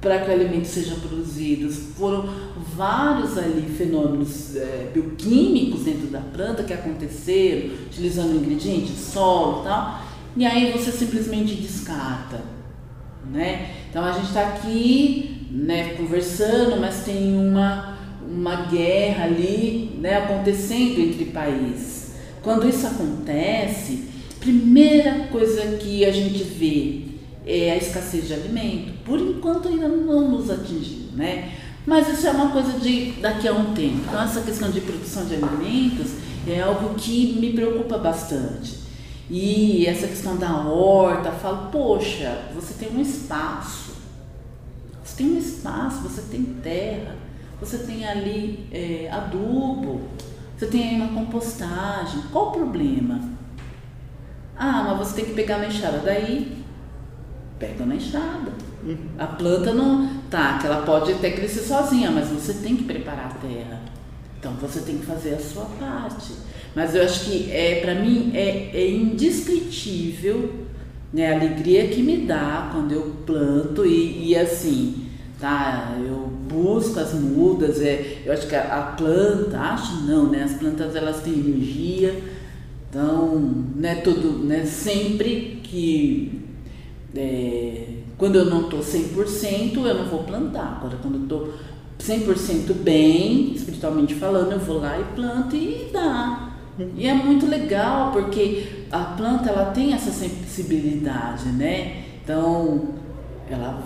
para 0.00 0.20
que 0.20 0.30
o 0.30 0.32
alimento 0.32 0.66
seja 0.66 0.94
produzido. 0.96 1.70
Foram 1.70 2.28
vários 2.76 3.36
ali 3.36 3.62
fenômenos 3.76 4.56
é, 4.56 4.90
bioquímicos 4.92 5.84
dentro 5.84 6.06
da 6.06 6.20
planta 6.20 6.62
que 6.62 6.72
aconteceram, 6.72 7.70
utilizando 7.86 8.36
ingredientes, 8.36 8.96
solo 8.96 9.62
e 9.62 9.64
tal, 9.64 10.02
e 10.36 10.46
aí 10.46 10.72
você 10.72 10.92
simplesmente 10.92 11.54
descarta. 11.54 12.40
Né? 13.30 13.70
Então 13.90 14.04
a 14.04 14.12
gente 14.12 14.26
está 14.26 14.42
aqui 14.48 15.48
né, 15.50 15.94
conversando, 15.94 16.80
mas 16.80 17.04
tem 17.04 17.36
uma, 17.36 17.98
uma 18.26 18.66
guerra 18.66 19.24
ali 19.24 19.98
né, 20.00 20.18
acontecendo 20.18 21.00
entre 21.00 21.26
países. 21.26 22.12
Quando 22.42 22.68
isso 22.68 22.86
acontece, 22.86 24.04
primeira 24.38 25.26
coisa 25.30 25.76
que 25.76 26.04
a 26.04 26.12
gente 26.12 26.42
vê 26.44 27.07
é 27.48 27.72
a 27.72 27.76
escassez 27.76 28.28
de 28.28 28.34
alimento. 28.34 28.92
Por 29.04 29.18
enquanto 29.18 29.68
ainda 29.68 29.88
não 29.88 30.30
nos 30.30 30.50
atingiu, 30.50 31.08
né? 31.14 31.54
Mas 31.86 32.06
isso 32.06 32.26
é 32.26 32.30
uma 32.30 32.50
coisa 32.50 32.78
de 32.78 33.12
daqui 33.12 33.48
a 33.48 33.52
um 33.54 33.72
tempo. 33.72 34.02
Então 34.06 34.22
essa 34.22 34.42
questão 34.42 34.70
de 34.70 34.82
produção 34.82 35.24
de 35.24 35.36
alimentos 35.36 36.12
é 36.46 36.60
algo 36.60 36.94
que 36.94 37.38
me 37.40 37.54
preocupa 37.54 37.96
bastante. 37.96 38.78
E 39.30 39.86
essa 39.86 40.06
questão 40.06 40.36
da 40.36 40.54
horta, 40.66 41.32
falo, 41.32 41.70
poxa, 41.70 42.46
você 42.54 42.74
tem 42.74 42.96
um 42.96 43.00
espaço, 43.00 43.92
você 45.02 45.16
tem 45.16 45.32
um 45.32 45.38
espaço, 45.38 46.02
você 46.02 46.22
tem 46.22 46.42
terra, 46.62 47.16
você 47.60 47.78
tem 47.78 48.06
ali 48.06 48.66
é, 48.70 49.10
adubo, 49.10 50.02
você 50.56 50.66
tem 50.66 50.90
aí 50.90 51.00
uma 51.00 51.20
compostagem. 51.20 52.22
Qual 52.32 52.48
o 52.48 52.52
problema? 52.52 53.20
Ah, 54.56 54.84
mas 54.88 54.98
você 54.98 55.16
tem 55.16 55.24
que 55.26 55.34
pegar 55.34 55.58
na 55.58 55.66
enxada. 55.66 55.98
Daí 55.98 56.57
pega 57.58 57.84
na 57.84 57.96
enxada. 57.96 58.52
Uhum. 58.84 58.96
A 59.18 59.26
planta 59.26 59.72
não. 59.72 60.18
Tá, 60.30 60.58
que 60.58 60.66
ela 60.66 60.82
pode 60.82 61.12
até 61.12 61.30
crescer 61.30 61.60
sozinha, 61.60 62.10
mas 62.10 62.28
você 62.28 62.52
tem 62.54 62.76
que 62.76 62.84
preparar 62.84 63.26
a 63.26 63.46
terra. 63.46 63.80
Então 64.38 64.52
você 64.60 64.80
tem 64.80 64.98
que 64.98 65.06
fazer 65.06 65.34
a 65.34 65.40
sua 65.40 65.64
parte. 65.64 66.32
Mas 66.74 66.94
eu 66.94 67.02
acho 67.02 67.24
que 67.24 67.50
é 67.50 67.80
para 67.80 67.94
mim 67.94 68.32
é, 68.34 68.70
é 68.72 68.90
indescritível 68.90 70.66
né, 71.12 71.32
a 71.32 71.36
alegria 71.36 71.88
que 71.88 72.02
me 72.02 72.18
dá 72.18 72.68
quando 72.72 72.92
eu 72.92 73.14
planto 73.24 73.86
e, 73.86 74.28
e 74.28 74.36
assim, 74.36 75.06
tá? 75.40 75.96
Eu 75.98 76.28
busco 76.48 77.00
as 77.00 77.14
mudas, 77.14 77.80
é, 77.80 78.22
eu 78.24 78.32
acho 78.32 78.46
que 78.46 78.54
a, 78.54 78.78
a, 78.78 78.82
planta, 78.92 79.58
acho 79.58 80.02
não, 80.02 80.30
né? 80.30 80.42
As 80.42 80.54
plantas 80.54 80.94
elas 80.94 81.22
têm 81.22 81.32
energia, 81.32 82.22
então, 82.90 83.36
né, 83.76 83.96
tudo, 83.96 84.44
né, 84.44 84.64
sempre 84.64 85.60
que 85.62 86.47
é, 87.16 87.84
quando 88.16 88.36
eu 88.36 88.46
não 88.46 88.62
estou 88.62 88.80
100%, 88.80 89.76
eu 89.76 89.94
não 89.94 90.06
vou 90.06 90.24
plantar. 90.24 90.78
Agora, 90.78 90.98
quando 91.00 91.14
eu 91.14 91.22
estou 91.22 91.54
100% 91.98 92.72
bem, 92.74 93.52
espiritualmente 93.54 94.14
falando, 94.14 94.52
eu 94.52 94.58
vou 94.58 94.80
lá 94.80 94.98
e 94.98 95.04
planto 95.14 95.56
e 95.56 95.90
dá. 95.92 96.52
E 96.96 97.06
é 97.06 97.14
muito 97.14 97.46
legal 97.46 98.12
porque 98.12 98.86
a 98.90 99.00
planta 99.00 99.50
ela 99.50 99.72
tem 99.72 99.92
essa 99.92 100.12
sensibilidade, 100.12 101.48
né? 101.48 102.04
Então, 102.22 102.94
ela 103.50 103.82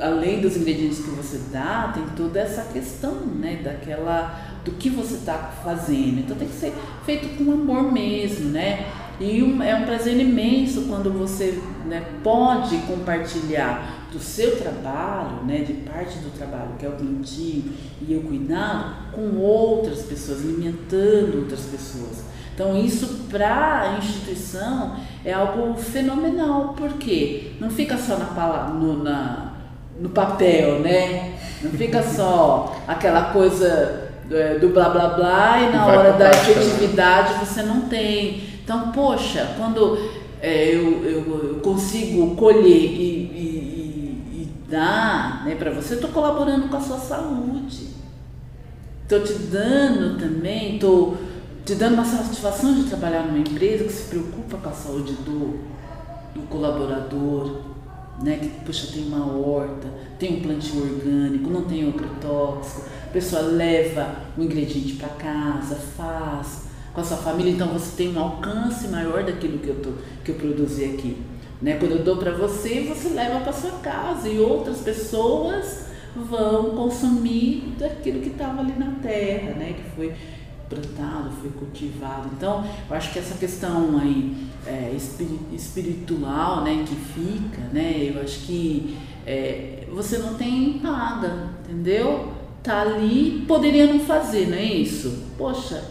além 0.00 0.40
dos 0.40 0.56
ingredientes 0.56 0.98
que 0.98 1.10
você 1.10 1.38
dá, 1.52 1.92
tem 1.94 2.04
toda 2.16 2.40
essa 2.40 2.62
questão, 2.72 3.14
né, 3.14 3.60
daquela 3.62 4.60
do 4.64 4.72
que 4.72 4.90
você 4.90 5.14
está 5.14 5.34
fazendo. 5.64 6.20
Então 6.20 6.36
tem 6.36 6.48
que 6.48 6.54
ser 6.54 6.72
feito 7.04 7.36
com 7.36 7.50
amor 7.52 7.90
mesmo, 7.92 8.50
né? 8.50 8.86
E 9.20 9.42
um, 9.42 9.62
é 9.62 9.74
um 9.74 9.84
prazer 9.84 10.18
imenso 10.18 10.86
quando 10.88 11.12
você 11.12 11.60
né, 11.84 12.02
pode 12.24 12.78
compartilhar 12.78 14.06
do 14.10 14.18
seu 14.18 14.56
trabalho, 14.56 15.44
né, 15.44 15.58
de 15.58 15.74
parte 15.74 16.18
do 16.18 16.30
trabalho 16.30 16.70
que 16.78 16.86
é 16.86 16.88
o 16.88 16.92
plantio 16.92 17.64
e 18.00 18.16
o 18.16 18.22
cuidado, 18.22 19.12
com 19.12 19.36
outras 19.36 20.02
pessoas, 20.02 20.40
alimentando 20.40 21.40
outras 21.40 21.60
pessoas. 21.60 22.24
Então 22.54 22.76
isso 22.76 23.26
para 23.30 23.82
a 23.82 23.98
instituição 23.98 24.96
é 25.24 25.32
algo 25.32 25.74
fenomenal, 25.74 26.74
porque 26.76 27.52
não 27.60 27.70
fica 27.70 27.96
só 27.96 28.16
na, 28.16 28.68
no, 28.68 29.02
na, 29.02 29.52
no 30.00 30.08
papel, 30.10 30.80
né? 30.80 31.38
Não 31.62 31.70
fica 31.70 32.02
só 32.02 32.76
aquela 32.88 33.32
coisa 33.32 34.10
do, 34.30 34.36
é, 34.36 34.58
do 34.58 34.68
blá 34.68 34.88
blá 34.88 35.08
blá 35.08 35.58
e 35.60 35.72
na 35.72 35.86
hora 35.86 36.12
da 36.12 36.26
né? 36.26 36.30
efetividade 36.30 37.44
você 37.44 37.62
não 37.62 37.82
tem. 37.82 38.49
Então, 38.70 38.92
poxa, 38.92 39.56
quando 39.56 39.98
é, 40.40 40.76
eu, 40.76 41.04
eu, 41.04 41.54
eu, 41.54 41.60
consigo 41.60 42.36
colher 42.36 42.64
e, 42.64 43.26
e, 43.34 44.22
e, 44.32 44.48
dar 44.68 45.44
né, 45.44 45.56
para 45.56 45.72
você, 45.72 45.94
estou 45.94 46.10
colaborando 46.10 46.68
com 46.68 46.76
a 46.76 46.80
sua 46.80 46.98
saúde. 46.98 47.88
Estou 49.02 49.24
te 49.24 49.32
dando 49.32 50.20
também, 50.20 50.76
estou 50.76 51.18
te 51.64 51.74
dando 51.74 51.94
uma 51.94 52.04
satisfação 52.04 52.72
de 52.76 52.84
trabalhar 52.84 53.24
numa 53.24 53.40
empresa 53.40 53.82
que 53.82 53.92
se 53.92 54.04
preocupa 54.04 54.56
com 54.58 54.68
a 54.68 54.72
saúde 54.72 55.14
do, 55.14 55.58
do 56.32 56.46
colaborador, 56.48 57.62
né? 58.22 58.36
Que, 58.36 58.50
puxa, 58.64 58.92
tem 58.92 59.04
uma 59.08 59.36
horta, 59.36 59.88
tem 60.16 60.36
um 60.36 60.42
plantio 60.42 60.80
orgânico, 60.80 61.50
não 61.50 61.62
tem 61.62 61.88
agrotóxico, 61.88 62.82
a 63.04 63.12
pessoa 63.12 63.42
leva 63.42 64.14
o 64.38 64.42
ingrediente 64.44 64.92
para 64.92 65.08
casa, 65.08 65.74
faz, 65.74 66.69
com 66.92 67.00
a 67.00 67.04
sua 67.04 67.16
família, 67.16 67.52
então 67.52 67.68
você 67.68 67.96
tem 67.96 68.16
um 68.16 68.20
alcance 68.20 68.88
maior 68.88 69.22
daquilo 69.22 69.58
que 69.58 69.68
eu, 69.68 69.76
tô, 69.76 69.90
que 70.24 70.30
eu 70.32 70.34
produzi 70.34 70.84
aqui. 70.84 71.16
Né? 71.62 71.76
Quando 71.76 71.92
eu 71.92 72.02
dou 72.02 72.16
para 72.16 72.32
você, 72.32 72.82
você 72.82 73.10
leva 73.10 73.40
para 73.40 73.52
sua 73.52 73.72
casa 73.82 74.28
e 74.28 74.38
outras 74.38 74.78
pessoas 74.78 75.86
vão 76.16 76.70
consumir 76.70 77.74
daquilo 77.78 78.20
que 78.20 78.30
estava 78.30 78.60
ali 78.60 78.72
na 78.76 78.92
terra, 79.02 79.52
né? 79.52 79.74
que 79.74 79.90
foi 79.94 80.12
plantado, 80.70 81.30
foi 81.40 81.50
cultivado. 81.50 82.30
Então, 82.36 82.64
eu 82.88 82.96
acho 82.96 83.12
que 83.12 83.18
essa 83.18 83.36
questão 83.36 83.98
aí 83.98 84.48
é, 84.66 84.94
espiritual, 85.52 86.62
né, 86.62 86.84
que 86.86 86.94
fica, 86.94 87.60
né, 87.72 88.12
eu 88.14 88.22
acho 88.22 88.40
que 88.46 88.96
é, 89.26 89.84
você 89.92 90.18
não 90.18 90.34
tem 90.34 90.78
paga, 90.78 91.48
entendeu? 91.64 92.32
Tá 92.62 92.82
ali, 92.82 93.44
poderia 93.48 93.92
não 93.92 94.00
fazer, 94.00 94.48
não 94.48 94.56
é 94.56 94.64
isso? 94.64 95.24
Poxa, 95.36 95.82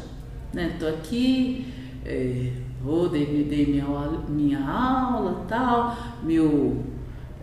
né? 0.54 0.76
Tô 0.80 0.88
aqui, 0.88 1.66
é, 2.06 2.52
dei, 3.12 3.44
dei 3.50 3.66
minha, 3.66 3.86
minha 4.28 4.70
aula, 4.70 5.46
tal, 5.48 5.96
meu, 6.24 6.84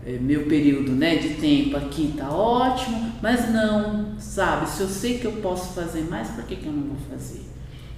é, 0.05 0.17
meu 0.19 0.45
período 0.45 0.91
né, 0.91 1.17
de 1.17 1.35
tempo 1.35 1.77
aqui 1.77 2.13
tá 2.17 2.29
ótimo, 2.29 3.11
mas 3.21 3.51
não, 3.51 4.19
sabe, 4.19 4.69
se 4.69 4.81
eu 4.81 4.87
sei 4.87 5.19
que 5.19 5.25
eu 5.25 5.33
posso 5.33 5.73
fazer 5.73 6.03
mais, 6.09 6.29
por 6.29 6.43
que, 6.45 6.55
que 6.55 6.65
eu 6.65 6.73
não 6.73 6.83
vou 6.83 6.97
fazer? 7.09 7.41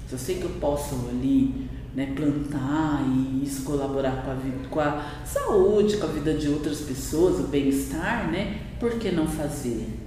Se 0.07 0.13
eu 0.13 0.19
sei 0.19 0.37
que 0.37 0.43
eu 0.43 0.51
posso 0.59 0.95
ali 1.09 1.69
né, 1.93 2.13
plantar 2.15 3.03
e 3.05 3.43
isso 3.43 3.63
colaborar 3.63 4.23
com 4.23 4.31
a, 4.31 4.33
vida, 4.33 4.67
com 4.69 4.79
a 4.79 5.05
saúde, 5.25 5.97
com 5.97 6.05
a 6.05 6.09
vida 6.09 6.33
de 6.33 6.49
outras 6.49 6.81
pessoas, 6.81 7.39
o 7.39 7.47
bem-estar, 7.47 8.29
né? 8.31 8.59
Por 8.79 8.91
que 8.97 9.11
não 9.11 9.27
fazer? 9.27 9.98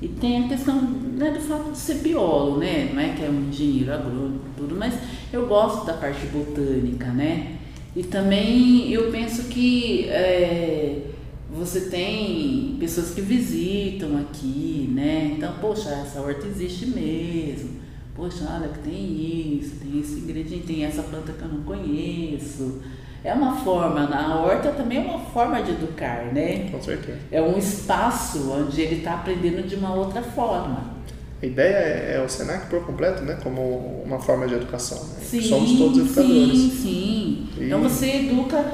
E 0.00 0.06
tem 0.06 0.44
a 0.44 0.48
questão 0.48 0.80
né, 0.80 1.32
do 1.32 1.40
fato 1.40 1.72
de 1.72 1.78
ser 1.78 1.96
biólogo, 1.96 2.58
né? 2.58 2.90
Não 2.92 3.00
é 3.00 3.14
que 3.14 3.24
é 3.24 3.28
um 3.28 3.48
engenheiro 3.48 3.92
agrônomo, 3.92 4.40
tudo, 4.56 4.76
mas 4.76 4.94
eu 5.32 5.46
gosto 5.46 5.84
da 5.84 5.94
parte 5.94 6.26
botânica, 6.26 7.06
né? 7.06 7.56
E 7.96 8.04
também 8.04 8.92
eu 8.92 9.10
penso 9.10 9.48
que 9.48 10.08
é, 10.08 11.02
você 11.50 11.82
tem 11.82 12.76
pessoas 12.78 13.10
que 13.10 13.20
visitam 13.20 14.16
aqui, 14.18 14.88
né? 14.92 15.34
Então, 15.36 15.54
poxa, 15.60 15.90
essa 15.90 16.20
horta 16.20 16.46
existe 16.46 16.86
mesmo. 16.86 17.70
Poxa, 18.14 18.48
olha 18.52 18.68
que 18.68 18.78
tem 18.80 19.58
isso, 19.58 19.76
tem 19.80 20.00
esse 20.00 20.20
ingrediente, 20.20 20.66
tem 20.66 20.84
essa 20.84 21.02
planta 21.02 21.32
que 21.32 21.42
eu 21.42 21.48
não 21.48 21.62
conheço. 21.62 22.80
É 23.24 23.34
uma 23.34 23.56
forma, 23.56 24.04
a 24.04 24.36
horta 24.36 24.70
também 24.70 24.98
é 24.98 25.00
uma 25.00 25.18
forma 25.18 25.60
de 25.62 25.72
educar, 25.72 26.32
né? 26.32 26.70
Com 26.70 26.80
certeza. 26.80 27.18
É 27.32 27.42
um 27.42 27.58
espaço 27.58 28.52
onde 28.52 28.80
ele 28.80 28.96
está 28.96 29.14
aprendendo 29.14 29.66
de 29.66 29.74
uma 29.74 29.92
outra 29.92 30.22
forma. 30.22 30.98
A 31.42 31.46
ideia 31.46 31.74
é, 31.74 32.16
é, 32.16 32.24
o 32.24 32.28
Senac 32.28 32.66
por 32.66 32.84
completo, 32.84 33.22
né? 33.22 33.38
Como 33.42 34.02
uma 34.04 34.20
forma 34.20 34.46
de 34.46 34.54
educação. 34.54 34.98
Né? 34.98 35.20
Sim, 35.22 35.40
Somos 35.42 35.78
todos 35.78 35.98
educadores. 35.98 36.58
Sim, 36.58 36.70
sim. 36.70 37.48
E... 37.58 37.64
Então 37.66 37.80
você 37.80 38.26
educa 38.26 38.64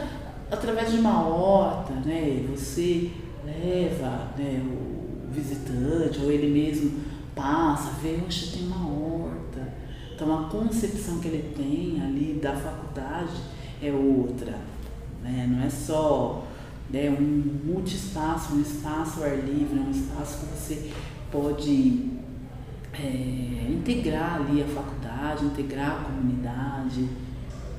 através 0.51 0.91
de 0.91 0.99
uma 0.99 1.27
horta, 1.27 1.93
né? 2.05 2.45
Você 2.55 3.11
leva 3.45 4.29
né, 4.39 4.63
o 4.63 5.31
visitante, 5.33 6.21
ou 6.23 6.31
ele 6.31 6.49
mesmo 6.49 7.01
passa, 7.35 7.91
vê, 8.03 8.19
oxe, 8.27 8.53
tem 8.53 8.67
uma 8.67 8.87
horta. 8.87 9.75
Então 10.15 10.39
a 10.39 10.49
concepção 10.49 11.19
que 11.19 11.29
ele 11.29 11.55
tem 11.55 12.01
ali 12.03 12.39
da 12.41 12.53
faculdade 12.53 13.33
é 13.89 13.93
outra. 13.93 14.59
Né? 15.23 15.49
Não 15.51 15.65
é 15.65 15.71
só 15.71 16.47
né, 16.91 17.11
um 17.11 17.73
multi-espaço, 17.73 18.55
um 18.55 18.61
espaço 18.61 19.21
ao 19.21 19.27
ar 19.27 19.37
livre, 19.37 19.79
um 19.79 19.91
espaço 19.91 20.39
que 20.39 20.47
você 20.47 20.91
pode 21.31 22.11
é, 22.93 23.67
integrar 23.71 24.37
ali 24.37 24.63
a 24.63 24.67
faculdade, 24.67 25.45
integrar 25.45 25.91
a 25.93 26.05
comunidade 26.05 27.09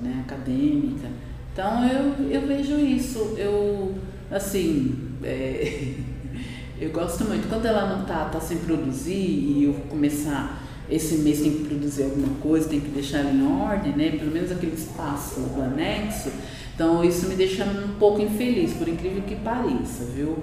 né, 0.02 0.24
acadêmica. 0.26 1.08
Então 1.54 1.88
eu, 1.88 2.30
eu 2.30 2.48
vejo 2.48 2.78
isso, 2.78 3.36
eu 3.38 3.96
assim, 4.30 5.14
é, 5.24 5.94
eu 6.80 6.92
gosto 6.92 7.24
muito. 7.26 7.48
Quando 7.48 7.66
ela 7.66 7.96
não 7.96 8.06
tá, 8.06 8.26
tá 8.26 8.40
sem 8.40 8.58
produzir 8.58 9.14
e 9.14 9.64
eu 9.64 9.74
começar 9.88 10.65
esse 10.90 11.16
mês 11.18 11.42
tem 11.42 11.52
que 11.52 11.64
produzir 11.66 12.04
alguma 12.04 12.36
coisa, 12.42 12.70
tem 12.70 12.80
que 12.80 12.90
deixar 12.90 13.24
em 13.24 13.46
ordem, 13.46 13.94
né? 13.94 14.12
Pelo 14.12 14.32
menos 14.32 14.52
aquele 14.52 14.76
espaço 14.76 15.40
do 15.40 15.62
anexo. 15.62 16.30
Então 16.74 17.04
isso 17.04 17.28
me 17.28 17.36
deixa 17.36 17.64
um 17.64 17.98
pouco 17.98 18.22
infeliz, 18.22 18.74
por 18.74 18.88
incrível 18.88 19.24
que 19.24 19.36
pareça, 19.36 20.06
viu? 20.14 20.38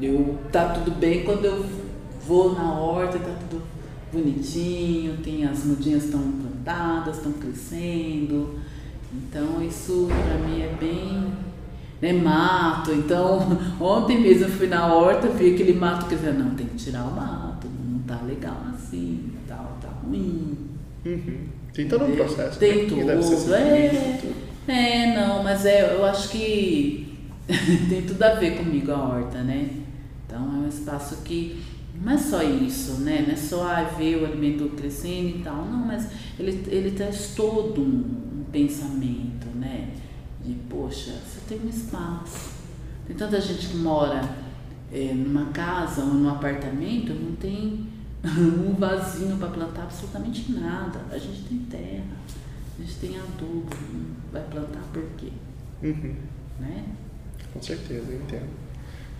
Eu 0.00 0.38
tá 0.50 0.68
tudo 0.70 0.90
bem 0.92 1.24
quando 1.24 1.44
eu 1.44 1.64
vou 2.26 2.54
na 2.54 2.74
horta, 2.74 3.18
tá 3.18 3.34
tudo 3.48 3.62
bonitinho, 4.12 5.16
tem 5.18 5.44
as 5.44 5.64
mudinhas 5.64 6.04
estão 6.04 6.20
plantadas, 6.20 7.16
estão 7.16 7.32
crescendo. 7.32 8.58
Então 9.12 9.62
isso 9.62 10.08
para 10.08 10.38
mim 10.46 10.60
é 10.60 10.74
bem 10.78 11.32
né, 12.02 12.12
mato. 12.12 12.92
Então 12.92 13.58
ontem 13.80 14.20
mesmo 14.20 14.44
eu 14.44 14.50
fui 14.50 14.66
na 14.66 14.92
horta, 14.92 15.28
vi 15.28 15.54
aquele 15.54 15.72
mato 15.72 16.04
falei, 16.16 16.34
não, 16.34 16.50
tem 16.50 16.66
que 16.66 16.76
tirar 16.76 17.04
o 17.04 17.14
mato, 17.14 17.68
não 17.88 18.00
tá 18.00 18.20
legal 18.26 18.56
assim, 18.74 19.21
ruim. 20.12 20.58
Uhum. 21.04 21.38
Tem 21.72 21.88
todo 21.88 22.04
um 22.04 22.14
processo. 22.14 22.58
Tem 22.58 22.82
né? 22.82 22.88
tudo, 22.88 23.54
é. 23.54 24.20
É, 24.68 25.14
não, 25.14 25.42
mas 25.42 25.64
é, 25.64 25.94
eu 25.94 26.04
acho 26.04 26.28
que 26.28 27.18
tem 27.88 28.02
tudo 28.02 28.22
a 28.22 28.34
ver 28.34 28.56
comigo 28.56 28.92
a 28.92 28.96
horta, 28.96 29.42
né? 29.42 29.70
Então 30.26 30.40
é 30.40 30.66
um 30.66 30.68
espaço 30.68 31.22
que 31.24 31.60
não 32.00 32.12
é 32.12 32.18
só 32.18 32.42
isso, 32.42 33.00
né? 33.00 33.24
Não 33.26 33.32
é 33.32 33.36
só 33.36 33.66
ah, 33.66 33.82
ver 33.82 34.22
o 34.22 34.26
alimento 34.26 34.68
crescendo 34.76 35.38
e 35.38 35.42
tal, 35.42 35.64
não, 35.64 35.86
mas 35.86 36.08
ele, 36.38 36.62
ele 36.68 36.90
traz 36.92 37.32
todo 37.34 37.80
um, 37.80 38.40
um 38.40 38.44
pensamento, 38.52 39.46
né? 39.56 39.88
De, 40.44 40.54
poxa, 40.68 41.12
você 41.12 41.40
tem 41.48 41.58
um 41.64 41.68
espaço. 41.68 42.52
Tem 43.06 43.16
tanta 43.16 43.40
gente 43.40 43.68
que 43.68 43.76
mora 43.76 44.22
é, 44.92 45.12
numa 45.12 45.46
casa 45.46 46.02
ou 46.02 46.08
num 46.08 46.28
apartamento, 46.28 47.12
não 47.14 47.34
tem 47.36 47.86
um 48.24 48.74
vasinho 48.74 49.36
para 49.36 49.48
plantar 49.48 49.82
absolutamente 49.82 50.52
nada. 50.52 51.00
A 51.10 51.18
gente 51.18 51.42
tem 51.42 51.58
terra, 51.70 52.16
a 52.78 52.82
gente 52.82 52.94
tem 52.96 53.18
adubo, 53.18 53.76
vai 54.32 54.42
plantar 54.42 54.82
por 54.92 55.04
quê? 55.16 55.32
Uhum. 55.82 56.14
Né? 56.60 56.84
Com 57.52 57.60
certeza, 57.60 58.04
eu 58.10 58.20
entendo. 58.20 58.62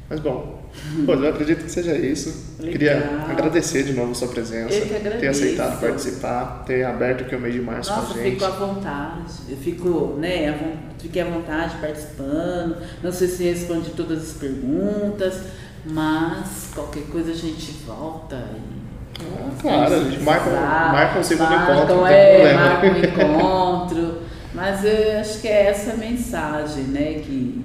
Mas 0.09 0.21
bom, 0.21 0.63
eu 1.07 1.29
acredito 1.29 1.65
que 1.65 1.71
seja 1.71 1.97
isso. 1.97 2.57
Legal. 2.59 2.73
Queria 2.73 3.27
agradecer 3.31 3.83
de 3.85 3.95
novo 3.95 4.13
a 4.13 4.15
sua 4.15 4.29
presença, 4.29 4.79
ter 5.19 5.29
aceitado 5.29 5.81
participar, 5.81 6.65
ter 6.67 6.85
aberto 6.85 7.23
aqui 7.23 7.35
o 7.35 7.41
mês 7.41 7.55
de 7.55 7.61
março 7.61 7.91
Nossa, 7.91 8.09
com 8.09 8.13
a 8.13 8.17
eu 8.19 8.23
gente. 8.25 8.33
fico 8.35 8.45
à 8.45 8.51
vontade. 8.51 9.33
Eu 9.49 9.57
fico, 9.57 10.17
né, 10.19 10.51
à 10.51 10.99
fiquei 10.99 11.23
à 11.23 11.25
vontade 11.25 11.77
participando. 11.81 12.77
Não 13.03 13.11
sei 13.11 13.27
se 13.27 13.45
respondi 13.45 13.91
todas 13.91 14.23
as 14.23 14.37
perguntas, 14.37 15.41
mas 15.87 16.71
qualquer 16.75 17.05
coisa 17.05 17.33
a 17.33 17.35
gente 17.35 17.73
volta 17.87 18.37
e. 18.37 18.82
Ah, 19.21 19.51
claro, 19.61 19.95
a 19.95 20.05
gente 20.05 20.23
marca, 20.23 20.51
marca 20.51 21.19
um 21.19 21.23
segundo 21.23 21.51
marcam, 21.51 21.75
encontro, 21.77 22.07
é, 22.07 22.37
problema. 22.37 22.61
marca 22.61 22.87
um 22.87 22.97
encontro. 22.99 24.23
Mas 24.55 24.85
eu 24.85 25.21
acho 25.21 25.41
que 25.41 25.49
é 25.49 25.69
essa 25.69 25.93
a 25.93 25.97
mensagem, 25.97 26.85
né, 26.85 27.15
que 27.15 27.65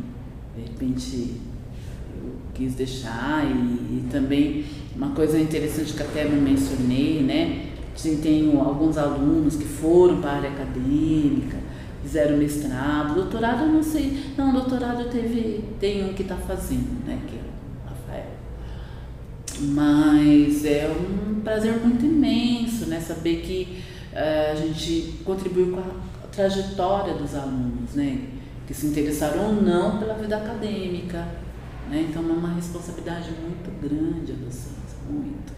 de 0.56 0.62
repente 0.62 1.36
eu 2.16 2.36
quis 2.54 2.76
deixar 2.76 3.46
e, 3.46 3.50
e 3.50 4.08
também 4.10 4.66
uma 4.96 5.10
coisa 5.10 5.38
interessante 5.40 5.94
que 5.94 6.02
até 6.02 6.24
não 6.26 6.42
mencionei, 6.42 7.22
né? 7.22 7.66
Sim, 7.96 8.18
tenho 8.18 8.60
alguns 8.60 8.98
alunos 8.98 9.56
que 9.56 9.66
foram 9.66 10.22
para 10.22 10.32
a 10.32 10.36
área 10.36 10.50
acadêmica, 10.50 11.58
fizeram 12.04 12.38
mestrado, 12.38 13.16
doutorado 13.16 13.64
eu 13.64 13.70
não 13.70 13.84
sei, 13.84 14.34
não, 14.38 14.54
doutorado 14.54 15.10
teve, 15.10 15.64
tem 15.80 16.06
um 16.06 16.14
que 16.14 16.22
está 16.22 16.36
fazendo, 16.36 17.06
né? 17.06 17.20
Que 17.28 17.36
é. 17.36 17.47
Mas 19.62 20.66
é 20.66 20.88
um 20.90 21.42
prazer 21.42 21.74
muito 21.78 22.06
imenso, 22.06 22.86
né? 22.88 23.00
Saber 23.00 23.42
que 23.42 23.82
eh, 24.14 24.52
a 24.52 24.56
gente 24.56 25.20
contribuiu 25.24 25.72
com 25.72 25.80
a 25.80 26.28
trajetória 26.32 27.14
dos 27.16 27.34
alunos, 27.36 27.94
né? 27.96 28.20
Que 28.66 28.74
se 28.74 28.88
interessaram 28.88 29.48
ou 29.48 29.62
não 29.62 29.98
pela 29.98 30.14
vida 30.16 30.38
acadêmica, 30.38 31.28
né? 31.90 32.08
Então 32.10 32.22
é 32.24 32.34
uma 32.34 32.54
responsabilidade 32.54 33.30
muito 33.42 33.72
grande 33.82 34.32
a 34.34 34.36
docência, 34.36 34.98
muito, 35.10 35.54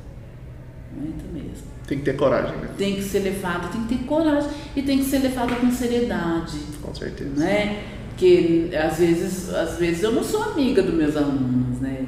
muito 0.95 1.33
mesmo. 1.33 1.67
Tem 1.87 1.97
que 1.97 2.05
ter 2.05 2.15
coragem, 2.15 2.55
né? 2.57 2.69
Tem 2.77 2.95
que 2.95 3.03
ser 3.03 3.19
levado, 3.19 3.71
tem 3.71 3.83
que 3.85 3.95
ter 3.97 4.05
coragem 4.05 4.49
e 4.75 4.81
tem 4.83 4.99
que 4.99 5.05
ser 5.05 5.19
levado 5.19 5.55
com 5.59 5.71
seriedade, 5.71 6.59
Com 6.81 6.93
certeza. 6.93 7.31
né? 7.35 7.83
Porque 8.09 8.69
às 8.75 8.99
vezes, 8.99 9.49
às 9.49 9.77
vezes 9.79 10.03
eu 10.03 10.11
não 10.11 10.23
sou 10.23 10.43
amiga 10.43 10.83
dos 10.83 10.93
meus 10.93 11.15
alunos, 11.17 11.79
né? 11.79 12.05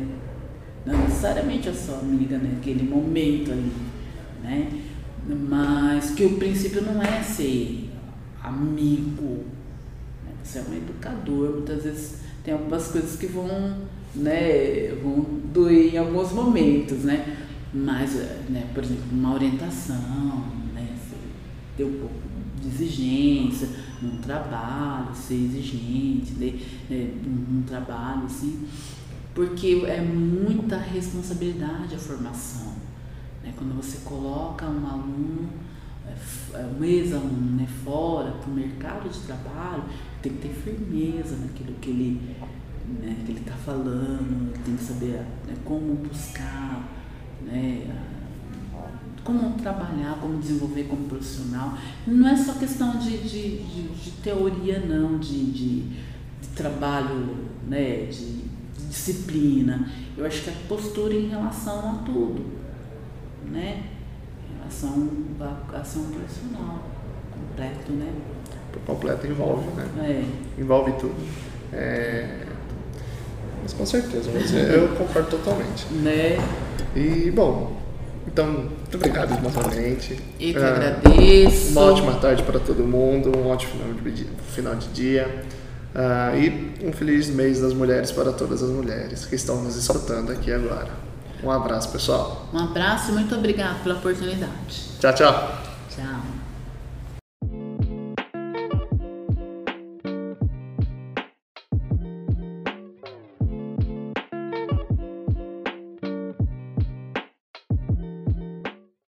Não 0.85 0.97
necessariamente 0.97 1.67
eu 1.67 1.73
sou 1.73 1.99
amiga 1.99 2.37
naquele 2.37 2.83
momento 2.83 3.51
ali, 3.51 3.71
né? 4.43 4.81
Mas 5.47 6.11
que 6.11 6.25
o 6.25 6.37
princípio 6.37 6.81
não 6.81 7.01
é 7.01 7.21
ser 7.21 7.89
amigo, 8.43 9.45
né? 10.25 10.31
Você 10.43 10.59
é 10.59 10.63
um 10.63 10.75
educador, 10.75 11.51
muitas 11.51 11.83
vezes 11.83 12.21
tem 12.43 12.53
algumas 12.53 12.87
coisas 12.87 13.15
que 13.15 13.27
vão, 13.27 13.77
né, 14.15 14.95
vão 15.03 15.23
doer 15.53 15.93
em 15.93 15.97
alguns 15.97 16.31
momentos, 16.31 17.03
né? 17.03 17.37
Mas, 17.71 18.15
né, 18.49 18.67
por 18.73 18.83
exemplo, 18.83 19.03
uma 19.11 19.35
orientação, 19.35 20.43
né? 20.73 20.87
Ter 21.77 21.83
um 21.83 21.93
pouco 21.99 22.15
de 22.59 22.67
exigência 22.67 23.69
num 24.01 24.17
trabalho, 24.17 25.13
ser 25.13 25.35
exigente, 25.35 26.33
né, 26.33 26.59
num 27.23 27.61
trabalho, 27.61 28.25
assim, 28.25 28.65
porque 29.33 29.83
é 29.87 30.01
muita 30.01 30.77
responsabilidade 30.77 31.95
a 31.95 31.97
formação. 31.97 32.73
Né? 33.43 33.53
Quando 33.57 33.75
você 33.75 33.99
coloca 34.03 34.65
um 34.65 34.85
aluno, 34.85 35.49
é, 36.05 36.57
é, 36.57 36.65
um 36.77 36.83
ex-aluno 36.83 37.57
né, 37.57 37.67
fora 37.83 38.31
para 38.31 38.51
o 38.51 38.53
mercado 38.53 39.09
de 39.09 39.19
trabalho, 39.21 39.83
tem 40.21 40.33
que 40.33 40.47
ter 40.47 40.53
firmeza 40.53 41.37
naquilo 41.37 41.73
que 41.79 41.89
ele 41.89 42.35
né, 42.99 43.15
que 43.25 43.31
ele 43.31 43.39
está 43.39 43.53
falando, 43.53 44.53
tem 44.65 44.75
que 44.75 44.83
saber 44.83 45.21
né, 45.47 45.55
como 45.63 45.95
buscar, 45.95 46.89
né, 47.41 47.87
como 49.23 49.51
trabalhar, 49.51 50.17
como 50.19 50.39
desenvolver 50.39 50.85
como 50.85 51.07
profissional. 51.07 51.77
Não 52.05 52.27
é 52.27 52.35
só 52.35 52.53
questão 52.53 52.97
de, 52.97 53.17
de, 53.17 53.63
de, 53.63 53.87
de 53.87 54.11
teoria, 54.23 54.79
não, 54.79 55.19
de, 55.19 55.51
de, 55.51 55.81
de 55.81 56.47
trabalho, 56.55 57.47
né, 57.67 58.05
de 58.05 58.40
disciplina. 58.91 59.89
Eu 60.17 60.25
acho 60.25 60.41
que 60.43 60.49
a 60.49 60.53
postura 60.67 61.13
em 61.13 61.29
relação 61.29 61.79
a 61.79 62.03
tudo, 62.05 62.45
né? 63.49 63.83
Em 64.49 64.57
relação 64.57 65.09
à 65.39 65.77
ação 65.77 66.03
profissional, 66.03 66.83
completo, 67.31 67.93
né? 67.93 68.11
Completo 68.85 69.27
envolve, 69.27 69.67
né? 69.75 69.87
É. 70.57 70.61
Envolve 70.61 70.91
tudo. 70.93 71.15
É... 71.73 72.45
Mas 73.63 73.73
com 73.73 73.85
certeza, 73.85 74.29
eu 74.29 74.89
concordo 74.95 75.29
totalmente. 75.29 75.85
Né? 75.93 76.37
E, 76.95 77.31
bom, 77.31 77.77
então, 78.27 78.47
muito 78.47 78.95
obrigado 78.95 79.41
novamente. 79.41 80.13
Eu 80.39 80.53
que 80.53 80.57
Ah, 80.57 80.67
agradeço. 80.67 81.71
Uma 81.71 81.81
ótima 81.91 82.13
tarde 82.15 82.43
para 82.43 82.59
todo 82.59 82.83
mundo, 82.83 83.31
um 83.37 83.47
ótimo 83.47 83.73
final 84.47 84.75
de 84.75 84.87
dia. 84.89 85.43
Ah, 85.93 86.33
e 86.35 86.73
um 86.85 86.93
feliz 86.93 87.27
mês 87.29 87.59
das 87.59 87.73
mulheres 87.73 88.11
para 88.11 88.31
todas 88.31 88.63
as 88.63 88.69
mulheres 88.69 89.25
que 89.25 89.35
estão 89.35 89.61
nos 89.61 89.75
escutando 89.75 90.31
aqui 90.31 90.51
agora. 90.51 90.89
Um 91.43 91.51
abraço, 91.51 91.89
pessoal. 91.89 92.47
Um 92.53 92.59
abraço 92.59 93.11
e 93.11 93.13
muito 93.13 93.35
obrigado 93.35 93.83
pela 93.83 93.95
oportunidade. 93.95 94.83
Tchau, 94.99 95.13
tchau. 95.13 96.40